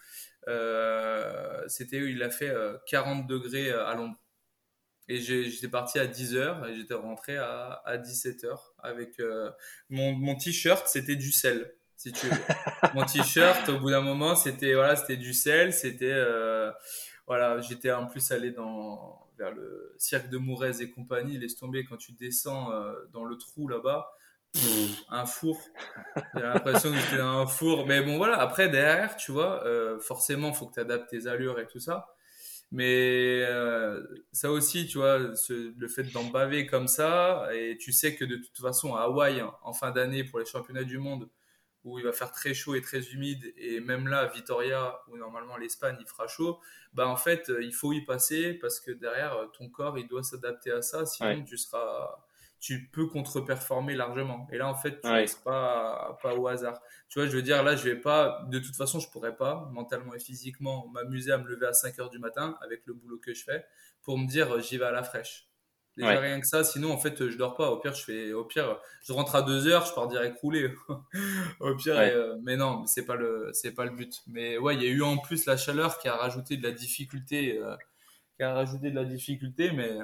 Euh, 0.48 1.62
c'était 1.68 1.98
il 1.98 2.22
a 2.22 2.30
fait 2.30 2.54
40 2.86 3.26
degrés 3.26 3.70
à 3.70 3.94
l'ombre. 3.94 4.16
Et 5.06 5.18
j'étais 5.20 5.68
parti 5.68 5.98
à 5.98 6.06
10 6.06 6.34
h 6.34 6.68
et 6.70 6.74
j'étais 6.76 6.94
rentré 6.94 7.36
à, 7.36 7.82
à 7.84 7.98
17 7.98 8.44
h 8.44 8.58
avec 8.78 9.20
mon, 9.90 10.12
mon 10.12 10.34
t-shirt, 10.34 10.88
c'était 10.88 11.16
du 11.16 11.30
sel, 11.30 11.74
si 11.94 12.10
tu 12.10 12.26
veux. 12.26 12.32
mon 12.94 13.04
t-shirt, 13.04 13.68
au 13.68 13.78
bout 13.80 13.90
d'un 13.90 14.00
moment, 14.00 14.34
c'était 14.34 14.72
voilà, 14.72 14.96
c'était 14.96 15.18
du 15.18 15.34
sel, 15.34 15.74
c'était 15.74 16.18
voilà, 17.26 17.60
j'étais 17.60 17.92
en 17.92 18.06
plus 18.06 18.30
allé 18.30 18.50
dans 18.50 19.28
vers 19.36 19.50
le 19.50 19.94
cirque 19.98 20.30
de 20.30 20.38
Mourez 20.38 20.80
et 20.80 20.90
compagnie, 20.90 21.36
laisse 21.36 21.56
tomber 21.56 21.84
quand 21.84 21.98
tu 21.98 22.12
descends 22.12 22.70
dans 23.12 23.26
le 23.26 23.36
trou 23.36 23.68
là-bas 23.68 24.10
un 25.08 25.26
four. 25.26 25.60
J'ai 26.34 26.42
l'impression 26.42 26.90
que 26.90 26.96
j'étais 26.96 27.18
dans 27.18 27.40
un 27.40 27.46
four. 27.46 27.86
Mais 27.86 28.02
bon, 28.02 28.16
voilà. 28.16 28.38
Après, 28.40 28.68
derrière, 28.68 29.16
tu 29.16 29.32
vois, 29.32 29.64
euh, 29.66 29.98
forcément, 30.00 30.52
faut 30.52 30.66
que 30.66 30.74
tu 30.74 30.80
adaptes 30.80 31.10
tes 31.10 31.26
allures 31.26 31.58
et 31.58 31.66
tout 31.66 31.80
ça. 31.80 32.14
Mais 32.70 33.46
ça 34.32 34.50
aussi, 34.50 34.86
tu 34.88 34.98
vois, 34.98 35.18
le 35.18 35.88
fait 35.88 36.02
d'en 36.12 36.24
baver 36.24 36.66
comme 36.66 36.88
ça, 36.88 37.48
et 37.54 37.76
tu 37.78 37.92
sais 37.92 38.16
que 38.16 38.24
de 38.24 38.36
toute 38.36 38.58
façon, 38.58 38.96
à 38.96 39.02
Hawaï, 39.02 39.42
en 39.62 39.72
fin 39.72 39.92
d'année, 39.92 40.24
pour 40.24 40.40
les 40.40 40.44
championnats 40.44 40.82
du 40.82 40.98
monde, 40.98 41.28
où 41.84 41.98
il 41.98 42.04
va 42.04 42.12
faire 42.12 42.32
très 42.32 42.52
chaud 42.52 42.74
et 42.74 42.80
très 42.80 43.12
humide, 43.12 43.52
et 43.56 43.78
même 43.78 44.08
là, 44.08 44.26
Vitoria, 44.26 44.98
où 45.08 45.16
normalement 45.16 45.56
l'Espagne, 45.56 45.96
il 46.00 46.06
fera 46.06 46.26
chaud, 46.26 46.58
bah 46.94 47.06
en 47.06 47.16
fait, 47.16 47.52
il 47.60 47.74
faut 47.74 47.92
y 47.92 48.04
passer 48.04 48.54
parce 48.54 48.80
que 48.80 48.90
derrière, 48.90 49.36
ton 49.56 49.68
corps, 49.68 49.96
il 49.98 50.08
doit 50.08 50.24
s'adapter 50.24 50.72
à 50.72 50.82
ça, 50.82 51.06
sinon 51.06 51.44
tu 51.44 51.56
seras 51.58 52.16
tu 52.64 52.88
peux 52.90 53.08
contre-performer 53.08 53.94
largement. 53.94 54.48
Et 54.50 54.56
là, 54.56 54.66
en 54.66 54.74
fait, 54.74 54.98
tu 55.02 55.06
ne 55.06 55.44
pas, 55.44 56.18
pas 56.22 56.34
au 56.34 56.48
hasard. 56.48 56.80
Tu 57.10 57.18
vois, 57.18 57.28
je 57.28 57.36
veux 57.36 57.42
dire, 57.42 57.62
là, 57.62 57.76
je 57.76 57.84
vais 57.84 58.00
pas, 58.00 58.42
de 58.48 58.58
toute 58.58 58.74
façon, 58.74 59.00
je 59.00 59.10
pourrais 59.10 59.36
pas, 59.36 59.68
mentalement 59.70 60.14
et 60.14 60.18
physiquement, 60.18 60.88
m'amuser 60.88 61.30
à 61.30 61.36
me 61.36 61.46
lever 61.46 61.66
à 61.66 61.74
5 61.74 61.98
heures 61.98 62.08
du 62.08 62.18
matin 62.18 62.56
avec 62.62 62.80
le 62.86 62.94
boulot 62.94 63.18
que 63.18 63.34
je 63.34 63.44
fais 63.44 63.66
pour 64.02 64.16
me 64.16 64.26
dire, 64.26 64.58
j'y 64.60 64.78
vais 64.78 64.86
à 64.86 64.92
la 64.92 65.02
fraîche. 65.02 65.50
Déjà 65.98 66.18
rien 66.18 66.40
que 66.40 66.46
ça, 66.46 66.64
sinon 66.64 66.90
en 66.90 66.98
fait 66.98 67.28
je 67.28 67.36
dors 67.36 67.54
pas. 67.54 67.70
Au 67.70 67.78
pire, 67.78 67.94
je 67.94 68.02
fais, 68.02 68.32
au 68.32 68.46
pire, 68.46 68.80
je 69.04 69.12
rentre 69.12 69.36
à 69.36 69.42
2 69.42 69.68
heures, 69.68 69.84
je 69.84 69.92
pars 69.92 70.08
direct 70.08 70.38
rouler. 70.40 70.74
au 71.60 71.76
pire, 71.76 71.98
euh, 71.98 72.34
mais 72.42 72.56
non, 72.56 72.86
c'est 72.86 73.04
pas 73.04 73.14
le, 73.14 73.50
c'est 73.52 73.72
pas 73.72 73.84
le 73.84 73.92
but. 73.92 74.22
Mais 74.26 74.56
ouais, 74.56 74.74
il 74.74 74.82
y 74.82 74.86
a 74.86 74.90
eu 74.90 75.02
en 75.02 75.18
plus 75.18 75.44
la 75.44 75.58
chaleur 75.58 75.98
qui 75.98 76.08
a 76.08 76.16
rajouté 76.16 76.56
de 76.56 76.62
la 76.62 76.72
difficulté, 76.72 77.58
euh, 77.58 77.76
qui 78.36 78.42
a 78.42 78.54
rajouté 78.54 78.90
de 78.90 78.96
la 78.96 79.04
difficulté, 79.04 79.70
mais 79.70 79.98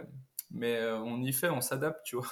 mais 0.50 0.76
euh, 0.76 0.98
on 0.98 1.22
y 1.22 1.32
fait, 1.32 1.48
on 1.48 1.60
s'adapte, 1.60 2.04
tu 2.04 2.16
vois. 2.16 2.26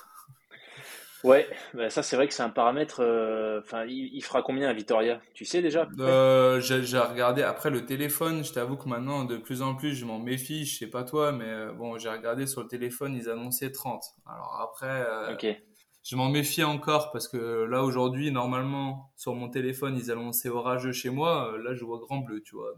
Ouais, 1.24 1.48
bah 1.74 1.90
ça 1.90 2.02
c'est 2.02 2.16
vrai 2.16 2.28
que 2.28 2.34
c'est 2.34 2.42
un 2.42 2.48
paramètre. 2.48 3.00
Euh, 3.00 3.60
enfin, 3.60 3.84
il, 3.86 4.22
fera 4.22 4.42
combien 4.42 4.68
à 4.68 4.72
Vitoria? 4.72 5.20
Tu 5.34 5.44
sais 5.44 5.62
déjà? 5.62 5.88
Euh, 5.98 6.60
J'ai 6.60 6.98
regardé 6.98 7.42
après 7.42 7.70
le 7.70 7.84
téléphone. 7.84 8.44
Je 8.44 8.52
t'avoue 8.52 8.76
que 8.76 8.88
maintenant, 8.88 9.24
de 9.24 9.36
plus 9.36 9.62
en 9.62 9.74
plus, 9.74 9.94
je 9.94 10.04
m'en 10.04 10.18
méfie. 10.18 10.64
Je 10.64 10.78
sais 10.78 10.86
pas 10.86 11.02
toi, 11.02 11.32
mais 11.32 11.48
euh, 11.48 11.72
bon, 11.72 11.98
j'ai 11.98 12.08
regardé 12.08 12.46
sur 12.46 12.62
le 12.62 12.68
téléphone, 12.68 13.16
ils 13.16 13.28
annonçaient 13.28 13.72
30. 13.72 14.02
Alors 14.26 14.60
après, 14.60 15.04
je 16.04 16.16
m'en 16.16 16.28
méfie 16.28 16.62
encore 16.62 17.10
parce 17.10 17.26
que 17.26 17.64
là 17.64 17.82
aujourd'hui, 17.82 18.30
normalement, 18.30 19.12
sur 19.16 19.34
mon 19.34 19.48
téléphone, 19.48 19.96
ils 19.96 20.10
annonçaient 20.12 20.48
orageux 20.48 20.92
chez 20.92 21.10
moi. 21.10 21.52
Là, 21.64 21.74
je 21.74 21.84
vois 21.84 21.98
grand 21.98 22.18
bleu, 22.18 22.42
tu 22.42 22.54
vois. 22.54 22.74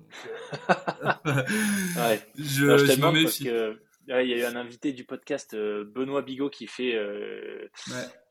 ouais. 1.26 2.20
je, 2.38 2.78
je, 2.78 3.01
m'en 3.01 3.12
méfie 3.12 3.51
il 4.18 4.28
y 4.28 4.34
a 4.34 4.38
eu 4.38 4.44
un 4.44 4.56
invité 4.56 4.92
du 4.92 5.04
podcast, 5.04 5.54
euh, 5.54 5.84
Benoît 5.84 6.22
Bigot, 6.22 6.50
qui 6.50 6.66
fait, 6.66 6.94
euh, 6.94 7.68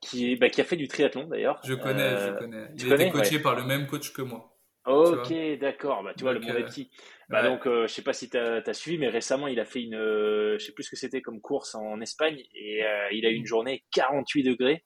qui, 0.02 0.36
bah, 0.36 0.50
qui 0.50 0.62
a 0.62 0.64
fait 0.64 0.76
du 0.76 0.88
triathlon 0.88 1.28
d'ailleurs. 1.28 1.60
Je 1.64 1.74
connais, 1.74 2.10
je 2.10 2.16
euh, 2.16 2.34
connais. 2.34 2.68
Il 2.78 2.92
a 2.92 2.96
été 2.96 3.10
coaché 3.10 3.40
par 3.40 3.56
le 3.56 3.64
même 3.64 3.88
coach 3.88 4.12
que 4.12 4.22
moi. 4.22 4.56
Ok, 4.86 5.34
d'accord. 5.60 6.04
Bah, 6.04 6.14
tu 6.18 6.24
vois, 6.24 6.34
le 6.34 6.40
monde 6.40 6.56
est 6.56 6.66
petit. 6.66 6.92
Bah, 7.30 7.44
donc, 7.44 7.66
je 7.66 7.88
sais 7.88 8.02
pas 8.02 8.14
si 8.14 8.30
tu 8.30 8.38
as, 8.38 8.74
suivi, 8.74 8.98
mais 8.98 9.10
récemment, 9.10 9.48
il 9.48 9.60
a 9.60 9.66
fait 9.66 9.82
une, 9.82 9.98
je 9.98 10.58
sais 10.60 10.72
plus 10.72 10.84
ce 10.84 10.90
que 10.90 10.96
c'était 10.98 11.22
comme 11.22 11.42
course 11.42 11.76
en 11.76 12.02
Espagne, 12.02 12.42
et 12.54 12.84
il 13.12 13.26
a 13.26 13.30
eu 13.30 13.36
une 13.36 13.46
journée 13.46 13.86
48 13.94 14.44
degrés. 14.44 14.84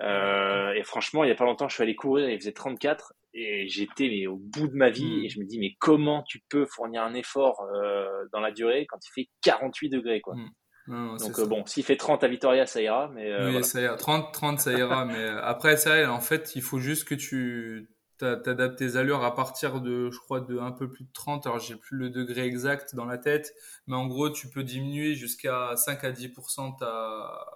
et 0.00 0.82
franchement, 0.84 1.24
il 1.24 1.28
y 1.28 1.32
a 1.32 1.36
pas 1.36 1.44
longtemps, 1.44 1.68
je 1.68 1.74
suis 1.74 1.82
allé 1.82 1.94
courir, 1.94 2.28
il 2.28 2.38
faisait 2.38 2.52
34, 2.52 3.12
et 3.32 3.68
j'étais 3.68 4.26
au 4.26 4.36
bout 4.36 4.68
de 4.68 4.74
ma 4.74 4.90
vie 4.90 5.20
hmm. 5.20 5.24
et 5.24 5.28
je 5.28 5.40
me 5.40 5.44
dis 5.44 5.58
mais 5.58 5.74
comment 5.78 6.22
tu 6.22 6.40
peux 6.48 6.66
fournir 6.66 7.02
un 7.02 7.14
effort 7.14 7.60
euh, 7.74 8.08
dans 8.32 8.40
la 8.40 8.50
durée 8.50 8.86
quand 8.88 8.98
il 9.06 9.10
fait 9.12 9.28
48 9.42 9.88
degrés 9.88 10.20
quoi. 10.20 10.34
Hmm. 10.34 11.16
Donc 11.18 11.38
euh, 11.38 11.46
bon, 11.46 11.64
s'il 11.66 11.84
fait 11.84 11.96
30 11.96 12.24
à 12.24 12.28
Vitoria, 12.28 12.66
ça 12.66 12.82
ira, 12.82 13.08
mais 13.14 13.30
euh, 13.30 13.52
oui, 13.52 13.62
ça 13.62 13.80
ira. 13.80 13.96
30, 13.96 14.32
30, 14.32 14.58
ça 14.58 14.72
ira, 14.72 15.04
mais 15.06 15.28
après 15.42 15.76
ça, 15.76 16.10
en 16.12 16.20
fait, 16.20 16.56
il 16.56 16.62
faut 16.62 16.80
juste 16.80 17.04
que 17.04 17.14
tu 17.14 17.88
t'adaptes 18.18 18.78
tes 18.78 18.96
allures 18.96 19.22
à 19.24 19.34
partir 19.34 19.80
de, 19.80 20.10
je 20.10 20.18
crois, 20.18 20.40
de 20.40 20.58
un 20.58 20.72
peu 20.72 20.90
plus 20.90 21.04
de 21.04 21.12
30. 21.12 21.46
Alors 21.46 21.58
j'ai 21.60 21.76
plus 21.76 21.96
le 21.96 22.10
degré 22.10 22.44
exact 22.44 22.94
dans 22.96 23.04
la 23.04 23.18
tête, 23.18 23.54
mais 23.86 23.94
en 23.94 24.08
gros, 24.08 24.30
tu 24.30 24.48
peux 24.48 24.64
diminuer 24.64 25.14
jusqu'à 25.14 25.76
5 25.76 26.02
à 26.02 26.10
10% 26.10 26.78
ta, 26.78 27.46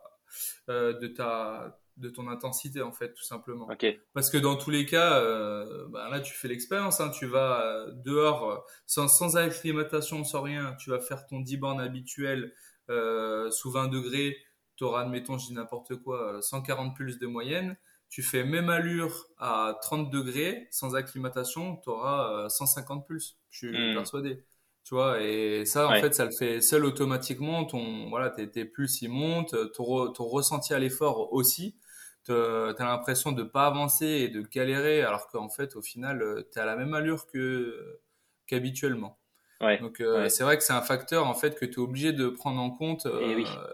de 0.68 1.06
ta 1.08 1.76
de 1.96 2.08
ton 2.08 2.28
intensité 2.28 2.82
en 2.82 2.92
fait 2.92 3.12
tout 3.14 3.22
simplement. 3.22 3.68
Parce 4.12 4.30
que 4.30 4.38
dans 4.38 4.56
tous 4.56 4.70
les 4.70 4.84
cas 4.86 5.20
euh, 5.20 5.86
bah, 5.88 6.08
là 6.10 6.20
tu 6.20 6.34
fais 6.34 6.48
l'expérience 6.48 7.00
hein, 7.00 7.10
tu 7.10 7.26
vas 7.26 7.64
euh, 7.64 7.92
dehors 8.04 8.50
euh, 8.50 8.56
sans, 8.86 9.08
sans 9.08 9.36
acclimatation 9.36 10.24
sans 10.24 10.42
rien. 10.42 10.74
Tu 10.80 10.90
vas 10.90 11.00
faire 11.00 11.26
ton 11.26 11.40
10 11.40 11.56
bornes 11.56 11.80
habituel 11.80 12.52
sous 12.88 13.70
20 13.70 13.88
degrés. 13.88 14.36
Tu 14.76 14.84
auras 14.84 15.02
admettons 15.02 15.38
je 15.38 15.46
dis 15.46 15.54
n'importe 15.54 15.96
quoi 15.96 16.42
140 16.42 16.96
pulses 16.96 17.18
de 17.18 17.26
moyenne. 17.26 17.76
Tu 18.10 18.22
fais 18.22 18.44
même 18.44 18.70
allure 18.70 19.26
à 19.38 19.78
30 19.80 20.10
degrés. 20.10 20.66
Sans 20.70 20.96
acclimatation 20.96 21.76
tu 21.76 21.90
auras 21.90 22.48
150 22.48 23.06
pulses. 23.06 23.38
Je 23.50 23.68
suis 23.68 23.90
hmm. 23.92 23.94
persuadé. 23.94 24.44
Tu 24.82 24.94
vois 24.94 25.22
et 25.22 25.64
ça 25.64 25.88
en 25.88 25.94
fait 25.94 26.12
ça 26.12 26.24
le 26.24 26.32
fait 26.32 26.60
seul 26.60 26.84
automatiquement. 26.84 27.64
Ton 27.64 28.10
voilà 28.10 28.30
tes, 28.30 28.50
tes 28.50 28.64
pulses 28.64 29.00
ils 29.00 29.08
montent. 29.08 29.54
Ton, 29.74 30.12
ton 30.12 30.24
ressenti 30.24 30.74
à 30.74 30.80
l'effort 30.80 31.32
aussi 31.32 31.76
tu 32.24 32.32
as 32.32 32.74
l'impression 32.78 33.32
de 33.32 33.42
pas 33.42 33.66
avancer 33.66 34.06
et 34.06 34.28
de 34.28 34.42
galérer 34.42 35.02
alors 35.02 35.28
qu'en 35.28 35.48
fait 35.48 35.76
au 35.76 35.82
final 35.82 36.22
euh, 36.22 36.48
tu 36.52 36.58
es 36.58 36.62
à 36.62 36.64
la 36.64 36.76
même 36.76 36.94
allure 36.94 37.26
que 37.26 38.00
qu'habituellement. 38.46 39.18
Ouais, 39.60 39.78
Donc 39.78 40.00
euh, 40.00 40.28
c'est 40.28 40.44
vrai 40.44 40.58
que 40.58 40.64
c'est 40.64 40.72
un 40.72 40.82
facteur 40.82 41.26
en 41.26 41.34
fait 41.34 41.58
que 41.58 41.64
tu 41.64 41.74
es 41.74 41.78
obligé 41.78 42.12
de 42.12 42.28
prendre 42.28 42.60
en 42.60 42.70
compte 42.70 43.06
et, 43.06 43.34
oui. 43.34 43.46
Euh, 43.46 43.72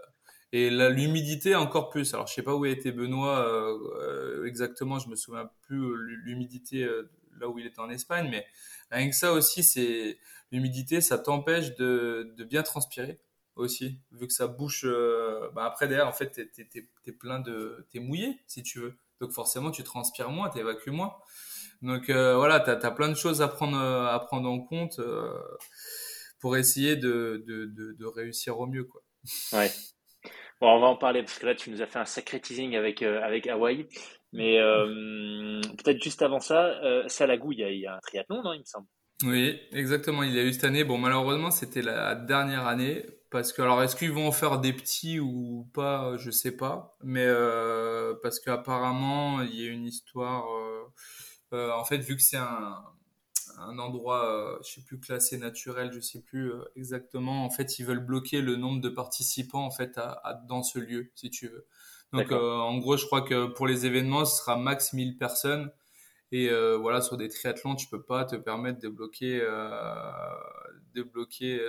et 0.53 0.69
l'humidité 0.69 1.55
encore 1.55 1.89
plus. 1.89 2.13
Alors 2.13 2.27
je 2.27 2.33
sais 2.33 2.43
pas 2.43 2.55
où 2.55 2.65
était 2.65 2.91
Benoît 2.91 3.47
exactement, 4.45 4.99
je 4.99 5.09
me 5.09 5.15
souviens 5.15 5.49
plus 5.61 5.95
l'humidité 6.23 6.87
là 7.39 7.47
où 7.47 7.57
il 7.57 7.65
était 7.65 7.79
en 7.79 7.89
Espagne 7.89 8.27
mais 8.29 8.45
rien 8.91 9.09
que 9.09 9.15
ça 9.15 9.31
aussi 9.33 9.63
c'est 9.63 10.17
l'humidité 10.51 11.01
ça 11.01 11.17
t'empêche 11.17 11.75
de, 11.75 12.33
de 12.37 12.43
bien 12.43 12.63
transpirer 12.63 13.19
aussi, 13.55 13.99
vu 14.11 14.27
que 14.27 14.33
ça 14.33 14.47
bouche. 14.47 14.85
Euh, 14.85 15.49
bah 15.53 15.65
après, 15.65 15.87
derrière, 15.87 16.07
en 16.07 16.13
fait, 16.13 16.31
t'es, 16.31 16.69
es, 17.05 17.11
plein 17.11 17.39
de. 17.39 17.85
T'es 17.91 17.99
mouillé, 17.99 18.39
si 18.47 18.63
tu 18.63 18.79
veux. 18.79 18.97
Donc, 19.19 19.31
forcément, 19.31 19.71
tu 19.71 19.83
transpires 19.83 20.29
moins, 20.29 20.49
t'évacues 20.49 20.91
moins. 20.91 21.15
Donc, 21.81 22.09
euh, 22.09 22.35
voilà, 22.35 22.59
t'as 22.59 22.73
as 22.73 22.91
plein 22.91 23.09
de 23.09 23.15
choses 23.15 23.41
à 23.41 23.47
prendre, 23.47 23.77
à 23.77 24.19
prendre 24.25 24.49
en 24.49 24.59
compte 24.59 24.99
euh, 24.99 25.33
pour 26.39 26.57
essayer 26.57 26.95
de, 26.95 27.43
de, 27.47 27.65
de, 27.65 28.05
réussir 28.05 28.59
au 28.59 28.65
mieux, 28.65 28.83
quoi. 28.83 29.01
Ouais. 29.53 29.69
Bon, 30.59 30.69
on 30.69 30.79
va 30.79 30.87
en 30.87 30.95
parler 30.95 31.21
parce 31.23 31.39
que 31.39 31.45
là, 31.45 31.55
tu 31.55 31.71
nous 31.71 31.81
as 31.81 31.87
fait 31.87 31.99
un 31.99 32.05
sacré 32.05 32.39
teasing 32.39 32.75
avec, 32.75 33.01
avec 33.01 33.47
Hawaï. 33.47 33.87
Mais 34.33 34.57
peut-être 35.77 36.01
juste 36.01 36.21
avant 36.21 36.39
ça, 36.39 36.79
Salagou, 37.07 37.51
il 37.51 37.59
y, 37.59 37.63
a, 37.63 37.69
il 37.71 37.79
y 37.79 37.87
a 37.87 37.95
un 37.95 37.99
triathlon, 37.99 38.41
non, 38.43 38.53
il 38.53 38.59
me 38.59 38.65
semble? 38.65 38.87
Oui, 39.23 39.59
exactement. 39.71 40.23
Il 40.23 40.33
y 40.33 40.39
a 40.39 40.43
eu 40.43 40.53
cette 40.53 40.63
année. 40.63 40.83
Bon, 40.83 40.97
malheureusement, 40.97 41.51
c'était 41.51 41.81
la 41.81 42.15
dernière 42.15 42.65
année 42.65 43.05
parce 43.31 43.53
que 43.53 43.61
alors 43.61 43.81
est-ce 43.81 43.95
qu'ils 43.95 44.11
vont 44.11 44.27
en 44.27 44.31
faire 44.31 44.59
des 44.59 44.73
petits 44.73 45.19
ou 45.19 45.67
pas, 45.73 46.17
je 46.17 46.29
sais 46.29 46.55
pas. 46.55 46.97
Mais 47.01 47.25
euh, 47.25 48.13
parce 48.21 48.39
qu'apparemment, 48.39 49.41
il 49.41 49.55
y 49.55 49.67
a 49.67 49.71
une 49.71 49.85
histoire. 49.85 50.45
Euh, 50.53 50.83
euh, 51.53 51.71
en 51.73 51.83
fait, 51.83 51.97
vu 51.97 52.15
que 52.15 52.21
c'est 52.21 52.37
un, 52.37 52.83
un 53.57 53.79
endroit, 53.79 54.59
je 54.63 54.73
sais 54.73 54.81
plus 54.81 54.99
classé 54.99 55.37
naturel, 55.37 55.91
je 55.93 55.99
sais 55.99 56.21
plus 56.21 56.51
exactement. 56.75 57.45
En 57.45 57.49
fait, 57.49 57.79
ils 57.79 57.85
veulent 57.85 58.05
bloquer 58.05 58.41
le 58.41 58.55
nombre 58.57 58.81
de 58.81 58.89
participants 58.89 59.65
en 59.65 59.71
fait 59.71 59.97
à, 59.97 60.39
dans 60.47 60.63
ce 60.63 60.79
lieu, 60.79 61.11
si 61.15 61.29
tu 61.29 61.47
veux. 61.47 61.65
Donc, 62.13 62.31
en 62.31 62.77
gros, 62.77 62.97
je 62.97 63.05
crois 63.05 63.21
que 63.21 63.47
pour 63.47 63.67
les 63.67 63.85
événements, 63.85 64.25
ce 64.25 64.37
sera 64.37 64.57
max 64.57 64.93
1000 64.93 65.17
personnes. 65.17 65.71
Et 66.31 66.49
euh, 66.49 66.77
voilà, 66.77 67.01
sur 67.01 67.17
des 67.17 67.27
triathlons, 67.27 67.75
tu 67.75 67.87
peux 67.87 68.01
pas 68.01 68.23
te 68.23 68.35
permettre 68.37 68.79
de 68.79 68.87
bloquer, 68.87 69.41
euh, 69.41 69.71
de 70.93 71.03
bloquer. 71.03 71.61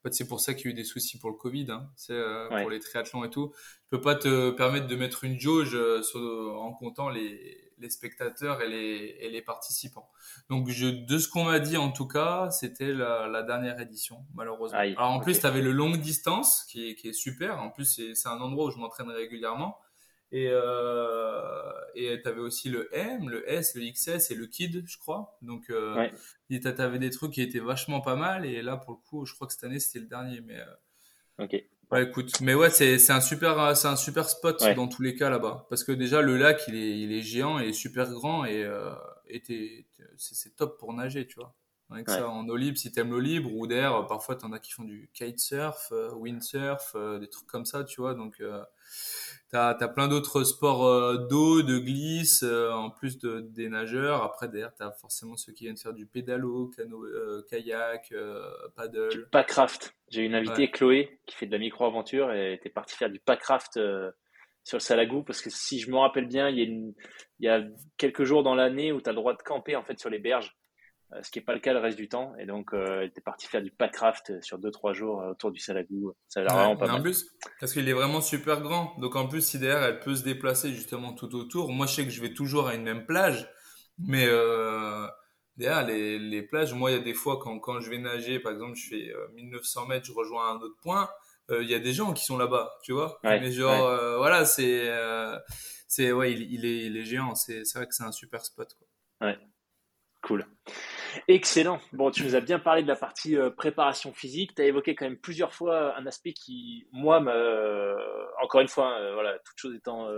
En 0.00 0.08
fait, 0.08 0.14
c'est 0.14 0.26
pour 0.26 0.40
ça 0.40 0.54
qu'il 0.54 0.66
y 0.66 0.68
a 0.68 0.70
eu 0.70 0.74
des 0.74 0.84
soucis 0.84 1.18
pour 1.18 1.28
le 1.28 1.36
Covid. 1.36 1.66
Hein. 1.70 1.90
C'est 1.94 2.14
euh, 2.14 2.48
pour 2.48 2.70
les 2.70 2.80
triathlons 2.80 3.22
et 3.24 3.30
tout. 3.30 3.52
Tu 3.54 3.90
peux 3.90 4.00
pas 4.00 4.14
te 4.14 4.50
permettre 4.50 4.86
de 4.86 4.96
mettre 4.96 5.24
une 5.24 5.38
jauge 5.38 5.74
euh, 5.74 6.02
sur, 6.02 6.20
en 6.20 6.72
comptant 6.72 7.10
les, 7.10 7.70
les 7.76 7.90
spectateurs 7.90 8.62
et 8.62 8.68
les, 8.68 9.16
et 9.20 9.28
les 9.28 9.42
participants. 9.42 10.08
Donc, 10.48 10.70
je, 10.70 10.86
de 10.86 11.18
ce 11.18 11.28
qu'on 11.28 11.44
m'a 11.44 11.58
dit 11.58 11.76
en 11.76 11.90
tout 11.90 12.06
cas, 12.06 12.48
c'était 12.50 12.94
la, 12.94 13.28
la, 13.28 13.42
dernière 13.42 13.78
édition, 13.78 14.24
malheureusement. 14.34 14.78
Alors 14.78 15.10
en 15.10 15.20
plus, 15.20 15.38
tu 15.38 15.46
avais 15.46 15.60
le 15.60 15.72
longue 15.72 15.98
distance 15.98 16.64
qui 16.70 16.88
est, 16.88 16.94
qui 16.94 17.08
est 17.08 17.12
super. 17.12 17.60
En 17.60 17.70
plus, 17.70 18.00
c'est 18.14 18.28
un 18.28 18.40
endroit 18.40 18.66
où 18.66 18.70
je 18.70 18.78
m'entraîne 18.78 19.10
régulièrement. 19.10 19.76
Et 20.32 20.48
euh, 20.48 21.72
et 21.94 22.20
tu 22.22 22.28
avais 22.28 22.40
aussi 22.40 22.68
le 22.68 22.88
M, 22.94 23.28
le 23.28 23.48
S, 23.50 23.74
le 23.74 23.82
XS 23.90 24.30
et 24.30 24.34
le 24.34 24.46
Kid, 24.46 24.84
je 24.86 24.98
crois. 24.98 25.36
Donc 25.42 25.70
euh, 25.70 25.96
ouais. 25.96 26.12
tu 26.48 26.66
avais 26.66 26.98
des 26.98 27.10
trucs 27.10 27.32
qui 27.32 27.42
étaient 27.42 27.58
vachement 27.58 28.00
pas 28.00 28.16
mal. 28.16 28.46
Et 28.46 28.62
là, 28.62 28.76
pour 28.76 28.92
le 28.92 28.98
coup, 29.08 29.26
je 29.26 29.34
crois 29.34 29.46
que 29.46 29.52
cette 29.52 29.64
année, 29.64 29.80
c'était 29.80 30.00
le 30.00 30.06
dernier. 30.06 30.40
Mais 30.40 30.58
euh, 30.58 31.44
ok. 31.44 31.64
Ouais, 31.90 32.04
écoute, 32.04 32.40
mais 32.40 32.54
ouais, 32.54 32.70
c'est 32.70 32.98
c'est 33.00 33.12
un 33.12 33.20
super 33.20 33.76
c'est 33.76 33.88
un 33.88 33.96
super 33.96 34.28
spot 34.28 34.62
dans 34.76 34.86
tous 34.86 35.02
les 35.02 35.16
cas 35.16 35.28
là-bas 35.28 35.66
parce 35.68 35.82
que 35.82 35.90
déjà 35.90 36.22
le 36.22 36.36
lac 36.36 36.62
il 36.68 36.76
est 36.76 37.00
il 37.00 37.10
est 37.10 37.22
géant 37.22 37.58
et 37.58 37.72
super 37.72 38.08
grand 38.12 38.44
et 38.44 38.62
euh, 38.62 38.94
et 39.26 39.42
c'est 40.16 40.54
top 40.54 40.78
pour 40.78 40.92
nager, 40.92 41.26
tu 41.26 41.36
vois. 41.40 41.56
Avec 41.92 42.08
ça, 42.08 42.28
en 42.28 42.48
eau 42.48 42.54
libre, 42.54 42.78
si 42.78 42.92
t'aimes 42.92 43.10
l'eau 43.10 43.18
libre, 43.18 43.52
ou 43.52 43.66
d'air, 43.66 44.06
parfois 44.06 44.36
t'en 44.36 44.52
as 44.52 44.60
qui 44.60 44.70
font 44.70 44.84
du 44.84 45.10
kitesurf, 45.12 45.92
windsurf, 46.14 46.94
des 47.18 47.28
trucs 47.28 47.48
comme 47.48 47.64
ça, 47.64 47.82
tu 47.82 48.00
vois. 48.00 48.14
Donc, 48.14 48.40
T'as 49.50 49.70
as 49.70 49.88
plein 49.88 50.06
d'autres 50.06 50.44
sports 50.44 50.86
euh, 50.86 51.26
d'eau, 51.28 51.62
de 51.62 51.78
glisse, 51.78 52.44
euh, 52.44 52.70
en 52.70 52.88
plus 52.88 53.18
de, 53.18 53.40
des 53.40 53.68
nageurs. 53.68 54.22
Après, 54.22 54.46
derrière, 54.46 54.72
t'as 54.74 54.92
forcément 54.92 55.36
ceux 55.36 55.52
qui 55.52 55.64
viennent 55.64 55.76
faire 55.76 55.92
du 55.92 56.06
pédalo, 56.06 56.70
cano, 56.76 57.04
euh, 57.04 57.44
kayak, 57.50 58.14
paddle. 58.76 59.28
Packraft. 59.32 59.92
J'ai 60.08 60.22
une 60.22 60.36
invitée, 60.36 60.70
Chloé, 60.70 61.18
qui 61.26 61.34
fait 61.34 61.46
de 61.46 61.52
la 61.52 61.58
micro-aventure 61.58 62.32
et 62.32 62.54
était 62.54 62.70
partie 62.70 62.96
faire 62.96 63.10
du 63.10 63.18
packraft 63.18 63.78
sur 64.62 64.76
le 64.76 64.80
Salagou 64.80 65.22
parce 65.22 65.40
que 65.40 65.50
si 65.50 65.80
je 65.80 65.90
me 65.90 65.96
rappelle 65.96 66.26
bien, 66.26 66.48
il 66.48 66.58
y 66.58 66.62
a, 66.62 66.64
il 66.66 67.44
y 67.44 67.48
a 67.48 67.62
quelques 67.96 68.24
jours 68.24 68.42
dans 68.42 68.54
l'année 68.54 68.92
où 68.92 69.00
tu 69.00 69.08
as 69.08 69.12
le 69.12 69.16
droit 69.16 69.34
de 69.34 69.42
camper 69.42 69.74
en 69.74 69.82
fait 69.82 69.98
sur 69.98 70.10
les 70.10 70.18
berges. 70.18 70.56
Euh, 71.12 71.22
ce 71.22 71.30
qui 71.30 71.38
n'est 71.40 71.44
pas 71.44 71.54
le 71.54 71.60
cas 71.60 71.72
le 71.72 71.80
reste 71.80 71.96
du 71.96 72.08
temps. 72.08 72.34
Et 72.38 72.46
donc, 72.46 72.72
euh, 72.72 73.00
elle 73.00 73.08
était 73.08 73.20
parti 73.20 73.46
faire 73.46 73.62
du 73.62 73.70
packcraft 73.70 74.40
sur 74.42 74.58
2-3 74.58 74.94
jours 74.94 75.20
euh, 75.20 75.30
autour 75.32 75.50
du 75.50 75.60
Salagou. 75.60 76.14
Ça 76.28 76.40
a 76.40 76.42
l'air 76.44 76.54
vraiment 76.54 76.76
pas 76.76 76.86
mal. 76.86 77.00
En 77.00 77.02
plus, 77.02 77.26
parce 77.58 77.72
qu'il 77.72 77.88
est 77.88 77.92
vraiment 77.92 78.20
super 78.20 78.60
grand. 78.60 78.96
Donc, 78.98 79.16
en 79.16 79.26
plus, 79.26 79.40
si 79.40 79.58
derrière, 79.58 79.82
elle 79.82 80.00
peut 80.00 80.14
se 80.14 80.22
déplacer 80.22 80.72
justement 80.72 81.12
tout 81.12 81.34
autour. 81.34 81.72
Moi, 81.72 81.86
je 81.86 81.94
sais 81.94 82.04
que 82.04 82.10
je 82.10 82.20
vais 82.20 82.32
toujours 82.32 82.68
à 82.68 82.74
une 82.74 82.84
même 82.84 83.06
plage. 83.06 83.50
Mais 83.98 84.26
euh, 84.28 85.06
derrière, 85.56 85.84
les, 85.84 86.18
les 86.18 86.42
plages, 86.42 86.72
moi, 86.74 86.92
il 86.92 86.96
y 86.96 87.00
a 87.00 87.02
des 87.02 87.14
fois, 87.14 87.38
quand, 87.42 87.58
quand 87.58 87.80
je 87.80 87.90
vais 87.90 87.98
nager, 87.98 88.38
par 88.38 88.52
exemple, 88.52 88.76
je 88.76 88.88
fais 88.88 89.12
1900 89.34 89.86
mètres, 89.86 90.06
je 90.06 90.12
rejoins 90.12 90.52
un 90.52 90.56
autre 90.60 90.76
point. 90.82 91.10
Il 91.52 91.68
y 91.68 91.74
a 91.74 91.80
des 91.80 91.92
gens 91.92 92.12
qui 92.12 92.24
sont 92.24 92.38
là-bas, 92.38 92.70
tu 92.84 92.92
vois. 92.92 93.18
mais 93.24 93.50
genre, 93.50 94.16
voilà, 94.18 94.44
c'est. 94.44 94.88
c'est 95.88 96.12
ouais, 96.12 96.32
il, 96.32 96.42
il, 96.52 96.64
est, 96.64 96.86
il 96.86 96.96
est 96.96 97.04
géant. 97.04 97.34
C'est 97.34 97.64
vrai 97.74 97.88
que 97.88 97.94
c'est 97.94 98.04
un 98.04 98.12
super 98.12 98.44
spot. 98.44 98.72
Quoi. 98.78 99.26
Ouais. 99.26 99.38
Cool. 100.22 100.46
Excellent. 101.28 101.80
Bon, 101.92 102.10
tu 102.10 102.24
nous 102.24 102.34
as 102.34 102.40
bien 102.40 102.58
parlé 102.58 102.82
de 102.82 102.88
la 102.88 102.96
partie 102.96 103.36
euh, 103.36 103.50
préparation 103.50 104.12
physique. 104.12 104.54
Tu 104.54 104.62
as 104.62 104.66
évoqué 104.66 104.94
quand 104.94 105.06
même 105.06 105.18
plusieurs 105.18 105.54
fois 105.54 105.96
un 105.96 106.06
aspect 106.06 106.32
qui, 106.32 106.86
moi, 106.92 107.20
me, 107.20 107.32
euh, 107.32 107.96
encore 108.42 108.60
une 108.60 108.68
fois, 108.68 108.98
euh, 108.98 109.14
voilà, 109.14 109.38
toute 109.38 109.56
chose 109.56 109.74
étant 109.74 110.08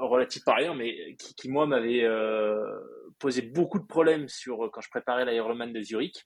relative 0.00 0.42
par 0.44 0.56
ailleurs, 0.56 0.74
mais 0.74 1.16
qui, 1.16 1.34
qui 1.34 1.48
moi, 1.50 1.66
m'avait 1.66 2.08
posé 3.18 3.42
beaucoup 3.42 3.78
de 3.78 3.86
problèmes 3.86 4.28
sur 4.28 4.70
quand 4.72 4.80
je 4.80 4.90
préparais 4.90 5.24
l'Ironman 5.24 5.72
de 5.72 5.82
Zurich. 5.82 6.24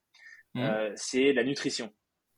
Mmh. 0.55 0.69
c'est 0.97 1.33
la 1.33 1.45
nutrition. 1.45 1.93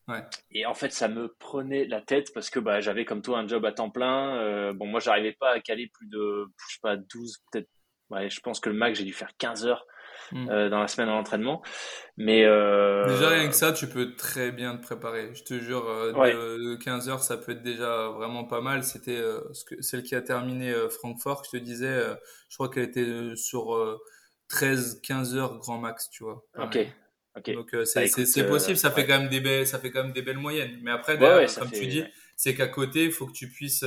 Ouais. 0.06 0.22
Et 0.50 0.66
en 0.66 0.74
fait, 0.74 0.92
ça 0.92 1.08
me 1.08 1.34
prenait 1.38 1.86
la 1.86 2.02
tête 2.02 2.32
parce 2.34 2.50
que 2.50 2.58
bah, 2.58 2.80
j'avais 2.80 3.06
comme 3.06 3.22
toi 3.22 3.38
un 3.38 3.46
job 3.46 3.64
à 3.64 3.72
temps 3.72 3.90
plein. 3.90 4.72
bon, 4.72 4.86
moi, 4.86 5.00
j'arrivais 5.00 5.32
pas 5.32 5.52
à 5.52 5.60
caler 5.60 5.88
plus 5.92 6.08
de, 6.08 6.46
je 6.68 6.74
sais 6.74 6.80
pas, 6.82 6.96
12, 6.96 7.38
peut-être. 7.50 7.68
Ouais, 8.12 8.30
je 8.30 8.40
pense 8.40 8.60
que 8.60 8.68
le 8.68 8.76
max, 8.76 8.98
j'ai 8.98 9.04
dû 9.04 9.12
faire 9.12 9.30
15 9.38 9.66
heures 9.66 9.86
Mm. 10.32 10.48
Euh, 10.48 10.68
dans 10.70 10.80
la 10.80 10.88
semaine 10.88 11.08
d'entraînement. 11.08 11.62
Mais 12.16 12.44
euh, 12.44 13.06
déjà 13.06 13.28
rien 13.28 13.48
que 13.48 13.54
ça, 13.54 13.72
tu 13.72 13.86
peux 13.86 14.14
très 14.14 14.50
bien 14.50 14.76
te 14.76 14.82
préparer. 14.82 15.30
Je 15.34 15.42
te 15.42 15.58
jure, 15.58 15.86
euh, 15.88 16.58
de, 16.58 16.76
15 16.76 17.08
heures, 17.08 17.22
ça 17.22 17.36
peut 17.36 17.52
être 17.52 17.62
déjà 17.62 18.08
vraiment 18.08 18.44
pas 18.44 18.60
mal. 18.60 18.82
C'était 18.82 19.20
celle 19.80 20.02
qui 20.02 20.14
a 20.14 20.22
terminé 20.22 20.72
Francfort, 20.90 21.44
je 21.44 21.58
te 21.58 21.62
disais, 21.62 22.02
je 22.48 22.56
crois 22.56 22.70
qu'elle 22.70 22.84
était 22.84 23.36
sur 23.36 24.00
13-15 24.50 25.34
heures 25.36 25.58
grand 25.58 25.78
max, 25.78 26.08
tu 26.10 26.24
vois. 26.24 26.44
Ok. 26.58 26.78
Donc 27.54 27.74
c'est 27.84 28.42
bah, 28.42 28.48
possible, 28.48 28.76
ça 28.76 28.90
fait 28.90 29.06
quand 29.06 29.18
même 29.18 29.30
des 29.30 29.40
belles, 29.40 29.66
ça 29.66 29.78
fait 29.78 29.90
quand 29.90 30.02
même 30.02 30.12
des 30.12 30.22
belles 30.22 30.38
moyennes. 30.38 30.78
Mais 30.82 30.90
après, 30.90 31.16
derrière, 31.18 31.54
comme 31.54 31.70
tu 31.70 31.86
dis, 31.86 32.04
c'est 32.42 32.56
qu'à 32.56 32.66
côté, 32.66 33.04
il 33.04 33.12
faut 33.12 33.26
que 33.26 33.32
tu 33.32 33.48
puisses 33.48 33.84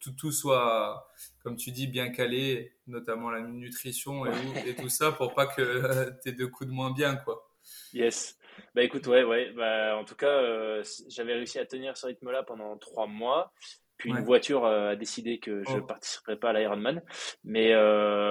tout 0.00 0.12
tout 0.12 0.32
soit 0.32 1.06
comme 1.44 1.56
tu 1.56 1.70
dis, 1.72 1.86
bien 1.86 2.08
calé, 2.08 2.72
notamment 2.86 3.30
la 3.30 3.42
nutrition 3.42 4.24
et, 4.24 4.74
tout 4.74 4.88
ça, 4.88 5.12
pour 5.12 5.34
pas 5.34 5.46
que 5.46 5.60
euh, 5.60 6.10
tu 6.22 6.30
aies 6.30 6.32
de 6.32 6.46
coups 6.46 6.70
de 6.70 6.74
moins 6.74 6.90
bien, 6.90 7.16
quoi. 7.16 7.46
Yes. 7.92 8.38
Bah 8.74 8.82
écoute, 8.82 9.06
ouais, 9.06 9.24
ouais. 9.24 9.52
Bah, 9.52 9.94
en 9.98 10.04
tout 10.04 10.14
cas, 10.14 10.40
euh, 10.40 10.82
j'avais 11.08 11.34
réussi 11.34 11.58
à 11.58 11.66
tenir 11.66 11.98
ce 11.98 12.06
rythme-là 12.06 12.44
pendant 12.44 12.78
trois 12.78 13.06
mois. 13.06 13.52
Puis 13.96 14.10
une 14.10 14.24
voiture 14.24 14.64
euh, 14.64 14.90
a 14.90 14.96
décidé 14.96 15.38
que 15.38 15.62
je 15.64 15.74
ne 15.74 15.80
oh. 15.80 15.86
participerai 15.86 16.36
pas 16.36 16.50
à 16.50 16.52
l'Ironman. 16.52 17.00
Mais, 17.44 17.72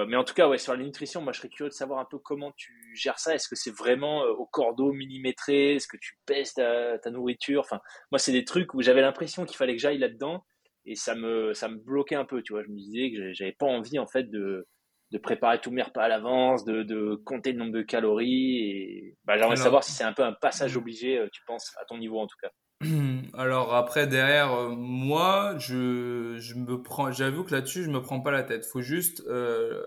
mais 0.06 0.16
en 0.16 0.24
tout 0.24 0.34
cas, 0.34 0.48
ouais, 0.48 0.58
sur 0.58 0.74
la 0.74 0.82
nutrition, 0.82 1.22
moi, 1.22 1.32
je 1.32 1.38
serais 1.38 1.48
curieux 1.48 1.70
de 1.70 1.74
savoir 1.74 2.00
un 2.00 2.06
peu 2.10 2.18
comment 2.18 2.52
tu 2.56 2.72
gères 2.94 3.18
ça. 3.18 3.34
Est-ce 3.34 3.48
que 3.48 3.56
c'est 3.56 3.74
vraiment 3.74 4.22
au 4.22 4.46
cordeau 4.46 4.92
millimétré? 4.92 5.76
Est-ce 5.76 5.88
que 5.88 5.96
tu 5.96 6.18
pèses 6.26 6.54
ta, 6.54 6.98
ta 6.98 7.10
nourriture? 7.10 7.60
Enfin, 7.60 7.80
moi, 8.10 8.18
c'est 8.18 8.32
des 8.32 8.44
trucs 8.44 8.74
où 8.74 8.82
j'avais 8.82 9.00
l'impression 9.00 9.44
qu'il 9.44 9.56
fallait 9.56 9.74
que 9.74 9.80
j'aille 9.80 9.98
là-dedans 9.98 10.44
et 10.86 10.94
ça 10.94 11.14
me 11.14 11.54
ça 11.54 11.68
me 11.68 11.76
bloquait 11.76 12.14
un 12.14 12.24
peu 12.24 12.42
tu 12.42 12.52
vois 12.52 12.62
je 12.62 12.68
me 12.68 12.76
disais 12.76 13.10
que 13.10 13.32
j'avais 13.32 13.52
pas 13.52 13.66
envie 13.66 13.98
en 13.98 14.06
fait 14.06 14.30
de 14.30 14.66
de 15.10 15.18
préparer 15.18 15.60
tous 15.60 15.70
mes 15.70 15.82
repas 15.82 16.02
à 16.02 16.08
l'avance 16.08 16.64
de, 16.64 16.82
de 16.82 17.14
compter 17.24 17.52
le 17.52 17.58
nombre 17.58 17.72
de 17.72 17.82
calories 17.82 18.58
et 18.58 19.16
bah, 19.24 19.38
j'aimerais 19.38 19.56
savoir 19.56 19.84
si 19.84 19.92
c'est 19.92 20.04
un 20.04 20.12
peu 20.12 20.24
un 20.24 20.32
passage 20.32 20.76
obligé 20.76 21.18
euh, 21.18 21.28
tu 21.32 21.42
penses 21.46 21.72
à 21.80 21.84
ton 21.84 21.98
niveau 21.98 22.18
en 22.18 22.26
tout 22.26 22.36
cas 22.42 22.50
alors 23.34 23.74
après 23.74 24.06
derrière 24.06 24.52
euh, 24.52 24.68
moi 24.68 25.54
je 25.58 26.36
je 26.38 26.54
me 26.54 26.82
prends 26.82 27.12
j'avoue 27.12 27.44
que 27.44 27.52
là-dessus 27.52 27.84
je 27.84 27.90
me 27.90 28.02
prends 28.02 28.20
pas 28.20 28.30
la 28.30 28.42
tête 28.42 28.66
faut 28.66 28.82
juste 28.82 29.22
euh, 29.28 29.82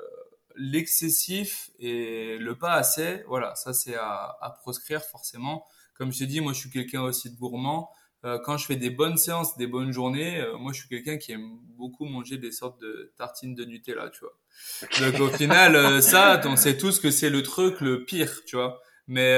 l'excessif 0.55 1.69
et 1.79 2.37
le 2.37 2.55
pas 2.55 2.73
assez 2.73 3.23
voilà 3.27 3.55
ça 3.55 3.73
c'est 3.73 3.95
à, 3.95 4.37
à 4.41 4.49
proscrire 4.61 5.01
forcément 5.03 5.65
comme 5.95 6.11
je 6.11 6.19
t'ai 6.19 6.27
dit 6.27 6.39
moi 6.39 6.53
je 6.53 6.59
suis 6.59 6.69
quelqu'un 6.69 7.01
aussi 7.01 7.29
de 7.29 7.37
gourmand 7.37 7.91
euh, 8.25 8.39
quand 8.43 8.57
je 8.57 8.65
fais 8.65 8.75
des 8.75 8.89
bonnes 8.89 9.17
séances, 9.17 9.57
des 9.57 9.67
bonnes 9.67 9.91
journées, 9.91 10.41
euh, 10.41 10.57
moi 10.57 10.73
je 10.73 10.79
suis 10.79 10.89
quelqu'un 10.89 11.17
qui 11.17 11.33
aime 11.33 11.59
beaucoup 11.77 12.05
manger 12.05 12.37
des 12.37 12.51
sortes 12.51 12.81
de 12.81 13.13
tartines 13.15 13.53
de 13.53 13.63
Nutella, 13.63 14.09
tu 14.09 14.21
vois. 14.21 14.33
Donc 14.99 15.19
au 15.19 15.29
final, 15.29 16.01
ça, 16.01 16.41
on 16.45 16.55
sait 16.55 16.77
tous 16.77 16.99
que 16.99 17.11
c'est 17.11 17.29
le 17.29 17.43
truc 17.43 17.79
le 17.79 18.05
pire, 18.05 18.41
tu 18.45 18.55
vois. 18.55 18.81
Mais 19.07 19.33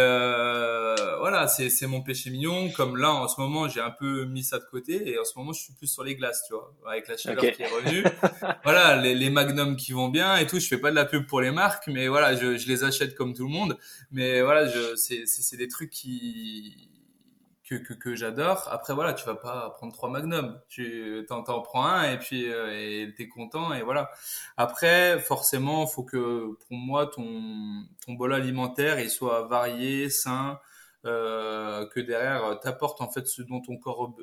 voilà, 1.20 1.48
c'est 1.48 1.88
mon 1.88 2.02
péché 2.02 2.30
mignon. 2.30 2.70
Comme 2.72 2.98
là, 2.98 3.12
en 3.14 3.28
ce 3.28 3.40
moment, 3.40 3.68
j'ai 3.68 3.82
un 3.82 3.92
peu 3.92 4.26
mis 4.26 4.44
ça 4.44 4.58
de 4.60 4.66
côté 4.66 5.10
et 5.10 5.20
en 5.20 5.26
ce 5.26 5.38
moment, 5.38 5.54
je 5.54 5.62
suis 5.62 5.74
plus 5.74 5.88
sur 5.88 6.04
les 6.04 6.16
glaces, 6.16 6.44
tu 6.48 6.54
vois, 6.54 6.74
avec 6.88 7.08
la 7.08 7.18
chaleur 7.18 7.44
qui 7.54 7.62
est 7.62 7.68
revenue. 7.68 8.04
voilà, 8.64 8.96
les, 8.96 9.14
les 9.14 9.30
magnums 9.30 9.76
qui 9.76 9.92
vont 9.92 10.10
bien 10.10 10.38
et 10.38 10.48
tout. 10.48 10.60
Je 10.60 10.68
fais 10.68 10.80
pas 10.80 10.90
de 10.90 10.96
la 10.96 11.06
pub 11.06 11.28
pour 11.28 11.42
les 11.42 11.52
marques, 11.52 11.88
mais 11.88 12.08
voilà, 12.08 12.36
je, 12.36 12.58
je 12.58 12.68
les 12.68 12.84
achète 12.84 13.16
comme 13.16 13.34
tout 13.34 13.44
le 13.44 13.52
monde. 13.52 13.78
Mais 14.12 14.42
voilà, 14.42 14.68
c'est 14.96 15.58
des 15.58 15.68
trucs 15.68 15.92
qui 15.92 16.89
que, 17.78 17.94
que, 17.94 18.16
j'adore. 18.16 18.68
Après, 18.72 18.94
voilà, 18.94 19.14
tu 19.14 19.26
vas 19.26 19.36
pas 19.36 19.70
prendre 19.78 19.94
trois 19.94 20.10
magnums. 20.10 20.60
Tu 20.70 21.26
t'en, 21.28 21.44
t'en 21.44 21.62
prends 21.62 21.86
un 21.86 22.12
et 22.12 22.18
puis 22.18 22.52
euh, 22.52 23.12
et 23.18 23.30
content 23.30 23.74
et 23.74 23.84
voilà. 23.84 24.12
Après, 24.58 25.20
forcément, 25.20 25.86
faut 25.88 26.04
que 26.04 26.56
pour 26.68 26.78
moi 26.78 27.08
ton 27.08 27.84
ton 28.06 28.14
bol 28.14 28.34
alimentaire 28.34 29.00
il 29.00 29.10
soit 29.10 29.44
varié, 29.48 30.10
sain, 30.10 30.60
euh, 31.06 31.88
que 31.88 32.02
derrière 32.02 32.60
t'apporte 32.60 33.00
en 33.00 33.10
fait 33.10 33.26
ce 33.26 33.42
dont 33.42 33.62
ton 33.62 33.78
corps 33.78 34.14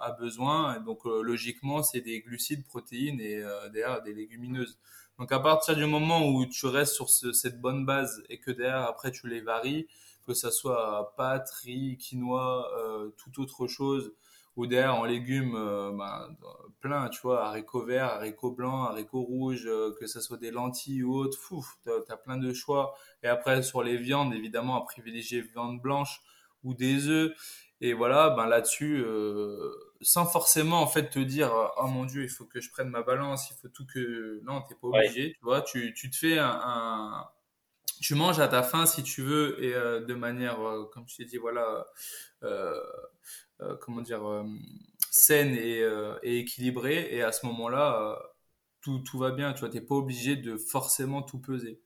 a 0.00 0.12
besoin. 0.12 0.80
Donc 0.80 1.06
euh, 1.06 1.22
logiquement, 1.22 1.82
c'est 1.82 2.00
des 2.00 2.20
glucides, 2.20 2.64
protéines 2.66 3.20
et 3.20 3.36
euh, 3.36 3.68
derrière 3.68 4.02
des 4.02 4.14
légumineuses. 4.14 4.78
Donc 5.18 5.30
à 5.32 5.38
partir 5.38 5.76
du 5.76 5.86
moment 5.86 6.26
où 6.28 6.44
tu 6.46 6.66
restes 6.66 6.94
sur 6.94 7.08
ce, 7.08 7.32
cette 7.32 7.60
bonne 7.60 7.86
base 7.86 8.22
et 8.28 8.38
que 8.40 8.50
derrière 8.50 8.82
après 8.82 9.12
tu 9.12 9.28
les 9.28 9.40
varies, 9.40 9.86
que 10.28 10.34
ça 10.34 10.50
soit 10.50 11.14
pâtes, 11.16 11.50
riz, 11.64 11.96
quinoa, 11.96 12.70
euh, 12.76 13.10
toute 13.16 13.38
autre 13.38 13.66
chose, 13.66 14.12
ou 14.56 14.66
derrière 14.66 14.96
en 14.96 15.04
légumes, 15.04 15.54
euh, 15.56 15.90
ben, 15.92 16.36
plein, 16.80 17.08
tu 17.08 17.20
vois, 17.22 17.46
haricots 17.46 17.84
verts, 17.84 18.10
haricots 18.12 18.52
blancs, 18.52 18.90
haricots 18.90 19.22
rouges, 19.22 19.66
euh, 19.66 19.94
que 19.98 20.06
ça 20.06 20.20
soit 20.20 20.36
des 20.36 20.50
lentilles 20.50 21.02
ou 21.02 21.14
autre, 21.14 21.38
fou, 21.38 21.64
t'as 21.84 21.92
as 22.14 22.16
plein 22.18 22.36
de 22.36 22.52
choix. 22.52 22.94
Et 23.22 23.28
après 23.28 23.62
sur 23.62 23.82
les 23.82 23.96
viandes, 23.96 24.34
évidemment, 24.34 24.76
à 24.76 24.84
privilégier 24.84 25.40
viande 25.40 25.80
blanche 25.80 26.20
ou 26.62 26.74
des 26.74 27.08
œufs. 27.08 27.32
Et 27.80 27.94
voilà, 27.94 28.30
ben 28.30 28.46
là-dessus, 28.46 29.04
sans 30.00 30.26
forcément 30.26 30.82
en 30.82 30.88
fait 30.88 31.10
te 31.10 31.20
dire, 31.20 31.52
oh 31.78 31.86
mon 31.86 32.04
dieu, 32.04 32.24
il 32.24 32.28
faut 32.28 32.44
que 32.44 32.60
je 32.60 32.70
prenne 32.70 32.88
ma 32.88 33.02
balance, 33.02 33.50
il 33.50 33.54
faut 33.54 33.68
tout 33.68 33.86
que, 33.86 34.40
non, 34.42 34.62
t'es 34.62 34.74
pas 34.74 34.88
obligé, 34.88 35.34
tu 35.34 35.44
vois, 35.44 35.62
tu, 35.62 35.94
tu 35.94 36.10
te 36.10 36.16
fais 36.16 36.38
un 36.38 37.28
tu 38.00 38.14
manges 38.14 38.40
à 38.40 38.48
ta 38.48 38.62
faim 38.62 38.86
si 38.86 39.02
tu 39.02 39.22
veux 39.22 39.62
et 39.62 39.74
euh, 39.74 40.00
de 40.04 40.14
manière, 40.14 40.60
euh, 40.60 40.84
comme 40.92 41.04
je 41.08 41.16
t'ai 41.16 41.24
dit, 41.24 41.36
voilà, 41.36 41.86
euh, 42.42 42.80
comment 43.80 44.00
dire, 44.00 44.22
saine 45.10 45.54
et, 45.54 45.80
et, 46.22 46.38
équilibrée. 46.38 47.08
Et 47.10 47.22
à 47.22 47.32
ce 47.32 47.46
moment-là, 47.46 48.18
tout, 48.80 49.00
tout 49.00 49.18
va 49.18 49.30
bien. 49.30 49.52
Tu 49.52 49.60
vois, 49.60 49.68
t'es 49.68 49.80
pas 49.80 49.96
obligé 49.96 50.36
de 50.36 50.56
forcément 50.56 51.22
tout 51.22 51.40
peser. 51.40 51.82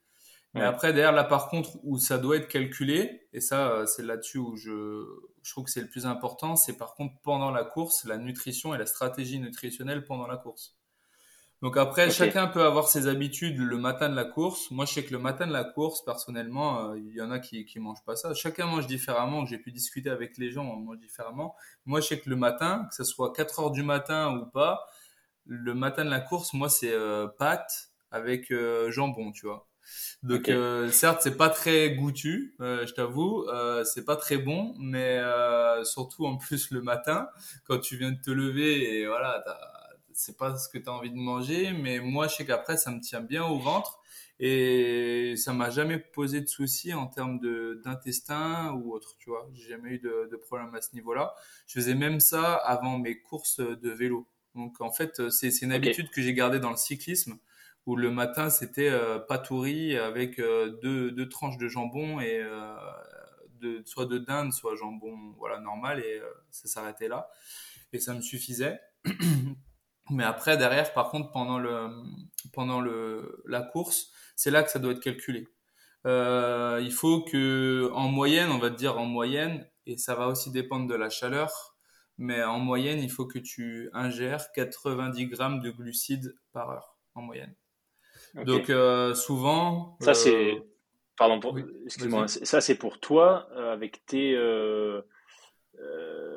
Mais 0.55 0.61
après, 0.63 0.93
derrière, 0.93 1.13
là, 1.13 1.25
par 1.25 1.49
contre, 1.49 1.79
où 1.83 1.99
ça 1.99 2.19
doit 2.19 2.37
être 2.37 2.49
calculé, 2.49 3.27
et 3.33 3.41
ça, 3.41 3.87
c'est 3.87 4.03
là-dessus 4.03 4.37
où 4.37 4.55
je, 4.55 5.07
je 5.43 5.51
trouve 5.51 5.65
que 5.65 5.71
c'est 5.71 5.81
le 5.81 5.89
plus 5.89 6.05
important, 6.05 6.57
c'est 6.57 6.77
par 6.77 6.95
contre 6.95 7.15
pendant 7.23 7.51
la 7.51 7.65
course, 7.65 8.05
la 8.05 8.19
nutrition 8.19 8.75
et 8.75 8.79
la 8.79 8.85
stratégie 8.85 9.41
nutritionnelle 9.41 10.05
pendant 10.05 10.27
la 10.27 10.37
course. 10.37 10.77
Donc 11.63 11.77
après, 11.77 12.11
chacun 12.11 12.49
peut 12.49 12.65
avoir 12.65 12.89
ses 12.89 13.07
habitudes 13.07 13.59
le 13.59 13.79
matin 13.79 14.09
de 14.09 14.17
la 14.17 14.25
course. 14.25 14.71
Moi, 14.71 14.85
je 14.85 14.95
sais 14.95 15.05
que 15.05 15.13
le 15.13 15.21
matin 15.21 15.47
de 15.47 15.53
la 15.53 15.65
course, 15.65 16.05
personnellement, 16.05 16.91
euh, 16.91 16.99
il 16.99 17.15
y 17.15 17.23
en 17.23 17.31
a 17.31 17.39
qui 17.39 17.65
qui 17.65 17.79
mangent 17.79 18.05
pas 18.05 18.17
ça. 18.17 18.35
Chacun 18.35 18.67
mange 18.67 18.87
différemment. 18.89 19.47
J'ai 19.47 19.59
pu 19.59 19.71
discuter 19.71 20.11
avec 20.11 20.39
les 20.39 20.51
gens, 20.51 20.65
on 20.65 20.77
mange 20.77 20.99
différemment. 20.99 21.55
Moi, 21.87 22.01
je 22.01 22.09
sais 22.09 22.21
que 22.21 22.29
le 22.29 22.37
matin, 22.37 22.87
que 22.91 22.97
ce 22.97 23.05
soit 23.05 23.33
4 23.33 23.61
heures 23.61 23.71
du 23.71 23.85
matin 23.85 24.37
ou 24.37 24.47
pas, 24.47 24.87
le 25.47 25.75
matin 25.75 26.05
de 26.05 26.11
la 26.11 26.21
course, 26.21 26.53
moi, 26.53 26.69
c'est 26.69 26.93
euh, 26.93 27.29
pâtes 27.29 27.91
avec 28.11 28.51
euh, 28.51 28.91
jambon, 28.91 29.33
tu 29.33 29.47
vois. 29.47 29.69
Donc 30.23 30.49
euh, 30.49 30.91
certes, 30.91 31.21
c'est 31.23 31.37
pas 31.37 31.51
très 31.51 31.95
goûtu, 31.97 32.55
euh, 32.61 32.87
je 32.87 32.95
t'avoue, 32.95 33.45
euh, 33.49 33.85
c'est 33.85 34.05
pas 34.05 34.17
très 34.17 34.39
bon, 34.39 34.75
mais 34.79 35.19
euh, 35.19 35.83
surtout 35.85 36.27
en 36.27 36.37
plus 36.37 36.71
le 36.71 36.83
matin, 36.83 37.29
quand 37.65 37.79
tu 37.81 37.97
viens 37.97 38.13
de 38.13 38.21
te 38.21 38.31
lever 38.31 39.01
et 39.01 39.07
voilà, 39.07 39.43
c'est 40.23 40.37
pas 40.37 40.57
ce 40.57 40.69
que 40.69 40.79
tu 40.79 40.89
as 40.89 40.93
envie 40.93 41.11
de 41.11 41.17
manger, 41.17 41.73
mais 41.73 41.99
moi 41.99 42.29
je 42.29 42.37
sais 42.37 42.47
qu'après 42.47 42.77
ça 42.77 42.91
me 42.91 43.01
tient 43.01 43.21
bien 43.21 43.45
au 43.45 43.59
ventre 43.59 44.01
et 44.39 45.35
ça 45.37 45.53
m'a 45.53 45.71
jamais 45.71 45.99
posé 45.99 46.41
de 46.41 46.47
soucis 46.49 46.95
en 46.95 47.07
termes 47.07 47.39
d'intestin 47.85 48.73
ou 48.73 48.93
autre, 48.93 49.17
tu 49.19 49.31
vois. 49.31 49.49
J'ai 49.55 49.71
jamais 49.71 49.91
eu 49.91 49.99
de, 49.99 50.29
de 50.31 50.37
problème 50.37 50.75
à 50.75 50.81
ce 50.81 50.95
niveau-là. 50.95 51.35
Je 51.67 51.75
faisais 51.75 51.95
même 51.95 52.19
ça 52.19 52.55
avant 52.55 52.99
mes 52.99 53.21
courses 53.21 53.61
de 53.61 53.91
vélo. 53.91 54.27
Donc 54.55 54.81
en 54.81 54.91
fait, 54.91 55.31
c'est 55.31 55.63
une 55.63 55.73
habitude 55.73 56.11
que 56.11 56.23
j'ai 56.23 56.35
gardée 56.35 56.59
dans 56.59 56.71
le 56.71 56.77
cyclisme 56.77 57.39
où 57.87 57.97
le 57.97 58.11
matin 58.11 58.51
c'était 58.51 58.89
euh, 58.89 59.19
patouris 59.19 59.97
avec 59.97 60.39
euh, 60.39 60.79
deux, 60.83 61.11
deux, 61.11 61.29
tranches 61.29 61.59
de 61.59 61.69
jambon 61.69 62.21
et 62.21 62.41
euh, 62.41 62.77
de, 63.61 63.83
soit 63.85 64.07
de 64.07 64.19
dinde, 64.19 64.53
soit 64.53 64.77
jambon 64.77 65.35
voilà 65.39 65.59
normal 65.59 66.01
et 66.01 66.21
euh, 66.21 66.31
ça 66.51 66.69
s'arrêtait 66.69 67.09
là 67.09 67.29
et 67.93 67.99
ça 67.99 68.15
me 68.15 68.21
suffisait. 68.21 68.81
Mais 70.11 70.25
après 70.25 70.57
derrière 70.57 70.93
par 70.93 71.11
contre 71.11 71.31
pendant 71.31 71.59
le 71.59 71.89
pendant 72.53 72.81
le 72.81 73.43
la 73.47 73.63
course 73.63 74.11
c'est 74.37 74.51
là 74.51 74.63
que 74.63 74.71
ça 74.71 74.79
doit 74.79 74.93
être 74.93 75.01
calculé. 75.01 75.49
Euh, 76.07 76.81
il 76.83 76.93
faut 76.93 77.23
que 77.23 77.89
en 77.93 78.09
moyenne 78.09 78.51
on 78.51 78.59
va 78.59 78.71
te 78.71 78.77
dire 78.77 78.99
en 78.99 79.07
moyenne 79.07 79.69
et 79.87 79.97
ça 79.97 80.15
va 80.17 80.27
aussi 80.27 80.51
dépendre 80.51 80.89
de 80.89 80.95
la 80.97 81.09
chaleur 81.09 81.77
mais 82.19 82.43
en 82.43 82.59
moyenne 82.59 82.99
il 82.99 83.11
faut 83.11 83.27
que 83.27 83.39
tu 83.39 83.89
ingères 83.93 84.51
90 84.53 85.27
grammes 85.27 85.61
de 85.61 85.71
glucides 85.71 86.37
par 86.53 86.71
heure 86.71 86.97
en 87.15 87.23
moyenne. 87.23 87.55
Donc 88.35 88.71
euh, 88.71 89.15
souvent. 89.15 89.97
Ça 90.01 90.15
c'est. 90.15 90.55
Euh, 90.55 90.61
pardon, 91.17 91.39
pour... 91.39 91.57
excuse-moi. 91.85 92.27
Ça 92.27 92.61
c'est 92.61 92.77
pour 92.77 92.99
toi 92.99 93.49
avec 93.73 94.05
tes. 94.07 94.37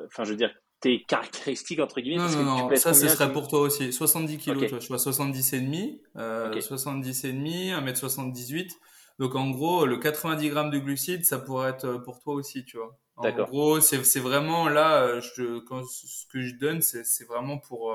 Enfin, 0.06 0.24
je 0.24 0.30
veux 0.30 0.36
dire 0.36 0.54
tes 0.80 1.02
caractéristiques 1.04 1.80
entre 1.80 2.00
guillemets. 2.00 2.28
Non, 2.30 2.42
non, 2.42 2.68
non. 2.68 2.76
Ça, 2.76 2.94
ce 2.94 3.08
serait 3.08 3.32
pour 3.32 3.48
toi 3.48 3.60
aussi. 3.60 3.92
70 3.92 4.38
kilos, 4.38 4.62
tu 4.62 4.68
vois. 4.68 4.78
Je 4.78 4.84
suis 4.84 4.94
à 4.94 4.98
70 4.98 5.52
et 5.52 5.60
demi, 5.60 6.02
euh, 6.16 6.60
70 6.60 7.24
et 7.24 7.32
demi, 7.32 7.70
1m78. 7.70 8.70
Donc 9.18 9.34
en 9.34 9.50
gros, 9.50 9.86
le 9.86 9.96
90 9.96 10.48
grammes 10.50 10.70
de 10.70 10.78
glucides, 10.78 11.24
ça 11.24 11.38
pourrait 11.38 11.70
être 11.70 11.94
pour 12.04 12.20
toi 12.20 12.34
aussi, 12.34 12.64
tu 12.64 12.76
vois. 12.76 12.98
En 13.16 13.30
gros, 13.32 13.80
c'est 13.80 14.20
vraiment 14.20 14.68
là, 14.68 15.20
je, 15.20 15.60
quand, 15.60 15.86
ce 15.86 16.26
que 16.26 16.42
je 16.42 16.54
donne, 16.56 16.82
c'est 16.82 17.26
vraiment 17.26 17.58
pour 17.58 17.94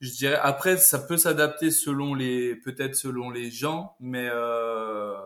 je 0.00 0.10
dirais 0.10 0.38
après 0.40 0.76
ça 0.76 0.98
peut 0.98 1.16
s'adapter 1.16 1.70
selon 1.70 2.14
les 2.14 2.56
peut-être 2.56 2.94
selon 2.94 3.30
les 3.30 3.50
gens 3.50 3.96
mais 4.00 4.28
euh, 4.30 5.16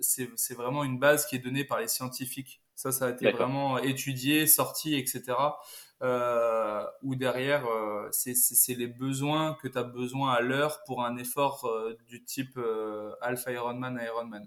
c'est 0.00 0.30
c'est 0.36 0.54
vraiment 0.54 0.84
une 0.84 0.98
base 0.98 1.26
qui 1.26 1.36
est 1.36 1.40
donnée 1.40 1.64
par 1.64 1.80
les 1.80 1.88
scientifiques 1.88 2.60
ça 2.74 2.92
ça 2.92 3.06
a 3.06 3.10
été 3.10 3.30
vraiment 3.30 3.78
étudié 3.78 4.46
sorti 4.46 4.94
etc 4.94 5.36
euh, 6.02 6.84
ou 7.02 7.14
derrière 7.14 7.66
euh, 7.66 8.08
c'est 8.12 8.34
c'est 8.34 8.74
les 8.74 8.88
besoins 8.88 9.56
que 9.62 9.68
tu 9.68 9.78
as 9.78 9.84
besoin 9.84 10.32
à 10.32 10.40
l'heure 10.40 10.82
pour 10.86 11.04
un 11.04 11.16
effort 11.16 11.64
euh, 11.66 11.96
du 12.06 12.24
type 12.24 12.56
euh, 12.56 13.12
Alpha 13.20 13.52
Ironman 13.52 14.00
Ironman 14.04 14.46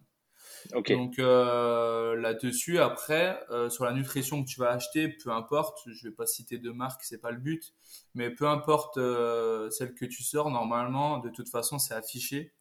donc 0.72 1.20
euh, 1.20 2.16
là-dessus, 2.16 2.80
après, 2.80 3.40
euh, 3.52 3.70
sur 3.70 3.86
la 3.86 3.94
nutrition 3.94 4.44
que 4.44 4.50
tu 4.50 4.60
vas 4.60 4.72
acheter, 4.72 5.10
peu 5.10 5.32
importe, 5.32 5.80
je 5.88 6.08
vais 6.08 6.14
pas 6.14 6.26
citer 6.26 6.58
de 6.58 6.72
marque, 6.72 7.04
c'est 7.04 7.20
pas 7.20 7.32
le 7.32 7.38
but, 7.38 7.74
mais 8.16 8.30
peu 8.30 8.48
importe 8.48 8.98
euh, 8.98 9.70
celle 9.70 9.94
que 9.94 10.06
tu 10.06 10.24
sors, 10.24 10.50
normalement, 10.52 11.20
de 11.20 11.30
toute 11.30 11.50
façon, 11.50 11.80
c'est 11.80 11.94
affiché. 11.94 12.54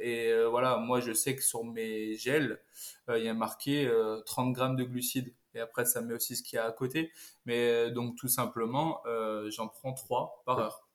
Et 0.00 0.32
voilà, 0.50 0.76
moi, 0.76 1.00
je 1.00 1.12
sais 1.12 1.34
que 1.36 1.42
sur 1.42 1.64
mes 1.64 2.16
gels, 2.16 2.60
il 3.08 3.22
y 3.22 3.28
a 3.28 3.34
marqué 3.34 3.90
30 4.26 4.52
grammes 4.52 4.76
de 4.76 4.84
glucides. 4.84 5.32
Et 5.54 5.60
après, 5.60 5.86
ça 5.86 6.02
met 6.02 6.14
aussi 6.14 6.36
ce 6.36 6.42
qu'il 6.42 6.56
y 6.56 6.60
a 6.60 6.66
à 6.66 6.72
côté. 6.72 7.12
Mais 7.46 7.90
donc, 7.90 8.16
tout 8.16 8.28
simplement, 8.28 9.02
j'en 9.48 9.68
prends 9.68 9.94
3 9.94 10.42
par 10.44 10.58
heure. 10.58 10.86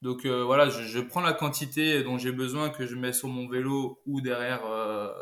Donc 0.00 0.24
euh, 0.24 0.44
voilà, 0.44 0.68
je, 0.68 0.84
je, 0.84 1.00
prends 1.00 1.20
la 1.20 1.32
quantité 1.32 2.04
dont 2.04 2.18
j'ai 2.18 2.30
besoin 2.30 2.70
que 2.70 2.86
je 2.86 2.94
mets 2.94 3.12
sur 3.12 3.28
mon 3.28 3.48
vélo 3.48 4.00
ou 4.06 4.20
derrière 4.20 4.64
euh, 4.64 5.12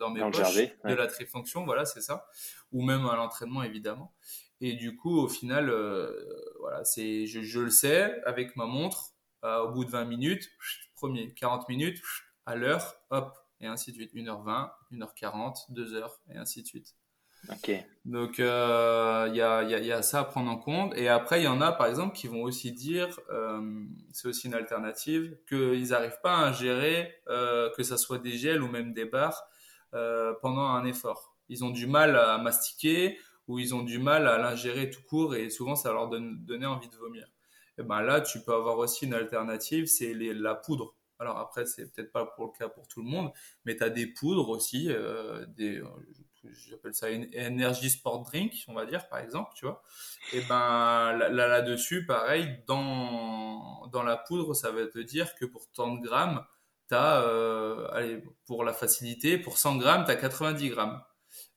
dans 0.00 0.10
mes 0.10 0.20
poches 0.20 0.56
de 0.84 0.94
la 0.94 1.06
trifonction, 1.06 1.66
voilà, 1.66 1.84
c'est 1.84 2.00
ça, 2.00 2.26
ou 2.72 2.82
même 2.82 3.04
à 3.06 3.16
l'entraînement 3.16 3.62
évidemment. 3.62 4.14
Et 4.62 4.74
du 4.74 4.96
coup, 4.96 5.18
au 5.18 5.28
final, 5.28 5.68
euh, 5.68 6.12
voilà, 6.60 6.84
c'est, 6.84 7.26
je, 7.26 7.42
je, 7.42 7.60
le 7.60 7.70
sais 7.70 8.22
avec 8.24 8.56
ma 8.56 8.64
montre. 8.64 9.12
Euh, 9.44 9.62
au 9.62 9.72
bout 9.72 9.84
de 9.84 9.90
20 9.90 10.04
minutes, 10.04 10.52
premier 11.02 11.34
40 11.34 11.68
minutes 11.68 12.00
à 12.46 12.54
l'heure, 12.54 12.94
hop, 13.10 13.36
et 13.60 13.66
ainsi 13.66 13.90
de 13.90 13.96
suite. 13.96 14.14
1h20, 14.14 14.70
1h40, 14.92 15.72
2h, 15.72 16.08
et 16.30 16.36
ainsi 16.36 16.62
de 16.62 16.66
suite. 16.68 16.94
Ok. 17.50 17.72
Donc 18.04 18.38
il 18.38 18.44
euh, 18.44 19.28
y, 19.34 19.40
a, 19.40 19.64
y, 19.64 19.74
a, 19.74 19.80
y, 19.80 19.90
a, 19.90 20.00
ça 20.02 20.20
à 20.20 20.24
prendre 20.24 20.48
en 20.48 20.58
compte. 20.58 20.96
Et 20.96 21.08
après, 21.08 21.40
il 21.40 21.44
y 21.44 21.48
en 21.48 21.60
a 21.60 21.72
par 21.72 21.88
exemple 21.88 22.14
qui 22.14 22.28
vont 22.28 22.42
aussi 22.42 22.70
dire, 22.70 23.18
euh, 23.30 23.84
c'est 24.12 24.28
aussi 24.28 24.46
une 24.46 24.54
alternative, 24.54 25.36
qu'ils 25.48 25.88
n'arrivent 25.88 26.20
pas 26.22 26.36
à 26.36 26.46
ingérer, 26.46 27.12
euh, 27.28 27.68
que 27.76 27.82
ça 27.82 27.96
soit 27.98 28.18
des 28.18 28.38
gels 28.38 28.62
ou 28.62 28.68
même 28.68 28.92
des 28.92 29.06
barres, 29.06 29.42
euh, 29.94 30.34
pendant 30.40 30.66
un 30.66 30.84
effort. 30.84 31.34
Ils 31.48 31.64
ont 31.64 31.70
du 31.70 31.88
mal 31.88 32.14
à 32.14 32.38
mastiquer 32.38 33.18
ou 33.48 33.58
ils 33.58 33.74
ont 33.74 33.82
du 33.82 33.98
mal 33.98 34.28
à 34.28 34.38
l'ingérer 34.38 34.88
tout 34.88 35.02
court 35.02 35.34
et 35.34 35.50
souvent 35.50 35.74
ça 35.74 35.92
leur 35.92 36.08
donne 36.08 36.44
donner 36.44 36.66
envie 36.66 36.88
de 36.88 36.96
vomir. 36.96 37.26
Ben 37.82 38.02
là, 38.02 38.20
tu 38.20 38.40
peux 38.40 38.54
avoir 38.54 38.78
aussi 38.78 39.06
une 39.06 39.14
alternative, 39.14 39.86
c'est 39.86 40.14
la 40.14 40.54
poudre. 40.54 40.94
Alors 41.18 41.38
après, 41.38 41.66
c'est 41.66 41.92
peut-être 41.92 42.10
pas 42.12 42.26
pour 42.26 42.46
le 42.46 42.58
cas 42.58 42.68
pour 42.68 42.88
tout 42.88 43.02
le 43.02 43.08
monde, 43.08 43.32
mais 43.64 43.76
tu 43.76 43.84
as 43.84 43.90
des 43.90 44.06
poudres 44.06 44.48
aussi, 44.48 44.88
euh, 44.90 45.46
des, 45.46 45.80
j'appelle 46.68 46.94
ça 46.94 47.10
une 47.10 47.28
energy 47.36 47.90
sport 47.90 48.22
drink, 48.22 48.64
on 48.68 48.74
va 48.74 48.86
dire, 48.86 49.08
par 49.08 49.20
exemple, 49.20 49.52
tu 49.54 49.64
vois. 49.64 49.82
Et 50.32 50.40
ben 50.48 51.12
là, 51.12 51.28
là-dessus, 51.28 52.06
pareil, 52.06 52.62
dans, 52.66 53.86
dans 53.92 54.02
la 54.02 54.16
poudre, 54.16 54.54
ça 54.54 54.70
va 54.70 54.86
te 54.86 54.98
dire 54.98 55.34
que 55.34 55.44
pour 55.44 55.70
tant 55.70 55.94
de 55.94 56.00
grammes, 56.02 56.44
tu 56.88 56.94
as, 56.94 57.22
euh, 57.22 57.86
allez, 57.92 58.22
pour 58.46 58.64
la 58.64 58.72
facilité, 58.72 59.38
pour 59.38 59.58
100 59.58 59.76
grammes, 59.76 60.04
tu 60.04 60.10
as 60.10 60.16
90 60.16 60.68
grammes 60.70 61.02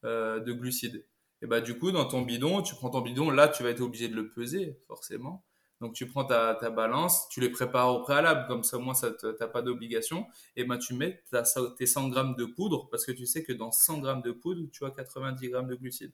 euh, 0.03 0.39
de 0.39 0.53
glucides. 0.53 1.05
Et 1.41 1.47
ben 1.47 1.61
du 1.61 1.77
coup, 1.77 1.91
dans 1.91 2.05
ton 2.05 2.21
bidon, 2.21 2.61
tu 2.61 2.75
prends 2.75 2.89
ton 2.89 3.01
bidon, 3.01 3.29
là, 3.29 3.47
tu 3.47 3.63
vas 3.63 3.69
être 3.69 3.81
obligé 3.81 4.07
de 4.07 4.15
le 4.15 4.29
peser, 4.29 4.79
forcément. 4.87 5.43
Donc 5.85 5.93
tu 5.93 6.07
prends 6.07 6.25
ta, 6.25 6.55
ta, 6.55 6.71
balance, 6.71 7.29
tu 7.29 7.39
les 7.41 7.49
prépares 7.49 7.93
au 7.93 8.01
préalable, 8.01 8.47
comme 8.47 8.63
ça 8.63 8.77
au 8.77 8.79
moins 8.79 8.95
ça 8.95 9.11
t'as 9.11 9.47
pas 9.47 9.61
d'obligation. 9.61 10.25
Et 10.55 10.63
ben 10.63 10.79
tu 10.79 10.95
mets 10.95 11.21
ta, 11.29 11.43
tes 11.77 11.85
100 11.85 12.09
grammes 12.09 12.35
de 12.35 12.45
poudre 12.45 12.89
parce 12.89 13.05
que 13.05 13.11
tu 13.11 13.27
sais 13.27 13.43
que 13.43 13.53
dans 13.53 13.71
100 13.71 13.99
grammes 13.99 14.23
de 14.23 14.31
poudre, 14.31 14.67
tu 14.71 14.83
as 14.83 14.89
90 14.89 15.47
grammes 15.47 15.67
de 15.67 15.75
glucides. 15.75 16.13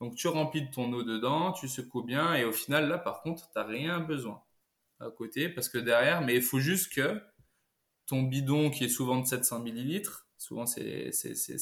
Donc 0.00 0.14
tu 0.14 0.28
remplis 0.28 0.62
de 0.62 0.70
ton 0.70 0.92
eau 0.92 1.02
dedans, 1.02 1.50
tu 1.50 1.66
secoues 1.66 2.04
bien 2.04 2.34
et 2.34 2.44
au 2.44 2.52
final 2.52 2.88
là 2.88 2.98
par 2.98 3.20
contre 3.22 3.50
t'as 3.52 3.64
rien 3.64 3.98
besoin 3.98 4.40
à 5.00 5.10
côté 5.10 5.48
parce 5.48 5.68
que 5.68 5.78
derrière, 5.78 6.20
mais 6.20 6.36
il 6.36 6.42
faut 6.42 6.60
juste 6.60 6.92
que 6.92 7.20
ton 8.06 8.22
bidon 8.22 8.70
qui 8.70 8.84
est 8.84 8.88
souvent 8.88 9.18
de 9.18 9.26
700 9.26 9.58
millilitres, 9.58 10.28
souvent 10.38 10.66
c'est 10.66 11.10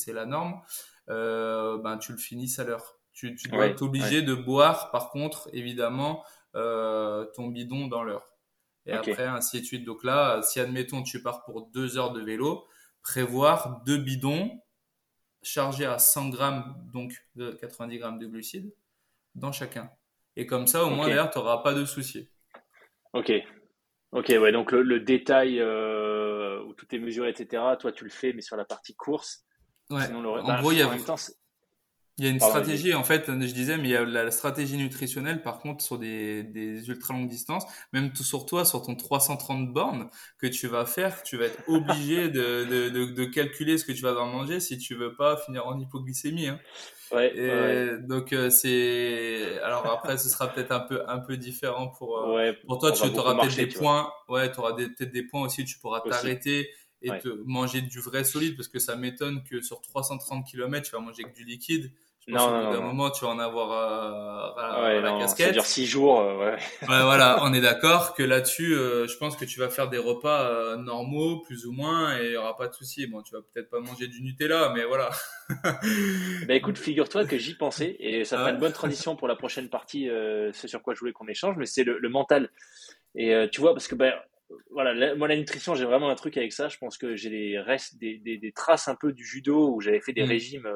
la 0.09 0.27
norme, 0.27 0.61
euh, 1.09 1.79
ben 1.79 1.97
tu 1.97 2.13
le 2.13 2.19
finisses 2.19 2.59
à 2.59 2.65
l'heure. 2.65 2.99
Tu, 3.15 3.35
tu 3.37 3.49
dois 3.49 3.69
être 3.69 3.81
obligé 3.81 4.21
de 4.21 4.35
boire 4.35 4.91
par 4.91 5.09
contre 5.09 5.49
évidemment 5.55 6.23
ton 6.55 7.49
bidon 7.49 7.87
dans 7.87 8.03
l'heure. 8.03 8.39
Et 8.87 8.93
après, 8.93 9.27
ainsi 9.27 9.61
de 9.61 9.67
suite. 9.67 9.85
Donc 9.85 10.03
là, 10.03 10.41
si 10.43 10.61
admettons 10.61 11.03
tu 11.03 11.23
pars 11.23 11.45
pour 11.45 11.67
deux 11.69 11.99
heures 11.99 12.13
de 12.13 12.23
vélo, 12.23 12.67
prévoir 13.03 13.83
deux 13.85 13.99
bidons 13.99 14.51
chargés 15.43 15.87
à 15.87 15.99
100 15.99 16.31
grammes, 16.31 16.75
donc 16.93 17.13
de 17.37 17.51
90 17.53 17.99
grammes 17.99 18.19
de 18.19 18.27
glucides, 18.27 18.73
dans 19.35 19.53
chacun. 19.53 19.91
Et 20.37 20.47
comme 20.47 20.67
ça, 20.67 20.85
au 20.85 20.91
moins, 20.91 21.07
d'ailleurs, 21.07 21.31
tu 21.31 21.39
n'auras 21.39 21.59
pas 21.59 21.75
de 21.75 21.85
soucis. 21.85 22.29
Ok. 23.13 23.33
Ok, 24.13 24.29
ouais, 24.29 24.53
donc 24.53 24.73
le, 24.73 25.01
détail 25.01 25.61
euh, 25.61 26.63
où 26.65 26.73
tout 26.73 26.87
est 26.95 26.99
mesuré, 26.99 27.29
etc., 27.29 27.63
toi, 27.79 27.93
tu 27.93 28.05
le 28.05 28.11
fais, 28.11 28.33
mais 28.33 28.41
sur 28.41 28.57
la 28.57 28.65
partie 28.65 28.95
course. 28.95 29.45
Ouais. 29.91 30.07
Sinon, 30.07 30.23
le... 30.23 30.29
en 30.31 30.47
bah, 30.47 30.61
gros, 30.61 30.73
il 30.73 30.79
y 30.79 30.83
a... 30.83 30.91
Il 32.19 32.25
y 32.25 32.29
a 32.29 32.31
une 32.33 32.41
stratégie, 32.41 32.95
en 32.95 33.05
fait, 33.05 33.27
je 33.29 33.55
disais, 33.55 33.77
mais 33.77 33.85
il 33.85 33.91
y 33.93 33.97
a 33.97 34.05
la 34.05 34.31
stratégie 34.33 34.77
nutritionnelle, 34.77 35.41
par 35.41 35.61
contre, 35.61 35.85
sur 35.85 35.99
des, 35.99 36.43
des 36.43 36.89
ultra 36.89 37.15
longues 37.15 37.29
distances, 37.29 37.65
même 37.93 38.13
tout 38.13 38.25
sur 38.25 38.45
toi, 38.45 38.65
sur 38.65 38.83
ton 38.83 38.97
330 38.97 39.73
bornes 39.73 40.11
que 40.39 40.49
tu 40.49 40.67
vas 40.67 40.85
faire, 40.85 41.23
tu 41.23 41.37
vas 41.37 41.45
être 41.45 41.63
obligé 41.69 42.29
de, 42.29 42.65
de, 42.65 42.89
de, 42.89 43.05
de 43.13 43.25
calculer 43.25 43.79
ce 43.79 43.85
que 43.85 43.93
tu 43.93 44.03
vas 44.03 44.11
devoir 44.11 44.27
manger 44.27 44.59
si 44.59 44.79
tu 44.79 44.97
veux 44.97 45.15
pas 45.15 45.37
finir 45.37 45.67
en 45.69 45.79
hypoglycémie. 45.79 46.49
Hein. 46.49 46.59
Ouais, 47.11 47.33
et 47.35 47.99
Donc 48.03 48.35
euh, 48.35 48.51
c'est 48.51 49.59
alors 49.63 49.87
après 49.87 50.19
ce 50.19 50.29
sera 50.29 50.53
peut-être 50.53 50.73
un 50.73 50.81
peu 50.81 51.03
un 51.09 51.21
peu 51.21 51.39
différent 51.39 51.89
pour 51.89 52.19
euh, 52.19 52.35
ouais, 52.37 52.53
pour 52.67 52.79
toi 52.79 52.93
tu 52.93 53.03
auras 53.05 53.35
peut-être 53.35 53.57
des 53.57 53.67
points 53.67 54.13
ouais 54.29 54.53
tu 54.53 54.59
auras 54.61 54.75
peut-être 54.75 55.11
des 55.11 55.23
points 55.23 55.41
aussi 55.47 55.65
tu 55.65 55.79
pourras 55.79 56.03
t'arrêter 56.03 56.69
et 57.01 57.17
te 57.17 57.29
manger 57.47 57.81
du 57.81 58.01
vrai 58.01 58.25
solide 58.25 58.57
parce 58.57 58.69
que 58.69 58.79
ça 58.79 58.95
m'étonne 58.95 59.43
que 59.43 59.63
sur 59.63 59.81
330 59.81 60.47
km 60.47 60.87
tu 60.87 60.95
vas 60.95 61.01
manger 61.01 61.23
que 61.23 61.33
du 61.33 61.45
liquide 61.45 61.93
non, 62.29 62.51
non, 62.51 62.73
d'un 62.73 62.81
moment, 62.81 63.11
tu 63.11 63.25
vas 63.25 63.31
en 63.31 63.39
avoir 63.39 63.73
euh, 63.73 64.85
ouais, 64.85 65.01
la 65.01 65.19
casquette. 65.19 65.47
Ça 65.47 65.53
dure 65.53 65.65
six 65.65 65.87
jours. 65.87 66.21
Euh, 66.21 66.37
ouais. 66.37 66.53
ouais. 66.53 67.03
voilà, 67.03 67.39
on 67.43 67.55
est 67.55 67.61
d'accord 67.61 68.15
que 68.15 68.23
là-dessus, 68.23 68.75
euh, 68.75 69.07
je 69.07 69.17
pense 69.17 69.35
que 69.35 69.47
tu 69.47 69.59
vas 69.59 69.71
faire 69.71 69.89
des 69.89 69.97
repas 69.97 70.51
euh, 70.51 70.77
normaux, 70.77 71.41
plus 71.41 71.65
ou 71.65 71.73
moins, 71.73 72.19
et 72.19 72.27
il 72.27 72.33
y 72.33 72.37
aura 72.37 72.57
pas 72.57 72.69
de 72.69 72.75
souci. 72.75 73.07
Bon, 73.07 73.23
tu 73.23 73.35
vas 73.35 73.41
peut-être 73.41 73.71
pas 73.71 73.81
manger 73.81 74.09
du 74.09 74.23
Nutella, 74.23 74.73
mais 74.75 74.85
voilà. 74.85 75.09
bah 76.47 76.55
écoute, 76.55 76.77
figure-toi 76.77 77.25
que 77.25 77.39
j'y 77.39 77.55
pensais, 77.55 77.97
et 77.99 78.25
ça 78.25 78.37
fera 78.37 78.51
une 78.51 78.59
bonne 78.59 78.73
transition 78.73 79.17
pour 79.17 79.29
la 79.29 79.37
prochaine 79.37 79.71
partie. 79.71 80.09
c'est 80.53 80.69
sur 80.69 80.83
quoi 80.83 80.93
je 80.95 81.01
voulais 81.01 81.13
qu'on 81.13 81.29
échange, 81.29 81.57
mais 81.57 81.67
c'est 81.67 81.85
le, 81.85 81.99
le, 81.99 82.09
mental. 82.11 82.51
Et 83.15 83.35
tu 83.51 83.63
vois, 83.63 83.73
parce 83.73 83.89
que 83.89 83.95
ben 83.95 84.13
voilà, 84.71 85.15
moi 85.15 85.29
la 85.29 85.37
nutrition, 85.37 85.75
j'ai 85.75 85.87
vraiment 85.87 86.11
un 86.11 86.15
truc 86.15 86.37
avec 86.37 86.53
ça. 86.53 86.69
Je 86.69 86.77
pense 86.77 86.99
que 86.99 87.17
j'ai 87.17 87.31
des 87.31 87.59
restes, 87.59 87.97
des, 87.99 88.19
des, 88.19 88.37
des, 88.37 88.53
traces 88.53 88.89
un 88.89 88.95
peu 88.95 89.13
du 89.13 89.25
judo 89.25 89.73
où 89.73 89.81
j'avais 89.81 90.01
fait 90.01 90.13
des 90.13 90.25
mm. 90.25 90.29
régimes 90.29 90.69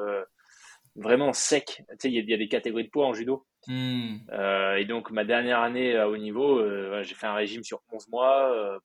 vraiment 0.95 1.33
sec. 1.33 1.83
Tu 1.89 1.95
sais, 1.99 2.11
il 2.11 2.29
y, 2.29 2.33
a 2.33 2.37
des 2.37 2.47
catégories 2.47 2.85
de 2.85 2.89
poids 2.89 3.07
en 3.07 3.13
judo. 3.13 3.45
Hmm. 3.67 4.17
Euh, 4.31 4.75
et 4.75 4.85
donc, 4.85 5.11
ma 5.11 5.25
dernière 5.25 5.59
année 5.59 5.95
à 5.95 6.09
haut 6.09 6.17
niveau, 6.17 6.59
euh, 6.59 7.01
j'ai 7.03 7.15
fait 7.15 7.27
un 7.27 7.33
régime 7.33 7.63
sur 7.63 7.81
11 7.91 8.07
mois, 8.09 8.51
euh, 8.53 8.79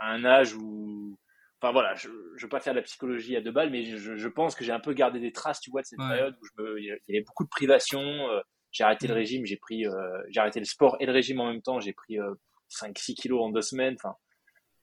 à 0.00 0.10
un 0.12 0.24
âge 0.24 0.54
où. 0.54 1.16
Enfin 1.60 1.72
voilà, 1.72 1.94
je 1.94 2.08
ne 2.08 2.42
veux 2.42 2.48
pas 2.48 2.60
faire 2.60 2.74
de 2.74 2.78
la 2.78 2.82
psychologie 2.82 3.36
à 3.36 3.40
deux 3.40 3.52
balles, 3.52 3.70
mais 3.70 3.84
je, 3.84 4.16
je 4.16 4.28
pense 4.28 4.54
que 4.54 4.64
j'ai 4.64 4.72
un 4.72 4.80
peu 4.80 4.92
gardé 4.92 5.18
des 5.18 5.32
traces, 5.32 5.60
tu 5.60 5.70
vois, 5.70 5.80
de 5.80 5.86
cette 5.86 5.98
période 5.98 6.36
où 6.42 6.62
me, 6.62 6.78
il 6.78 6.84
y 6.84 7.16
avait 7.16 7.24
beaucoup 7.24 7.44
de 7.44 7.48
privations. 7.48 8.28
j'ai 8.70 8.84
arrêté 8.84 9.06
le 9.06 9.14
hmm. 9.14 9.16
régime, 9.16 9.46
j'ai 9.46 9.56
pris, 9.56 9.86
j'ai 10.28 10.40
arrêté 10.40 10.58
le 10.58 10.66
sport 10.66 10.96
et 11.00 11.06
le 11.06 11.12
régime 11.12 11.40
en 11.40 11.46
même 11.46 11.62
temps. 11.62 11.80
J'ai 11.80 11.94
pris 11.94 12.18
5-6 12.68 13.14
kilos 13.14 13.40
en 13.42 13.48
deux 13.48 13.62
semaines. 13.62 13.94
Enfin, 13.94 14.14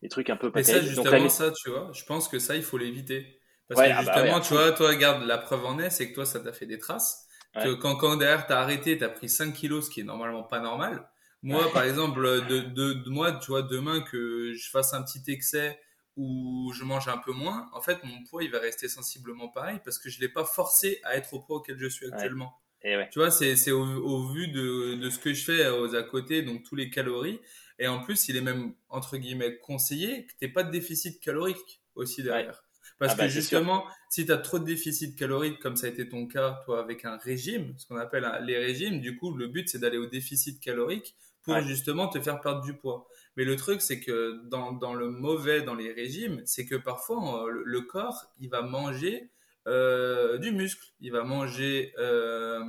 des 0.02 0.10
trucs 0.10 0.32
un 0.32 0.38
peu. 0.38 0.52
Et 0.56 0.64
ça, 0.64 0.82
justement, 0.82 1.30
ça, 1.30 1.52
tu 1.52 1.70
vois, 1.70 1.92
je 1.94 2.04
pense 2.06 2.28
que 2.28 2.39
ça, 2.39 2.56
il 2.56 2.64
faut 2.64 2.80
l'éviter. 2.80 3.41
Parce 3.74 3.88
que 3.88 3.93
ah 3.93 4.03
bah 4.03 4.13
justement, 4.13 4.39
tu 4.41 4.53
vois, 4.53 4.72
toi, 4.72 4.89
regarde, 4.89 5.24
la 5.24 5.38
preuve 5.38 5.65
en 5.65 5.80
est, 5.80 5.89
c'est 5.89 6.09
que 6.09 6.15
toi, 6.15 6.26
ça 6.26 6.39
t'a 6.39 6.51
fait 6.51 6.65
des 6.65 6.78
traces. 6.78 7.28
Que 7.53 7.74
quand, 7.74 7.97
quand 7.97 8.15
derrière 8.15 8.47
t'as 8.47 8.61
arrêté, 8.61 8.97
t'as 8.97 9.09
pris 9.09 9.28
5 9.28 9.53
kilos, 9.53 9.88
ce 9.88 9.91
qui 9.91 9.99
est 9.99 10.05
normalement 10.05 10.43
pas 10.43 10.59
normal. 10.59 11.09
Moi, 11.43 11.72
par 11.74 11.84
exemple, 11.84 12.22
de, 12.22 12.59
de, 12.59 12.93
de, 12.93 13.09
moi, 13.09 13.34
tu 13.34 13.47
vois, 13.47 13.61
demain 13.61 14.01
que 14.01 14.53
je 14.53 14.69
fasse 14.69 14.93
un 14.93 15.03
petit 15.03 15.24
excès 15.28 15.80
ou 16.15 16.72
je 16.74 16.84
mange 16.84 17.07
un 17.07 17.17
peu 17.17 17.32
moins, 17.32 17.69
en 17.74 17.82
fait, 17.82 18.03
mon 18.03 18.24
poids, 18.24 18.43
il 18.43 18.51
va 18.51 18.59
rester 18.59 18.88
sensiblement 18.88 19.49
pareil 19.49 19.80
parce 19.84 19.97
que 19.97 20.09
je 20.09 20.19
l'ai 20.19 20.30
pas 20.30 20.45
forcé 20.45 20.99
à 21.03 21.15
être 21.15 21.34
au 21.34 21.39
poids 21.39 21.57
auquel 21.57 21.78
je 21.78 21.88
suis 21.88 22.05
actuellement. 22.05 22.53
Et 22.84 22.95
Tu 23.11 23.19
vois, 23.19 23.32
c'est, 23.32 23.72
au, 23.72 23.84
au, 23.84 24.28
vu 24.30 24.47
de, 24.47 24.95
de 24.95 25.09
ce 25.09 25.19
que 25.19 25.34
je 25.34 25.43
fais 25.43 25.69
aux 25.69 25.95
à 25.95 26.03
côté, 26.03 26.41
donc 26.41 26.63
tous 26.63 26.76
les 26.76 26.89
calories. 26.89 27.39
Et 27.80 27.88
en 27.88 28.01
plus, 28.01 28.28
il 28.30 28.38
est 28.38 28.41
même, 28.41 28.74
entre 28.89 29.17
guillemets, 29.17 29.57
conseillé 29.57 30.26
que 30.26 30.34
t'aies 30.39 30.47
pas 30.47 30.63
de 30.63 30.72
déficit 30.72 31.19
calorique 31.19 31.82
aussi 31.95 32.24
derrière. 32.24 32.63
Parce 33.02 33.14
ah 33.14 33.16
que 33.16 33.22
bah, 33.22 33.28
justement, 33.30 33.84
si 34.12 34.28
tu 34.28 34.32
as 34.32 34.38
trop 34.38 34.60
de 34.60 34.64
déficit 34.64 35.18
calorique, 35.18 35.58
comme 35.58 35.76
ça 35.76 35.88
a 35.88 35.89
été 35.89 36.08
ton 36.08 36.28
cas, 36.28 36.62
toi, 36.66 36.80
avec 36.80 37.04
un 37.04 37.18
régime, 37.18 37.74
ce 37.80 37.88
qu'on 37.88 37.97
appelle 37.97 38.32
les 38.45 38.60
régimes, 38.60 39.02
du 39.02 39.18
coup, 39.18 39.36
le 39.36 39.47
but, 39.47 39.68
c'est 39.68 39.80
d'aller 39.80 39.97
au 39.97 40.06
déficit 40.06 40.60
calorique 40.60 41.16
pour 41.41 41.60
justement 41.62 42.10
te 42.10 42.22
faire 42.22 42.39
perdre 42.41 42.62
du 42.62 42.76
poids. 42.76 43.08
Mais 43.38 43.43
le 43.43 43.56
truc, 43.56 43.82
c'est 43.82 43.99
que 43.99 44.43
dans, 44.49 44.74
dans, 44.74 44.93
le 44.93 45.10
mauvais, 45.10 45.64
dans 45.64 45.74
les 45.74 45.91
régimes, 45.91 46.43
c'est 46.45 46.68
que 46.68 46.76
parfois, 46.76 47.47
euh, 47.47 47.64
le, 47.66 47.82
corps, 47.82 48.28
il 48.39 48.52
va 48.52 48.62
manger 48.62 49.32
euh, 49.68 50.38
du 50.38 50.52
muscle, 50.52 50.86
il 50.99 51.12
va 51.12 51.24
manger 51.24 51.95
euh, 51.97 52.64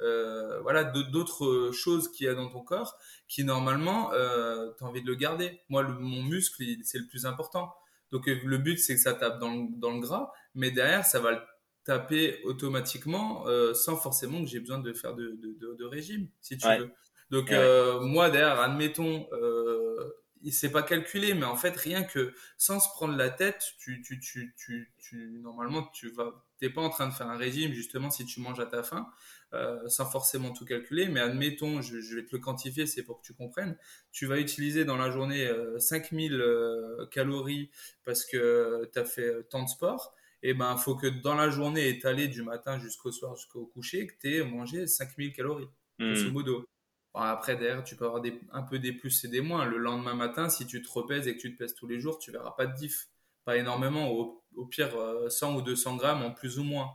euh, 0.00 0.60
voilà 0.60 0.84
d'autres 0.84 1.72
choses 1.72 2.10
qu'il 2.10 2.24
y 2.24 2.28
a 2.30 2.34
dans 2.34 2.48
ton 2.48 2.60
corps 2.60 2.98
qui 3.28 3.44
normalement 3.44 4.10
tu 4.10 4.16
as 4.16 4.86
envie 4.86 5.02
de 5.02 5.06
le 5.06 5.14
garder. 5.14 5.60
Moi, 5.68 5.82
le, 5.82 5.92
mon 5.92 6.22
muscle, 6.22 6.64
c'est 6.84 6.98
le 6.98 7.06
plus 7.06 7.26
important. 7.26 7.74
Donc 8.14 8.28
euh, 8.28 8.38
le 8.44 8.58
but 8.58 8.78
c'est 8.78 8.94
que 8.94 9.00
ça 9.00 9.12
tape 9.12 9.40
dans 9.40 9.52
le, 9.52 9.66
dans 9.76 9.90
le 9.90 9.98
gras, 9.98 10.32
mais 10.54 10.70
derrière 10.70 11.04
ça 11.04 11.18
va 11.18 11.32
le 11.32 11.40
taper 11.82 12.40
automatiquement 12.44 13.44
euh, 13.48 13.74
sans 13.74 13.96
forcément 13.96 14.40
que 14.40 14.48
j'ai 14.48 14.60
besoin 14.60 14.78
de 14.78 14.92
faire 14.92 15.14
de, 15.14 15.36
de, 15.42 15.74
de, 15.74 15.84
régime, 15.84 16.28
si 16.40 16.56
tu 16.56 16.68
veux. 16.78 16.92
Donc 17.30 17.50
euh, 17.50 17.98
moi 18.00 18.30
derrière, 18.30 18.60
admettons, 18.60 19.26
euh, 19.32 20.12
il 20.42 20.52
s'est 20.52 20.70
pas 20.70 20.84
calculé, 20.84 21.34
mais 21.34 21.44
en 21.44 21.56
fait 21.56 21.76
rien 21.76 22.04
que 22.04 22.32
sans 22.56 22.78
se 22.78 22.88
prendre 22.90 23.16
la 23.16 23.30
tête, 23.30 23.64
tu, 23.80 24.00
tu, 24.00 24.20
tu, 24.20 24.54
tu, 24.56 24.92
tu 25.00 25.40
normalement 25.42 25.82
tu 25.92 26.12
vas, 26.12 26.44
t'es 26.60 26.70
pas 26.70 26.82
en 26.82 26.90
train 26.90 27.08
de 27.08 27.12
faire 27.14 27.28
un 27.28 27.36
régime 27.36 27.72
justement 27.72 28.10
si 28.10 28.24
tu 28.26 28.38
manges 28.38 28.60
à 28.60 28.66
ta 28.66 28.84
faim. 28.84 29.08
Euh, 29.54 29.88
sans 29.88 30.06
forcément 30.06 30.52
tout 30.52 30.64
calculer, 30.64 31.08
mais 31.08 31.20
admettons, 31.20 31.80
je, 31.80 32.16
vais 32.16 32.24
te 32.24 32.34
le 32.34 32.38
quantifier, 32.38 32.86
c'est 32.86 33.04
pour 33.04 33.20
que 33.20 33.26
tu 33.26 33.34
comprennes, 33.34 33.76
tu 34.10 34.26
vas 34.26 34.40
utiliser 34.40 34.84
dans 34.84 34.96
la 34.96 35.10
journée 35.10 35.48
5000 35.78 36.34
euh, 36.34 37.02
euh, 37.02 37.06
calories 37.06 37.70
parce 38.04 38.24
que 38.24 38.90
tu 38.92 38.98
as 38.98 39.04
fait 39.04 39.44
tant 39.50 39.62
de 39.62 39.68
sport, 39.68 40.14
et 40.42 40.50
eh 40.50 40.54
ben 40.54 40.74
il 40.76 40.82
faut 40.82 40.96
que 40.96 41.06
dans 41.06 41.36
la 41.36 41.50
journée 41.50 41.88
étalée 41.88 42.26
du 42.26 42.42
matin 42.42 42.80
jusqu'au 42.80 43.12
soir, 43.12 43.36
jusqu'au 43.36 43.66
coucher, 43.66 44.08
que 44.08 44.14
tu 44.20 44.34
aies 44.34 44.44
mangé 44.44 44.86
5000 44.88 45.32
calories, 45.32 45.68
grosso 46.00 46.28
hmm. 46.28 46.32
modo. 46.32 46.66
après, 47.14 47.56
derrière, 47.56 47.84
tu 47.84 47.94
peux 47.94 48.06
avoir 48.06 48.22
des, 48.22 48.40
un 48.50 48.62
peu 48.62 48.80
des 48.80 48.92
plus 48.92 49.24
et 49.24 49.28
des 49.28 49.40
moins. 49.40 49.64
Le 49.66 49.78
lendemain 49.78 50.14
matin, 50.14 50.48
si 50.48 50.66
tu 50.66 50.82
te 50.82 50.90
repèses 50.90 51.28
et 51.28 51.36
que 51.36 51.40
tu 51.40 51.54
te 51.54 51.58
pèses 51.58 51.74
tous 51.74 51.86
les 51.86 52.00
jours, 52.00 52.18
tu 52.18 52.32
verras 52.32 52.50
pas 52.52 52.66
de 52.66 52.74
diff. 52.74 53.08
Pas 53.44 53.56
énormément, 53.56 54.10
au, 54.10 54.42
au 54.56 54.66
pire 54.66 54.96
100 55.28 55.56
ou 55.56 55.62
200 55.62 55.96
grammes 55.96 56.22
en 56.22 56.32
plus 56.32 56.58
ou 56.58 56.64
moins. 56.64 56.90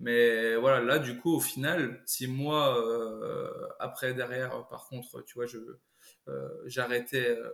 Mais 0.00 0.56
voilà, 0.56 0.80
là, 0.80 0.98
du 0.98 1.18
coup, 1.18 1.36
au 1.36 1.40
final, 1.40 2.02
si 2.06 2.26
moi, 2.26 2.82
euh, 2.82 3.68
après, 3.78 4.14
derrière, 4.14 4.66
par 4.68 4.86
contre, 4.88 5.22
tu 5.26 5.34
vois, 5.34 5.46
je 5.46 5.58
euh, 6.28 6.48
j'arrêtais 6.64 7.28
euh, 7.28 7.50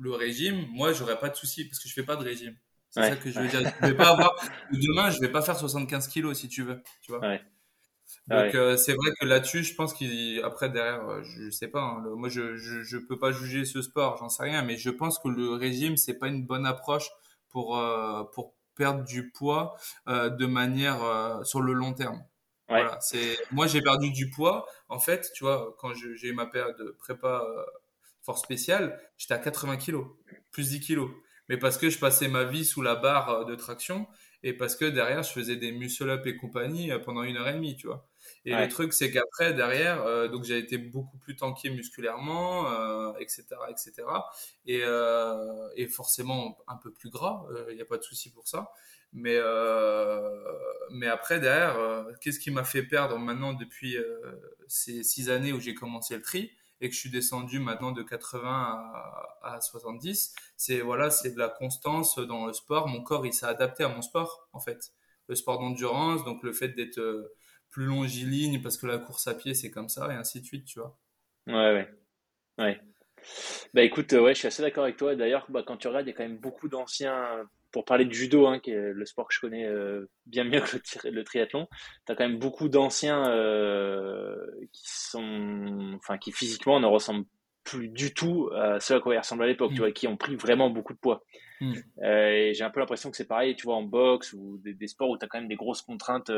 le 0.00 0.10
régime, 0.10 0.66
moi, 0.72 0.92
j'aurais 0.92 1.20
pas 1.20 1.28
de 1.28 1.36
souci 1.36 1.64
parce 1.66 1.78
que 1.78 1.88
je 1.88 1.94
fais 1.94 2.02
pas 2.02 2.16
de 2.16 2.24
régime. 2.24 2.56
C'est 2.90 3.08
ça 3.08 3.16
que 3.16 3.30
je 3.30 3.38
veux 3.38 3.46
dire. 3.46 3.72
Je 3.80 3.86
vais 3.86 3.96
pas 3.96 4.10
avoir, 4.10 4.34
demain, 4.72 5.10
je 5.10 5.20
vais 5.20 5.30
pas 5.30 5.40
faire 5.40 5.56
75 5.56 6.08
kilos 6.08 6.36
si 6.36 6.48
tu 6.48 6.64
veux, 6.64 6.82
tu 7.00 7.12
vois. 7.12 7.20
Ouais. 7.20 7.40
Donc 8.26 8.50
c'est 8.76 8.94
vrai 8.94 9.12
que 9.20 9.24
là-dessus, 9.24 9.62
je 9.62 9.74
pense 9.76 9.94
qu'après 9.94 10.68
derrière, 10.68 11.22
je, 11.22 11.48
sais 11.50 11.68
pas. 11.68 11.80
Hein, 11.80 12.02
moi, 12.16 12.28
je, 12.28 12.56
je, 12.56 12.82
je 12.82 12.98
peux 12.98 13.20
pas 13.20 13.30
juger 13.30 13.64
ce 13.64 13.82
sport, 13.82 14.16
j'en 14.16 14.28
sais 14.28 14.42
rien, 14.42 14.62
mais 14.62 14.76
je 14.76 14.90
pense 14.90 15.20
que 15.20 15.28
le 15.28 15.52
régime 15.52 15.96
c'est 15.96 16.18
pas 16.18 16.26
une 16.26 16.44
bonne 16.44 16.66
approche 16.66 17.08
pour 17.50 17.80
pour 18.34 18.56
perdre 18.80 19.04
du 19.04 19.30
poids 19.30 19.76
euh, 20.08 20.30
de 20.30 20.46
manière 20.46 21.04
euh, 21.04 21.44
sur 21.44 21.60
le 21.60 21.74
long 21.74 21.92
terme. 21.92 22.24
Voilà, 22.66 22.98
c'est 23.02 23.36
moi 23.50 23.66
j'ai 23.66 23.82
perdu 23.82 24.10
du 24.10 24.30
poids 24.30 24.66
en 24.88 24.98
fait, 24.98 25.30
tu 25.34 25.44
vois, 25.44 25.76
quand 25.78 25.92
j'ai 25.92 26.28
eu 26.28 26.32
ma 26.32 26.46
période 26.46 26.78
de 26.78 26.96
prépa 26.98 27.42
euh, 27.44 27.64
force 28.22 28.40
spéciale, 28.42 28.98
j'étais 29.18 29.34
à 29.34 29.38
80 29.38 29.76
kilos, 29.76 30.06
plus 30.50 30.70
10 30.70 30.80
kilos. 30.80 31.10
Mais 31.50 31.58
parce 31.58 31.76
que 31.76 31.90
je 31.90 31.98
passais 31.98 32.28
ma 32.28 32.44
vie 32.44 32.64
sous 32.64 32.80
la 32.80 32.94
barre 32.94 33.44
de 33.44 33.54
traction 33.54 34.06
et 34.42 34.54
parce 34.54 34.76
que 34.76 34.86
derrière 34.86 35.22
je 35.24 35.32
faisais 35.32 35.56
des 35.56 35.72
muscle 35.72 36.08
up 36.08 36.26
et 36.26 36.36
compagnie 36.36 36.90
pendant 37.04 37.22
une 37.22 37.36
heure 37.36 37.48
et 37.48 37.54
demie, 37.54 37.76
tu 37.76 37.86
vois. 37.88 38.08
Et 38.46 38.54
le 38.54 38.68
truc, 38.68 38.94
c'est 38.94 39.10
qu'après, 39.10 39.52
derrière, 39.52 40.02
euh, 40.02 40.26
donc 40.28 40.44
j'ai 40.44 40.56
été 40.56 40.78
beaucoup 40.78 41.18
plus 41.18 41.36
tanké 41.36 41.68
musculairement, 41.68 42.72
euh, 42.72 43.12
etc., 43.18 43.44
etc. 43.68 43.92
Et, 44.64 44.80
euh, 44.82 45.68
et 45.76 45.86
forcément 45.86 46.58
un 46.66 46.76
peu 46.76 46.90
plus 46.90 47.10
gras, 47.10 47.44
il 47.68 47.74
n'y 47.74 47.82
a 47.82 47.84
pas 47.84 47.98
de 47.98 48.02
souci 48.02 48.32
pour 48.32 48.48
ça. 48.48 48.72
Mais, 49.12 49.38
mais 50.90 51.08
après, 51.08 51.38
derrière, 51.40 51.76
qu'est-ce 52.20 52.38
qui 52.38 52.50
m'a 52.50 52.64
fait 52.64 52.82
perdre 52.82 53.18
maintenant 53.18 53.52
depuis 53.52 53.96
ces 54.68 55.02
six 55.02 55.28
années 55.28 55.52
où 55.52 55.60
j'ai 55.60 55.74
commencé 55.74 56.16
le 56.16 56.22
tri 56.22 56.50
et 56.80 56.88
que 56.88 56.94
je 56.94 57.00
suis 57.00 57.10
descendu 57.10 57.58
maintenant 57.58 57.92
de 57.92 58.02
80 58.02 58.48
à, 58.48 59.38
à 59.42 59.60
70 59.60 60.34
C'est 60.56 60.80
voilà, 60.80 61.10
c'est 61.10 61.32
de 61.32 61.38
la 61.38 61.48
constance 61.50 62.18
dans 62.18 62.46
le 62.46 62.54
sport. 62.54 62.88
Mon 62.88 63.02
corps, 63.02 63.26
il 63.26 63.34
s'est 63.34 63.44
adapté 63.46 63.84
à 63.84 63.88
mon 63.88 64.00
sport, 64.00 64.48
en 64.52 64.60
fait. 64.60 64.92
Le 65.28 65.34
sport 65.34 65.58
d'endurance, 65.58 66.24
donc 66.24 66.42
le 66.42 66.52
fait 66.52 66.68
d'être 66.68 66.98
plus 67.70 67.86
longiligne 67.86 68.60
parce 68.62 68.76
que 68.76 68.86
la 68.86 68.98
course 68.98 69.26
à 69.26 69.34
pied 69.34 69.54
c'est 69.54 69.70
comme 69.70 69.88
ça 69.88 70.08
et 70.12 70.14
ainsi 70.14 70.40
de 70.40 70.46
suite, 70.46 70.64
tu 70.64 70.80
vois. 70.80 70.98
Ouais, 71.46 71.54
ouais. 71.54 71.88
Ouais. 72.58 72.80
Bah 73.74 73.82
écoute, 73.82 74.12
euh, 74.12 74.20
ouais, 74.20 74.34
je 74.34 74.40
suis 74.40 74.48
assez 74.48 74.62
d'accord 74.62 74.84
avec 74.84 74.96
toi. 74.96 75.14
D'ailleurs, 75.14 75.46
bah, 75.48 75.62
quand 75.66 75.76
tu 75.76 75.88
regardes, 75.88 76.06
il 76.06 76.10
y 76.10 76.12
a 76.12 76.16
quand 76.16 76.22
même 76.22 76.38
beaucoup 76.38 76.68
d'anciens, 76.68 77.46
pour 77.72 77.84
parler 77.84 78.04
de 78.04 78.12
judo, 78.12 78.46
hein, 78.46 78.58
qui 78.58 78.70
est 78.70 78.92
le 78.92 79.06
sport 79.06 79.28
que 79.28 79.34
je 79.34 79.40
connais 79.40 79.66
euh, 79.66 80.10
bien 80.26 80.44
mieux 80.44 80.60
que 80.60 80.76
le, 81.08 81.24
triathlon, 81.24 81.68
tu 82.06 82.12
as 82.12 82.16
quand 82.16 82.28
même 82.28 82.38
beaucoup 82.38 82.68
d'anciens 82.68 83.30
euh, 83.30 84.36
qui 84.72 84.84
sont, 84.86 85.92
enfin, 85.96 86.18
qui 86.18 86.32
physiquement 86.32 86.80
ne 86.80 86.86
ressemblent 86.86 87.26
plus 87.62 87.88
du 87.88 88.14
tout 88.14 88.50
à 88.56 88.80
ceux 88.80 88.96
à 88.96 89.00
quoi 89.00 89.14
ils 89.14 89.18
ressemblaient 89.18 89.44
à 89.44 89.48
l'époque, 89.48 89.70
tu 89.70 89.76
mm. 89.76 89.84
vois, 89.84 89.92
qui 89.92 90.08
ont 90.08 90.16
pris 90.16 90.34
vraiment 90.36 90.70
beaucoup 90.70 90.94
de 90.94 90.98
poids. 90.98 91.22
Mm. 91.60 91.74
et 92.02 92.52
j'ai 92.54 92.64
un 92.64 92.70
peu 92.70 92.80
l'impression 92.80 93.10
que 93.10 93.18
c'est 93.18 93.28
pareil, 93.28 93.54
tu 93.54 93.64
vois, 93.64 93.76
en 93.76 93.82
boxe 93.82 94.32
ou 94.32 94.58
des, 94.64 94.72
des 94.72 94.86
sports 94.86 95.10
où 95.10 95.18
tu 95.18 95.24
as 95.24 95.28
quand 95.28 95.38
même 95.38 95.48
des 95.48 95.56
grosses 95.56 95.82
contraintes 95.82 96.30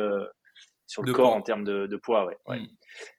sur 0.87 1.03
le 1.03 1.13
corps 1.13 1.35
en 1.35 1.43
termes 1.43 1.65
de, 1.65 1.97
poids, 1.97 2.27
ouais. 2.27 2.59
Mm. 2.59 2.67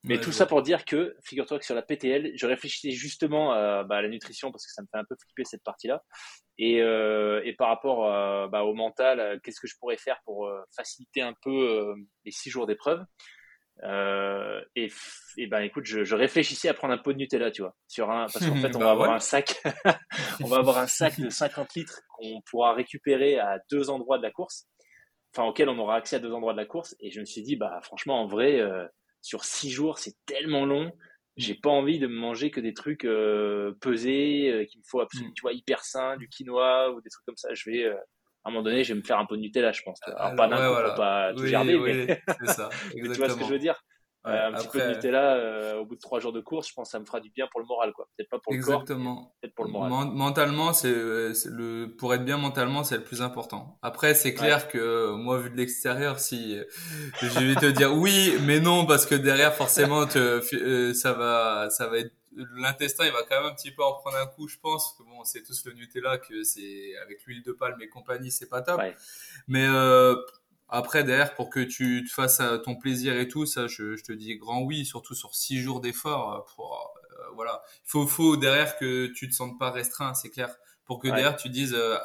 Mais 0.03 0.19
tout 0.19 0.31
ça 0.31 0.45
pour 0.45 0.61
dire 0.61 0.85
que, 0.85 1.15
figure-toi 1.23 1.59
que 1.59 1.65
sur 1.65 1.75
la 1.75 1.81
PTL, 1.81 2.33
je 2.35 2.45
réfléchissais 2.45 2.91
justement 2.91 3.49
bah, 3.83 3.97
à, 3.97 4.01
la 4.01 4.09
nutrition 4.09 4.51
parce 4.51 4.65
que 4.65 4.71
ça 4.71 4.81
me 4.81 4.87
fait 4.91 4.97
un 4.97 5.05
peu 5.05 5.15
flipper 5.19 5.43
cette 5.45 5.63
partie-là. 5.63 6.03
Et, 6.59 6.81
euh, 6.81 7.41
et, 7.45 7.53
par 7.53 7.69
rapport 7.69 8.49
bah, 8.49 8.63
au 8.63 8.73
mental, 8.73 9.19
euh, 9.19 9.39
qu'est-ce 9.43 9.59
que 9.59 9.67
je 9.67 9.75
pourrais 9.79 9.97
faire 9.97 10.19
pour 10.23 10.47
euh, 10.47 10.61
faciliter 10.75 11.21
un 11.21 11.33
peu 11.41 11.95
les 12.25 12.31
six 12.31 12.49
jours 12.49 12.67
d'épreuve 12.67 13.03
et, 14.75 14.91
et, 15.37 15.47
ben 15.47 15.61
écoute, 15.61 15.85
je, 15.85 16.15
réfléchissais 16.15 16.69
à 16.69 16.75
prendre 16.75 16.93
un 16.93 16.99
pot 16.99 17.11
de 17.11 17.17
Nutella, 17.17 17.49
tu 17.49 17.63
vois, 17.63 17.75
sur 17.87 18.11
un 18.11 18.27
parce 18.31 18.45
qu'en 18.45 18.55
fait 18.55 18.67
on 18.75 18.79
bah 18.79 18.85
va 18.85 18.91
avoir 18.91 19.11
un 19.11 19.19
sac, 19.19 19.61
on 20.43 20.45
va 20.45 20.57
avoir 20.57 20.77
un 20.77 20.87
sac 20.87 21.19
de 21.19 21.29
50 21.29 21.73
litres 21.73 22.01
qu'on 22.09 22.41
pourra 22.49 22.73
récupérer 22.73 23.39
à 23.39 23.59
deux 23.71 23.89
endroits 23.89 24.19
de 24.19 24.23
la 24.23 24.31
course 24.31 24.67
enfin 25.33 25.47
auquel 25.47 25.69
on 25.69 25.77
aura 25.79 25.95
accès 25.95 26.17
à 26.17 26.19
deux 26.19 26.31
endroits 26.31 26.53
de 26.53 26.57
la 26.57 26.65
course. 26.65 26.95
Et 26.99 27.11
je 27.11 27.19
me 27.19 27.25
suis 27.25 27.41
dit, 27.41 27.55
bah 27.55 27.79
franchement, 27.81 28.21
en 28.21 28.27
vrai, 28.27 28.59
euh, 28.59 28.85
sur 29.21 29.43
six 29.43 29.71
jours, 29.71 29.99
c'est 29.99 30.15
tellement 30.25 30.65
long. 30.65 30.91
J'ai 31.35 31.55
pas 31.55 31.69
envie 31.69 31.97
de 31.97 32.05
manger 32.05 32.51
que 32.51 32.59
des 32.59 32.73
trucs 32.73 33.05
euh, 33.05 33.73
pesés, 33.81 34.51
euh, 34.51 34.65
qu'il 34.65 34.79
me 34.79 34.83
faut 34.85 35.01
absolument, 35.01 35.31
mm. 35.31 35.35
tu 35.35 35.41
vois, 35.41 35.53
hyper 35.53 35.83
sain, 35.83 36.17
du 36.17 36.29
quinoa 36.29 36.91
ou 36.91 37.01
des 37.01 37.09
trucs 37.09 37.25
comme 37.25 37.37
ça. 37.37 37.53
Je 37.53 37.69
vais, 37.69 37.87
à 37.87 37.95
un 38.45 38.51
moment 38.51 38.63
donné, 38.63 38.83
je 38.83 38.93
vais 38.93 38.99
me 38.99 39.05
faire 39.05 39.17
un 39.17 39.25
peu 39.25 39.35
de 39.35 39.41
Nutella, 39.41 39.71
je 39.71 39.81
pense. 39.81 39.99
Alors, 40.03 40.35
pas 40.35 40.47
d'un 40.47 40.57
coup, 40.57 40.95
pas 40.95 41.33
tout 41.33 41.47
gerber, 41.47 41.77
mais, 41.79 42.21
ça, 42.45 42.69
mais 42.95 43.01
tu 43.01 43.13
vois 43.13 43.29
ce 43.29 43.37
que 43.37 43.45
je 43.45 43.49
veux 43.49 43.59
dire. 43.59 43.81
Euh, 44.25 44.47
un 44.47 44.53
petit 44.53 44.67
peu 44.69 44.79
de 44.79 44.87
Nutella 44.93 45.35
euh, 45.35 45.79
au 45.79 45.85
bout 45.85 45.95
de 45.95 45.99
trois 45.99 46.21
jours 46.21 46.31
de 46.31 46.39
course, 46.39 46.69
je 46.69 46.73
pense 46.73 46.87
que 46.87 46.91
ça 46.91 46.99
me 46.99 47.05
fera 47.05 47.19
du 47.19 47.29
bien 47.29 47.47
pour 47.51 47.59
le 47.59 47.65
moral, 47.65 47.91
quoi. 47.91 48.07
Peut-être 48.15 48.29
pas 48.29 48.39
pour 48.39 48.53
le 48.53 48.61
corps, 48.61 48.85
peut-être 48.85 49.53
pour 49.53 49.65
le 49.65 49.71
moral. 49.71 49.89
mentalement, 50.13 50.71
c'est 50.71 50.93
le 50.93 51.93
pour 51.97 52.13
être 52.13 52.23
bien 52.23 52.37
mentalement, 52.37 52.83
c'est 52.83 52.97
le 52.97 53.03
plus 53.03 53.21
important. 53.21 53.77
Après, 53.81 54.13
c'est 54.13 54.33
clair 54.33 54.67
que 54.69 55.11
moi, 55.11 55.37
vu 55.39 55.49
de 55.49 55.57
l'extérieur, 55.57 56.19
si 56.19 56.57
je 57.21 57.39
vais 57.39 57.55
te 57.55 57.65
dire 57.65 57.93
oui, 57.93 58.37
mais 58.45 58.59
non, 58.59 58.85
parce 58.85 59.05
que 59.05 59.15
derrière, 59.15 59.53
forcément, 59.53 60.05
te, 60.05 60.41
euh, 60.55 60.93
ça 60.93 61.13
va, 61.13 61.69
ça 61.69 61.87
va 61.87 61.99
être 61.99 62.13
l'intestin, 62.55 63.05
il 63.05 63.11
va 63.11 63.23
quand 63.23 63.41
même 63.41 63.51
un 63.51 63.55
petit 63.55 63.71
peu 63.71 63.83
en 63.83 63.93
prendre 63.93 64.17
un 64.17 64.25
coup, 64.25 64.47
je 64.47 64.57
pense. 64.57 64.95
Que 64.97 65.03
bon, 65.03 65.23
c'est 65.23 65.43
tous 65.43 65.65
le 65.65 65.73
Nutella 65.73 66.17
que 66.17 66.43
c'est 66.43 66.95
avec 67.03 67.23
l'huile 67.25 67.43
de 67.43 67.51
palme 67.51 67.81
et 67.81 67.89
compagnie, 67.89 68.31
c'est 68.31 68.49
pas 68.49 68.61
top. 68.61 68.81
Mais 69.47 69.65
euh, 69.67 70.15
après, 70.73 71.03
derrière, 71.03 71.35
pour 71.35 71.51
que 71.51 71.59
tu 71.59 72.03
te 72.03 72.11
fasses 72.11 72.41
ton 72.65 72.75
plaisir 72.75 73.15
et 73.15 73.27
tout, 73.27 73.45
ça, 73.45 73.67
je, 73.67 74.01
te 74.01 74.11
dis 74.11 74.37
grand 74.37 74.63
oui, 74.63 74.85
surtout 74.85 75.13
sur 75.13 75.35
six 75.35 75.59
jours 75.59 75.81
d'effort. 75.81 76.33
Euh, 76.33 76.39
pour 76.55 76.95
euh, 77.11 77.35
voilà, 77.35 77.61
il 77.85 77.89
faut, 77.91 78.07
faut 78.07 78.37
derrière 78.37 78.75
que 78.77 79.05
tu 79.05 79.29
te 79.29 79.35
sentes 79.35 79.59
pas 79.59 79.69
restreint, 79.69 80.15
c'est 80.15 80.31
clair, 80.31 80.49
pour 80.85 80.97
que 80.97 81.07
derrière 81.07 81.35
tu 81.35 81.49
dises, 81.49 81.75
euh, 81.75 81.95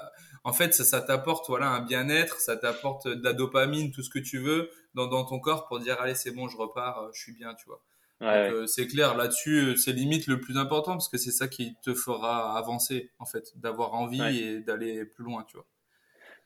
en 0.45 0.53
fait, 0.53 0.75
ça, 0.75 0.85
ça 0.85 1.01
t'apporte 1.01 1.49
voilà 1.49 1.71
un 1.71 1.81
bien-être, 1.81 2.41
ça 2.41 2.59
t'apporte 2.59 3.09
de 3.09 3.25
la 3.25 3.33
dopamine, 3.33 3.91
tout 3.91 4.03
ce 4.03 4.11
que 4.11 4.19
tu 4.19 4.39
veux 4.39 4.71
dans, 4.93 5.07
dans 5.07 5.25
ton 5.25 5.41
corps 5.41 5.67
pour 5.67 5.81
dire 5.81 5.99
allez 5.99 6.15
c'est 6.15 6.33
bon, 6.33 6.47
je 6.47 6.59
repars, 6.59 7.09
je 7.15 7.23
suis 7.23 7.33
bien, 7.33 7.55
tu 7.55 7.65
vois. 7.71 8.67
c'est 8.67 8.87
clair, 8.87 9.17
là-dessus, 9.17 9.79
c'est 9.79 9.93
limite 9.93 10.27
le 10.27 10.41
plus 10.41 10.59
important 10.59 10.93
parce 10.93 11.09
que 11.09 11.17
c'est 11.17 11.33
ça 11.33 11.49
qui 11.49 11.75
te 11.83 11.95
fera 11.95 12.59
avancer, 12.59 13.11
en 13.19 13.25
fait, 13.25 13.51
d'avoir 13.57 13.95
envie 13.95 14.21
et 14.39 14.61
d'aller 14.61 15.07
plus 15.07 15.25
loin, 15.25 15.45
tu 15.49 15.57
vois. 15.57 15.67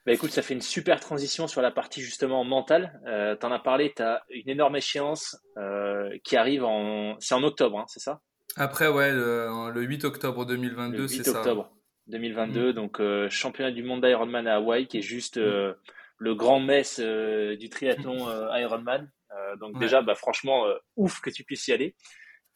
Bah 0.04 0.12
écoute, 0.12 0.30
ça 0.30 0.42
fait 0.42 0.54
une 0.54 0.62
super 0.62 0.98
transition 0.98 1.46
sur 1.46 1.62
la 1.62 1.70
partie 1.70 2.02
justement 2.02 2.42
mentale. 2.42 3.00
Euh, 3.06 3.36
tu 3.36 3.46
en 3.46 3.52
as 3.52 3.60
parlé, 3.60 3.92
tu 3.94 4.02
as 4.02 4.22
une 4.30 4.48
énorme 4.48 4.74
échéance 4.74 5.36
euh, 5.58 6.10
qui 6.24 6.36
arrive 6.36 6.64
en... 6.64 7.16
C'est 7.20 7.34
en 7.34 7.44
octobre, 7.44 7.78
hein, 7.78 7.84
c'est 7.86 8.00
ça? 8.00 8.20
Après, 8.56 8.88
ouais, 8.88 9.12
le, 9.12 9.82
8 9.82 10.04
octobre 10.04 10.44
2022, 10.44 11.08
c'est 11.08 11.22
ça. 11.22 11.30
8 11.30 11.36
octobre 11.38 11.72
2022, 12.08 12.70
mm. 12.70 12.72
donc 12.72 13.00
euh, 13.00 13.28
championnat 13.30 13.70
du 13.70 13.82
monde 13.82 14.04
d'Ironman 14.04 14.46
à 14.46 14.56
Hawaï, 14.56 14.86
qui 14.86 14.98
est 14.98 15.02
juste 15.02 15.38
euh, 15.38 15.74
le 16.18 16.34
grand 16.34 16.60
mess 16.60 17.00
euh, 17.02 17.56
du 17.56 17.68
triathlon 17.68 18.26
Ironman. 18.56 19.10
donc 19.60 19.78
déjà, 19.78 20.02
bah, 20.02 20.14
franchement, 20.14 20.64
ouf 20.96 21.20
que 21.20 21.30
tu 21.30 21.44
puisses 21.44 21.68
y 21.68 21.72
aller. 21.72 21.94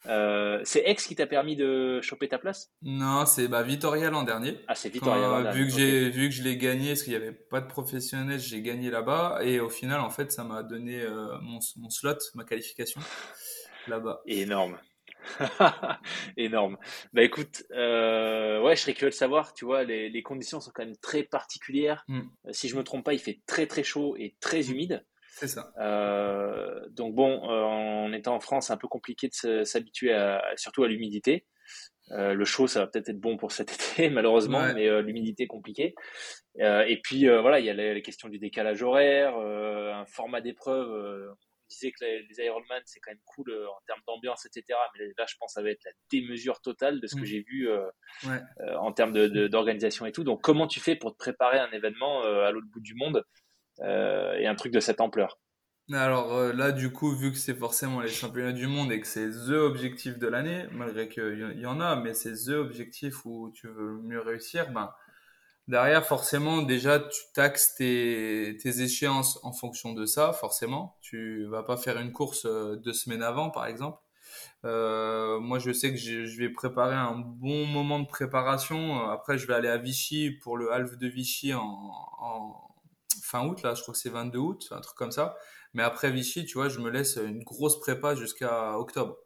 Euh, 0.05 0.61
c'est 0.63 0.83
Ex 0.85 1.07
qui 1.07 1.15
t'a 1.15 1.27
permis 1.27 1.55
de 1.55 2.01
choper 2.01 2.27
ta 2.27 2.37
place? 2.37 2.71
Non, 2.81 3.25
c'est 3.25 3.47
bah, 3.47 3.63
Vitoria 3.63 4.09
l'an 4.09 4.23
dernier. 4.23 4.59
Ah, 4.67 4.75
c'est 4.75 4.89
Vitoria 4.89 5.27
l'an 5.27 5.41
dernier. 5.41 5.59
Vu 5.59 5.67
que 5.67 5.73
j'ai 5.73 6.09
vu 6.09 6.29
que 6.29 6.35
je 6.35 6.43
l'ai 6.43 6.57
gagné, 6.57 6.89
parce 6.89 7.03
qu'il 7.03 7.11
n'y 7.11 7.17
avait 7.17 7.31
pas 7.31 7.61
de 7.61 7.67
professionnels, 7.67 8.39
j'ai 8.39 8.61
gagné 8.61 8.89
là-bas. 8.89 9.39
Et 9.43 9.59
au 9.59 9.69
final, 9.69 9.99
en 9.99 10.09
fait, 10.09 10.31
ça 10.31 10.43
m'a 10.43 10.63
donné 10.63 11.01
euh, 11.01 11.37
mon, 11.41 11.59
mon, 11.77 11.89
slot, 11.89 12.17
ma 12.35 12.43
qualification 12.43 13.01
là-bas. 13.87 14.21
Énorme. 14.25 14.77
Énorme. 16.37 16.77
Bah 17.11 17.23
écoute, 17.23 17.63
euh, 17.71 18.61
ouais, 18.61 18.75
je 18.75 18.81
serais 18.81 18.93
curieux 18.93 19.09
de 19.09 19.15
savoir, 19.15 19.53
tu 19.53 19.65
vois, 19.65 19.83
les, 19.83 20.09
les, 20.09 20.23
conditions 20.23 20.61
sont 20.61 20.71
quand 20.73 20.85
même 20.85 20.95
très 20.97 21.23
particulières. 21.23 22.05
Mm. 22.07 22.21
Si 22.51 22.69
je 22.69 22.77
me 22.77 22.83
trompe 22.83 23.03
pas, 23.03 23.13
il 23.13 23.19
fait 23.19 23.41
très 23.45 23.67
très 23.67 23.83
chaud 23.83 24.15
et 24.17 24.35
très 24.39 24.61
mm. 24.61 24.71
humide. 24.71 25.05
C'est 25.37 25.47
ça. 25.47 25.71
Euh, 25.77 26.79
donc 26.89 27.13
bon, 27.13 27.47
euh, 27.51 27.61
en 27.61 28.11
étant 28.11 28.33
en 28.33 28.39
France, 28.39 28.67
c'est 28.67 28.73
un 28.73 28.77
peu 28.77 28.87
compliqué 28.87 29.29
de 29.29 29.63
s'habituer 29.63 30.17
surtout 30.55 30.83
à 30.83 30.87
l'humidité. 30.87 31.45
Euh, 32.11 32.33
le 32.33 32.43
chaud, 32.45 32.65
ça 32.65 32.79
va 32.79 32.87
peut-être 32.87 33.09
être 33.09 33.19
bon 33.19 33.37
pour 33.37 33.51
cet 33.51 33.71
été, 33.93 34.09
malheureusement, 34.09 34.73
mais 34.73 35.01
l'humidité 35.03 35.43
est 35.43 35.47
compliquée. 35.47 35.93
et 36.59 36.99
puis 37.03 37.27
voilà, 37.27 37.59
il 37.59 37.67
y 37.67 37.69
a 37.69 37.73
les, 37.73 38.01
questions 38.01 38.29
du 38.29 38.39
décalage 38.39 38.81
horaire, 38.81 39.37
un 39.37 40.07
format 40.07 40.41
d'épreuve. 40.41 40.89
on 41.29 41.35
disait 41.69 41.91
que 41.91 42.03
les, 42.03 42.23
les 42.23 42.45
Ironman, 42.45 42.81
c'est 42.85 42.99
quand 42.99 43.11
même 43.11 43.21
cool 43.25 43.53
en 43.67 43.79
termes 43.85 44.01
d'ambiance, 44.07 44.43
etc. 44.47 44.79
Mais 44.97 45.05
là, 45.19 45.25
je 45.29 45.35
pense 45.39 45.53
que 45.53 45.59
ça 45.59 45.61
va 45.61 45.69
être 45.69 45.83
la 45.85 45.91
démesure 46.09 46.61
totale 46.61 46.99
de 46.99 47.05
ce 47.05 47.15
que 47.15 47.21
mm. 47.21 47.25
j'ai 47.25 47.41
vu 47.41 47.69
en 48.79 48.91
termes 48.91 49.13
d'organisation 49.13 50.07
et 50.07 50.11
tout. 50.11 50.23
Donc, 50.23 50.41
comment 50.41 50.65
tu 50.65 50.79
fais 50.79 50.95
pour 50.95 51.11
te 51.11 51.17
préparer 51.17 51.59
un 51.59 51.69
événement 51.69 52.23
à 52.23 52.49
l'autre 52.49 52.67
bout 52.71 52.81
du 52.81 52.95
monde 52.95 53.23
et 53.79 54.47
un 54.47 54.55
truc 54.55 54.73
de 54.73 54.79
cette 54.79 55.01
ampleur. 55.01 55.37
Alors 55.93 56.33
euh, 56.33 56.51
là, 56.51 56.73
du 56.73 56.91
coup, 56.91 57.15
vu 57.15 57.31
que 57.31 57.37
c'est 57.37 57.55
forcément 57.55 58.01
les 58.01 58.09
championnats 58.09 58.51
du 58.51 58.67
monde 58.67 58.91
et 58.91 58.99
que 58.99 59.07
c'est 59.07 59.29
the 59.29 59.51
objectif 59.51 60.17
de 60.17 60.27
l'année, 60.27 60.65
malgré 60.73 61.07
qu'il 61.07 61.57
y 61.57 61.65
en 61.65 61.79
a, 61.79 61.95
mais 61.95 62.13
c'est 62.13 62.33
the 62.33 62.49
objectif 62.49 63.25
où 63.25 63.51
tu 63.53 63.67
veux 63.69 64.01
mieux 64.01 64.19
réussir, 64.19 64.69
ben, 64.71 64.91
derrière, 65.69 66.05
forcément, 66.05 66.61
déjà, 66.61 66.99
tu 66.99 67.21
taxes 67.33 67.75
tes, 67.75 68.57
tes 68.61 68.81
échéances 68.81 69.39
en 69.43 69.53
fonction 69.53 69.93
de 69.93 70.05
ça, 70.05 70.33
forcément. 70.33 70.97
Tu 71.01 71.45
vas 71.45 71.63
pas 71.63 71.77
faire 71.77 71.97
une 71.99 72.11
course 72.11 72.45
euh, 72.45 72.75
deux 72.75 72.93
semaines 72.93 73.23
avant, 73.23 73.49
par 73.49 73.65
exemple. 73.65 73.99
Euh, 74.65 75.39
moi, 75.39 75.59
je 75.59 75.71
sais 75.71 75.91
que 75.91 75.97
je 75.97 76.37
vais 76.37 76.49
préparer 76.49 76.95
un 76.95 77.15
bon 77.15 77.65
moment 77.65 77.99
de 77.99 78.07
préparation. 78.07 79.09
Après, 79.09 79.37
je 79.37 79.47
vais 79.47 79.53
aller 79.53 79.69
à 79.69 79.77
Vichy 79.77 80.31
pour 80.31 80.57
le 80.57 80.73
half 80.73 80.97
de 80.97 81.07
Vichy 81.07 81.53
en 81.53 82.67
fin 83.27 83.45
août, 83.45 83.61
là, 83.63 83.73
je 83.75 83.81
crois 83.81 83.93
que 83.93 83.99
c'est 83.99 84.09
22 84.09 84.39
août, 84.39 84.67
un 84.71 84.81
truc 84.81 84.97
comme 84.97 85.11
ça. 85.11 85.35
Mais 85.73 85.83
après 85.83 86.11
Vichy, 86.11 86.45
tu 86.45 86.57
vois, 86.57 86.69
je 86.69 86.79
me 86.79 86.89
laisse 86.89 87.17
une 87.17 87.43
grosse 87.43 87.79
prépa 87.79 88.15
jusqu'à 88.15 88.77
octobre. 88.79 89.17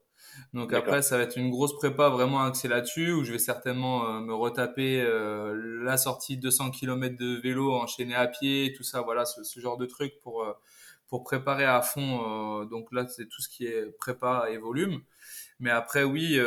Donc 0.53 0.73
après, 0.73 1.01
ça 1.01 1.17
va 1.17 1.23
être 1.23 1.37
une 1.37 1.49
grosse 1.49 1.75
prépa 1.75 2.09
vraiment 2.09 2.41
axée 2.41 2.67
là-dessus, 2.67 3.11
où 3.11 3.23
je 3.23 3.31
vais 3.31 3.39
certainement 3.39 4.07
euh, 4.07 4.19
me 4.21 4.33
retaper 4.33 5.01
euh, 5.01 5.83
la 5.83 5.97
sortie 5.97 6.37
200 6.37 6.71
km 6.71 7.17
de 7.17 7.39
vélo 7.41 7.73
enchaîné 7.73 8.15
à 8.15 8.27
pied, 8.27 8.73
tout 8.75 8.83
ça, 8.83 9.01
voilà, 9.01 9.25
ce, 9.25 9.59
genre 9.59 9.77
de 9.77 9.85
truc 9.85 10.19
pour 10.21 10.43
euh, 10.43 10.53
pour 11.07 11.23
préparer 11.23 11.65
à 11.65 11.81
fond. 11.81 12.63
donc 12.65 12.89
là, 12.93 13.05
c'est 13.09 13.27
tout 13.27 13.41
ce 13.41 13.49
qui 13.49 13.65
est 13.65 13.85
prépa 13.97 14.45
et 14.49 14.57
volume. 14.57 15.01
Mais 15.59 15.69
après, 15.69 16.05
oui, 16.05 16.39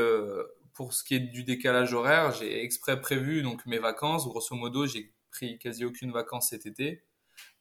pour 0.73 0.95
ce 0.95 1.05
qui 1.05 1.17
est 1.17 1.21
du 1.21 1.45
décalage 1.45 1.93
horaire, 1.93 2.33
j'ai 2.33 2.65
exprès 2.65 2.99
prévu 2.99 3.43
donc 3.43 3.67
mes 3.67 3.79
vacances. 3.79 4.27
Grosso 4.27 4.57
modo, 4.57 4.87
j'ai 4.87 5.13
pris 5.31 5.59
quasi 5.59 5.85
aucune 5.85 6.13
vacances 6.13 6.49
cet 6.49 6.65
été. 6.65 7.03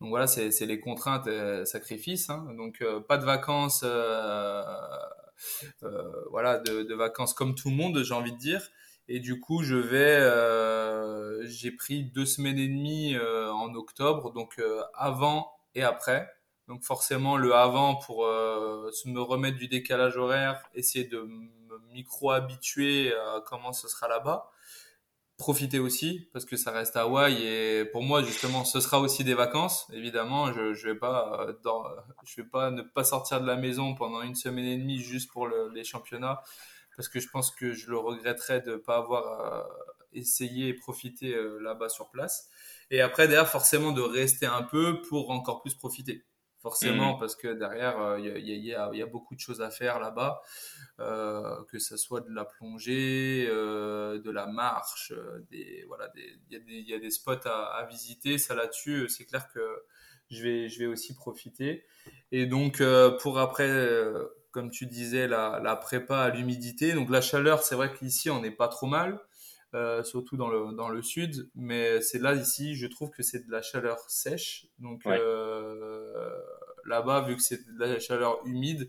Donc 0.02 0.10
voilà, 0.10 0.28
c'est 0.28 0.66
les 0.66 0.80
contraintes 0.80 1.28
euh, 1.28 1.64
sacrifices. 1.64 2.30
Hein. 2.30 2.46
Donc 2.58 2.82
euh, 2.82 3.00
pas 3.00 3.18
de 3.18 3.24
vacances, 3.24 3.84
euh, 3.86 4.64
voilà, 6.30 6.60
de, 6.60 6.94
vacances 6.94 7.34
comme 7.34 7.56
tout 7.56 7.70
le 7.70 7.76
monde, 7.76 8.04
j'ai 8.04 8.14
envie 8.14 8.34
de 8.34 8.38
dire. 8.38 8.62
Et 9.08 9.20
du 9.20 9.40
coup, 9.40 9.64
je 9.64 9.76
vais, 9.76 10.20
j'ai 11.48 11.72
pris 11.72 12.04
deux 12.04 12.26
semaines 12.26 12.58
et 12.58 12.68
demie 12.68 13.18
en 13.18 13.74
octobre, 13.76 14.32
donc 14.32 14.62
avant 14.94 15.52
et 15.76 15.84
après. 15.84 16.30
Donc 16.70 16.84
forcément 16.84 17.36
le 17.36 17.54
avant 17.54 17.96
pour 17.96 18.24
me 18.26 19.20
remettre 19.20 19.58
du 19.58 19.68
décalage 19.68 20.16
horaire, 20.18 20.64
essayer 20.74 21.06
de 21.06 21.22
me 21.22 21.80
micro 21.94 22.32
habituer 22.32 23.14
à 23.14 23.42
comment 23.46 23.74
ce 23.74 23.88
sera 23.88 24.08
là-bas 24.08 24.50
profiter 25.44 25.78
aussi 25.78 26.30
parce 26.32 26.46
que 26.46 26.56
ça 26.56 26.72
reste 26.72 26.96
Hawaï 26.96 27.44
et 27.46 27.84
pour 27.84 28.02
moi 28.02 28.24
justement 28.24 28.64
ce 28.64 28.80
sera 28.80 29.02
aussi 29.02 29.26
des 29.26 29.34
vacances. 29.34 29.86
Évidemment 29.92 30.54
je 30.54 30.74
je 30.74 30.88
vais 30.88 30.96
pas 30.96 31.46
euh, 31.50 31.54
je 32.24 32.42
vais 32.42 32.48
pas 32.48 32.72
ne 32.72 32.82
pas 32.82 33.04
sortir 33.04 33.42
de 33.42 33.46
la 33.46 33.58
maison 33.58 33.94
pendant 33.94 34.22
une 34.22 34.36
semaine 34.36 34.64
et 34.64 34.78
demie 34.78 35.00
juste 35.00 35.30
pour 35.30 35.50
les 35.50 35.84
championnats 35.84 36.42
parce 36.96 37.10
que 37.10 37.20
je 37.20 37.28
pense 37.28 37.52
que 37.52 37.74
je 37.74 37.90
le 37.90 37.98
regretterais 37.98 38.62
de 38.62 38.78
pas 38.78 38.96
avoir 38.96 39.26
euh, 39.28 39.64
essayé 40.14 40.70
et 40.70 40.74
profité 40.74 41.36
euh, 41.36 41.60
là-bas 41.60 41.90
sur 41.90 42.10
place. 42.10 42.48
Et 42.90 43.02
après 43.02 43.28
derrière 43.28 43.50
forcément 43.50 43.92
de 43.92 44.02
rester 44.02 44.46
un 44.46 44.64
peu 44.64 45.02
pour 45.02 45.30
encore 45.30 45.62
plus 45.62 45.74
profiter 45.74 46.24
forcément, 46.64 47.16
mmh. 47.16 47.20
parce 47.20 47.36
que 47.36 47.50
derrière, 47.50 48.18
il 48.18 48.50
y, 48.50 48.70
y, 48.70 48.74
a, 48.74 49.06
beaucoup 49.06 49.36
de 49.36 49.40
choses 49.40 49.62
à 49.62 49.70
faire 49.70 50.00
là-bas, 50.00 50.42
euh, 51.00 51.64
que 51.70 51.78
ce 51.78 51.98
soit 51.98 52.22
de 52.22 52.34
la 52.34 52.46
plongée, 52.46 53.46
euh, 53.50 54.20
de 54.22 54.32
la 54.32 54.48
marche, 54.48 55.12
euh, 55.12 55.46
des 55.52 55.84
voilà, 55.88 56.10
il 56.16 56.64
y, 56.68 56.90
y, 56.90 56.94
a 56.94 57.00
des 57.00 57.12
spots 57.12 57.46
à, 57.46 57.76
à 57.76 57.86
visiter. 57.86 58.38
Ça 58.38 58.56
là-dessus, 58.56 59.10
c'est 59.10 59.26
clair 59.26 59.50
que 59.54 59.84
je 60.32 60.42
vais, 60.42 60.70
je 60.70 60.80
vais 60.80 60.86
aussi 60.88 61.14
profiter. 61.14 61.86
Et 62.32 62.46
donc, 62.46 62.82
pour 63.22 63.40
après, 63.40 64.08
comme 64.52 64.72
tu 64.72 64.86
disais, 64.86 65.28
la, 65.28 65.60
la 65.62 65.76
prépa 65.76 66.20
à 66.20 66.30
l'humidité. 66.30 66.94
Donc 66.94 67.10
la 67.10 67.22
chaleur, 67.22 67.62
c'est 67.64 67.76
vrai 67.76 67.92
qu'ici, 67.94 68.30
on 68.30 68.40
n'est 68.40 68.52
pas 68.52 68.70
trop 68.70 68.88
mal. 68.88 69.20
Euh, 69.76 70.04
surtout 70.04 70.38
dans 70.38 70.50
le, 70.50 70.76
dans 70.76 70.90
le 70.90 71.02
sud. 71.02 71.50
Mais 71.56 72.00
c'est 72.00 72.20
là, 72.20 72.36
ici, 72.36 72.76
je 72.76 72.86
trouve 72.86 73.10
que 73.10 73.24
c'est 73.24 73.48
de 73.48 73.52
la 73.52 73.64
chaleur 73.64 73.98
sèche. 74.08 74.68
Donc 74.78 75.02
euh, 75.08 76.30
là-bas, 76.86 77.22
vu 77.22 77.36
que 77.36 77.42
c'est 77.42 77.66
de 77.66 77.80
la 77.80 78.00
chaleur 78.00 78.46
humide, 78.46 78.88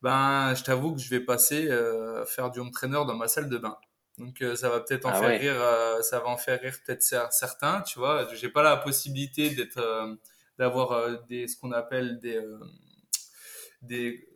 ben, 0.00 0.54
je 0.54 0.62
t'avoue 0.62 0.94
que 0.94 1.00
je 1.00 1.10
vais 1.10 1.18
passer 1.18 1.68
euh, 1.68 2.24
faire 2.24 2.52
du 2.52 2.60
home 2.60 2.70
trainer 2.70 3.04
dans 3.04 3.16
ma 3.16 3.26
salle 3.26 3.48
de 3.48 3.58
bain. 3.58 3.76
Donc 4.18 4.44
ça 4.54 4.68
va 4.68 4.78
peut-être 4.78 5.06
en 5.06 5.10
ah 5.12 5.20
faire 5.20 5.40
rire, 5.40 6.04
ça 6.04 6.20
va 6.20 6.28
en 6.28 6.36
faire 6.36 6.60
rire 6.60 6.76
peut-être 6.84 7.02
certains, 7.02 7.80
tu 7.80 7.98
vois. 7.98 8.28
J'ai 8.34 8.50
pas 8.50 8.62
la 8.62 8.76
possibilité 8.76 9.50
d'être 9.50 9.80
d'avoir 10.56 11.24
des 11.24 11.48
ce 11.48 11.56
qu'on 11.56 11.72
appelle 11.72 12.20
des 12.20 12.40
des 13.80 14.28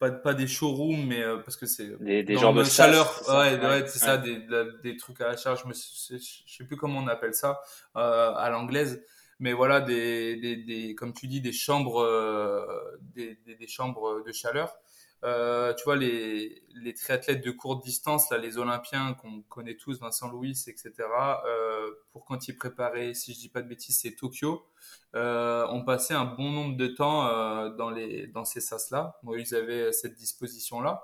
pas, 0.00 0.10
pas 0.10 0.34
des 0.34 0.48
showrooms, 0.48 1.06
mais 1.06 1.22
parce 1.44 1.56
que 1.56 1.66
c'est 1.66 1.96
des, 2.00 2.24
des 2.24 2.36
genres 2.36 2.54
de 2.54 2.64
chaleur. 2.64 3.22
ouais, 3.28 3.56
ouais, 3.60 3.86
c'est 3.86 4.00
ça, 4.00 4.18
des, 4.18 4.42
des 4.82 4.96
trucs 4.96 5.20
à 5.20 5.28
la 5.28 5.36
charge. 5.36 5.62
Je, 5.62 5.68
me, 5.68 5.74
je 5.74 6.18
sais 6.46 6.64
plus 6.64 6.76
comment 6.76 6.98
on 6.98 7.06
appelle 7.06 7.34
ça 7.34 7.60
à 7.94 8.48
l'anglaise 8.50 9.00
mais 9.42 9.54
voilà 9.54 9.80
des, 9.80 10.36
des, 10.36 10.56
des, 10.56 10.94
comme 10.94 11.14
tu 11.14 11.26
dis 11.26 11.40
des 11.40 11.52
chambres 11.52 12.06
des, 13.14 13.38
des, 13.58 13.66
chambres 13.66 14.22
de 14.22 14.32
chaleur 14.32 14.76
euh, 15.24 15.74
tu 15.74 15.84
vois, 15.84 15.96
les, 15.96 16.62
les 16.74 16.94
triathlètes 16.94 17.44
de 17.44 17.50
courte 17.50 17.84
distance, 17.84 18.30
là, 18.30 18.38
les 18.38 18.58
Olympiens 18.58 19.14
qu'on 19.14 19.42
connaît 19.42 19.76
tous, 19.76 20.00
Vincent 20.00 20.28
Louis, 20.30 20.52
etc., 20.66 20.92
euh, 21.46 21.90
pour 22.12 22.24
quand 22.24 22.48
ils 22.48 22.56
préparaient, 22.56 23.14
si 23.14 23.34
je 23.34 23.38
dis 23.38 23.48
pas 23.48 23.62
de 23.62 23.68
bêtises, 23.68 23.98
c'est 24.00 24.12
Tokyo, 24.12 24.66
euh, 25.14 25.66
ont 25.68 25.84
passé 25.84 26.14
un 26.14 26.24
bon 26.24 26.50
nombre 26.50 26.76
de 26.76 26.86
temps 26.86 27.26
euh, 27.26 27.68
dans, 27.70 27.90
les, 27.90 28.28
dans 28.28 28.44
ces 28.44 28.60
sas-là. 28.60 29.18
Moi, 29.22 29.38
ils 29.40 29.54
avaient 29.54 29.92
cette 29.92 30.14
disposition-là. 30.14 31.02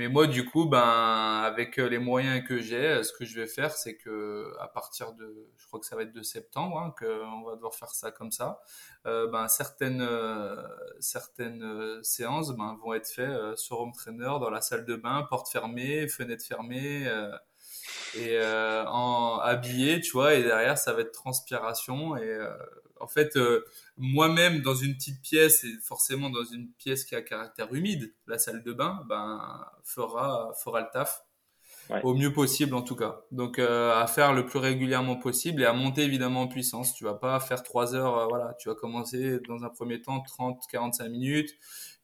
Mais 0.00 0.08
moi, 0.08 0.26
du 0.26 0.46
coup, 0.46 0.64
ben, 0.64 1.42
avec 1.44 1.78
euh, 1.78 1.86
les 1.86 1.98
moyens 1.98 2.42
que 2.48 2.58
j'ai, 2.58 2.86
euh, 2.86 3.02
ce 3.02 3.12
que 3.12 3.26
je 3.26 3.38
vais 3.38 3.46
faire, 3.46 3.72
c'est 3.72 3.98
que 3.98 4.50
à 4.58 4.66
partir 4.66 5.12
de, 5.12 5.50
je 5.58 5.66
crois 5.66 5.78
que 5.78 5.84
ça 5.84 5.94
va 5.94 6.04
être 6.04 6.14
de 6.14 6.22
septembre, 6.22 6.78
hein, 6.78 6.94
qu'on 6.98 7.42
va 7.42 7.54
devoir 7.54 7.74
faire 7.74 7.90
ça 7.90 8.10
comme 8.10 8.30
ça. 8.32 8.62
Euh, 9.04 9.26
ben, 9.26 9.46
certaines 9.48 10.08
certaines 11.00 12.02
séances 12.02 12.56
ben, 12.56 12.78
vont 12.82 12.94
être 12.94 13.08
faites 13.08 13.58
sur 13.58 13.78
home 13.78 13.92
trainer, 13.92 14.38
dans 14.40 14.48
la 14.48 14.62
salle 14.62 14.86
de 14.86 14.96
bain, 14.96 15.26
porte 15.28 15.50
fermée, 15.50 16.08
fenêtre 16.08 16.46
fermée. 16.46 17.06
et 18.16 18.40
en 18.86 19.38
habillé, 19.42 20.00
tu 20.00 20.12
vois, 20.12 20.32
et 20.32 20.42
derrière 20.42 20.78
ça 20.78 20.94
va 20.94 21.02
être 21.02 21.12
transpiration 21.12 22.16
et 22.16 22.38
en 23.00 23.08
fait, 23.08 23.36
euh, 23.36 23.64
moi-même, 23.96 24.62
dans 24.62 24.74
une 24.74 24.94
petite 24.94 25.20
pièce, 25.22 25.64
et 25.64 25.72
forcément 25.82 26.30
dans 26.30 26.44
une 26.44 26.70
pièce 26.72 27.04
qui 27.04 27.14
a 27.14 27.22
caractère 27.22 27.72
humide, 27.74 28.14
la 28.26 28.38
salle 28.38 28.62
de 28.62 28.72
bain, 28.72 29.04
ben, 29.08 29.66
fera, 29.84 30.52
fera 30.62 30.80
le 30.80 30.86
taf. 30.92 31.24
Au 32.04 32.14
mieux 32.14 32.32
possible, 32.32 32.74
en 32.74 32.82
tout 32.82 32.94
cas. 32.94 33.22
Donc, 33.32 33.58
euh, 33.58 33.92
à 34.00 34.06
faire 34.06 34.32
le 34.32 34.46
plus 34.46 34.60
régulièrement 34.60 35.16
possible 35.16 35.62
et 35.62 35.66
à 35.66 35.72
monter 35.72 36.02
évidemment 36.02 36.42
en 36.42 36.46
puissance. 36.46 36.94
Tu 36.94 37.02
vas 37.02 37.14
pas 37.14 37.40
faire 37.40 37.64
trois 37.64 37.96
heures, 37.96 38.16
euh, 38.16 38.26
voilà. 38.28 38.54
Tu 38.60 38.68
vas 38.68 38.76
commencer 38.76 39.40
dans 39.48 39.64
un 39.64 39.70
premier 39.70 40.00
temps 40.00 40.20
30, 40.20 40.62
45 40.70 41.08
minutes. 41.08 41.50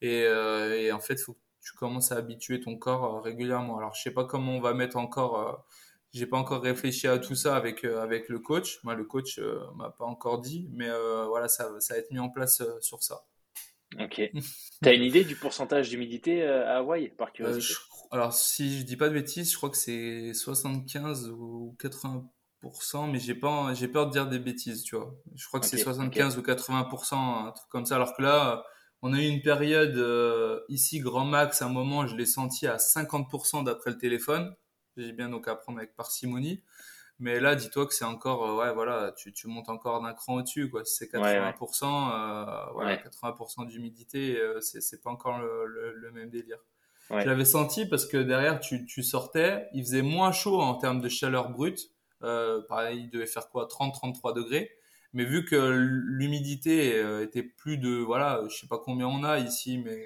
Et, 0.03 0.23
et 0.23 0.93
en 0.93 0.99
fait, 0.99 1.15
il 1.15 1.23
faut 1.23 1.35
que 1.35 1.39
tu 1.61 1.73
commences 1.75 2.11
à 2.11 2.17
habituer 2.17 2.61
ton 2.61 2.77
corps 2.77 3.23
régulièrement. 3.23 3.79
Alors, 3.79 3.95
je 3.95 4.03
sais 4.03 4.11
pas 4.11 4.25
comment 4.25 4.57
on 4.57 4.61
va 4.61 4.75
mettre 4.75 4.97
encore 4.97 5.65
j'ai 6.13 6.27
pas 6.27 6.39
encore 6.39 6.63
réfléchi 6.63 7.07
à 7.07 7.19
tout 7.19 7.35
ça 7.35 7.57
avec 7.57 7.85
euh, 7.85 8.01
avec 8.01 8.29
le 8.29 8.39
coach. 8.39 8.81
Moi, 8.85 8.95
le 8.95 9.05
coach 9.05 9.39
euh, 9.39 9.61
m'a 9.77 9.91
pas 9.91 10.05
encore 10.05 10.41
dit, 10.41 10.69
mais 10.73 10.89
euh, 10.89 11.27
voilà, 11.27 11.49
ça, 11.49 11.69
ça 11.81 11.95
va 11.95 12.01
être 12.01 12.11
mis 12.11 12.19
en 12.19 12.31
place 12.31 12.63
sur 12.81 13.03
ça. 13.03 13.27
Ok. 14.01 14.15
tu 14.83 14.89
as 14.89 14.93
une 14.93 15.05
idée 15.05 15.25
du 15.25 15.37
pourcentage 15.37 15.91
d'humidité 15.91 16.43
à 16.45 16.79
Hawaï, 16.79 17.09
par 17.11 17.33
curiosité 17.33 17.75
Alors, 18.11 18.33
si 18.33 18.81
je 18.81 18.85
dis 18.85 18.97
pas 18.97 19.09
de 19.09 19.15
bêtises, 19.15 19.53
je 19.53 19.57
crois 19.57 19.71
que 19.71 19.77
c'est 19.77 20.35
75 20.35 21.29
ou 21.29 21.77
80% 21.81 23.11
mais 23.13 23.21
j'ai 23.21 23.37
pas 23.37 23.75
j'ai 23.75 23.87
peur 23.87 24.07
de 24.07 24.13
dire 24.13 24.27
des 24.27 24.41
bêtises 24.41 24.83
tu 24.83 24.97
vois 24.97 25.15
je 25.37 25.47
crois 25.47 25.61
que 25.61 25.67
c'est 25.67 25.79
75 25.79 26.37
ou 26.37 26.43
80 26.43 26.89
un 27.47 27.53
truc 27.53 27.69
comme 27.69 27.87
ça 27.87 27.95
alors 27.95 28.17
que 28.17 28.23
là 28.23 28.65
on 29.03 29.13
a 29.13 29.21
eu 29.21 29.27
une 29.27 29.41
période 29.41 29.97
ici 30.69 30.99
grand 30.99 31.25
max 31.25 31.63
à 31.63 31.67
un 31.67 31.69
moment 31.69 32.09
je 32.09 32.17
l'ai 32.17 32.27
senti 32.27 32.67
à 32.67 32.79
50% 32.79 33.63
d'après 33.63 33.91
le 33.91 33.99
téléphone 33.99 34.53
j'ai 34.97 35.13
bien 35.13 35.29
donc 35.29 35.49
à 35.49 35.55
prendre 35.55 35.79
avec 35.79 35.95
parcimonie. 35.95 36.63
Mais 37.19 37.41
là, 37.41 37.55
dis-toi 37.55 37.87
que 37.87 37.95
c'est 37.95 38.05
encore, 38.05 38.45
euh, 38.47 38.57
ouais, 38.57 38.75
voilà, 38.75 39.13
tu, 39.17 39.33
tu 39.33 39.49
montes 39.49 39.71
encore 39.71 40.03
d'un 40.03 40.13
cran 40.13 40.35
au-dessus, 40.35 40.69
quoi. 40.69 40.83
c'est 40.85 41.11
80%, 41.11 41.85
euh, 41.85 42.73
voilà, 42.75 42.97
80% 42.97 43.67
d'humidité, 43.67 44.39
euh, 44.39 44.61
c'est, 44.61 45.03
pas 45.03 45.11
encore 45.11 45.39
le, 45.39 45.95
le, 45.95 46.11
même 46.13 46.29
délire. 46.29 46.59
Je 47.09 47.25
l'avais 47.25 47.47
senti 47.47 47.87
parce 47.87 48.05
que 48.05 48.19
derrière, 48.19 48.61
tu, 48.61 48.85
tu 48.85 49.03
sortais, 49.03 49.69
il 49.73 49.83
faisait 49.83 50.03
moins 50.03 50.33
chaud 50.33 50.61
en 50.61 50.75
termes 50.75 51.01
de 51.01 51.09
chaleur 51.09 51.51
brute. 51.51 51.91
Euh, 52.23 52.61
pareil, 52.69 53.05
il 53.05 53.11
devait 53.11 53.27
faire 53.27 53.49
quoi, 53.49 53.67
30-33 53.67 54.35
degrés. 54.35 54.71
Mais 55.13 55.25
vu 55.25 55.47
que 55.47 55.57
l'humidité 55.57 57.01
était 57.23 57.45
plus 57.45 57.79
de, 57.79 57.97
voilà, 57.97 58.43
je 58.51 58.57
sais 58.57 58.67
pas 58.67 58.79
combien 58.79 59.07
on 59.07 59.25
a 59.25 59.39
ici, 59.39 59.79
mais 59.79 60.05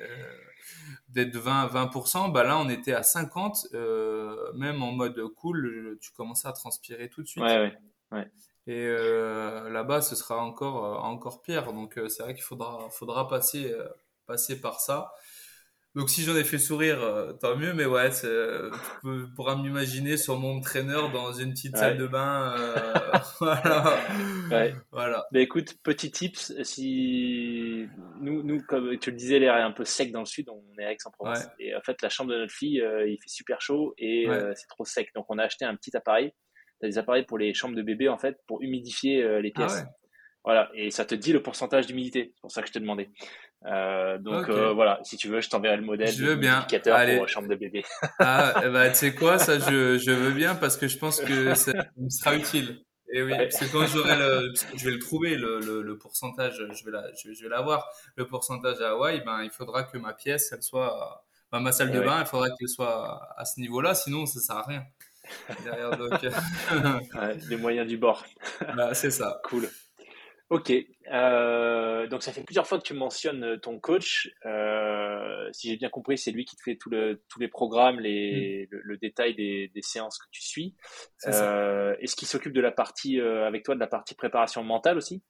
d'être 1.13 1.37
20 1.37 1.67
20%, 1.67 2.33
bah 2.33 2.45
là 2.45 2.59
on 2.59 2.69
était 2.69 2.93
à 2.93 3.03
50, 3.03 3.69
euh, 3.75 4.53
même 4.55 4.83
en 4.83 4.93
mode 4.93 5.21
cool, 5.35 5.99
tu 6.01 6.13
commençais 6.13 6.49
à 6.49 6.53
transpirer 6.53 7.09
tout 7.09 7.23
de 7.23 7.27
suite. 7.27 7.43
Ouais, 7.43 7.77
ouais, 8.13 8.31
Et 8.67 8.87
euh, 8.87 9.69
là-bas, 9.71 10.03
ce 10.03 10.15
sera 10.15 10.43
encore 10.43 10.85
euh, 10.85 10.99
encore 10.99 11.43
pire. 11.43 11.73
Donc 11.73 11.99
c'est 12.09 12.23
vrai 12.23 12.35
qu'il 12.35 12.45
faudra 12.45 12.89
faudra 12.91 13.29
passer 13.29 13.75
passer 14.27 14.61
par 14.61 14.81
ça. 14.81 15.13
Donc 15.97 16.09
si 16.09 16.23
j'en 16.23 16.37
ai 16.37 16.45
fait 16.45 16.59
sourire, 16.59 17.03
euh, 17.03 17.33
tant 17.33 17.57
mieux, 17.57 17.75
mais 17.75 17.85
ouais, 17.85 18.11
euh, 18.23 18.71
tu 19.03 19.27
pourras 19.35 19.57
m'imaginer 19.57 20.17
sur 20.17 20.39
mon 20.39 20.59
entraîneur 20.59 21.11
dans 21.11 21.33
une 21.33 21.51
petite 21.51 21.77
salle 21.77 21.99
de 21.99 22.07
bain. 22.07 22.55
Euh, 22.61 23.19
voilà. 23.41 23.99
Ouais. 24.51 24.75
voilà. 24.93 25.27
Mais 25.33 25.43
écoute, 25.43 25.75
petit 25.83 26.11
tips, 26.11 26.53
si 26.63 27.87
nous, 28.21 28.43
nous, 28.43 28.61
comme 28.63 28.99
tu 28.99 29.11
le 29.11 29.17
disais, 29.17 29.39
l'air 29.39 29.57
est 29.57 29.63
un 29.63 29.73
peu 29.73 29.85
sec 29.85 30.13
dans 30.13 30.21
le 30.21 30.27
sud, 30.27 30.49
on 30.49 30.63
est 30.79 30.85
à 30.85 30.93
Aix-en-Provence. 30.93 31.47
Et 31.59 31.75
en 31.75 31.81
fait, 31.81 32.01
la 32.03 32.09
chambre 32.09 32.31
de 32.31 32.39
notre 32.39 32.53
fille, 32.53 32.83
il 33.07 33.19
fait 33.23 33.29
super 33.29 33.61
chaud 33.61 33.95
et 33.99 34.27
c'est 34.55 34.67
trop 34.69 34.85
sec. 34.85 35.11
Donc 35.15 35.27
on 35.29 35.39
a 35.39 35.45
acheté 35.45 35.65
un 35.65 35.75
petit 35.75 35.97
appareil. 35.97 36.33
T'as 36.81 36.89
des 36.89 36.99
appareils 36.99 37.25
pour 37.25 37.39
les 37.39 37.55
chambres 37.55 37.77
de 37.77 37.83
bébé 37.83 38.09
en 38.09 38.19
fait, 38.19 38.37
pour 38.47 38.63
humidifier 38.63 39.41
les 39.41 39.53
ah 39.57 39.59
pièces. 39.59 39.85
Voilà, 40.45 40.71
et 40.75 40.91
ça 40.91 41.05
te 41.05 41.15
dit 41.15 41.33
le 41.33 41.43
pourcentage 41.43 41.87
d'humidité. 41.87 42.33
C'est 42.35 42.41
pour 42.41 42.51
ça 42.51 42.63
que 42.63 42.69
je 42.69 42.73
t'ai 42.73 42.81
demandé. 42.81 43.11
Euh, 43.67 44.17
donc 44.19 44.49
euh, 44.49 44.73
voilà, 44.73 45.01
si 45.03 45.17
tu 45.17 45.29
veux, 45.29 45.41
je 45.41 45.51
t'enverrai 45.51 45.77
le 45.77 45.83
modèle 45.83 46.11
je 46.11 46.25
veux 46.25 46.37
bien. 46.37 46.67
Allez. 46.87 47.19
pour 47.19 47.29
chambre 47.29 47.49
de 47.49 47.55
bébé. 47.55 47.85
ah, 48.19 48.55
bah, 48.71 48.89
tu 48.89 48.97
sais 48.97 49.15
quoi, 49.15 49.39
ça 49.39 49.59
je, 49.59 49.99
je 49.99 50.11
veux 50.11 50.33
bien 50.33 50.55
parce 50.55 50.77
que 50.77 50.89
je 50.89 50.97
pense 50.97 51.21
que 51.21 51.55
ça 51.55 51.73
me 51.97 52.09
sera 52.09 52.37
utile. 52.37 52.83
Et 53.13 53.23
oui, 53.23 53.33
c'est 53.51 53.71
quand 53.73 53.87
j'aurai 53.87 54.17
le, 54.17 54.53
je 54.77 54.85
vais 54.85 54.93
le 54.93 54.99
trouver 55.01 55.35
le, 55.37 55.59
le, 55.61 55.83
le 55.83 55.99
pourcentage, 55.99 56.63
je 56.73 56.85
vais 56.85 56.93
la, 56.93 57.05
je, 57.15 57.43
vais 57.43 57.49
l'avoir. 57.49 57.89
Le 58.15 58.27
pourcentage 58.27 58.81
à 58.81 58.91
Hawaï, 58.91 59.21
ben 59.25 59.43
il 59.43 59.51
faudra 59.51 59.83
que 59.83 59.99
ma 59.99 60.13
pièce, 60.13 60.53
elle 60.53 60.63
soit, 60.63 61.25
ben, 61.51 61.59
ma 61.59 61.73
salle 61.73 61.91
de 61.91 62.01
bain, 62.01 62.21
il 62.21 62.27
faudra 62.27 62.49
qu'elle 62.51 62.69
soit 62.69 63.29
à 63.37 63.45
ce 63.45 63.61
niveau-là, 63.61 63.95
sinon 63.95 64.27
ça 64.27 64.39
sert 64.39 64.57
à 64.57 64.63
rien. 64.63 64.85
Derrière, 65.65 65.97
donc... 65.97 66.13
les 67.49 67.57
moyens 67.57 67.87
du 67.87 67.99
bord. 67.99 68.25
Bah, 68.77 68.95
c'est 68.95 69.11
ça. 69.11 69.41
Cool. 69.45 69.69
Ok, 70.51 70.73
euh, 71.13 72.09
donc 72.09 72.25
ça 72.25 72.33
fait 72.33 72.43
plusieurs 72.43 72.67
fois 72.67 72.79
que 72.79 72.83
tu 72.83 72.93
mentionnes 72.93 73.45
euh, 73.45 73.57
ton 73.57 73.79
coach. 73.79 74.29
Euh, 74.45 75.49
si 75.53 75.69
j'ai 75.69 75.77
bien 75.77 75.91
compris, 75.91 76.19
c'est 76.19 76.33
lui 76.33 76.45
qui 76.45 76.57
te 76.57 76.63
fait 76.63 76.75
tout 76.75 76.91
le, 76.91 77.23
tous 77.29 77.39
les 77.39 77.47
programmes, 77.47 78.01
les, 78.01 78.69
mm. 78.73 78.77
le, 78.83 78.97
détail 78.99 79.37
des, 79.37 79.71
des, 79.73 79.83
séances 79.83 80.19
que 80.19 80.27
tu 80.33 80.43
suis. 80.43 80.75
Euh, 81.29 81.95
Est-ce 82.01 82.17
qu'il 82.17 82.27
s'occupe 82.27 82.53
de 82.53 82.61
la 82.61 82.73
partie 82.73 83.21
euh, 83.21 83.47
avec 83.47 83.63
toi 83.63 83.77
de 83.77 83.81
la 83.81 83.87
partie 83.87 84.17
préparation 84.17 84.65
mentale 84.65 84.99
aussi? 84.99 85.23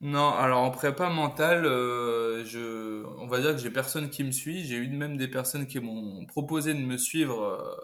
Non, 0.00 0.28
alors 0.28 0.60
en 0.60 0.70
prépa 0.70 1.10
mentale, 1.10 1.66
euh, 1.66 2.44
je, 2.44 3.04
on 3.18 3.26
va 3.26 3.40
dire 3.40 3.56
que 3.56 3.58
j'ai 3.58 3.72
personne 3.72 4.10
qui 4.10 4.22
me 4.22 4.30
suit. 4.30 4.64
J'ai 4.64 4.76
eu 4.76 4.86
même 4.86 5.16
des 5.16 5.26
personnes 5.26 5.66
qui 5.66 5.80
m'ont 5.80 6.24
proposé 6.26 6.72
de 6.72 6.78
me 6.78 6.96
suivre 6.96 7.76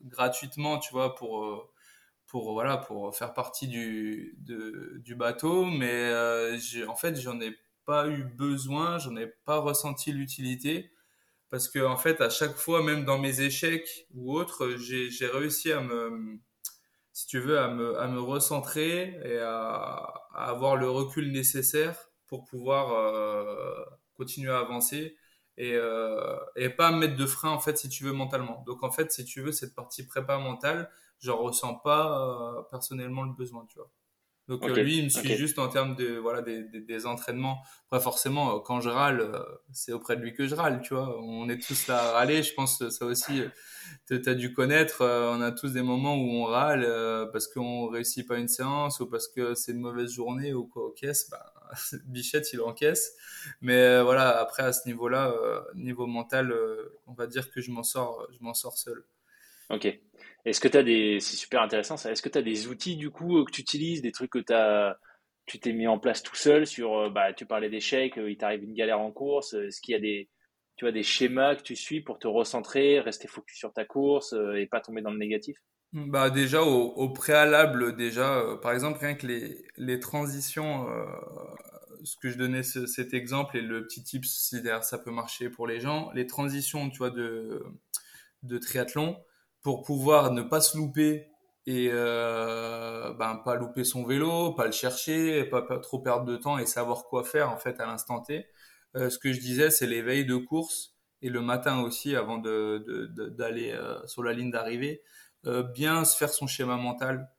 gratuitement, 0.00 0.78
tu 0.78 0.90
vois, 0.92 1.14
pour 1.14 1.70
pour 2.32 2.54
voilà 2.54 2.78
pour 2.78 3.14
faire 3.14 3.34
partie 3.34 3.68
du 3.68 4.34
du 4.38 5.14
bateau 5.14 5.66
mais 5.66 5.92
euh, 5.92 6.58
en 6.88 6.96
fait 6.96 7.20
j'en 7.20 7.38
ai 7.42 7.54
pas 7.84 8.08
eu 8.08 8.24
besoin 8.24 8.98
j'en 8.98 9.14
ai 9.16 9.26
pas 9.26 9.58
ressenti 9.58 10.12
l'utilité 10.12 10.90
parce 11.50 11.68
que 11.68 11.78
en 11.80 11.98
fait 11.98 12.22
à 12.22 12.30
chaque 12.30 12.54
fois 12.56 12.82
même 12.82 13.04
dans 13.04 13.18
mes 13.18 13.42
échecs 13.42 14.06
ou 14.14 14.34
autres 14.34 14.76
j'ai 14.78 15.26
réussi 15.26 15.72
à 15.72 15.82
me 15.82 16.40
si 17.12 17.26
tu 17.26 17.38
veux 17.38 17.58
à 17.58 17.68
me 17.68 18.00
à 18.00 18.08
me 18.08 18.20
recentrer 18.20 19.20
et 19.26 19.38
à, 19.38 20.14
avoir 20.32 20.76
le 20.76 20.88
recul 20.88 21.30
nécessaire 21.32 22.08
pour 22.28 22.46
pouvoir 22.46 22.92
euh, 22.94 23.84
continuer 24.14 24.52
à 24.52 24.60
avancer 24.60 25.18
et, 25.58 25.74
euh, 25.74 26.38
et 26.56 26.70
pas 26.70 26.90
mettre 26.92 27.16
de 27.16 27.26
frein 27.26 27.50
en 27.50 27.60
fait 27.60 27.76
si 27.76 27.90
tu 27.90 28.04
veux 28.04 28.12
mentalement. 28.12 28.64
Donc 28.66 28.82
en 28.82 28.90
fait 28.90 29.12
si 29.12 29.26
tu 29.26 29.42
veux 29.42 29.52
cette 29.52 29.74
partie 29.74 30.06
prépa 30.06 30.38
mentale 30.38 30.90
j'en 31.22 31.38
ressens 31.38 31.76
pas 31.76 32.58
euh, 32.58 32.62
personnellement 32.70 33.22
le 33.22 33.32
besoin, 33.32 33.66
tu 33.70 33.78
vois. 33.78 33.90
Donc 34.48 34.64
euh, 34.64 34.74
lui, 34.82 34.98
il 34.98 35.04
me 35.04 35.08
suit 35.08 35.36
juste 35.36 35.60
en 35.60 35.68
termes 35.68 35.94
de 35.94 36.16
voilà 36.16 36.42
des, 36.42 36.64
des, 36.64 36.80
des 36.80 37.06
entraînements. 37.06 37.62
Pas 37.88 38.00
forcément, 38.00 38.56
euh, 38.56 38.58
quand 38.58 38.80
je 38.80 38.88
râle, 38.88 39.32
c'est 39.72 39.92
auprès 39.92 40.16
de 40.16 40.22
lui 40.22 40.34
que 40.34 40.48
je 40.48 40.56
râle, 40.56 40.82
tu 40.82 40.94
vois. 40.94 41.16
On 41.22 41.48
est 41.48 41.64
tous 41.64 41.86
là 41.86 42.02
à 42.02 42.12
râler. 42.12 42.42
Je 42.42 42.52
pense 42.52 42.78
que 42.78 42.90
ça 42.90 43.06
aussi, 43.06 43.40
tu 44.08 44.20
as 44.28 44.34
dû 44.34 44.52
connaître. 44.52 45.02
on 45.02 45.40
a 45.40 45.52
tous 45.52 45.72
des 45.72 45.82
moments 45.82 46.16
où 46.16 46.28
on 46.28 46.44
râle 46.44 46.84
parce 47.32 47.46
qu'on 47.46 47.86
réussit 47.86 48.26
pas 48.26 48.36
une 48.38 48.48
séance 48.48 48.98
ou 48.98 49.08
parce 49.08 49.28
que 49.28 49.54
c'est 49.54 49.72
une 49.72 49.80
mauvaise 49.80 50.10
journée 50.12 50.52
ou 50.52 50.66
quoi 50.66 50.86
au 50.86 50.90
caisse. 50.90 51.30
Bah, 51.30 51.54
Bichette, 52.06 52.52
il 52.52 52.60
encaisse. 52.62 53.14
Mais 53.60 54.02
voilà, 54.02 54.40
après 54.40 54.64
à 54.64 54.72
ce 54.72 54.88
niveau-là, 54.88 55.32
niveau 55.76 56.08
mental, 56.08 56.52
on 57.06 57.14
va 57.14 57.28
dire 57.28 57.48
que 57.52 57.60
je 57.60 57.70
m'en 57.70 57.84
sors, 57.84 58.26
je 58.32 58.42
m'en 58.42 58.54
sors 58.54 58.76
seul. 58.76 59.04
Ok. 59.72 59.86
Est-ce 60.44 60.60
que 60.60 60.68
tu 60.68 60.76
as 60.76 60.82
des. 60.82 61.18
C'est 61.20 61.36
super 61.36 61.62
intéressant. 61.62 61.96
Est-ce 61.96 62.38
des 62.40 62.68
outils 62.68 62.96
du 62.96 63.10
coup 63.10 63.44
que 63.44 63.50
tu 63.50 63.60
utilises, 63.60 64.02
des 64.02 64.12
trucs 64.12 64.30
que 64.30 64.52
as 64.52 64.98
tu 65.46 65.58
t'es 65.58 65.72
mis 65.72 65.88
en 65.88 65.98
place 65.98 66.22
tout 66.22 66.36
seul 66.36 66.68
sur, 66.68 67.10
bah, 67.10 67.32
tu 67.32 67.46
parlais 67.46 67.68
d'échecs, 67.68 68.14
il 68.16 68.36
t'arrive 68.36 68.62
une 68.62 68.74
galère 68.74 69.00
en 69.00 69.10
course, 69.10 69.54
est-ce 69.54 69.80
qu'il 69.80 69.92
y 69.92 69.96
a 69.96 70.00
des, 70.00 70.28
tu 70.76 70.84
vois, 70.84 70.92
des 70.92 71.02
schémas 71.02 71.56
que 71.56 71.62
tu 71.62 71.74
suis 71.74 72.00
pour 72.00 72.20
te 72.20 72.28
recentrer, 72.28 73.00
rester 73.00 73.26
focus 73.26 73.58
sur 73.58 73.72
ta 73.72 73.84
course 73.84 74.36
et 74.56 74.66
pas 74.66 74.80
tomber 74.80 75.02
dans 75.02 75.10
le 75.10 75.18
négatif? 75.18 75.58
Bah 75.92 76.30
déjà 76.30 76.62
au, 76.62 77.08
préalable 77.10 77.96
déjà 77.96 78.56
par 78.62 78.72
exemple 78.72 79.00
rien 79.00 79.14
que 79.14 79.26
les, 79.26 79.62
les 79.76 80.00
transitions 80.00 80.86
ce 82.04 82.16
que 82.16 82.30
je 82.30 82.38
donnais 82.38 82.62
cet 82.62 83.14
exemple 83.14 83.56
et 83.56 83.60
le 83.60 83.84
petit 83.86 84.02
tip 84.02 84.24
si 84.24 84.62
ça 84.82 84.98
peut 84.98 85.10
marcher 85.10 85.50
pour 85.50 85.66
les 85.66 85.80
gens, 85.80 86.10
les 86.14 86.26
transitions, 86.26 86.90
tu 86.90 86.98
vois, 86.98 87.10
de, 87.10 87.62
de 88.42 88.58
triathlon 88.58 89.22
pour 89.62 89.82
pouvoir 89.82 90.32
ne 90.32 90.42
pas 90.42 90.60
se 90.60 90.76
louper 90.76 91.28
et 91.66 91.88
euh, 91.92 93.12
ben 93.14 93.36
pas 93.44 93.54
louper 93.54 93.84
son 93.84 94.04
vélo, 94.04 94.52
pas 94.54 94.66
le 94.66 94.72
chercher, 94.72 95.44
pas, 95.44 95.62
trop 95.78 96.00
perdre 96.00 96.24
de 96.24 96.36
temps 96.36 96.58
et 96.58 96.66
savoir 96.66 97.04
quoi 97.04 97.24
faire 97.24 97.50
en 97.50 97.56
fait 97.56 97.80
à 97.80 97.86
l'instant 97.86 98.20
T. 98.20 98.46
Euh, 98.96 99.10
ce 99.10 99.18
que 99.18 99.32
je 99.32 99.40
disais, 99.40 99.70
c'est 99.70 99.86
les 99.86 100.02
veilles 100.02 100.26
de 100.26 100.36
course 100.36 100.92
et 101.22 101.28
le 101.28 101.40
matin 101.40 101.80
aussi 101.82 102.16
avant 102.16 102.38
de 102.38 102.84
d'aller 103.30 103.72
euh, 103.72 104.04
sur 104.06 104.22
la 104.22 104.32
ligne 104.32 104.50
d'arrivée, 104.50 105.02
euh, 105.46 105.62
bien 105.62 106.04
se 106.04 106.16
faire 106.16 106.30
son 106.30 106.46
schéma 106.46 106.76
mental. 106.76 107.30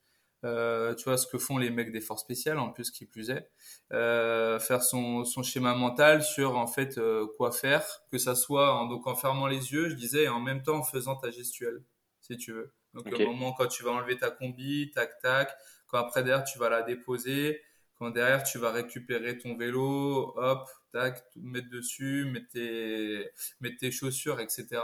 Euh, 0.45 0.93
tu 0.95 1.05
vois 1.05 1.17
ce 1.17 1.26
que 1.26 1.38
font 1.38 1.57
les 1.57 1.69
mecs 1.69 1.93
des 1.93 2.01
forces 2.01 2.21
spéciales 2.21 2.59
en 2.59 2.69
plus 2.69 2.91
qui 2.91 3.05
plus 3.05 3.30
est. 3.30 3.49
Faire 3.91 4.84
son, 4.84 5.24
son 5.24 5.43
schéma 5.43 5.74
mental 5.76 6.24
sur 6.24 6.57
en 6.57 6.67
fait 6.67 6.99
quoi 7.38 7.51
faire 7.51 7.86
que 8.11 8.17
ça 8.17 8.36
soit 8.36 8.74
en, 8.74 8.88
donc 8.88 9.07
en 9.07 9.15
fermant 9.15 9.47
les 9.47 9.71
yeux 9.71 9.89
je 9.89 9.95
disais 9.95 10.24
et 10.24 10.30
en 10.30 10.41
même 10.41 10.61
temps 10.61 10.80
en 10.80 10.84
faisant 10.84 11.15
ta 11.15 11.32
gestuelle 11.32 11.84
si 12.24 12.38
tu 12.38 12.51
veux 12.51 12.74
donc 12.95 13.05
au 13.13 13.26
moment 13.28 13.53
quand 13.53 13.67
tu 13.67 13.84
vas 13.84 13.91
enlever 13.91 14.17
ta 14.17 14.32
combi 14.32 14.89
tac 14.91 15.19
tac 15.19 15.55
quand 15.88 15.99
après 15.99 16.24
derrière 16.24 16.43
tu 16.43 16.57
vas 16.57 16.69
la 16.69 16.82
déposer 16.82 17.61
quand 17.95 18.09
derrière 18.09 18.43
tu 18.43 18.57
vas 18.57 18.71
récupérer 18.71 19.38
ton 19.38 19.55
vélo 19.55 20.34
hop 20.36 20.67
tac 20.91 21.24
mettre 21.36 21.69
dessus 21.69 22.26
mettre 22.26 22.49
tes 22.49 23.30
mettre 23.61 23.78
tes 23.78 23.91
chaussures 23.91 24.39
etc 24.39 24.82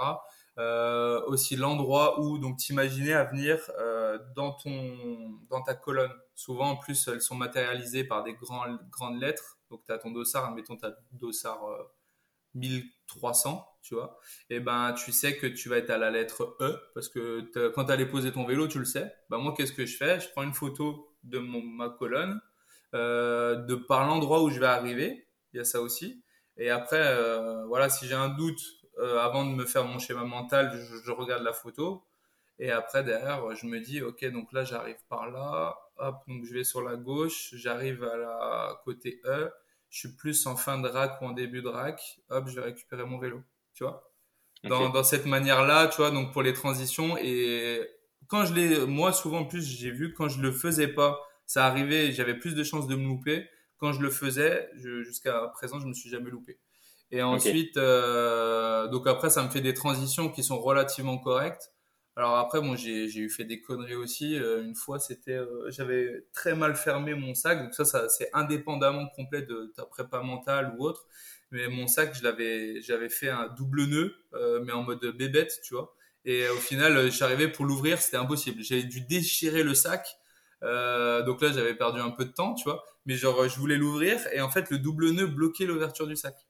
euh, 0.59 1.21
aussi 1.27 1.55
l'endroit 1.55 2.19
où 2.19 2.37
donc 2.37 2.57
t'imaginer 2.57 3.13
à 3.13 3.23
venir 3.23 3.57
euh, 3.79 4.19
dans 4.35 4.51
ton 4.51 5.39
dans 5.49 5.61
ta 5.61 5.73
colonne. 5.73 6.11
Souvent 6.35 6.71
en 6.71 6.75
plus 6.75 7.07
elles 7.07 7.21
sont 7.21 7.35
matérialisées 7.35 8.03
par 8.03 8.23
des 8.23 8.33
grandes 8.33 8.79
grandes 8.89 9.21
lettres. 9.21 9.57
Donc 9.71 9.85
tu 9.85 9.91
as 9.93 9.97
ton 9.97 10.11
dossard, 10.11 10.45
admettons 10.45 10.75
ta 10.75 10.91
dossard 11.13 11.61
1300, 12.55 13.51
euh, 13.51 13.77
tu 13.81 13.95
vois. 13.95 14.19
Et 14.49 14.59
ben 14.59 14.93
tu 14.93 15.11
sais 15.11 15.37
que 15.37 15.47
tu 15.47 15.69
vas 15.69 15.77
être 15.77 15.89
à 15.89 15.97
la 15.97 16.11
lettre 16.11 16.57
E 16.59 16.79
parce 16.93 17.09
que 17.09 17.41
quand 17.69 17.85
tu 17.85 17.91
allais 17.91 18.05
poser 18.05 18.31
ton 18.31 18.45
vélo, 18.45 18.67
tu 18.67 18.79
le 18.79 18.85
sais. 18.85 19.13
Ben 19.29 19.37
moi 19.37 19.53
qu'est-ce 19.55 19.73
que 19.73 19.85
je 19.85 19.97
fais? 19.97 20.19
Je 20.19 20.29
prends 20.29 20.43
une 20.43 20.53
photo 20.53 21.15
de 21.23 21.39
ma 21.39 21.89
colonne 21.89 22.39
de 22.93 23.75
par 23.75 24.07
l'endroit 24.07 24.43
où 24.43 24.49
je 24.49 24.59
vais 24.59 24.65
arriver, 24.65 25.27
il 25.53 25.57
y 25.57 25.59
a 25.59 25.63
ça 25.63 25.81
aussi. 25.81 26.23
Et 26.57 26.69
après 26.69 27.15
voilà, 27.67 27.89
si 27.89 28.07
j'ai 28.07 28.15
un 28.15 28.29
doute 28.29 28.61
euh, 28.99 29.17
avant 29.19 29.45
de 29.45 29.51
me 29.51 29.65
faire 29.65 29.85
mon 29.85 29.97
schéma 29.97 30.25
mental, 30.25 30.77
je, 31.05 31.11
regarde 31.11 31.43
la 31.43 31.53
photo. 31.53 32.05
Et 32.59 32.71
après, 32.71 33.03
derrière, 33.03 33.55
je 33.55 33.65
me 33.65 33.79
dis, 33.79 34.01
OK, 34.01 34.25
donc 34.25 34.51
là, 34.51 34.65
j'arrive 34.65 34.97
par 35.07 35.31
là. 35.31 35.77
Hop, 35.97 36.17
donc 36.27 36.43
je 36.45 36.53
vais 36.53 36.65
sur 36.65 36.81
la 36.81 36.97
gauche. 36.97 37.53
J'arrive 37.55 38.03
à 38.03 38.17
la 38.17 38.81
côté 38.83 39.21
E. 39.25 39.51
Je 39.89 39.99
suis 39.99 40.15
plus 40.15 40.45
en 40.45 40.55
fin 40.55 40.79
de 40.79 40.87
rack 40.87 41.21
ou 41.21 41.25
en 41.25 41.31
début 41.31 41.61
de 41.61 41.67
rack. 41.67 42.19
Hop, 42.29 42.47
je 42.47 42.55
vais 42.55 42.61
récupérer 42.61 43.05
mon 43.05 43.19
vélo. 43.19 43.41
Tu 43.73 43.83
vois 43.83 44.09
dans, 44.63 44.89
dans, 44.89 45.03
cette 45.03 45.25
manière-là, 45.25 45.87
tu 45.87 45.97
vois, 45.97 46.11
donc 46.11 46.33
pour 46.33 46.41
les 46.41 46.53
transitions. 46.53 47.17
Et 47.17 47.81
quand 48.27 48.45
je 48.45 48.53
l'ai, 48.53 48.85
moi, 48.85 49.13
souvent, 49.13 49.45
plus, 49.45 49.65
j'ai 49.65 49.91
vu 49.91 50.13
quand 50.13 50.27
je 50.27 50.41
le 50.41 50.51
faisais 50.51 50.87
pas, 50.87 51.19
ça 51.45 51.65
arrivait, 51.65 52.11
j'avais 52.11 52.35
plus 52.35 52.55
de 52.55 52.63
chances 52.63 52.87
de 52.87 52.95
me 52.95 53.07
louper. 53.07 53.47
Quand 53.77 53.93
je 53.93 54.01
le 54.01 54.09
faisais, 54.09 54.69
jusqu'à 54.75 55.47
présent, 55.53 55.79
je 55.79 55.87
me 55.87 55.93
suis 55.93 56.09
jamais 56.09 56.29
loupé. 56.29 56.59
Et 57.11 57.23
ensuite, 57.23 57.77
euh, 57.77 58.87
donc 58.89 59.07
après, 59.07 59.29
ça 59.29 59.43
me 59.43 59.49
fait 59.49 59.61
des 59.61 59.73
transitions 59.73 60.29
qui 60.29 60.43
sont 60.43 60.59
relativement 60.59 61.17
correctes. 61.17 61.71
Alors 62.19 62.35
après, 62.37 62.59
bon, 62.59 62.75
j'ai 62.75 63.05
eu 63.17 63.29
fait 63.29 63.45
des 63.45 63.61
conneries 63.61 63.95
aussi. 63.95 64.35
Euh, 64.35 64.61
une 64.61 64.75
fois, 64.75 64.99
c'était, 64.99 65.37
euh, 65.37 65.71
j'avais 65.71 66.25
très 66.33 66.53
mal 66.53 66.75
fermé 66.75 67.13
mon 67.13 67.33
sac. 67.33 67.63
Donc 67.63 67.73
ça, 67.73 67.85
ça 67.85 68.09
c'est 68.09 68.29
indépendamment 68.33 69.07
complet 69.15 69.41
de 69.41 69.71
ta 69.73 69.85
prépa 69.85 70.21
mentale 70.21 70.75
ou 70.77 70.83
autre. 70.83 71.07
Mais 71.51 71.69
mon 71.69 71.87
sac, 71.87 72.13
je 72.13 72.21
l'avais, 72.25 72.81
j'avais 72.81 73.07
fait 73.07 73.29
un 73.29 73.47
double 73.57 73.85
nœud, 73.85 74.13
euh, 74.33 74.59
mais 74.65 74.73
en 74.73 74.83
mode 74.83 74.99
bébête, 75.17 75.61
tu 75.63 75.75
vois. 75.75 75.95
Et 76.25 76.49
au 76.49 76.57
final, 76.57 77.09
j'arrivais 77.09 77.47
pour 77.47 77.63
l'ouvrir, 77.63 78.01
c'était 78.01 78.17
impossible. 78.17 78.63
J'avais 78.63 78.83
dû 78.83 78.99
déchirer 78.99 79.63
le 79.63 79.73
sac. 79.73 80.19
donc 80.61 81.41
là, 81.41 81.53
j'avais 81.53 81.73
perdu 81.75 82.01
un 82.01 82.11
peu 82.11 82.25
de 82.25 82.31
temps, 82.31 82.53
tu 82.53 82.65
vois. 82.65 82.83
Mais 83.05 83.15
genre, 83.15 83.47
je 83.47 83.57
voulais 83.57 83.77
l'ouvrir 83.77 84.19
et 84.33 84.41
en 84.41 84.49
fait, 84.49 84.69
le 84.71 84.79
double 84.79 85.11
nœud 85.11 85.27
bloquait 85.27 85.65
l'ouverture 85.65 86.05
du 86.05 86.17
sac. 86.17 86.48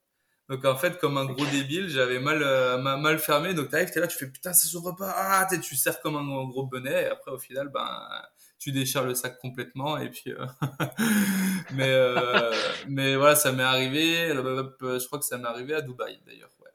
Donc 0.49 0.65
en 0.65 0.75
fait, 0.75 0.97
comme 0.97 1.17
un 1.17 1.25
gros 1.25 1.45
débile, 1.45 1.89
j'avais 1.89 2.19
mal, 2.19 2.41
euh, 2.41 2.79
mal 2.79 3.19
fermé. 3.19 3.53
Donc 3.53 3.69
t'arrives, 3.69 3.91
t'es 3.91 3.99
là, 3.99 4.07
tu 4.07 4.17
fais 4.17 4.27
putain, 4.27 4.51
ça 4.51 4.67
s'ouvre 4.67 4.93
pas. 4.93 5.13
Ah, 5.15 5.47
tu 5.61 5.75
serres 5.75 6.01
comme 6.01 6.15
un, 6.15 6.47
gros 6.47 6.65
bonnet. 6.65 7.03
Et 7.03 7.05
après, 7.05 7.29
au 7.31 7.37
final, 7.37 7.69
ben, 7.69 8.09
tu 8.57 8.71
déchires 8.71 9.05
le 9.05 9.13
sac 9.13 9.37
complètement. 9.37 9.99
Et 9.99 10.09
puis, 10.09 10.31
euh, 10.31 10.47
mais, 11.73 11.91
euh, 11.91 12.51
mais 12.87 13.15
voilà, 13.15 13.35
ça 13.35 13.51
m'est 13.51 13.61
arrivé. 13.61 14.29
Je 14.29 15.05
crois 15.05 15.19
que 15.19 15.25
ça 15.25 15.37
m'est 15.37 15.47
arrivé 15.47 15.75
à 15.75 15.81
Dubaï 15.81 16.19
d'ailleurs. 16.25 16.49
Ouais. 16.59 16.71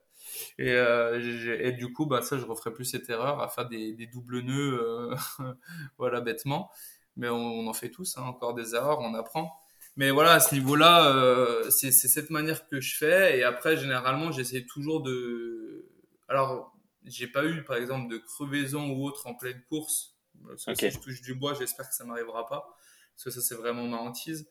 Et, 0.57 1.67
et 1.67 1.73
du 1.73 1.93
coup, 1.93 2.07
bah, 2.07 2.23
ça, 2.23 2.39
je 2.39 2.47
referai 2.47 2.73
plus 2.73 2.85
cette 2.85 3.11
erreur 3.11 3.43
à 3.43 3.49
faire 3.49 3.67
des, 3.69 3.93
des 3.93 4.07
doubles 4.07 4.41
nœuds, 4.43 5.11
voilà, 5.99 6.21
bêtement. 6.21 6.71
Mais 7.17 7.29
on, 7.29 7.67
en 7.67 7.73
fait 7.73 7.91
tous, 7.91 8.19
hein, 8.19 8.23
encore 8.23 8.55
des 8.55 8.77
erreurs, 8.77 9.01
on 9.01 9.15
apprend. 9.15 9.64
Mais 9.97 10.11
voilà, 10.11 10.33
à 10.33 10.41
ce 10.41 10.55
niveau-là, 10.55 11.15
euh, 11.15 11.71
c'est 11.71 11.93
cette 11.93 12.31
manière 12.31 12.67
que 12.69 12.81
je 12.81 12.97
fais. 12.97 13.39
Et 13.39 13.45
après, 13.45 13.77
généralement, 13.77 14.33
j'essaie 14.33 14.65
toujours 14.65 15.03
de. 15.03 15.89
Alors, 16.29 16.77
j'ai 17.05 17.29
pas 17.29 17.45
eu, 17.45 17.63
par 17.65 17.77
exemple, 17.77 18.11
de 18.13 18.19
crevaison 18.19 18.91
ou 18.91 19.05
autre 19.07 19.27
en 19.27 19.35
pleine 19.35 19.63
course. 19.69 20.17
Si 20.57 20.91
je 20.91 20.99
touche 20.99 21.23
du 21.23 21.35
bois, 21.35 21.55
j'espère 21.55 21.89
que 21.89 21.95
ça 21.95 22.05
m'arrivera 22.05 22.47
pas. 22.47 22.77
Parce 23.15 23.25
que 23.25 23.31
ça, 23.31 23.41
c'est 23.41 23.55
vraiment 23.55 23.85
ma 23.87 23.99
hantise. 23.99 24.49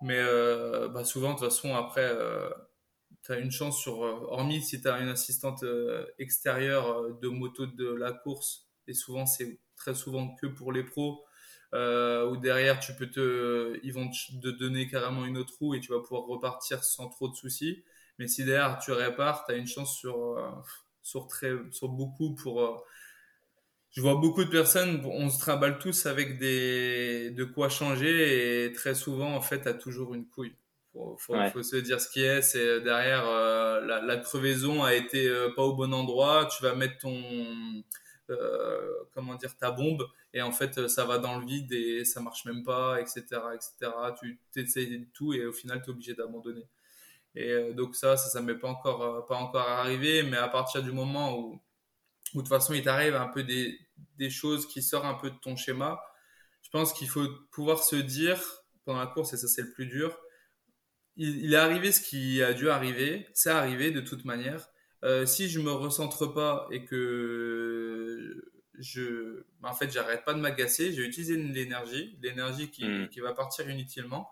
Mais 0.00 0.18
euh, 0.18 0.88
bah, 0.88 1.04
souvent, 1.04 1.34
de 1.34 1.38
toute 1.38 1.44
façon, 1.44 1.74
après, 1.74 2.08
euh, 2.10 2.48
tu 3.22 3.32
as 3.32 3.38
une 3.38 3.50
chance 3.50 3.78
sur. 3.78 3.98
hormis 3.98 4.62
si 4.62 4.80
tu 4.80 4.88
as 4.88 4.98
une 4.98 5.08
assistante 5.08 5.62
extérieure 6.18 7.14
de 7.18 7.28
moto 7.28 7.66
de 7.66 7.92
la 7.92 8.12
course, 8.12 8.70
et 8.86 8.94
souvent, 8.94 9.26
c'est 9.26 9.60
très 9.76 9.94
souvent 9.94 10.34
que 10.36 10.46
pour 10.46 10.72
les 10.72 10.84
pros 10.84 11.25
euh, 11.76 12.30
ou 12.30 12.36
derrière 12.38 12.80
tu 12.80 12.94
peux 12.94 13.10
te, 13.10 13.78
ils 13.82 13.92
vont 13.92 14.08
te 14.08 14.48
donner 14.48 14.88
carrément 14.88 15.26
une 15.26 15.36
autre 15.36 15.54
roue 15.60 15.74
et 15.74 15.80
tu 15.80 15.92
vas 15.92 16.00
pouvoir 16.00 16.24
repartir 16.24 16.82
sans 16.82 17.08
trop 17.08 17.28
de 17.28 17.34
soucis. 17.34 17.84
Mais 18.18 18.28
si 18.28 18.44
derrière 18.44 18.78
tu 18.78 18.92
répares, 18.92 19.44
tu 19.44 19.52
as 19.52 19.56
une 19.56 19.66
chance 19.66 19.94
sur, 19.94 20.38
euh, 20.38 20.50
sur, 21.02 21.26
très, 21.28 21.52
sur 21.72 21.88
beaucoup 21.88 22.34
pour. 22.34 22.62
Euh, 22.62 22.76
je 23.90 24.00
vois 24.00 24.14
beaucoup 24.16 24.44
de 24.44 24.50
personnes, 24.50 25.02
on 25.06 25.30
se 25.30 25.38
trimballe 25.38 25.78
tous 25.78 26.06
avec 26.06 26.38
des, 26.38 27.30
de 27.30 27.44
quoi 27.44 27.68
changer 27.68 28.64
et 28.66 28.72
très 28.72 28.94
souvent, 28.94 29.34
en 29.34 29.40
fait, 29.40 29.62
tu 29.62 29.68
as 29.68 29.74
toujours 29.74 30.14
une 30.14 30.26
couille. 30.26 30.54
Faut, 30.92 31.16
faut, 31.18 31.34
faut, 31.52 31.62
se 31.62 31.76
dire 31.76 32.00
ce 32.00 32.08
qui 32.08 32.22
est, 32.22 32.42
c'est 32.42 32.80
derrière 32.82 33.24
la, 33.24 34.00
la, 34.02 34.16
crevaison 34.18 34.82
a 34.82 34.94
été 34.94 35.30
pas 35.54 35.62
au 35.62 35.74
bon 35.74 35.94
endroit, 35.94 36.46
tu 36.46 36.62
vas 36.62 36.74
mettre 36.74 36.98
ton, 36.98 37.14
euh, 37.14 37.82
comment 39.12 39.34
dire, 39.36 39.56
ta 39.56 39.70
bombe 39.70 40.06
et 40.32 40.42
en 40.42 40.52
fait 40.52 40.88
ça 40.88 41.04
va 41.04 41.18
dans 41.18 41.38
le 41.38 41.46
vide 41.46 41.72
et 41.72 42.04
ça 42.04 42.20
marche 42.20 42.44
même 42.44 42.64
pas, 42.64 43.00
etc., 43.00 43.22
etc. 43.54 43.92
Tu 44.20 44.38
essayes 44.56 45.08
tout 45.12 45.32
et 45.32 45.46
au 45.46 45.52
final 45.52 45.80
tu 45.82 45.90
es 45.90 45.92
obligé 45.92 46.14
d'abandonner. 46.14 46.66
Et 47.36 47.50
euh, 47.50 47.72
donc 47.74 47.94
ça, 47.94 48.16
ça, 48.16 48.30
ça 48.30 48.40
m'est 48.40 48.58
pas 48.58 48.68
encore, 48.68 49.02
euh, 49.02 49.20
pas 49.20 49.36
encore 49.36 49.68
arrivé, 49.68 50.22
mais 50.22 50.38
à 50.38 50.48
partir 50.48 50.82
du 50.82 50.90
moment 50.90 51.38
où, 51.38 51.60
de 52.34 52.40
toute 52.40 52.48
façon 52.48 52.74
il 52.74 52.82
t'arrive 52.82 53.14
un 53.14 53.28
peu 53.28 53.44
des, 53.44 53.78
des 54.18 54.30
choses 54.30 54.66
qui 54.66 54.82
sortent 54.82 55.04
un 55.04 55.14
peu 55.14 55.30
de 55.30 55.36
ton 55.36 55.54
schéma, 55.54 56.00
je 56.62 56.70
pense 56.70 56.92
qu'il 56.92 57.08
faut 57.08 57.28
pouvoir 57.52 57.84
se 57.84 57.96
dire 57.96 58.40
pendant 58.84 59.00
la 59.00 59.06
course, 59.06 59.34
et 59.34 59.36
ça 59.36 59.48
c'est 59.48 59.62
le 59.62 59.70
plus 59.70 59.86
dur, 59.86 60.18
il, 61.16 61.52
est 61.52 61.56
arrivé 61.56 61.92
ce 61.92 62.00
qui 62.00 62.42
a 62.42 62.52
dû 62.52 62.68
arriver, 62.68 63.26
c'est 63.34 63.50
arrivé 63.50 63.90
de 63.90 64.00
toute 64.00 64.24
manière, 64.24 64.68
euh, 65.06 65.24
si 65.24 65.48
je 65.48 65.60
me 65.60 65.70
recentre 65.72 66.26
pas 66.26 66.66
et 66.70 66.84
que 66.84 68.52
je, 68.78 69.44
en 69.62 69.72
fait, 69.72 69.90
j'arrête 69.90 70.24
pas 70.24 70.34
de 70.34 70.40
m'agacer, 70.40 70.92
j'ai 70.92 71.02
utilisé 71.02 71.36
l'énergie, 71.36 72.18
l'énergie 72.22 72.70
qui, 72.70 72.84
hmm. 72.84 73.08
qui, 73.08 73.20
va 73.20 73.32
partir 73.32 73.70
inutilement. 73.70 74.28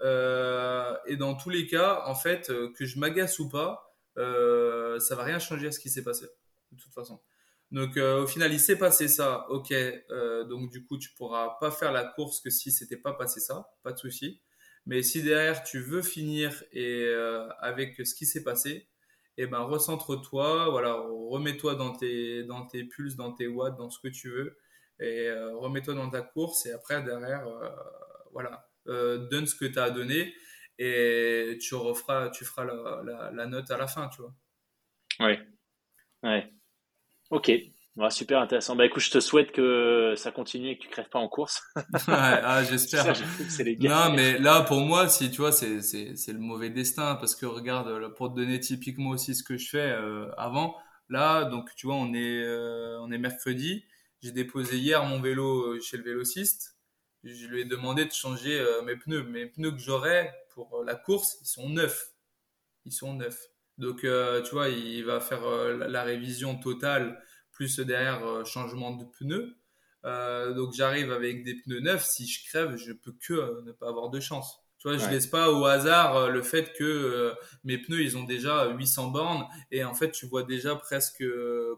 Euh, 0.00 0.96
et 1.06 1.16
dans 1.16 1.34
tous 1.34 1.50
les 1.50 1.66
cas, 1.66 2.02
en 2.06 2.14
fait, 2.14 2.50
euh, 2.50 2.72
que 2.72 2.84
je 2.84 2.98
m'agace 2.98 3.38
ou 3.38 3.48
pas, 3.48 3.94
euh, 4.18 4.98
ça 4.98 5.14
va 5.14 5.24
rien 5.24 5.38
changer 5.38 5.68
à 5.68 5.72
ce 5.72 5.78
qui 5.78 5.90
s'est 5.90 6.02
passé, 6.02 6.26
de 6.72 6.80
toute 6.80 6.92
façon. 6.92 7.20
Donc, 7.70 7.96
euh, 7.96 8.22
au 8.22 8.26
final, 8.26 8.52
il 8.52 8.60
s'est 8.60 8.78
passé 8.78 9.08
ça, 9.08 9.46
ok. 9.50 9.72
Euh, 9.72 10.44
donc, 10.44 10.70
du 10.70 10.84
coup, 10.84 10.98
tu 10.98 11.10
pourras 11.14 11.56
pas 11.60 11.70
faire 11.70 11.92
la 11.92 12.04
course 12.04 12.40
que 12.40 12.50
si 12.50 12.72
c'était 12.72 12.96
pas 12.96 13.12
passé 13.12 13.40
ça, 13.40 13.68
pas 13.82 13.92
de 13.92 13.98
souci. 13.98 14.40
Mais 14.86 15.02
si 15.02 15.22
derrière 15.22 15.62
tu 15.62 15.80
veux 15.80 16.02
finir 16.02 16.62
et 16.72 17.10
avec 17.60 18.06
ce 18.06 18.14
qui 18.14 18.26
s'est 18.26 18.42
passé, 18.44 18.86
eh 19.36 19.46
ben 19.46 19.60
recentre-toi, 19.60 20.70
voilà, 20.70 20.94
remets-toi 20.94 21.74
dans 21.74 21.94
tes, 21.94 22.44
dans 22.44 22.66
tes 22.66 22.84
pulses, 22.84 23.16
dans 23.16 23.32
tes 23.32 23.46
watts, 23.46 23.76
dans 23.76 23.90
ce 23.90 23.98
que 24.00 24.08
tu 24.08 24.30
veux, 24.30 24.58
et 25.00 25.28
euh, 25.28 25.56
remets-toi 25.56 25.94
dans 25.94 26.10
ta 26.10 26.22
course, 26.22 26.66
et 26.66 26.72
après 26.72 27.02
derrière, 27.02 27.46
euh, 27.46 27.68
voilà, 28.32 28.68
donne 28.86 29.46
ce 29.46 29.54
que 29.54 29.64
tu 29.64 29.78
as 29.78 29.84
à 29.84 29.90
donner 29.90 30.34
et 30.78 31.58
tu 31.60 31.74
referas, 31.74 32.30
tu 32.30 32.44
feras 32.44 32.64
la, 32.64 33.30
la, 33.32 33.46
note 33.46 33.70
à 33.70 33.76
la 33.76 33.86
fin, 33.86 34.08
tu 34.08 34.22
vois. 34.22 34.34
Oui. 35.20 35.38
Ouais. 36.22 36.52
Ok. 37.30 37.50
Super 38.10 38.40
intéressant. 38.40 38.74
Bah 38.74 38.86
écoute, 38.86 39.02
je 39.02 39.10
te 39.10 39.20
souhaite 39.20 39.52
que 39.52 40.14
ça 40.16 40.32
continue 40.32 40.70
et 40.70 40.76
que 40.76 40.82
tu 40.82 40.88
crèves 40.88 41.08
pas 41.08 41.20
en 41.20 41.28
course. 41.28 41.62
ah, 42.08 42.62
j'espère. 42.64 43.14
non, 43.80 44.12
mais 44.12 44.38
là, 44.38 44.62
pour 44.62 44.80
moi, 44.80 45.08
si 45.08 45.30
tu 45.30 45.40
vois, 45.40 45.52
c'est, 45.52 45.80
c'est, 45.80 46.16
c'est 46.16 46.32
le 46.32 46.40
mauvais 46.40 46.70
destin 46.70 47.14
parce 47.14 47.36
que 47.36 47.46
regarde, 47.46 48.14
pour 48.14 48.32
te 48.32 48.36
donner 48.36 48.58
typiquement 48.58 49.10
aussi 49.10 49.34
ce 49.34 49.42
que 49.42 49.56
je 49.56 49.68
fais 49.68 49.92
euh, 49.92 50.28
avant, 50.36 50.76
là, 51.08 51.44
donc 51.44 51.70
tu 51.76 51.86
vois, 51.86 51.96
on 51.96 52.12
est, 52.14 52.42
euh, 52.42 52.98
on 53.00 53.12
est 53.12 53.18
mercredi. 53.18 53.84
J'ai 54.22 54.32
déposé 54.32 54.78
hier 54.78 55.04
mon 55.04 55.20
vélo 55.20 55.74
euh, 55.74 55.80
chez 55.80 55.96
le 55.96 56.02
vélociste. 56.02 56.76
Je 57.22 57.46
lui 57.46 57.60
ai 57.60 57.64
demandé 57.64 58.04
de 58.04 58.12
changer 58.12 58.62
mes 58.84 58.96
pneus. 58.96 59.22
Mes 59.22 59.46
pneus 59.46 59.70
que 59.70 59.78
j'aurais 59.78 60.34
pour 60.50 60.82
la 60.84 60.94
course, 60.94 61.38
ils 61.40 61.46
sont 61.46 61.70
neufs. 61.70 62.12
Ils 62.84 62.92
sont 62.92 63.14
neufs. 63.14 63.48
Donc, 63.78 64.00
tu 64.00 64.50
vois, 64.52 64.68
il 64.68 65.04
va 65.06 65.20
faire 65.20 65.40
la 65.74 66.02
révision 66.02 66.54
totale, 66.54 67.18
plus 67.54 67.78
derrière 67.80 68.24
euh, 68.26 68.44
changement 68.44 68.92
de 68.96 69.04
pneus. 69.04 69.56
donc, 70.54 70.74
j'arrive 70.74 71.10
avec 71.12 71.44
des 71.44 71.54
pneus 71.54 71.80
neufs. 71.80 72.04
Si 72.04 72.26
je 72.26 72.46
crève, 72.48 72.76
je 72.76 72.92
peux 72.92 73.12
que 73.12 73.62
ne 73.64 73.72
pas 73.72 73.88
avoir 73.88 74.10
de 74.10 74.20
chance. 74.20 74.60
Tu 74.78 74.88
vois, 74.88 74.98
je 74.98 75.08
laisse 75.08 75.26
pas 75.26 75.50
au 75.50 75.64
hasard 75.64 76.28
le 76.28 76.42
fait 76.42 76.74
que 76.74 77.32
mes 77.64 77.78
pneus, 77.78 78.02
ils 78.02 78.18
ont 78.18 78.24
déjà 78.24 78.68
800 78.68 79.08
bornes 79.08 79.46
et 79.70 79.82
en 79.82 79.94
fait, 79.94 80.10
tu 80.10 80.26
vois 80.26 80.42
déjà 80.42 80.76
presque 80.76 81.24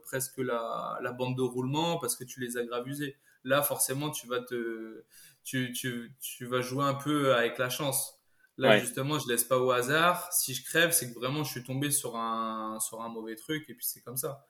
presque 0.03 0.39
la, 0.39 0.99
la 1.01 1.13
bande 1.13 1.37
de 1.37 1.43
roulement 1.43 1.99
parce 1.99 2.17
que 2.17 2.25
tu 2.25 2.41
les 2.41 2.57
as 2.57 2.65
gravusés. 2.65 3.17
Là, 3.45 3.63
forcément, 3.63 4.11
tu 4.11 4.27
vas 4.27 4.41
te 4.41 5.05
tu, 5.45 5.73
tu, 5.73 6.13
tu 6.21 6.45
vas 6.47 6.61
jouer 6.61 6.85
un 6.85 6.95
peu 6.95 7.35
avec 7.35 7.59
la 7.59 7.71
chance. 7.71 8.21
Là, 8.59 8.75
justement, 8.77 9.19
je 9.19 9.29
laisse 9.29 9.45
pas 9.45 9.59
au 9.59 9.71
hasard. 9.71 10.33
Si 10.33 10.55
je 10.55 10.65
crève, 10.65 10.91
c'est 10.91 11.13
que 11.13 11.19
vraiment, 11.19 11.45
je 11.45 11.53
suis 11.53 11.63
tombé 11.63 11.91
sur 11.91 12.17
un, 12.17 12.81
sur 12.81 13.03
un 13.03 13.09
mauvais 13.09 13.37
truc 13.37 13.69
et 13.69 13.75
puis 13.75 13.87
c'est 13.87 14.01
comme 14.01 14.17
ça. 14.17 14.47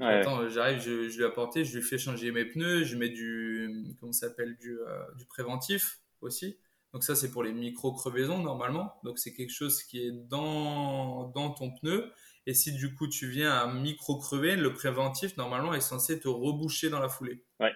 Attends, 0.00 0.48
j'arrive, 0.48 0.80
je, 0.80 1.08
je 1.08 1.16
lui 1.18 1.24
apporte, 1.24 1.62
je 1.62 1.76
lui 1.76 1.82
fais 1.82 1.98
changer 1.98 2.32
mes 2.32 2.44
pneus, 2.44 2.84
je 2.84 2.96
mets 2.96 3.08
du, 3.10 3.94
comment 3.98 4.12
s'appelle, 4.12 4.56
du, 4.56 4.78
euh, 4.78 5.02
du 5.16 5.26
préventif 5.26 6.00
aussi. 6.20 6.58
Donc 6.92 7.04
ça, 7.04 7.14
c'est 7.14 7.30
pour 7.30 7.42
les 7.42 7.52
micro-crevaisons 7.52 8.38
normalement. 8.38 8.98
Donc 9.04 9.18
c'est 9.18 9.32
quelque 9.32 9.52
chose 9.52 9.82
qui 9.82 10.06
est 10.06 10.12
dans, 10.12 11.28
dans 11.28 11.50
ton 11.50 11.70
pneu. 11.70 12.10
Et 12.46 12.54
si 12.54 12.72
du 12.72 12.94
coup 12.94 13.06
tu 13.06 13.28
viens 13.28 13.52
à 13.52 13.66
micro-crever, 13.72 14.56
le 14.56 14.72
préventif 14.72 15.36
normalement 15.36 15.74
est 15.74 15.80
censé 15.80 16.18
te 16.18 16.28
reboucher 16.28 16.90
dans 16.90 16.98
la 17.00 17.08
foulée. 17.08 17.44
Ouais. 17.60 17.72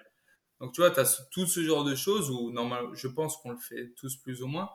Donc 0.60 0.72
tu 0.72 0.80
vois, 0.80 0.90
tu 0.90 1.01
as 1.01 1.26
tout 1.30 1.46
ce 1.46 1.62
genre 1.62 1.84
de 1.84 1.94
choses 1.94 2.30
où 2.30 2.51
normalement, 2.51 2.94
je 2.94 3.09
pense 3.09 3.36
qu'on 3.36 3.51
le 3.51 3.59
fait 3.59 3.92
tous 3.96 4.16
plus 4.16 4.42
ou 4.42 4.46
moins. 4.46 4.70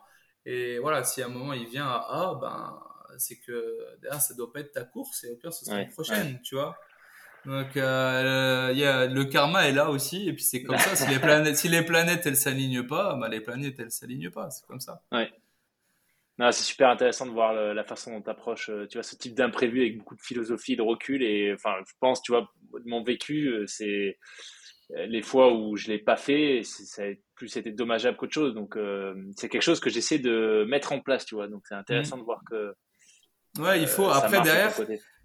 Et 0.46 0.78
voilà, 0.78 1.04
si 1.04 1.20
à 1.22 1.26
un 1.26 1.28
moment 1.28 1.52
il 1.52 1.66
vient 1.68 1.86
à 1.86 1.98
A, 2.08 2.34
ben, 2.40 2.82
c'est 3.18 3.38
que 3.40 3.76
derrière, 4.00 4.22
ça 4.22 4.34
doit 4.34 4.52
pas 4.52 4.60
être 4.60 4.72
ta 4.72 4.84
course 4.84 5.24
et 5.24 5.30
au 5.30 5.36
pire, 5.36 5.52
ce 5.52 5.64
sera 5.64 5.78
la 5.78 5.86
prochaine, 5.86 6.40
tu 6.42 6.54
vois. 6.54 6.78
Donc, 7.46 7.76
euh, 7.76 8.72
y 8.74 8.84
a, 8.84 9.06
le 9.06 9.24
karma 9.24 9.66
est 9.66 9.72
là 9.72 9.90
aussi, 9.90 10.28
et 10.28 10.32
puis 10.32 10.42
c'est 10.42 10.62
comme 10.62 10.78
ça. 10.78 10.94
Si 10.94 11.08
les 11.10 11.18
planètes, 11.18 11.56
si 11.56 11.68
les 11.68 11.82
planètes 11.82 12.26
elles 12.26 12.36
s'alignent 12.36 12.86
pas, 12.86 13.16
ben, 13.16 13.28
les 13.28 13.40
planètes 13.40 13.78
elles 13.78 13.90
s'alignent 13.90 14.30
pas. 14.30 14.50
C'est 14.50 14.66
comme 14.66 14.80
ça. 14.80 15.02
Ouais. 15.12 15.30
C'est 16.52 16.64
super 16.64 16.88
intéressant 16.88 17.26
de 17.26 17.32
voir 17.32 17.52
la 17.52 17.84
façon 17.84 18.12
dont 18.12 18.22
tu 18.22 18.30
approches, 18.30 18.70
euh, 18.70 18.86
tu 18.86 18.96
vois, 18.96 19.02
ce 19.02 19.14
type 19.14 19.34
d'imprévu 19.34 19.82
avec 19.82 19.98
beaucoup 19.98 20.16
de 20.16 20.22
philosophie, 20.22 20.74
de 20.74 20.80
recul. 20.80 21.22
Et 21.22 21.52
enfin, 21.52 21.74
je 21.86 21.92
pense, 22.00 22.22
tu 22.22 22.32
vois, 22.32 22.50
mon 22.86 23.02
vécu, 23.02 23.48
euh, 23.48 23.66
c'est 23.66 24.16
les 25.06 25.22
fois 25.22 25.52
où 25.54 25.76
je 25.76 25.88
l'ai 25.88 25.98
pas 25.98 26.16
fait, 26.16 26.62
ça 26.64 27.02
a 27.02 27.12
plus 27.34 27.48
c'était 27.48 27.72
dommageable 27.72 28.16
qu'autre 28.16 28.34
chose. 28.34 28.54
Donc 28.54 28.76
euh, 28.76 29.14
c'est 29.36 29.48
quelque 29.48 29.62
chose 29.62 29.80
que 29.80 29.90
j'essaie 29.90 30.18
de 30.18 30.64
mettre 30.68 30.92
en 30.92 31.00
place, 31.00 31.24
tu 31.24 31.34
vois. 31.34 31.48
Donc 31.48 31.62
c'est 31.68 31.74
intéressant 31.74 32.16
mmh. 32.16 32.20
de 32.20 32.24
voir 32.24 32.40
que. 32.48 32.74
Ouais, 33.58 33.80
il 33.80 33.88
faut 33.88 34.08
euh, 34.08 34.12
après 34.12 34.40
derrière. 34.40 34.72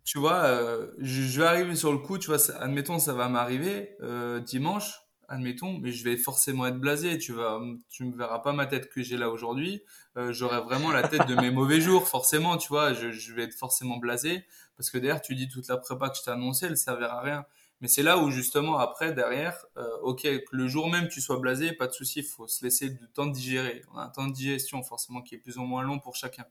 Tu 0.05 0.19
vois, 0.19 0.45
euh, 0.45 0.91
je, 0.99 1.39
vais 1.39 1.47
arriver 1.47 1.75
sur 1.75 1.91
le 1.91 1.97
coup, 1.97 2.17
tu 2.17 2.27
vois, 2.27 2.37
admettons 2.61 2.99
ça 2.99 3.13
va 3.13 3.27
m'arriver 3.27 3.97
dimanche, 4.45 5.01
admettons, 5.27 5.79
mais 5.79 5.91
je 5.91 6.03
vais 6.03 6.15
forcément 6.15 6.67
être 6.67 6.79
blasé. 6.79 7.17
Tu 7.17 7.33
vas, 7.33 7.59
tu 7.89 8.05
me 8.05 8.15
verras 8.15 8.39
pas 8.39 8.53
ma 8.53 8.67
tête 8.67 8.89
que 8.89 9.01
j'ai 9.01 9.17
là 9.17 9.29
aujourd'hui. 9.29 9.81
J'aurai 10.29 10.61
vraiment 10.61 10.91
la 10.91 11.07
tête 11.07 11.27
de 11.27 11.35
mes 11.35 11.49
mauvais 11.51 11.81
jours, 11.81 12.07
forcément, 12.07 12.57
tu 12.57 12.69
vois. 12.69 12.93
Je, 12.93 13.11
je, 13.11 13.33
vais 13.33 13.43
être 13.43 13.55
forcément 13.55 13.97
blasé 13.97 14.45
parce 14.77 14.91
que 14.91 14.99
derrière, 14.99 15.21
tu 15.21 15.35
dis 15.35 15.49
toute 15.49 15.67
la 15.67 15.77
prépa 15.77 16.09
que 16.09 16.17
je 16.17 16.23
t'ai 16.23 16.31
annoncé, 16.31 16.67
elle 16.67 16.77
servira 16.77 17.19
à 17.19 17.21
rien. 17.21 17.45
Mais 17.81 17.87
c'est 17.87 18.03
là 18.03 18.17
où 18.17 18.31
justement 18.31 18.77
après 18.79 19.13
derrière, 19.13 19.65
euh, 19.77 19.97
ok, 20.01 20.21
que 20.21 20.55
le 20.55 20.67
jour 20.67 20.89
même 20.89 21.09
tu 21.09 21.21
sois 21.21 21.39
blasé, 21.39 21.73
pas 21.73 21.87
de 21.87 21.91
souci, 21.91 22.19
il 22.19 22.25
faut 22.25 22.47
se 22.47 22.63
laisser 22.63 22.89
du 22.89 23.07
temps 23.13 23.25
de 23.25 23.33
digérer. 23.33 23.81
On 23.93 23.97
a 23.97 24.03
un 24.03 24.09
temps 24.09 24.27
de 24.27 24.33
digestion 24.33 24.81
forcément 24.81 25.21
qui 25.21 25.35
est 25.35 25.37
plus 25.39 25.57
ou 25.57 25.63
moins 25.63 25.83
long 25.83 25.99
pour 25.99 26.15
chacun. 26.15 26.45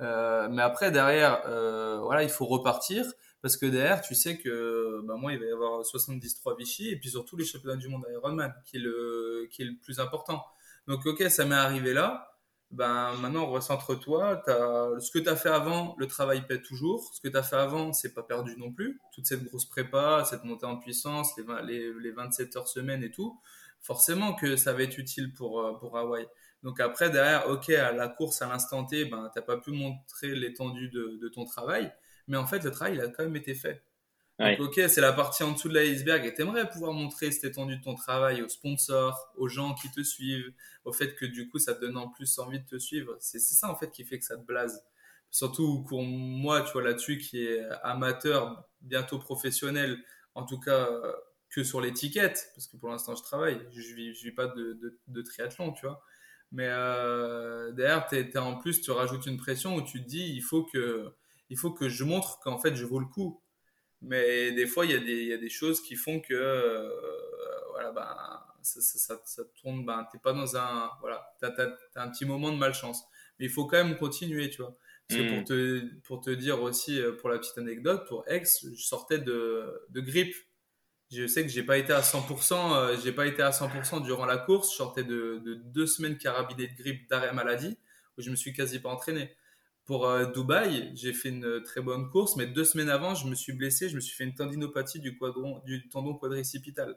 Euh, 0.00 0.48
mais 0.50 0.62
après 0.62 0.90
derrière, 0.90 1.42
euh, 1.46 2.00
voilà, 2.00 2.22
il 2.22 2.28
faut 2.28 2.46
repartir 2.46 3.04
parce 3.42 3.56
que 3.56 3.66
derrière, 3.66 4.00
tu 4.00 4.14
sais 4.14 4.38
que 4.38 5.02
bah, 5.04 5.14
moi 5.16 5.32
il 5.32 5.38
va 5.38 5.46
y 5.46 5.50
avoir 5.50 5.84
73 5.84 6.56
Vichy 6.58 6.90
et 6.90 6.96
puis 6.96 7.10
surtout 7.10 7.36
les 7.36 7.44
championnats 7.44 7.76
du 7.76 7.88
monde 7.88 8.04
Ironman 8.12 8.54
qui 8.64 8.76
est 8.76 8.80
le 8.80 9.48
qui 9.50 9.62
est 9.62 9.66
le 9.66 9.76
plus 9.82 10.00
important. 10.00 10.44
Donc 10.86 11.04
ok, 11.06 11.22
ça 11.30 11.44
m'est 11.44 11.54
arrivé 11.54 11.92
là 11.92 12.34
ben 12.74 13.14
maintenant 13.20 13.46
recentre-toi. 13.46 14.42
Ce 15.00 15.10
que 15.10 15.18
tu 15.18 15.28
as 15.28 15.36
fait 15.36 15.48
avant, 15.48 15.94
le 15.98 16.06
travail 16.06 16.46
paie 16.46 16.60
toujours. 16.60 17.10
Ce 17.14 17.20
que 17.20 17.28
tu 17.28 17.36
as 17.36 17.42
fait 17.42 17.56
avant, 17.56 17.92
c'est 17.92 18.12
pas 18.12 18.22
perdu 18.22 18.56
non 18.58 18.72
plus. 18.72 19.00
Toute 19.12 19.26
cette 19.26 19.44
grosse 19.44 19.64
prépa, 19.64 20.24
cette 20.28 20.44
montée 20.44 20.66
en 20.66 20.76
puissance, 20.76 21.32
les, 21.36 21.92
les, 22.00 22.10
27 22.10 22.56
heures 22.56 22.68
semaine 22.68 23.02
et 23.02 23.10
tout, 23.10 23.38
forcément 23.80 24.34
que 24.34 24.56
ça 24.56 24.72
va 24.72 24.82
être 24.82 24.98
utile 24.98 25.32
pour, 25.32 25.60
euh, 25.60 25.74
pour 25.78 25.96
Hawaï. 25.96 26.26
Donc 26.64 26.80
après, 26.80 27.10
derrière, 27.10 27.48
ok, 27.48 27.70
à 27.70 27.92
la 27.92 28.08
course 28.08 28.42
à 28.42 28.48
l'instant 28.48 28.84
T, 28.84 29.04
ben, 29.04 29.30
tu 29.32 29.38
n'as 29.38 29.46
pas 29.46 29.58
pu 29.58 29.70
montrer 29.70 30.34
l'étendue 30.34 30.88
de, 30.88 31.18
de 31.22 31.28
ton 31.28 31.44
travail, 31.44 31.92
mais 32.26 32.36
en 32.38 32.46
fait, 32.48 32.64
le 32.64 32.72
travail, 32.72 32.94
il 32.96 33.00
a 33.02 33.08
quand 33.08 33.22
même 33.22 33.36
été 33.36 33.54
fait. 33.54 33.84
Donc, 34.42 34.58
ok, 34.60 34.80
c'est 34.88 35.00
la 35.00 35.12
partie 35.12 35.42
en 35.44 35.52
dessous 35.52 35.68
de 35.68 35.78
l'iceberg 35.78 36.26
et 36.26 36.34
t'aimerais 36.34 36.68
pouvoir 36.68 36.92
montrer 36.92 37.30
cette 37.32 37.44
étendue 37.44 37.76
de 37.78 37.82
ton 37.82 37.94
travail 37.94 38.42
aux 38.42 38.48
sponsors, 38.48 39.32
aux 39.36 39.48
gens 39.48 39.74
qui 39.74 39.90
te 39.90 40.02
suivent, 40.02 40.52
au 40.84 40.92
fait 40.92 41.14
que 41.14 41.24
du 41.24 41.48
coup 41.48 41.58
ça 41.58 41.74
te 41.74 41.80
donne 41.80 41.96
en 41.96 42.08
plus 42.08 42.38
envie 42.38 42.60
de 42.60 42.66
te 42.66 42.78
suivre. 42.78 43.16
C'est 43.20 43.38
ça 43.38 43.70
en 43.70 43.76
fait 43.76 43.90
qui 43.90 44.04
fait 44.04 44.18
que 44.18 44.24
ça 44.24 44.36
te 44.36 44.42
blase. 44.42 44.84
Surtout 45.30 45.84
pour 45.84 46.02
moi, 46.02 46.62
tu 46.62 46.72
vois, 46.72 46.82
là-dessus 46.82 47.18
qui 47.18 47.44
est 47.46 47.62
amateur, 47.82 48.68
bientôt 48.82 49.18
professionnel, 49.18 49.98
en 50.34 50.44
tout 50.44 50.60
cas 50.60 50.88
que 51.50 51.64
sur 51.64 51.80
l'étiquette, 51.80 52.50
parce 52.54 52.66
que 52.66 52.76
pour 52.76 52.88
l'instant 52.90 53.14
je 53.14 53.22
travaille, 53.22 53.60
je 53.72 53.94
vis, 53.94 54.14
je 54.14 54.24
vis 54.24 54.32
pas 54.32 54.48
de, 54.48 54.72
de, 54.74 54.98
de 55.06 55.22
triathlon, 55.22 55.72
tu 55.72 55.86
vois. 55.86 56.02
Mais 56.54 56.68
euh, 56.68 57.72
derrière, 57.72 58.06
t'es, 58.06 58.38
en 58.38 58.56
plus, 58.56 58.80
tu 58.80 58.90
rajoutes 58.90 59.26
une 59.26 59.36
pression 59.36 59.76
où 59.76 59.82
tu 59.82 60.02
te 60.02 60.08
dis, 60.08 60.32
il 60.34 60.40
faut 60.40 60.64
que, 60.64 61.12
il 61.50 61.58
faut 61.58 61.72
que 61.72 61.88
je 61.88 62.04
montre 62.04 62.40
qu'en 62.40 62.58
fait 62.58 62.74
je 62.74 62.86
vaux 62.86 63.00
le 63.00 63.06
coup 63.06 63.42
mais 64.06 64.52
des 64.52 64.66
fois, 64.66 64.84
il 64.84 64.92
y, 64.92 64.94
a 64.94 64.98
des, 64.98 65.22
il 65.22 65.28
y 65.28 65.32
a 65.32 65.38
des 65.38 65.48
choses 65.48 65.80
qui 65.80 65.96
font 65.96 66.20
que 66.20 66.34
euh, 66.34 66.90
voilà, 67.70 67.90
ben, 67.92 68.16
ça, 68.62 68.80
ça, 68.80 69.20
ça, 69.24 69.42
tourne, 69.60 69.84
ben, 69.84 70.06
t'es 70.12 70.18
pas 70.18 70.32
dans 70.32 70.56
un. 70.56 70.90
Voilà, 71.00 71.34
t'as, 71.40 71.50
as, 71.58 72.02
un 72.02 72.10
petit 72.10 72.24
moment 72.24 72.52
de 72.52 72.58
malchance. 72.58 73.02
Mais 73.38 73.46
il 73.46 73.50
faut 73.50 73.66
quand 73.66 73.82
même 73.82 73.96
continuer, 73.96 74.50
tu 74.50 74.62
vois. 74.62 74.76
Parce 75.08 75.20
que 75.20 75.28
pour 75.28 75.38
mm. 75.40 75.44
te, 75.44 76.00
pour 76.02 76.20
te 76.20 76.30
dire 76.30 76.62
aussi, 76.62 77.00
euh, 77.00 77.12
pour 77.12 77.30
la 77.30 77.38
petite 77.38 77.58
anecdote, 77.58 78.06
pour 78.06 78.24
Aix, 78.28 78.44
je 78.44 78.82
sortais 78.82 79.18
de, 79.18 79.86
de 79.88 80.00
grippe. 80.00 80.34
Je 81.12 81.26
sais 81.26 81.42
que 81.42 81.48
j'ai 81.48 81.62
pas 81.62 81.78
été 81.78 81.92
à 81.92 82.02
100%, 82.02 82.74
euh, 82.74 82.96
j'ai 83.02 83.12
pas 83.12 83.26
été 83.26 83.42
à 83.42 83.50
100% 83.50 84.02
durant 84.02 84.26
la 84.26 84.38
course. 84.38 84.72
Je 84.72 84.76
sortais 84.76 85.04
de, 85.04 85.40
de 85.44 85.54
deux 85.54 85.86
semaines 85.86 86.18
carabinées 86.18 86.68
de 86.68 86.76
grippe 86.76 87.08
d'arrêt 87.08 87.32
maladie, 87.32 87.78
où 88.18 88.22
je 88.22 88.30
me 88.30 88.36
suis 88.36 88.52
quasi 88.52 88.80
pas 88.80 88.90
entraîné 88.90 89.30
pour 89.84 90.06
euh, 90.06 90.26
Dubaï, 90.32 90.92
j'ai 90.94 91.12
fait 91.12 91.28
une 91.28 91.62
très 91.62 91.80
bonne 91.82 92.08
course, 92.10 92.36
mais 92.36 92.46
deux 92.46 92.64
semaines 92.64 92.88
avant, 92.88 93.14
je 93.14 93.26
me 93.26 93.34
suis 93.34 93.52
blessé, 93.52 93.88
je 93.88 93.96
me 93.96 94.00
suis 94.00 94.16
fait 94.16 94.24
une 94.24 94.34
tendinopathie 94.34 95.00
du, 95.00 95.18
tendon 95.90 96.14
quadricipital. 96.14 96.96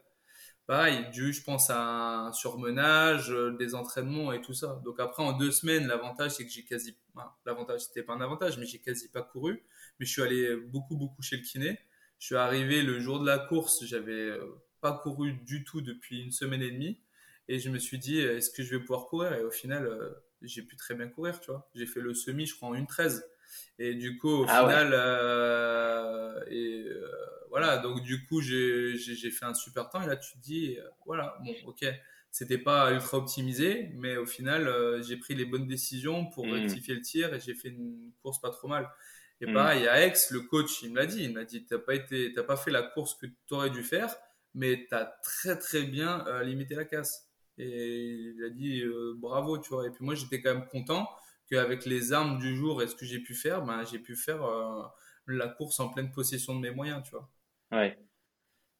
Pareil, 0.66 1.06
dû, 1.12 1.32
je 1.32 1.42
pense, 1.42 1.70
à 1.70 2.26
un 2.26 2.32
surmenage, 2.32 3.30
euh, 3.30 3.56
des 3.58 3.74
entraînements 3.74 4.32
et 4.32 4.40
tout 4.42 4.54
ça. 4.54 4.80
Donc 4.84 5.00
après, 5.00 5.22
en 5.22 5.32
deux 5.32 5.50
semaines, 5.50 5.86
l'avantage, 5.86 6.32
c'est 6.32 6.44
que 6.46 6.52
j'ai 6.52 6.64
quasi... 6.64 6.96
l'avantage, 7.46 7.82
c'était 7.82 8.02
pas 8.02 8.14
un 8.14 8.20
avantage, 8.20 8.58
mais 8.58 8.66
j'ai 8.66 8.78
quasi 8.78 9.08
pas 9.08 9.22
couru. 9.22 9.62
Mais 9.98 10.06
je 10.06 10.12
suis 10.12 10.22
allé 10.22 10.56
beaucoup, 10.56 10.96
beaucoup 10.96 11.22
chez 11.22 11.36
le 11.36 11.42
kiné. 11.42 11.78
Je 12.18 12.26
suis 12.26 12.36
arrivé 12.36 12.82
le 12.82 12.98
jour 12.98 13.20
de 13.20 13.26
la 13.26 13.38
course, 13.38 13.84
j'avais 13.84 14.12
euh, 14.12 14.62
pas 14.80 14.92
couru 14.92 15.32
du 15.32 15.64
tout 15.64 15.80
depuis 15.80 16.22
une 16.22 16.32
semaine 16.32 16.62
et 16.62 16.70
demie. 16.70 17.00
Et 17.48 17.58
je 17.58 17.70
me 17.70 17.78
suis 17.78 17.98
dit, 17.98 18.18
est-ce 18.18 18.50
que 18.50 18.62
je 18.62 18.76
vais 18.76 18.80
pouvoir 18.80 19.06
courir? 19.06 19.32
Et 19.32 19.42
au 19.42 19.50
final, 19.50 19.88
j'ai 20.42 20.62
pu 20.62 20.76
très 20.76 20.94
bien 20.94 21.08
courir, 21.08 21.40
tu 21.40 21.50
vois. 21.50 21.68
J'ai 21.74 21.86
fait 21.86 22.00
le 22.00 22.12
semi, 22.12 22.46
je 22.46 22.54
crois, 22.54 22.68
en 22.68 22.74
une 22.74 22.86
13. 22.86 23.24
Et 23.78 23.94
du 23.94 24.18
coup, 24.18 24.28
au 24.28 24.46
ah 24.48 24.60
final, 24.60 24.90
euh, 24.92 26.40
et 26.48 26.84
euh, 26.88 27.06
voilà, 27.50 27.78
donc 27.78 28.02
du 28.02 28.24
coup, 28.26 28.40
j'ai 28.40 28.96
fait 29.30 29.44
un 29.44 29.54
super 29.54 29.88
temps. 29.88 30.02
Et 30.02 30.06
là, 30.06 30.16
tu 30.16 30.32
te 30.32 30.42
dis, 30.42 30.76
euh, 30.78 30.88
voilà, 31.06 31.36
bon, 31.44 31.54
ok, 31.66 31.86
c'était 32.30 32.58
pas 32.58 32.92
ultra 32.92 33.18
optimisé, 33.18 33.90
mais 33.94 34.16
au 34.16 34.26
final, 34.26 35.02
j'ai 35.02 35.16
pris 35.16 35.34
les 35.34 35.44
bonnes 35.44 35.66
décisions 35.66 36.26
pour 36.26 36.46
mmh. 36.46 36.52
rectifier 36.52 36.94
le 36.94 37.00
tir 37.00 37.34
et 37.34 37.40
j'ai 37.40 37.54
fait 37.54 37.68
une 37.68 38.12
course 38.22 38.40
pas 38.40 38.50
trop 38.50 38.68
mal. 38.68 38.88
Et 39.40 39.46
mmh. 39.46 39.54
pareil, 39.54 39.86
à 39.88 40.04
Aix, 40.04 40.14
le 40.30 40.40
coach, 40.40 40.82
il 40.82 40.92
me 40.92 40.96
l'a 40.96 41.06
dit, 41.06 41.24
il 41.24 41.32
m'a 41.32 41.44
dit, 41.44 41.64
t'as 41.64 41.78
pas 41.78 41.94
été, 41.94 42.32
t'as 42.32 42.42
pas 42.42 42.56
fait 42.56 42.70
la 42.70 42.82
course 42.82 43.14
que 43.14 43.26
tu 43.26 43.54
aurais 43.54 43.70
dû 43.70 43.82
faire, 43.82 44.14
mais 44.54 44.86
tu 44.88 44.94
as 44.94 45.04
très 45.22 45.56
très 45.58 45.82
bien 45.82 46.24
limité 46.42 46.74
la 46.74 46.84
casse. 46.84 47.28
Et 47.56 48.32
il 48.36 48.44
a 48.44 48.50
dit 48.50 48.82
bravo, 49.16 49.58
tu 49.58 49.70
vois. 49.70 49.86
Et 49.86 49.90
puis 49.90 50.04
moi, 50.04 50.14
j'étais 50.14 50.40
quand 50.40 50.54
même 50.54 50.66
content 50.66 51.08
qu'avec 51.50 51.86
les 51.86 52.12
armes 52.12 52.38
du 52.38 52.56
jour 52.56 52.82
et 52.82 52.88
ce 52.88 52.94
que 52.94 53.04
j'ai 53.04 53.20
pu 53.20 53.34
faire, 53.34 53.62
ben, 53.62 53.84
j'ai 53.84 53.98
pu 53.98 54.16
faire 54.16 54.40
la 55.26 55.48
course 55.48 55.78
en 55.80 55.88
pleine 55.88 56.10
possession 56.10 56.54
de 56.54 56.60
mes 56.60 56.70
moyens, 56.70 57.02
tu 57.04 57.10
vois. 57.10 57.30
Ouais. 57.70 57.98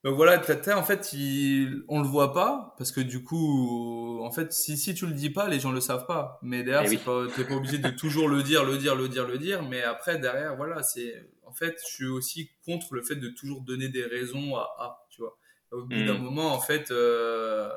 Donc 0.05 0.15
voilà, 0.15 0.39
Tata, 0.39 0.79
en 0.79 0.85
fait, 0.85 1.13
il, 1.13 1.83
on 1.89 2.01
le 2.01 2.07
voit 2.07 2.33
pas 2.33 2.75
parce 2.79 2.93
que 2.93 3.01
du 3.01 3.25
coup, 3.25 4.21
en 4.23 4.31
fait, 4.31 4.53
si, 4.53 4.77
si 4.77 4.95
tu 4.95 5.07
le 5.07 5.13
dis 5.13 5.31
pas, 5.31 5.49
les 5.49 5.59
gens 5.59 5.73
le 5.73 5.81
savent 5.81 6.07
pas. 6.07 6.39
Mais 6.43 6.63
derrière, 6.63 6.91
eh 6.93 6.97
pas, 6.99 7.27
t'es 7.35 7.45
pas 7.45 7.55
obligé 7.55 7.79
de 7.79 7.91
toujours 7.91 8.29
le 8.29 8.45
dire, 8.45 8.65
le 8.65 8.79
dire, 8.79 8.95
le 8.95 9.09
dire, 9.09 9.27
le 9.27 9.39
dire. 9.39 9.63
Mais 9.65 9.83
après, 9.83 10.19
derrière, 10.19 10.57
voilà, 10.57 10.85
c'est, 10.85 11.29
en 11.45 11.53
fait, 11.53 11.81
je 11.83 11.93
suis 11.93 12.07
aussi 12.07 12.51
contre 12.65 12.95
le 12.95 13.03
fait 13.03 13.17
de 13.17 13.29
toujours 13.29 13.63
donner 13.63 13.89
des 13.89 14.05
raisons 14.05 14.55
à, 14.57 14.63
à 14.79 15.07
tu 15.11 15.21
vois. 15.21 15.37
Au 15.73 15.83
bout 15.83 16.05
d'un 16.05 16.15
hmm. 16.15 16.23
moment, 16.23 16.55
en 16.55 16.61
fait, 16.61 16.91
euh, 16.93 17.69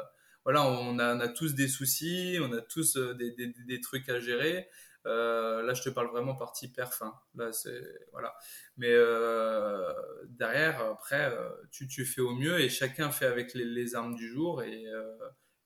voilà, 0.44 0.64
on 0.64 1.00
a, 1.00 1.16
on 1.16 1.20
a 1.20 1.28
tous 1.28 1.56
des 1.56 1.68
soucis, 1.68 2.38
on 2.40 2.54
a 2.54 2.62
tous 2.62 2.98
euh, 2.98 3.16
des, 3.16 3.32
des, 3.32 3.52
des 3.68 3.82
trucs 3.82 4.08
à 4.10 4.20
gérer. 4.20 4.68
Euh, 5.08 5.64
là, 5.64 5.74
je 5.74 5.82
te 5.82 5.90
parle 5.90 6.08
vraiment 6.08 6.36
partie 6.36 6.72
perf. 6.72 7.02
Hein. 7.02 7.14
Là, 7.36 7.52
c'est 7.52 7.82
voilà. 8.12 8.34
Mais 8.78 8.92
euh, 8.92 9.92
derrière, 10.30 10.82
après, 10.82 11.32
euh, 11.32 11.50
tu, 11.72 11.88
tu 11.88 12.06
fais 12.06 12.22
au 12.22 12.34
mieux 12.36 12.60
et 12.60 12.70
chacun 12.70 13.12
fait 13.12 13.26
avec 13.26 13.54
les, 13.54 13.66
les 13.66 13.96
armes 13.96 14.16
du 14.16 14.28
jour. 14.28 14.64
Et 14.64 14.86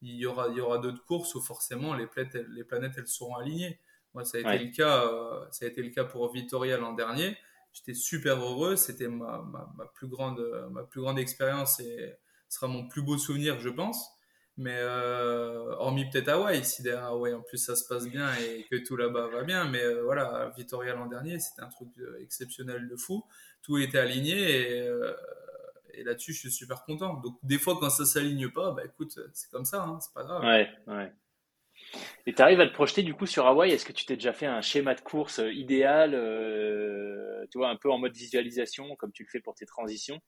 il 0.02 0.16
y 0.16 0.26
aura, 0.26 0.50
il 0.50 0.58
y 0.58 0.62
aura 0.62 0.78
d'autres 0.78 1.04
courses 1.06 1.36
où 1.36 1.42
forcément 1.42 1.94
les 1.94 2.08
planètes, 2.08 2.36
elles, 2.36 2.50
les 2.50 2.64
planètes, 2.64 2.94
elles 2.98 3.08
seront 3.08 3.36
alignées. 3.36 3.80
Moi, 4.14 4.24
ça 4.24 4.38
a 4.38 4.42
été 4.56 4.66
le 4.66 4.72
cas. 4.72 5.04
ça 5.52 5.66
a 5.66 5.68
été 5.68 5.82
le 5.82 5.90
cas 5.90 6.06
pour 6.06 6.32
Vitoria 6.32 6.78
l'an 6.78 6.94
dernier. 6.94 7.38
J'étais 7.74 7.94
super 7.94 8.38
heureux. 8.42 8.78
C'était 8.78 9.10
ma, 9.10 9.42
ma, 9.42 9.70
ma, 9.76 9.86
plus 9.88 10.08
grande, 10.08 10.42
ma 10.72 10.84
plus 10.84 11.02
grande 11.02 11.20
expérience 11.20 11.80
et 11.82 12.16
ce 12.48 12.60
sera 12.60 12.68
mon 12.68 12.88
plus 12.88 13.02
beau 13.02 13.18
souvenir, 13.18 13.60
je 13.60 13.70
pense. 13.70 14.15
Mais 14.58 14.78
euh, 14.78 15.76
hormis 15.80 16.10
peut-être 16.10 16.30
Hawaï, 16.30 16.64
si 16.64 16.82
derrière 16.82 17.08
Hawaï 17.08 17.34
en 17.34 17.42
plus 17.42 17.58
ça 17.58 17.76
se 17.76 17.86
passe 17.90 18.08
bien 18.08 18.34
et 18.36 18.66
que 18.72 18.78
tout 18.78 18.96
là-bas 18.96 19.28
va 19.28 19.44
bien. 19.44 19.66
Mais 19.70 19.84
euh, 19.84 20.04
voilà, 20.04 20.54
Vitoria 20.56 20.96
l'an 20.96 21.08
dernier, 21.08 21.40
c'était 21.40 21.62
un 21.62 21.68
truc 21.68 21.90
euh, 21.98 22.18
exceptionnel 22.22 22.88
de 22.88 22.96
fou. 22.96 23.26
Tout 23.62 23.78
était 23.80 23.98
aligné 23.98 24.34
et, 24.34 24.90
et 25.96 26.04
là-dessus, 26.06 26.32
je 26.32 26.40
suis 26.40 26.52
super 26.52 26.86
content. 26.86 27.16
Donc 27.16 27.38
des 27.44 27.60
fois, 27.60 27.78
quand 27.80 27.90
ça 27.90 28.06
s'aligne 28.06 28.50
pas, 28.50 28.72
bah 28.72 28.84
écoute, 28.86 29.20
c'est 29.34 29.52
comme 29.52 29.66
ça, 29.66 29.84
hein, 29.84 30.00
c'est 30.00 30.14
pas 30.14 30.24
grave. 30.24 30.46
Ouais, 30.46 30.70
ouais. 30.88 31.12
Et 32.26 32.34
tu 32.34 32.42
arrives 32.42 32.62
à 32.62 32.68
te 32.68 32.74
projeter 32.74 33.04
du 33.04 33.14
coup 33.14 33.26
sur 33.26 33.46
Hawaï? 33.48 33.72
Est-ce 33.72 33.86
que 33.86 33.92
tu 33.92 34.06
t'es 34.06 34.16
déjà 34.16 34.32
fait 34.32 34.46
un 34.46 34.62
schéma 34.62 34.96
de 34.96 35.02
course 35.02 35.42
idéal, 35.52 36.12
tu 37.52 37.58
vois, 37.58 37.70
un 37.70 37.76
peu 37.76 37.92
en 37.92 37.98
mode 37.98 38.16
visualisation, 38.16 38.96
comme 38.96 39.12
tu 39.12 39.24
le 39.24 39.30
fais 39.30 39.42
pour 39.42 39.54
tes 39.54 39.66
transitions? 39.66 40.22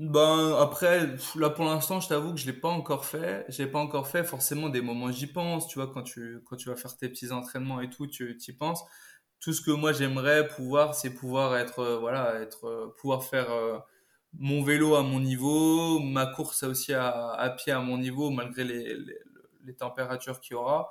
Ben 0.00 0.56
après, 0.58 1.08
là 1.36 1.50
pour 1.50 1.64
l'instant, 1.66 2.00
je 2.00 2.08
t'avoue 2.08 2.32
que 2.32 2.40
je 2.40 2.46
l'ai 2.46 2.54
pas 2.54 2.68
encore 2.68 3.04
fait. 3.04 3.44
J'ai 3.48 3.66
pas 3.66 3.78
encore 3.78 4.08
fait. 4.08 4.24
Forcément, 4.24 4.68
des 4.70 4.80
moments 4.80 5.10
j'y 5.12 5.26
pense. 5.26 5.68
Tu 5.68 5.78
vois, 5.78 5.88
quand 5.92 6.02
tu 6.02 6.42
quand 6.46 6.56
tu 6.56 6.68
vas 6.70 6.76
faire 6.76 6.96
tes 6.96 7.08
petits 7.08 7.32
entraînements 7.32 7.80
et 7.82 7.90
tout, 7.90 8.06
tu 8.06 8.36
y 8.48 8.52
penses. 8.52 8.82
Tout 9.40 9.52
ce 9.52 9.62
que 9.62 9.70
moi 9.72 9.92
j'aimerais 9.92 10.48
pouvoir, 10.48 10.94
c'est 10.94 11.14
pouvoir 11.14 11.56
être 11.56 11.80
euh, 11.80 11.98
voilà, 11.98 12.40
être 12.40 12.66
euh, 12.66 12.94
pouvoir 12.98 13.24
faire 13.24 13.50
euh, 13.52 13.78
mon 14.34 14.62
vélo 14.64 14.94
à 14.96 15.02
mon 15.02 15.20
niveau, 15.20 16.00
ma 16.00 16.26
course 16.26 16.62
aussi 16.64 16.94
à, 16.94 17.30
à 17.32 17.50
pied 17.50 17.72
à 17.72 17.80
mon 17.80 17.98
niveau, 17.98 18.30
malgré 18.30 18.64
les, 18.64 18.94
les, 18.96 19.18
les 19.64 19.74
températures 19.76 20.40
qu'il 20.40 20.54
y 20.54 20.56
aura. 20.56 20.90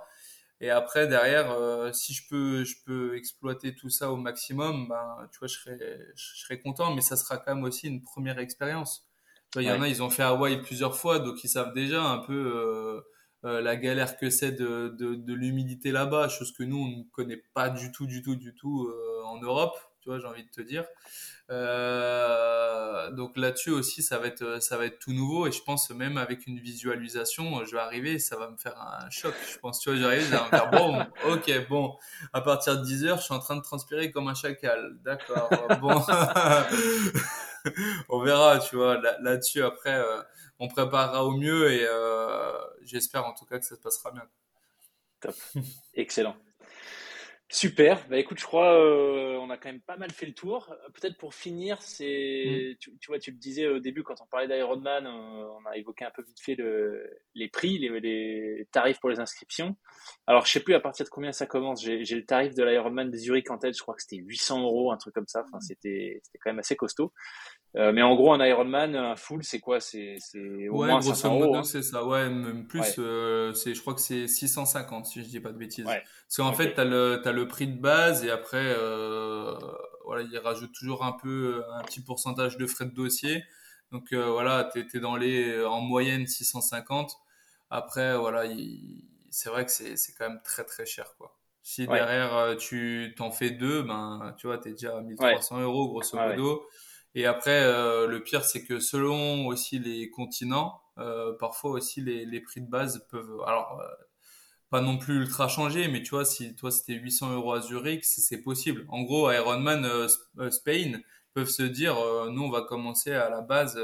Et 0.62 0.70
après, 0.70 1.08
derrière, 1.08 1.52
euh, 1.52 1.92
si 1.94 2.14
je 2.14 2.28
peux, 2.30 2.64
je 2.66 2.76
peux 2.86 3.16
exploiter 3.16 3.76
tout 3.76 3.90
ça 3.90 4.12
au 4.12 4.18
maximum, 4.18 4.88
ben, 4.90 5.28
tu 5.32 5.40
vois, 5.40 5.48
je 5.48 5.56
serais, 5.56 5.80
je 6.16 6.36
serais 6.44 6.60
content, 6.60 6.94
mais 6.94 7.02
ça 7.02 7.16
sera 7.16 7.38
quand 7.38 7.56
même 7.56 7.64
aussi 7.64 7.88
une 7.88 8.02
première 8.02 8.40
expérience. 8.40 9.08
Il 9.56 9.64
y 9.64 9.72
en 9.72 9.82
a, 9.82 9.88
ils 9.88 10.04
ont 10.04 10.10
fait 10.10 10.24
Hawaï 10.24 10.62
plusieurs 10.62 10.96
fois, 10.96 11.20
donc 11.20 11.44
ils 11.44 11.48
savent 11.50 11.74
déjà 11.74 12.04
un 12.04 12.20
peu 12.20 12.34
euh, 12.34 13.02
euh, 13.46 13.62
la 13.62 13.78
galère 13.78 14.18
que 14.18 14.30
c'est 14.30 14.52
de, 14.52 14.90
de, 15.00 15.16
de 15.16 15.34
l'humidité 15.34 15.92
là-bas, 15.92 16.28
chose 16.28 16.52
que 16.52 16.64
nous, 16.64 16.78
on 16.78 16.88
ne 16.88 17.04
connaît 17.12 17.42
pas 17.54 17.70
du 17.70 17.92
tout, 17.92 18.06
du 18.06 18.22
tout, 18.22 18.36
du 18.36 18.54
tout 18.54 18.92
en 19.26 19.40
Europe, 19.42 19.78
tu 20.02 20.10
vois, 20.10 20.20
j'ai 20.20 20.28
envie 20.28 20.44
de 20.44 20.50
te 20.50 20.62
dire. 20.62 20.86
Euh, 21.52 23.10
donc 23.12 23.38
là-dessus 23.38 23.72
aussi, 23.72 24.04
ça 24.04 24.20
va 24.20 24.28
être 24.28 24.62
ça 24.62 24.78
va 24.78 24.86
être 24.86 25.00
tout 25.00 25.14
nouveau 25.14 25.48
et 25.48 25.52
je 25.52 25.64
pense 25.64 25.90
même 25.90 26.18
avec 26.18 26.46
une 26.46 26.60
visualisation, 26.60 27.66
je 27.66 27.72
vais 27.72 27.82
arriver, 27.82 28.20
ça 28.20 28.38
va 28.38 28.50
me 28.50 28.58
faire 28.58 28.80
un 28.80 29.10
choc. 29.10 29.34
Je 29.52 29.58
pense, 29.58 29.80
tu 29.80 29.90
vois, 29.90 30.00
j'arrive, 30.00 30.30
ça 30.30 30.38
va 30.38 30.46
me 30.46 30.50
faire 30.50 30.70
bon, 30.70 31.00
ok, 31.34 31.68
bon, 31.68 31.98
à 32.34 32.42
partir 32.42 32.80
de 32.80 32.86
10 32.86 33.06
heures, 33.06 33.18
je 33.18 33.24
suis 33.24 33.34
en 33.34 33.40
train 33.40 33.56
de 33.56 33.62
transpirer 33.62 34.12
comme 34.12 34.28
un 34.28 34.36
chacal, 34.36 35.00
d'accord, 35.04 35.50
bon, 35.82 36.00
on 38.10 38.22
verra, 38.22 38.60
tu 38.60 38.76
vois, 38.76 39.02
là-dessus 39.20 39.64
après, 39.64 39.96
euh, 39.96 40.22
on 40.60 40.68
préparera 40.68 41.26
au 41.26 41.32
mieux 41.32 41.72
et 41.72 41.88
euh, 41.88 42.52
j'espère 42.84 43.26
en 43.26 43.34
tout 43.34 43.46
cas 43.46 43.58
que 43.58 43.66
ça 43.66 43.76
se 43.76 43.82
passera 43.82 44.12
bien. 44.12 44.28
Top, 45.20 45.36
excellent. 45.96 46.36
Super. 47.52 48.06
Bah 48.10 48.18
écoute, 48.18 48.40
je 48.40 48.46
crois 48.46 48.76
euh, 48.76 49.36
on 49.38 49.50
a 49.50 49.58
quand 49.58 49.70
même 49.70 49.82
pas 49.82 49.98
mal 49.98 50.12
fait 50.12 50.28
le 50.28 50.34
tour. 50.34 50.72
Peut-être 50.94 51.18
pour 51.18 51.34
finir, 51.34 51.82
c'est 51.82 52.74
mm. 52.74 52.78
tu, 52.80 52.98
tu, 53.00 53.08
vois, 53.08 53.18
tu 53.18 53.32
le 53.32 53.38
disais 53.38 53.66
au 53.66 53.80
début 53.80 54.04
quand 54.04 54.22
on 54.22 54.28
parlait 54.28 54.48
d'Ironman, 54.48 55.08
euh, 55.08 55.10
on 55.10 55.66
a 55.66 55.76
évoqué 55.76 56.06
un 56.06 56.12
peu 56.12 56.22
vite 56.22 56.40
fait 56.40 56.54
le, 56.54 57.10
les 57.34 57.50
prix, 57.50 57.80
les, 57.80 58.00
les, 58.00 58.68
tarifs 58.72 59.00
pour 59.00 59.10
les 59.10 59.20
inscriptions. 59.20 59.76
Alors 60.28 60.46
je 60.46 60.52
sais 60.52 60.60
plus 60.60 60.76
à 60.76 60.80
partir 60.80 61.06
de 61.06 61.10
combien 61.10 61.32
ça 61.32 61.48
commence. 61.48 61.84
J'ai 61.84 62.04
le 62.04 62.24
tarif 62.24 62.54
de 62.54 62.64
l'Ironman 62.64 63.10
des 63.10 63.18
Zurich 63.18 63.50
en 63.50 63.58
tête. 63.58 63.76
Je 63.76 63.82
crois 63.82 63.96
que 63.96 64.04
c'était 64.04 64.18
800 64.18 64.62
euros, 64.62 64.92
un 64.92 64.98
truc 64.98 65.16
comme 65.16 65.28
ça. 65.28 65.44
Enfin, 65.48 65.60
c'était 65.60 66.22
c'était 66.24 66.38
quand 66.38 66.52
même 66.52 66.60
assez 66.60 66.76
costaud. 66.76 67.12
Euh, 67.76 67.92
mais 67.92 68.02
en 68.02 68.16
gros, 68.16 68.34
un 68.34 68.44
Ironman, 68.44 68.96
un 68.96 69.16
full, 69.16 69.44
c'est 69.44 69.60
quoi? 69.60 69.80
C'est 69.80 70.18
au 70.70 70.80
ouais, 70.80 70.88
moins 70.88 71.02
500 71.02 71.40
euros. 71.40 71.56
Hein. 71.56 71.64
c'est 71.64 71.84
ça. 71.84 72.04
Ouais, 72.04 72.28
même 72.30 72.66
plus. 72.68 72.96
Euh, 72.98 73.54
c'est, 73.54 73.76
je 73.76 73.82
crois 73.82 73.94
que 73.94 74.02
c'est 74.02 74.28
650 74.28 75.06
si 75.06 75.24
je 75.24 75.28
dis 75.28 75.40
pas 75.40 75.52
de 75.52 75.58
bêtises. 75.58 75.86
Ouais. 75.86 76.02
Parce 76.28 76.38
qu'en 76.38 76.54
fait, 76.54 76.74
t'as 76.74 76.86
le 76.86 77.22
t'as 77.24 77.32
le 77.32 77.48
prix 77.48 77.68
de 77.68 77.80
base 77.80 78.26
et 78.26 78.32
après, 78.32 78.58
euh, 78.66 79.54
voilà, 80.06 80.24
il 80.24 80.38
rajoute 80.40 80.72
toujours 80.72 81.06
un 81.06 81.12
peu 81.12 81.64
un 81.74 81.84
petit 81.84 82.02
pourcentage 82.02 82.58
de 82.58 82.66
frais 82.66 82.86
de 82.86 82.94
dossier. 82.94 83.44
Donc 83.92 84.14
euh, 84.14 84.30
voilà, 84.32 84.70
t'es 84.72 84.86
es 84.94 85.00
dans 85.00 85.16
les 85.16 85.64
en 85.64 85.82
moyenne 85.82 86.28
650. 86.28 87.12
Après, 87.70 88.18
voilà, 88.18 88.44
c'est 89.30 89.50
vrai 89.50 89.66
que 89.66 89.72
c'est 89.72 90.14
quand 90.18 90.28
même 90.28 90.42
très 90.44 90.64
très 90.64 90.86
cher 90.86 91.14
quoi. 91.18 91.36
Si 91.62 91.86
derrière 91.86 92.36
euh, 92.36 92.56
tu 92.56 93.14
t'en 93.18 93.32
fais 93.32 93.52
deux, 93.52 93.84
ben 93.84 94.34
tu 94.38 94.48
vois, 94.48 94.58
t'es 94.58 94.72
déjà 94.72 94.98
à 94.98 95.02
1300 95.02 95.62
euros 95.62 95.90
grosso 95.90 96.18
modo. 96.18 96.68
Et 97.20 97.26
après, 97.26 97.64
euh, 97.64 98.08
le 98.08 98.24
pire, 98.24 98.46
c'est 98.46 98.64
que 98.64 98.80
selon 98.80 99.46
aussi 99.48 99.78
les 99.78 100.10
continents, 100.10 100.82
euh, 101.00 101.34
parfois 101.38 101.72
aussi 101.72 102.00
les, 102.00 102.26
les, 102.26 102.40
prix 102.40 102.62
de 102.62 102.70
base 102.70 103.06
peuvent, 103.12 103.42
alors 103.46 103.82
euh, 103.82 103.88
pas 104.70 104.80
non 104.80 104.98
plus 104.98 105.24
ultra 105.24 105.50
changer, 105.50 105.90
mais 105.90 106.02
tu 106.02 106.12
vois, 106.12 106.24
si 106.24 106.56
toi 106.56 106.72
c'était 106.72 106.94
800 106.94 107.34
euros 107.34 107.52
à 107.52 107.60
Zurich, 107.60 108.06
c'est 108.06 108.42
possible. 108.42 108.86
En 108.88 109.02
gros, 109.02 109.30
Ironman 109.30 110.08
Spain 110.50 111.02
peuvent 111.34 111.50
se 111.50 111.64
dire, 111.64 111.96
nous 112.32 112.44
on 112.44 112.50
va 112.50 112.62
commencer 112.62 113.12
à 113.12 113.30
la 113.30 113.42
base 113.42 113.78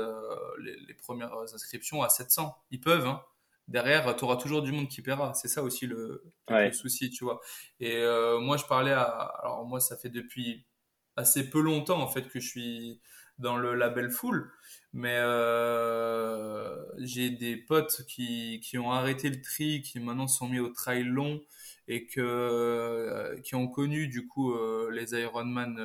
les, 0.59 0.77
les, 0.87 0.93
premières 0.93 1.33
inscriptions 1.53 2.03
à 2.03 2.07
700. 2.07 2.55
Ils 2.71 2.79
peuvent. 2.79 3.05
Hein. 3.05 3.21
Derrière, 3.67 4.15
tu 4.15 4.23
auras 4.23 4.37
toujours 4.37 4.61
du 4.61 4.71
monde 4.71 4.87
qui 4.87 5.01
paiera. 5.01 5.33
C'est 5.33 5.49
ça 5.49 5.61
aussi 5.61 5.87
le, 5.87 6.23
le, 6.47 6.71
souci, 6.71 7.09
tu 7.09 7.25
vois. 7.25 7.41
Et 7.81 8.01
moi, 8.39 8.55
je 8.55 8.63
parlais 8.63 8.93
à, 8.93 9.03
alors 9.03 9.65
moi, 9.65 9.81
ça 9.81 9.97
fait 9.97 10.09
depuis 10.09 10.65
assez 11.17 11.49
peu 11.49 11.59
longtemps 11.61 12.01
en 12.01 12.07
fait 12.07 12.27
que 12.27 12.39
je 12.39 12.47
suis 12.47 13.01
dans 13.37 13.57
le 13.57 13.75
label 13.75 14.09
full, 14.09 14.51
mais 14.93 15.17
euh, 15.17 16.75
j'ai 16.99 17.29
des 17.29 17.57
potes 17.57 18.05
qui, 18.07 18.59
qui 18.61 18.77
ont 18.77 18.91
arrêté 18.91 19.29
le 19.29 19.41
tri, 19.41 19.81
qui 19.81 19.99
maintenant 19.99 20.27
sont 20.27 20.47
mis 20.47 20.59
au 20.59 20.69
trail 20.69 21.03
long 21.03 21.41
et 21.87 22.07
que 22.07 22.21
euh, 22.21 23.39
qui 23.41 23.55
ont 23.55 23.67
connu 23.67 24.07
du 24.07 24.27
coup 24.27 24.53
euh, 24.53 24.89
les 24.91 25.13
Ironman 25.13 25.79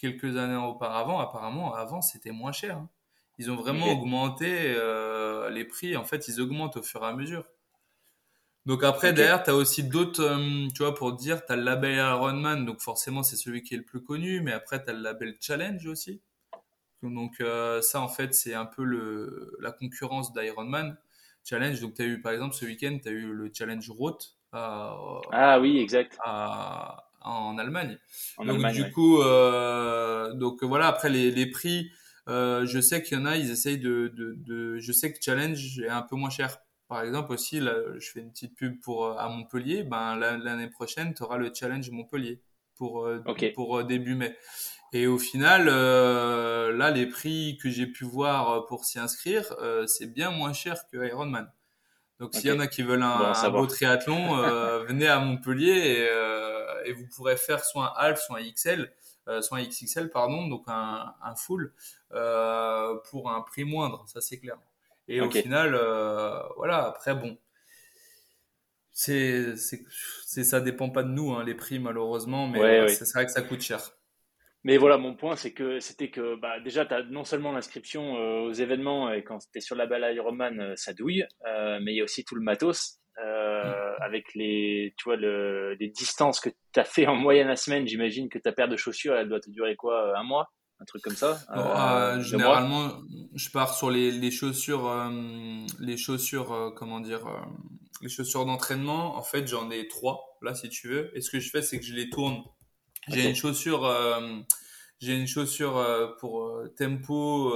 quelques 0.00 0.36
années 0.36 0.56
auparavant. 0.56 1.20
Apparemment, 1.20 1.74
avant 1.74 2.02
c'était 2.02 2.32
moins 2.32 2.52
cher. 2.52 2.76
Hein. 2.78 2.90
Ils 3.38 3.50
ont 3.50 3.56
vraiment 3.56 3.92
augmenté 3.92 4.74
euh, 4.76 5.50
les 5.50 5.64
prix. 5.64 5.96
En 5.96 6.04
fait, 6.04 6.28
ils 6.28 6.40
augmentent 6.40 6.76
au 6.76 6.82
fur 6.82 7.02
et 7.02 7.06
à 7.06 7.12
mesure. 7.12 7.44
Donc 8.64 8.82
après, 8.82 9.12
derrière, 9.12 9.42
tu 9.42 9.50
as 9.50 9.54
aussi 9.54 9.84
d'autres, 9.84 10.22
euh, 10.22 10.68
tu 10.74 10.82
vois, 10.82 10.94
pour 10.94 11.12
dire, 11.12 11.44
tu 11.44 11.52
as 11.52 11.56
le 11.56 11.62
label 11.62 11.96
Ironman, 11.96 12.64
donc 12.64 12.80
forcément, 12.80 13.22
c'est 13.22 13.36
celui 13.36 13.62
qui 13.62 13.74
est 13.74 13.76
le 13.76 13.84
plus 13.84 14.02
connu, 14.02 14.40
mais 14.40 14.52
après, 14.52 14.82
tu 14.82 14.90
as 14.90 14.92
le 14.92 15.02
label 15.02 15.36
Challenge 15.40 15.86
aussi. 15.86 16.20
Donc 17.02 17.40
euh, 17.40 17.82
ça, 17.82 18.00
en 18.00 18.08
fait, 18.08 18.34
c'est 18.34 18.54
un 18.54 18.66
peu 18.66 18.84
le, 18.84 19.56
la 19.60 19.72
concurrence 19.72 20.32
d'Ironman 20.32 20.96
Challenge. 21.44 21.80
Donc 21.80 21.94
tu 21.94 22.02
as 22.02 22.06
eu, 22.06 22.20
par 22.20 22.32
exemple, 22.32 22.54
ce 22.54 22.64
week-end, 22.64 22.98
tu 23.02 23.08
as 23.08 23.12
eu 23.12 23.32
le 23.32 23.50
Challenge 23.52 23.88
Roth. 23.90 24.36
ah 24.52 25.58
oui, 25.60 25.78
exact. 25.78 26.18
en 26.24 27.58
Allemagne. 27.58 27.98
donc 28.38 28.72
du 28.72 28.90
coup, 28.92 29.20
euh, 29.20 30.32
donc 30.34 30.62
voilà, 30.62 30.88
après 30.88 31.10
les, 31.10 31.30
les 31.30 31.46
prix, 31.50 31.90
euh, 32.28 32.66
je 32.66 32.80
sais 32.80 33.02
qu'il 33.02 33.18
y 33.18 33.20
en 33.20 33.26
a, 33.26 33.36
ils 33.36 33.50
essayent 33.50 33.78
de, 33.78 34.08
de, 34.14 34.34
de, 34.38 34.78
je 34.78 34.92
sais 34.92 35.12
que 35.12 35.18
Challenge 35.20 35.78
est 35.80 35.88
un 35.88 36.02
peu 36.02 36.16
moins 36.16 36.30
cher 36.30 36.56
par 36.88 37.02
exemple 37.02 37.32
aussi, 37.32 37.58
là, 37.60 37.74
je 37.98 38.10
fais 38.10 38.20
une 38.20 38.30
petite 38.30 38.54
pub 38.54 38.80
pour 38.80 39.06
euh, 39.06 39.16
à 39.16 39.28
Montpellier. 39.28 39.82
Ben 39.82 40.16
l'année 40.16 40.68
prochaine, 40.68 41.14
tu 41.14 41.22
auras 41.22 41.36
le 41.36 41.52
challenge 41.52 41.90
Montpellier 41.90 42.40
pour 42.76 43.06
euh, 43.06 43.22
pour 43.54 43.78
euh, 43.78 43.84
début 43.84 44.14
mai. 44.14 44.36
Et 44.92 45.06
au 45.06 45.18
final, 45.18 45.66
là, 45.66 46.90
les 46.90 47.06
prix 47.06 47.58
que 47.60 47.68
j'ai 47.68 47.86
pu 47.86 48.04
voir 48.04 48.66
pour 48.66 48.84
s'y 48.84 48.98
inscrire, 48.98 49.54
c'est 49.86 50.06
bien 50.06 50.30
moins 50.30 50.52
cher 50.52 50.86
que 50.90 51.04
Ironman. 51.04 51.50
Donc 52.18 52.34
s'il 52.34 52.46
y 52.46 52.52
en 52.52 52.60
a 52.60 52.66
qui 52.66 52.82
veulent 52.82 53.02
un, 53.02 53.50
beau 53.50 53.66
triathlon, 53.66 54.38
euh, 54.38 54.84
venez 54.88 55.06
à 55.06 55.18
Montpellier 55.18 55.72
et, 55.72 56.08
euh, 56.08 56.84
et, 56.84 56.92
vous 56.92 57.06
pourrez 57.14 57.36
faire 57.36 57.62
soit 57.62 57.92
un 57.92 57.92
half, 57.96 58.20
soit 58.20 58.38
un 58.38 58.50
XL, 58.50 58.90
euh, 59.28 59.42
soit 59.42 59.58
un 59.58 59.62
XXL 59.62 60.10
pardon, 60.10 60.48
donc 60.48 60.64
un, 60.66 61.14
un 61.22 61.34
full 61.34 61.74
euh, 62.12 62.96
pour 63.10 63.30
un 63.30 63.42
prix 63.42 63.64
moindre, 63.64 64.04
ça 64.06 64.20
c'est 64.20 64.38
clair. 64.38 64.56
Et 65.08 65.20
au 65.20 65.30
final, 65.30 65.74
euh, 65.74 66.42
voilà. 66.56 66.86
Après 66.86 67.14
bon, 67.14 67.38
c'est 68.98 69.56
c'est 69.56 70.44
ça 70.44 70.60
dépend 70.60 70.88
pas 70.88 71.02
de 71.02 71.10
nous 71.10 71.32
hein, 71.32 71.44
les 71.44 71.54
prix 71.54 71.78
malheureusement, 71.78 72.48
mais 72.48 72.88
c'est 72.88 73.12
vrai 73.12 73.26
que 73.26 73.32
ça 73.32 73.42
coûte 73.42 73.60
cher. 73.60 73.92
Mais 74.66 74.78
voilà, 74.78 74.98
mon 74.98 75.14
point, 75.14 75.36
c'est 75.36 75.52
que 75.52 75.78
c'était 75.78 76.10
que 76.10 76.34
bah, 76.40 76.58
déjà, 76.58 76.84
tu 76.84 76.92
as 76.92 77.04
non 77.04 77.22
seulement 77.22 77.52
l'inscription 77.52 78.16
euh, 78.16 78.48
aux 78.48 78.52
événements 78.52 79.12
et 79.12 79.22
quand 79.22 79.38
tu 79.38 79.58
es 79.58 79.60
sur 79.60 79.76
la 79.76 79.86
balle 79.86 80.12
Ironman, 80.12 80.58
euh, 80.58 80.72
ça 80.74 80.92
douille, 80.92 81.24
euh, 81.46 81.78
mais 81.80 81.92
il 81.92 81.98
y 81.98 82.00
a 82.00 82.04
aussi 82.04 82.24
tout 82.24 82.34
le 82.34 82.40
matos 82.40 82.98
euh, 83.24 83.62
mm. 83.62 84.02
avec 84.02 84.34
les, 84.34 84.92
tu 84.98 85.04
vois, 85.04 85.14
le, 85.14 85.74
les 85.74 85.88
distances 85.88 86.40
que 86.40 86.50
tu 86.72 86.80
as 86.80 86.84
fait 86.84 87.06
en 87.06 87.14
moyenne 87.14 87.46
la 87.46 87.54
semaine. 87.54 87.86
J'imagine 87.86 88.28
que 88.28 88.40
ta 88.40 88.50
paire 88.50 88.68
de 88.68 88.76
chaussures, 88.76 89.14
elle 89.14 89.28
doit 89.28 89.38
te 89.38 89.50
durer 89.50 89.76
quoi 89.76 90.18
Un 90.18 90.24
mois 90.24 90.50
un 90.80 90.84
truc 90.84 91.00
comme 91.00 91.14
ça 91.14 91.38
Généralement, 92.20 93.00
je 93.36 93.48
pars 93.50 93.72
sur 93.72 93.88
les, 93.88 94.10
les 94.10 94.32
chaussures, 94.32 94.92
les 95.78 95.96
chaussures, 95.96 96.74
comment 96.76 96.98
dire, 96.98 97.24
les 98.02 98.08
chaussures 98.08 98.44
d'entraînement. 98.44 99.16
En 99.16 99.22
fait, 99.22 99.46
j'en 99.46 99.70
ai 99.70 99.88
trois 99.88 100.38
là, 100.42 100.54
si 100.54 100.68
tu 100.68 100.88
veux. 100.88 101.16
Et 101.16 101.20
ce 101.20 101.30
que 101.30 101.40
je 101.40 101.50
fais, 101.50 101.62
c'est 101.62 101.78
que 101.78 101.84
je 101.84 101.94
les 101.94 102.10
tourne 102.10 102.42
j'ai 103.08 103.28
une 103.28 103.36
chaussure, 103.36 103.84
euh, 103.84 104.40
j'ai 105.00 105.14
une 105.14 105.26
chaussure 105.26 105.76
euh, 105.76 106.08
pour 106.18 106.46
euh, 106.46 106.74
tempo 106.76 107.50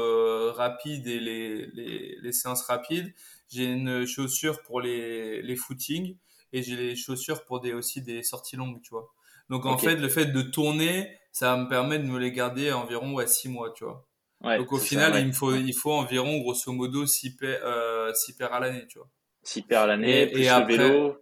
rapide 0.52 1.06
et 1.06 1.18
les, 1.18 1.66
les, 1.72 2.16
les, 2.20 2.32
séances 2.32 2.62
rapides. 2.62 3.12
J'ai 3.48 3.64
une 3.64 4.06
chaussure 4.06 4.62
pour 4.62 4.80
les, 4.80 5.42
les 5.42 5.56
footings 5.56 6.16
et 6.52 6.62
j'ai 6.62 6.76
les 6.76 6.96
chaussures 6.96 7.44
pour 7.44 7.60
des 7.60 7.72
aussi 7.72 8.02
des 8.02 8.22
sorties 8.22 8.56
longues, 8.56 8.80
tu 8.82 8.90
vois. 8.90 9.08
Donc 9.48 9.66
en 9.66 9.76
fait, 9.76 9.96
le 9.96 10.08
fait 10.08 10.26
de 10.26 10.42
tourner, 10.42 11.18
ça 11.32 11.56
me 11.56 11.68
permet 11.68 11.98
de 11.98 12.04
me 12.04 12.18
les 12.18 12.30
garder 12.30 12.72
environ 12.72 13.14
ouais, 13.14 13.26
6 13.26 13.48
mois, 13.48 13.72
tu 13.72 13.84
vois. 13.84 14.06
Ouais, 14.42 14.56
Donc 14.58 14.72
au 14.72 14.78
final, 14.78 15.18
il 15.18 15.26
me 15.26 15.32
faut 15.32 15.54
il 15.54 15.74
faut 15.74 15.92
environ 15.92 16.38
grosso 16.38 16.72
modo 16.72 17.04
6 17.04 17.36
paires, 17.36 17.60
euh, 17.64 18.12
paires 18.38 18.54
à 18.54 18.60
l'année, 18.60 18.86
tu 18.88 18.98
vois. 18.98 19.10
6 19.42 19.62
paires 19.62 19.86
l'année, 19.86 20.26
plus 20.26 20.48
le 20.48 20.64
vélo. 20.66 21.18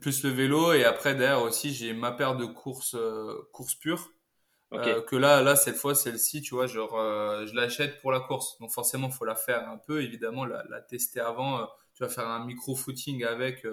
plus 0.00 0.24
le 0.24 0.30
vélo 0.30 0.72
et 0.72 0.84
après 0.84 1.14
derrière 1.14 1.42
aussi 1.42 1.72
j'ai 1.72 1.92
ma 1.92 2.12
paire 2.12 2.36
de 2.36 2.44
courses 2.44 2.94
euh, 2.94 3.48
courses 3.52 3.74
pures. 3.74 4.10
Euh, 4.72 5.00
que 5.02 5.14
là 5.14 5.42
là 5.42 5.54
cette 5.54 5.76
fois 5.76 5.94
celle-ci 5.94 6.42
tu 6.42 6.54
vois 6.54 6.66
genre 6.66 6.98
euh, 6.98 7.46
je 7.46 7.54
l'achète 7.54 8.00
pour 8.00 8.10
la 8.12 8.20
course. 8.20 8.58
Donc 8.58 8.72
forcément 8.72 9.10
faut 9.10 9.24
la 9.24 9.36
faire 9.36 9.68
un 9.68 9.78
peu 9.78 10.02
évidemment 10.02 10.44
la, 10.44 10.64
la 10.68 10.80
tester 10.80 11.20
avant. 11.20 11.68
Tu 11.94 12.02
vas 12.02 12.08
faire 12.08 12.26
un 12.28 12.44
micro 12.44 12.74
footing 12.74 13.24
avec 13.24 13.64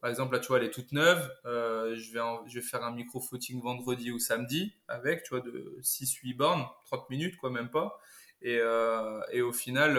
par 0.00 0.10
exemple 0.10 0.34
là 0.34 0.40
tu 0.40 0.48
vois 0.48 0.58
elle 0.58 0.64
est 0.64 0.70
toute 0.70 0.92
neuve. 0.92 1.30
Je 1.44 2.12
vais 2.12 2.20
je 2.48 2.54
vais 2.54 2.64
faire 2.64 2.84
un 2.84 2.92
micro 2.92 3.20
footing 3.20 3.62
vendredi 3.62 4.10
ou 4.12 4.18
samedi 4.18 4.74
avec 4.88 5.22
tu 5.22 5.30
vois 5.30 5.40
de 5.40 5.78
6 5.82 6.14
8 6.16 6.34
bornes 6.34 6.66
30 6.86 7.08
minutes 7.10 7.36
quoi 7.38 7.50
même 7.50 7.70
pas. 7.70 7.98
Et 8.42 8.60
et 9.32 9.40
au 9.40 9.52
final 9.52 9.98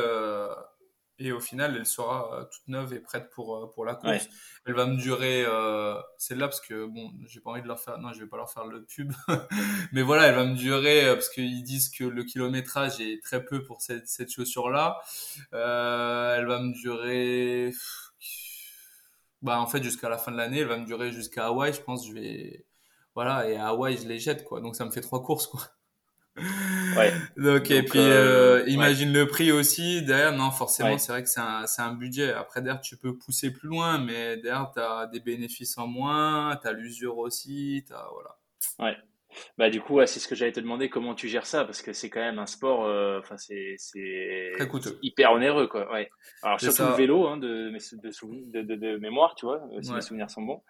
et 1.23 1.31
au 1.31 1.39
final, 1.39 1.75
elle 1.77 1.85
sera 1.85 2.33
euh, 2.33 2.43
toute 2.45 2.67
neuve 2.67 2.93
et 2.93 2.99
prête 2.99 3.29
pour, 3.29 3.55
euh, 3.55 3.71
pour 3.71 3.85
la 3.85 3.95
course. 3.95 4.27
Elle 4.65 4.73
va 4.73 4.85
me 4.85 4.95
durer, 4.97 5.43
euh, 5.45 5.95
celle-là, 6.17 6.47
parce 6.47 6.61
que 6.61 6.85
bon, 6.85 7.11
j'ai 7.27 7.39
pas 7.39 7.51
envie 7.51 7.61
de 7.61 7.67
leur 7.67 7.79
faire, 7.79 7.97
non, 7.99 8.11
je 8.13 8.19
vais 8.19 8.27
pas 8.27 8.37
leur 8.37 8.51
faire 8.51 8.65
le 8.65 8.83
pub, 8.83 9.11
mais 9.91 10.01
voilà, 10.01 10.27
elle 10.27 10.35
va 10.35 10.45
me 10.45 10.55
durer, 10.55 11.13
parce 11.13 11.29
qu'ils 11.29 11.63
disent 11.63 11.89
que 11.89 12.03
le 12.03 12.23
kilométrage 12.23 12.99
est 12.99 13.21
très 13.23 13.43
peu 13.45 13.63
pour 13.63 13.81
cette, 13.81 14.07
cette 14.07 14.31
chaussure-là. 14.31 14.99
Euh, 15.53 16.37
elle 16.37 16.45
va 16.47 16.59
me 16.59 16.73
durer, 16.73 17.71
bah, 19.41 19.59
en 19.59 19.67
fait, 19.67 19.83
jusqu'à 19.83 20.09
la 20.09 20.17
fin 20.17 20.31
de 20.31 20.37
l'année, 20.37 20.59
elle 20.59 20.67
va 20.67 20.77
me 20.77 20.85
durer 20.85 21.11
jusqu'à 21.11 21.47
Hawaï, 21.47 21.73
je 21.73 21.81
pense, 21.81 22.07
je 22.07 22.13
vais, 22.13 22.65
voilà, 23.15 23.49
et 23.49 23.57
à 23.57 23.67
Hawaï, 23.67 23.97
je 23.97 24.07
les 24.07 24.19
jette, 24.19 24.43
quoi. 24.43 24.61
Donc, 24.61 24.75
ça 24.75 24.85
me 24.85 24.91
fait 24.91 25.01
trois 25.01 25.21
courses, 25.23 25.47
quoi. 25.47 25.61
Ouais. 26.97 27.13
Donc, 27.37 27.71
et 27.71 27.83
puis 27.83 27.99
euh, 27.99 28.59
euh 28.59 28.63
imagine 28.67 29.13
le 29.13 29.27
prix 29.27 29.51
aussi 29.51 30.01
derrière. 30.01 30.31
Non, 30.33 30.51
forcément, 30.51 30.97
c'est 30.97 31.11
vrai 31.11 31.23
que 31.23 31.29
c'est 31.29 31.41
un, 31.41 31.65
c'est 31.67 31.81
un 31.81 31.93
budget. 31.93 32.31
Après 32.33 32.61
derrière, 32.61 32.81
tu 32.81 32.97
peux 32.97 33.17
pousser 33.17 33.51
plus 33.51 33.67
loin, 33.67 33.97
mais 33.97 34.37
derrière, 34.37 34.71
tu 34.73 34.81
as 34.81 35.07
des 35.07 35.19
bénéfices 35.19 35.77
en 35.77 35.87
moins, 35.87 36.57
tu 36.61 36.67
as 36.67 36.73
l'usure 36.73 37.17
aussi, 37.17 37.85
t'as 37.87 38.07
voilà. 38.11 38.37
Ouais. 38.79 38.97
Bah 39.57 39.69
du 39.69 39.79
coup, 39.79 39.99
c'est 40.05 40.19
ce 40.19 40.27
que 40.27 40.35
j'allais 40.35 40.51
te 40.51 40.59
demander, 40.59 40.89
comment 40.89 41.15
tu 41.15 41.29
gères 41.29 41.45
ça? 41.45 41.63
Parce 41.63 41.81
que 41.81 41.93
c'est 41.93 42.09
quand 42.09 42.19
même 42.19 42.39
un 42.39 42.45
sport, 42.45 42.85
euh, 42.85 43.19
enfin 43.19 43.37
c'est 43.37 43.75
c'est 43.77 44.51
hyper 45.01 45.31
onéreux 45.31 45.67
quoi. 45.67 45.89
Ouais. 45.91 46.09
Alors 46.43 46.59
surtout 46.59 46.83
le 46.83 46.95
vélo 46.95 47.27
hein, 47.27 47.37
de, 47.37 47.71
de, 47.71 48.61
de, 48.61 48.75
de, 48.75 48.97
mémoire, 48.97 49.35
tu 49.35 49.45
vois, 49.45 49.61
si 49.81 49.93
mes 49.93 50.01
souvenirs 50.01 50.29
sont 50.29 50.41
bons. 50.41 50.61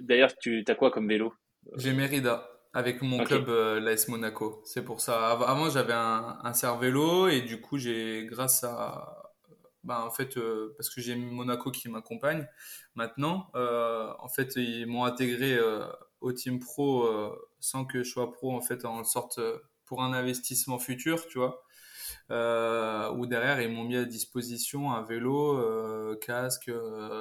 D'ailleurs, 0.00 0.36
tu 0.36 0.64
as 0.66 0.74
quoi 0.74 0.90
comme 0.90 1.08
vélo? 1.08 1.32
J'ai 1.76 1.92
Mérida 1.92 2.48
avec 2.74 3.02
mon 3.02 3.24
club 3.24 3.48
euh, 3.48 3.80
l'AS 3.80 4.08
Monaco. 4.08 4.62
C'est 4.64 4.84
pour 4.84 5.00
ça. 5.00 5.30
Avant, 5.30 5.68
j'avais 5.70 5.92
un, 5.92 6.38
un 6.42 6.52
cervélo 6.54 7.28
et 7.28 7.42
du 7.42 7.60
coup, 7.60 7.78
j'ai 7.78 8.26
grâce 8.26 8.64
à 8.64 9.32
bah, 9.84 10.04
en 10.06 10.10
fait 10.10 10.36
euh, 10.36 10.74
parce 10.76 10.88
que 10.90 11.00
j'ai 11.00 11.16
Monaco 11.16 11.70
qui 11.70 11.88
m'accompagne 11.88 12.46
maintenant 12.94 13.50
euh, 13.56 14.12
en 14.20 14.28
fait 14.28 14.54
ils 14.56 14.86
m'ont 14.86 15.04
intégré 15.04 15.54
euh, 15.54 15.84
au 16.20 16.32
team 16.32 16.60
pro 16.60 17.04
euh, 17.04 17.34
sans 17.58 17.84
que 17.84 18.04
je 18.04 18.08
sois 18.10 18.32
pro 18.32 18.52
en 18.56 18.60
fait 18.60 18.84
en 18.84 19.02
sorte 19.04 19.40
pour 19.84 20.02
un 20.02 20.12
investissement 20.12 20.78
futur 20.78 21.26
tu 21.26 21.38
vois 21.38 21.64
euh, 22.30 23.10
où 23.12 23.26
derrière 23.26 23.60
ils 23.60 23.70
m'ont 23.70 23.84
mis 23.84 23.96
à 23.96 24.04
disposition 24.04 24.92
un 24.92 25.02
vélo, 25.02 25.58
euh, 25.58 26.16
casque, 26.20 26.70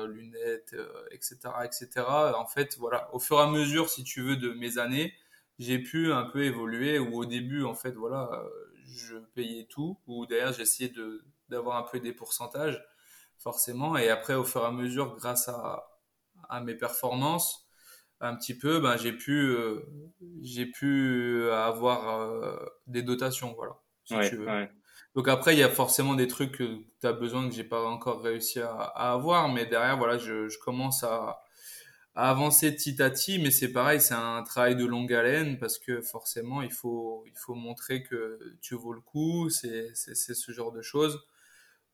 lunettes, 0.08 0.76
etc., 1.12 1.38
etc. 1.64 2.06
En 2.38 2.46
fait, 2.46 2.78
voilà, 2.78 3.14
au 3.14 3.20
fur 3.20 3.38
et 3.40 3.42
à 3.42 3.48
mesure, 3.48 3.90
si 3.90 4.04
tu 4.04 4.22
veux, 4.22 4.38
de 4.38 4.52
mes 4.52 4.78
années, 4.78 5.14
j'ai 5.62 5.80
pu 5.80 6.12
un 6.12 6.24
peu 6.24 6.44
évoluer 6.44 6.98
où 7.00 7.16
au 7.18 7.26
début 7.26 7.64
en 7.64 7.76
fait 7.76 7.92
voilà 7.92 8.44
je 8.86 9.16
payais 9.36 9.68
tout 9.70 10.00
ou 10.08 10.26
d'ailleurs 10.26 10.54
j'essayais 10.54 10.90
de 10.90 11.24
d'avoir 11.50 11.78
un 11.78 11.84
peu 11.84 12.00
des 12.00 12.14
pourcentages 12.14 12.84
forcément 13.38 13.96
et 13.98 14.10
après 14.10 14.34
au 14.34 14.44
fur 14.44 14.62
et 14.62 14.66
à 14.66 14.72
mesure 14.72 15.16
grâce 15.16 15.48
à, 15.50 15.88
à 16.50 16.62
mes 16.62 16.76
performances 16.76 17.68
un 18.20 18.36
petit 18.36 18.58
peu 18.58 18.80
ben 18.80 18.98
j'ai 18.98 19.14
pu 19.14 19.34
euh, 19.50 19.82
j'ai 20.42 20.66
pu 20.66 21.50
avoir 21.52 22.22
euh, 22.22 22.56
des 22.88 23.04
dotations 23.04 23.54
voilà 23.54 23.74
si 24.04 24.16
tu 24.30 24.38
veux. 24.38 24.48
donc 25.16 25.28
après 25.28 25.54
il 25.54 25.60
y 25.60 25.64
a 25.64 25.70
forcément 25.70 26.16
des 26.16 26.28
trucs 26.28 26.54
que 26.58 26.80
tu 27.00 27.08
as 27.08 27.14
besoin 27.14 27.48
que 27.48 27.54
j'ai 27.54 27.64
pas 27.64 27.84
encore 27.86 28.22
réussi 28.22 28.60
à, 28.60 28.74
à, 28.74 29.14
avoir 29.14 29.48
mais 29.50 29.66
derrière 29.66 29.98
voilà 29.98 30.18
je, 30.18 30.50
je 30.50 30.58
commence 30.60 31.04
à 31.04 31.41
avancer 32.16 32.72
petit 32.74 33.02
à 33.02 33.10
petit, 33.10 33.40
mais 33.40 33.52
c'est 33.52 33.72
pareil, 33.72 34.02
c'est 34.02 34.14
un 34.14 34.44
travail 34.44 34.76
de 34.76 34.86
longue 34.86 35.14
haleine 35.14 35.58
parce 35.58 35.78
que 35.80 36.02
forcément, 36.02 36.62
il 36.62 36.72
faut, 36.72 37.24
il 37.28 37.36
faut 37.36 37.56
montrer 37.56 38.04
que 38.04 38.40
tu 38.62 38.76
vaux 38.76 38.94
le 38.94 39.02
coup, 39.02 39.50
c'est, 39.50 39.94
ce 39.96 40.52
genre 40.52 40.72
de 40.72 40.82
choses. 40.82 41.26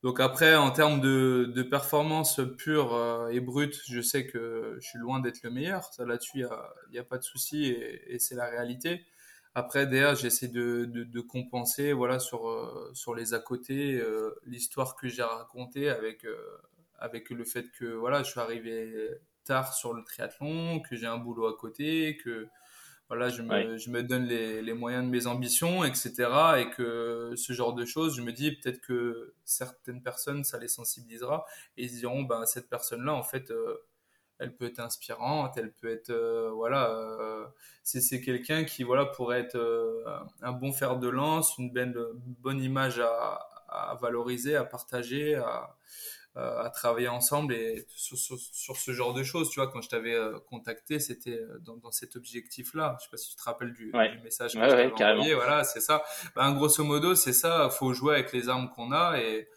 Donc 0.02 0.20
après, 0.20 0.54
en 0.56 0.70
termes 0.70 1.00
de, 1.00 1.50
de 1.54 1.62
performance 1.62 2.40
pure 2.56 2.94
euh, 2.94 3.28
et 3.30 3.40
brute, 3.40 3.80
je 3.88 4.00
sais 4.00 4.26
que 4.28 4.76
je 4.80 4.86
suis 4.88 4.98
loin 4.98 5.20
d'être 5.20 5.42
le 5.42 5.50
meilleur. 5.50 5.92
Ça 5.92 6.04
là-dessus, 6.04 6.40
il 6.40 6.92
n'y 6.92 6.98
a, 6.98 7.04
pas 7.04 7.18
de 7.18 7.24
souci 7.24 7.64
et, 7.66 8.14
et 8.14 8.18
c'est 8.20 8.36
la 8.36 8.46
réalité. 8.48 9.04
Après, 9.54 9.86
derrière, 9.88 10.14
j'essaie 10.14 10.48
de, 10.48 10.84
de, 10.84 11.02
de, 11.04 11.20
compenser 11.20 11.92
voilà, 11.92 12.20
sur, 12.20 12.48
euh, 12.48 12.90
sur 12.94 13.14
les 13.14 13.34
à 13.34 13.40
côté, 13.40 13.96
euh, 13.98 14.30
l'histoire 14.46 14.94
que 14.94 15.08
j'ai 15.08 15.22
racontée 15.22 15.90
avec, 15.90 16.24
avec 16.98 17.30
le 17.30 17.44
fait 17.44 17.70
que 17.72 17.86
voilà, 17.86 18.22
je 18.22 18.30
suis 18.30 18.40
arrivé 18.40 19.18
tard 19.48 19.74
sur 19.74 19.92
le 19.94 20.04
triathlon, 20.04 20.80
que 20.80 20.96
j'ai 20.96 21.06
un 21.06 21.18
boulot 21.18 21.46
à 21.46 21.56
côté, 21.56 22.16
que 22.22 22.48
voilà, 23.08 23.30
je 23.30 23.40
me, 23.40 23.78
je 23.78 23.90
me 23.90 24.02
donne 24.02 24.24
les, 24.24 24.60
les, 24.60 24.74
moyens 24.74 25.02
de 25.02 25.08
mes 25.08 25.26
ambitions, 25.26 25.82
etc. 25.82 26.12
Et 26.58 26.70
que 26.70 27.32
ce 27.36 27.54
genre 27.54 27.72
de 27.72 27.86
choses, 27.86 28.14
je 28.16 28.22
me 28.22 28.32
dis 28.32 28.52
peut-être 28.52 28.82
que 28.82 29.34
certaines 29.44 30.02
personnes, 30.02 30.44
ça 30.44 30.58
les 30.58 30.68
sensibilisera 30.68 31.46
et 31.78 31.84
ils 31.84 31.90
diront, 31.90 32.22
ben, 32.22 32.44
cette 32.44 32.68
personne-là, 32.68 33.14
en 33.14 33.22
fait, 33.22 33.50
euh, 33.50 33.78
elle 34.38 34.54
peut 34.54 34.66
être 34.66 34.80
inspirante, 34.80 35.56
elle 35.56 35.72
peut 35.72 35.90
être, 35.90 36.10
euh, 36.10 36.50
voilà, 36.54 36.90
euh, 36.90 37.46
c'est 37.82 38.20
quelqu'un 38.20 38.64
qui, 38.64 38.82
voilà, 38.82 39.06
pourrait 39.06 39.40
être 39.40 39.56
un 40.42 40.52
bon 40.52 40.72
fer 40.72 40.98
de 40.98 41.08
lance, 41.08 41.56
une 41.56 41.72
belle, 41.72 41.96
bonne 42.42 42.62
image 42.62 43.00
à, 43.00 43.48
à 43.68 43.94
valoriser, 44.00 44.56
à 44.56 44.64
partager, 44.64 45.34
à, 45.36 45.62
euh, 45.62 45.76
à 46.38 46.70
travailler 46.70 47.08
ensemble 47.08 47.54
et 47.54 47.86
sur, 47.96 48.16
sur, 48.16 48.76
ce 48.76 48.92
genre 48.92 49.14
de 49.14 49.22
choses. 49.22 49.50
Tu 49.50 49.60
vois, 49.60 49.70
quand 49.70 49.80
je 49.80 49.88
t'avais 49.88 50.14
euh, 50.14 50.38
contacté, 50.48 51.00
c'était 51.00 51.38
euh, 51.38 51.58
dans, 51.60 51.76
dans, 51.76 51.90
cet 51.90 52.16
objectif-là. 52.16 52.96
Je 52.98 53.04
sais 53.04 53.10
pas 53.10 53.16
si 53.16 53.30
tu 53.30 53.36
te 53.36 53.42
rappelles 53.42 53.72
du, 53.72 53.86
du 53.86 54.18
message 54.22 54.54
que 54.54 54.58
ouais, 54.58 54.92
envoyé. 55.04 55.34
Voilà, 55.34 55.64
c'est 55.64 55.80
ça. 55.80 56.02
Ben, 56.36 56.52
grosso 56.52 56.84
modo, 56.84 57.14
c'est 57.14 57.32
ça. 57.32 57.70
Faut 57.70 57.92
jouer 57.92 58.14
avec 58.14 58.32
les 58.32 58.48
armes 58.48 58.70
qu'on 58.70 58.92
a 58.92 59.18
et 59.18 59.48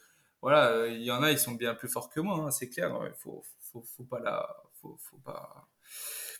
voilà, 0.41 0.87
il 0.87 1.03
y 1.03 1.11
en 1.11 1.21
a, 1.21 1.31
ils 1.31 1.37
sont 1.37 1.51
bien 1.51 1.75
plus 1.75 1.87
forts 1.87 2.09
que 2.09 2.19
moi, 2.19 2.45
hein, 2.45 2.51
c'est 2.51 2.69
clair. 2.69 2.91
Il 3.05 3.13
faut, 3.13 3.43
faut, 3.71 3.83
faut 3.83 4.03
pas 4.03 4.19
la, 4.19 4.55
faut, 4.81 4.97
faut 4.99 5.17
pas, 5.17 5.67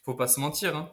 faut 0.03 0.15
pas 0.15 0.27
se 0.27 0.39
mentir. 0.39 0.75
Hein. 0.75 0.91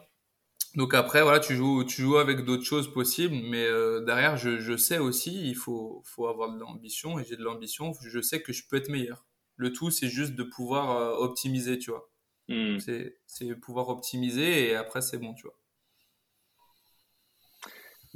Donc 0.75 0.95
après, 0.95 1.23
voilà, 1.23 1.41
tu 1.41 1.57
joues, 1.57 1.85
tu 1.85 2.03
joues 2.03 2.19
avec 2.19 2.45
d'autres 2.45 2.65
choses 2.65 2.93
possibles, 2.93 3.35
mais 3.35 3.65
euh, 3.65 4.05
derrière, 4.05 4.37
je, 4.37 4.59
je, 4.59 4.77
sais 4.77 4.99
aussi, 4.99 5.49
il 5.49 5.57
faut, 5.57 6.03
faut 6.05 6.29
avoir 6.29 6.53
de 6.53 6.61
l'ambition 6.61 7.19
et 7.19 7.25
j'ai 7.25 7.37
de 7.37 7.43
l'ambition. 7.43 7.93
Je 8.03 8.21
sais 8.21 8.43
que 8.43 8.53
je 8.53 8.63
peux 8.69 8.77
être 8.77 8.91
meilleur. 8.91 9.25
Le 9.59 9.73
tout, 9.73 9.91
c'est 9.91 10.09
juste 10.09 10.35
de 10.35 10.45
pouvoir 10.45 11.21
optimiser, 11.21 11.79
tu 11.79 11.91
vois. 11.91 12.11
Hmm. 12.49 12.79
C'est 12.79 13.55
pouvoir 13.57 13.91
optimiser 13.91 14.71
et 14.71 14.75
après, 14.77 15.03
c'est 15.03 15.19
bon, 15.19 15.35
tu 15.35 15.43
vois. 15.43 15.58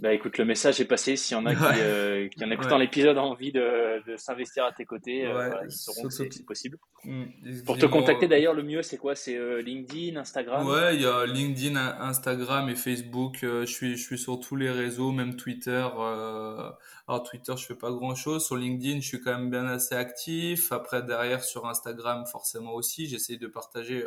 Bah 0.02 0.12
écoute, 0.12 0.36
le 0.36 0.44
message 0.44 0.80
est 0.80 0.84
passé. 0.84 1.14
S'il 1.14 1.36
y 1.36 1.40
en 1.40 1.46
a 1.46 1.54
qui, 1.54 1.62
euh, 1.78 2.26
qui 2.26 2.44
en 2.44 2.50
écoutant 2.50 2.76
l'épisode 2.76 3.16
ont 3.18 3.20
envie 3.20 3.52
de, 3.52 4.02
de 4.04 4.16
s'investir 4.16 4.64
à 4.64 4.72
tes 4.72 4.84
côtés, 4.84 5.24
euh, 5.24 5.52
ils 5.64 5.70
sauront 5.70 6.02
que 6.02 6.10
c'est 6.10 6.44
possible. 6.44 6.76
Mm, 7.04 7.26
Pour 7.64 7.78
te 7.78 7.86
contacter 7.86 8.26
d'ailleurs, 8.26 8.52
le 8.52 8.64
mieux 8.64 8.82
c'est 8.82 8.96
quoi? 8.96 9.14
C'est 9.14 9.36
euh, 9.36 9.62
LinkedIn, 9.62 10.18
Instagram? 10.18 10.66
Ouais, 10.66 10.96
il 10.96 11.02
y 11.02 11.06
a 11.06 11.24
LinkedIn, 11.24 11.76
Instagram 11.76 12.68
et 12.68 12.74
Facebook. 12.74 13.38
je, 13.42 13.64
suis, 13.64 13.96
je 13.96 14.02
suis 14.02 14.18
sur 14.18 14.40
tous 14.40 14.56
les 14.56 14.72
réseaux, 14.72 15.12
même 15.12 15.36
Twitter. 15.36 15.86
alors 15.96 17.22
Twitter, 17.22 17.52
je 17.56 17.64
fais 17.64 17.76
pas 17.76 17.92
grand 17.92 18.16
chose. 18.16 18.44
Sur 18.44 18.56
LinkedIn, 18.56 18.98
je 19.02 19.06
suis 19.06 19.20
quand 19.20 19.38
même 19.38 19.50
bien 19.50 19.68
assez 19.68 19.94
actif. 19.94 20.72
Après, 20.72 21.04
derrière, 21.04 21.44
sur 21.44 21.68
Instagram, 21.68 22.26
forcément 22.26 22.74
aussi, 22.74 23.06
j'essaye 23.06 23.38
de 23.38 23.46
partager 23.46 24.04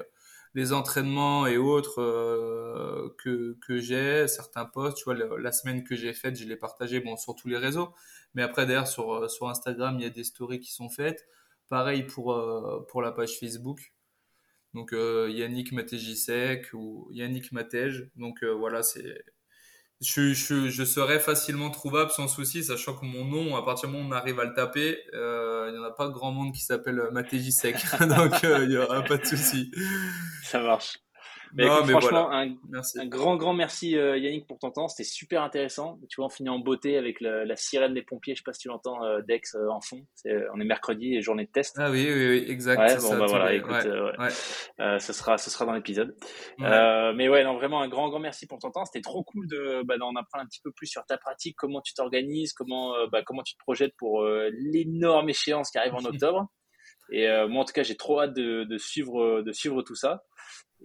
les 0.56 0.72
entraînements 0.72 1.45
et 1.48 1.57
autres 1.57 2.02
euh, 2.02 3.14
que, 3.18 3.77
j'ai, 3.77 4.27
certains 4.27 4.65
posts, 4.65 4.98
tu 4.98 5.03
vois, 5.03 5.14
la, 5.14 5.52
semaine 5.52 5.84
que 5.84 5.95
j'ai 5.95 6.14
faite, 6.14 6.38
je 6.38 6.45
l'ai 6.45 6.56
partagé 6.56 7.02
bon, 7.02 7.18
sur 7.18 7.36
tous 7.36 7.49
les 7.49 7.57
réseaux, 7.57 7.94
mais 8.34 8.41
après 8.41 8.65
d'ailleurs 8.65 8.88
sur, 8.88 9.14
euh, 9.14 9.49
Instagram, 9.49 9.98
il 9.99 10.03
y 10.03 10.06
a 10.06 10.10
des 10.10 10.23
stories 10.23 10.61
qui 10.61 10.72
sont 10.72 10.90
faites. 10.90 11.27
Pareil 11.68 12.03
pour, 12.03 12.34
euh, 12.34 12.86
la 13.02 13.11
page 13.11 13.38
Facebook. 13.38 13.94
Donc 14.73 14.91
Yannick 14.94 15.72
Matejisek 15.72 16.73
ou 16.73 17.07
Yannick 17.11 17.53
Matej. 17.53 18.10
Donc 18.18 18.44
voilà, 18.44 18.84
c'est 18.84 19.23
je, 20.01 20.34
je, 20.34 20.69
je, 20.69 20.84
serais 20.84 21.19
facilement 21.19 21.69
trouvable 21.69 22.11
sans 22.11 22.27
souci, 22.27 22.63
sachant 22.63 22.95
que 22.95 23.05
mon 23.05 23.26
nom, 23.26 23.55
à 23.55 23.63
partir 23.63 23.89
du 23.89 23.95
moment 23.95 24.09
où 24.09 24.11
on 24.13 24.15
arrive 24.15 24.39
à 24.39 24.45
le 24.45 24.53
taper, 24.53 24.99
euh, 25.13 25.67
il 25.69 25.73
n'y 25.73 25.80
en 25.80 25.84
a 25.84 25.91
pas 25.91 26.09
grand 26.09 26.31
monde 26.31 26.53
qui 26.53 26.61
s'appelle 26.61 27.01
Matejisek. 27.11 27.77
Donc, 28.01 28.43
euh, 28.43 28.63
il 28.63 28.69
n'y 28.69 28.77
aura 28.77 29.01
pas 29.03 29.17
de 29.17 29.26
souci. 29.26 29.72
Ça 30.43 30.61
marche 30.61 31.05
franchement, 31.64 32.32
un, 32.32 33.06
grand, 33.06 33.38
grand 33.38 33.53
merci 33.53 33.98
euh, 33.98 34.18
Yannick 34.18 34.48
pour 34.48 34.60
ton 34.60 34.72
temps. 34.72 34.88
C'était 34.88 35.07
super 35.07 35.44
intéressant. 35.44 35.99
Tu 36.10 36.18
vois, 36.18 36.26
on 36.26 36.30
finit 36.30 36.49
en 36.49 36.60
beauté 36.60 36.98
avec 36.98 37.22
la 37.22 37.56
sirène 37.56 37.94
des 37.94 38.02
pompiers. 38.02 38.36
Je 38.36 38.40
sais 38.40 38.44
pas 38.44 38.53
si 38.53 38.61
tu 38.61 38.68
l'entends, 38.68 39.03
euh, 39.03 39.22
Dex 39.22 39.56
euh, 39.56 39.69
en 39.69 39.82
fond. 39.82 40.06
on 40.26 40.60
est 40.60 40.65
mercredi 40.65 41.15
et 41.15 41.22
journée 41.22 41.45
de 41.45 41.52
test. 41.52 41.76
Ah 41.80 41.90
oui, 41.90 42.06
oui, 42.07 42.30
oui 42.30 42.45
exact. 42.49 42.80
Ouais, 42.80 42.98
bon, 42.98 43.18
bah 43.18 43.26
voilà, 43.27 43.53
écoute, 43.53 43.72
ouais, 43.72 44.99
ce 44.99 45.14
sera, 45.14 45.38
ce 45.38 45.49
sera 45.49 45.65
dans 45.65 45.73
l'épisode. 45.73 46.15
mais 46.60 47.30
ouais, 47.30 47.44
non, 47.44 47.56
vraiment 47.56 47.82
un 47.82 47.88
grand, 47.88 48.10
grand 48.10 48.19
merci 48.19 48.48
pour 48.48 48.60
ton 48.60 48.72
temps. 48.72 48.86
C'était 48.86 49.02
trop 49.02 49.23
cool 49.23 49.48
de, 49.48 49.84
bah, 49.86 49.98
d'en 49.98 50.15
apprendre 50.15 50.44
un 50.44 50.48
petit 50.48 50.61
peu 50.64 50.72
plus 50.72 50.88
sur 50.88 51.06
ta 51.06 51.18
pratique, 51.18 51.56
comment 51.57 51.82
tu 51.82 51.94
t'organises, 51.94 52.53
comment, 52.53 52.94
bah, 53.11 53.22
comment 53.26 53.44
tu 53.44 53.53
te 53.53 53.60
projettes 53.60 53.94
pour 53.98 54.23
l'énorme 54.52 55.30
échéance 55.30 55.72
qui 55.72 55.77
arrive 55.77 55.95
en 55.95 56.06
octobre. 56.06 56.48
Et 57.11 57.27
moi, 57.48 57.61
en 57.61 57.65
tout 57.65 57.73
cas, 57.73 57.84
j'ai 57.84 57.95
trop 57.95 58.22
hâte 58.22 58.34
de, 58.34 58.64
de, 58.64 58.77
suivre, 58.77 59.41
de 59.41 59.52
suivre 59.52 59.82
tout 59.84 59.95
ça. 59.95 60.23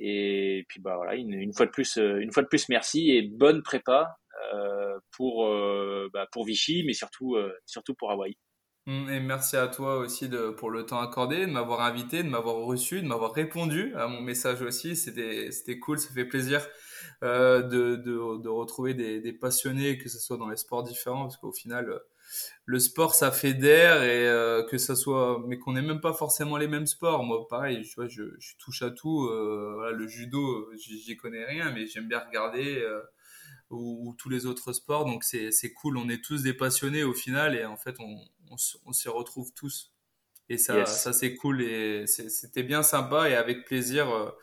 Et 0.03 0.65
puis 0.69 0.81
bah 0.81 0.97
voilà, 0.97 1.15
une, 1.15 1.53
fois 1.53 1.67
de 1.67 1.71
plus, 1.71 1.99
euh, 1.99 2.21
une 2.21 2.33
fois 2.33 2.43
de 2.43 2.49
plus, 2.49 2.71
merci 2.71 3.11
et 3.11 3.21
bonne 3.21 3.63
prépa 3.63 4.17
euh, 4.55 4.99
pour 5.15 5.47
euh, 5.47 6.09
bah, 6.15 6.27
pour 6.33 6.47
Vichy, 6.47 6.83
mais 6.87 6.95
surtout 6.95 7.37
surtout 7.67 7.95
pour 7.95 8.11
Hawaï. 8.11 8.35
Mmh, 8.87 9.11
et 9.11 9.21
merci 9.21 9.59
à 9.59 9.69
toi 9.69 9.99
aussi 9.99 10.31
pour 10.57 10.71
le 10.71 10.87
temps 10.87 11.01
accordé, 11.01 11.47
de 11.47 11.53
m'avoir 11.53 11.83
invité, 11.83 12.23
de 12.23 12.31
m'avoir 12.31 12.57
reçu, 12.57 13.03
de 13.03 13.07
m'avoir 13.07 13.35
répondu 13.35 13.93
à 13.95 14.07
mon 14.07 14.23
message 14.23 14.63
aussi. 14.63 14.97
C'était, 14.97 15.51
c'était 15.51 15.79
cool, 15.79 15.99
ça 15.99 16.09
fait 16.15 16.25
plaisir 16.25 16.67
de, 17.21 17.97
de, 17.97 18.49
retrouver 18.49 18.95
des, 18.95 19.33
passionnés, 19.35 19.99
que 19.99 20.09
ce 20.09 20.19
soit 20.19 20.39
dans 20.39 20.49
les 20.49 20.57
sports 20.57 20.83
différents, 20.83 21.25
parce 21.25 21.37
qu'au 21.37 21.53
final, 21.53 22.01
le 22.65 22.79
sport 22.79 23.15
ça 23.15 23.33
fédère 23.33 24.03
et 24.03 24.29
euh, 24.29 24.65
que 24.65 24.79
ça 24.79 24.95
soit 24.95 25.43
mais 25.47 25.59
qu'on 25.59 25.73
n'ait 25.73 25.83
même 25.83 26.01
pas 26.01 26.13
forcément 26.13 26.57
les 26.57 26.69
mêmes 26.69 26.87
sports. 26.87 27.25
Moi 27.25 27.47
pareil 27.49 27.83
tu 27.83 27.95
vois 27.97 28.09
je, 28.09 28.23
je 28.39 28.53
touche 28.59 28.83
à 28.83 28.91
tout 28.91 29.27
euh, 29.27 29.93
le 29.93 30.07
judo 30.07 30.71
j'y 30.77 31.17
connais 31.17 31.45
rien 31.45 31.73
mais 31.73 31.87
j'aime 31.87 32.09
bien 32.09 32.21
regarder 32.21 32.79
euh, 32.79 33.01
ou, 33.71 34.15
tous 34.19 34.29
les 34.29 34.47
autres 34.47 34.73
sports. 34.73 35.05
Donc 35.05 35.25
c'est 35.25 35.51
c'est 35.51 35.73
cool. 35.73 35.97
On 35.97 36.09
est 36.09 36.23
tous 36.23 36.43
des 36.43 36.55
passionnés 36.55 37.05
au 37.05 37.15
final 37.15 37.57
et 37.57 37.65
en 37.65 37.77
fait 37.77 37.97
on 37.99 38.21
on, 38.51 38.57
on 38.87 38.93
s'y 38.93 39.09
retrouve 39.09 39.53
tous. 39.55 39.93
Et 40.49 40.59
ça 40.59 40.87
ça 40.87 41.13
c'est 41.13 41.35
cool 41.37 41.63
et 41.63 42.07
c'était 42.07 42.65
bien 42.65 42.83
sympa 42.83 43.29
et 43.29 43.35
avec 43.35 43.65
plaisir 43.65 44.35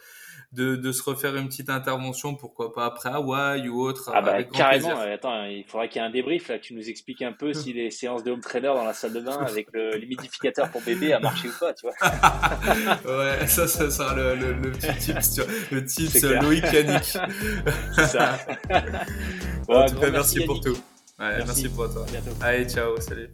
de, 0.54 0.76
de, 0.76 0.92
se 0.92 1.04
refaire 1.04 1.36
une 1.36 1.48
petite 1.48 1.70
intervention, 1.70 2.36
pourquoi 2.36 2.74
pas 2.74 2.86
après 2.86 3.10
Hawaï 3.10 3.68
ou 3.68 3.82
autre. 3.82 4.12
Ah 4.14 4.22
bah 4.22 4.44
carrément, 4.44 4.98
attends, 5.00 5.44
il 5.44 5.66
faudrait 5.66 5.90
qu'il 5.90 6.02
y 6.02 6.06
ait 6.06 6.08
un 6.08 6.12
débrief 6.12 6.48
là, 6.48 6.58
que 6.58 6.64
tu 6.64 6.74
nous 6.74 6.90
expliques 6.90 7.22
un 7.22 7.34
peu 7.34 7.54
si 7.54 7.74
les 7.74 7.92
séances 7.92 8.24
de 8.24 8.32
home 8.32 8.40
trainer 8.40 8.68
dans 8.68 8.86
la 8.86 8.94
salle 8.94 9.14
de 9.14 9.20
bain 9.20 9.40
avec 9.46 9.68
le 9.74 9.98
l'humidificateur 9.98 10.70
pour 10.72 10.82
bébé 10.82 11.14
a 11.14 11.20
marché 11.20 11.50
ou 11.50 11.60
pas, 11.60 11.74
tu 11.74 11.86
vois. 11.86 11.96
ouais, 13.06 13.48
ça, 13.48 13.68
ça 13.68 13.90
sera 13.90 14.16
le, 14.16 14.36
le, 14.36 14.72
petit 14.72 14.96
tips, 14.98 15.42
le 15.72 15.86
tips 15.86 16.24
Loïc 16.24 16.64
Yannick. 16.72 17.04
C'est 17.96 18.06
ça. 18.06 18.38
en 19.68 19.86
tout 19.86 20.00
cas, 20.00 20.12
merci, 20.12 20.46
pour 20.46 20.62
tout. 20.62 20.78
Ouais, 21.20 21.38
merci. 21.38 21.46
merci 21.48 21.70
pour 21.70 21.92
toi. 21.92 22.06
Allez, 22.42 22.70
ciao, 22.70 23.00
salut. 23.00 23.30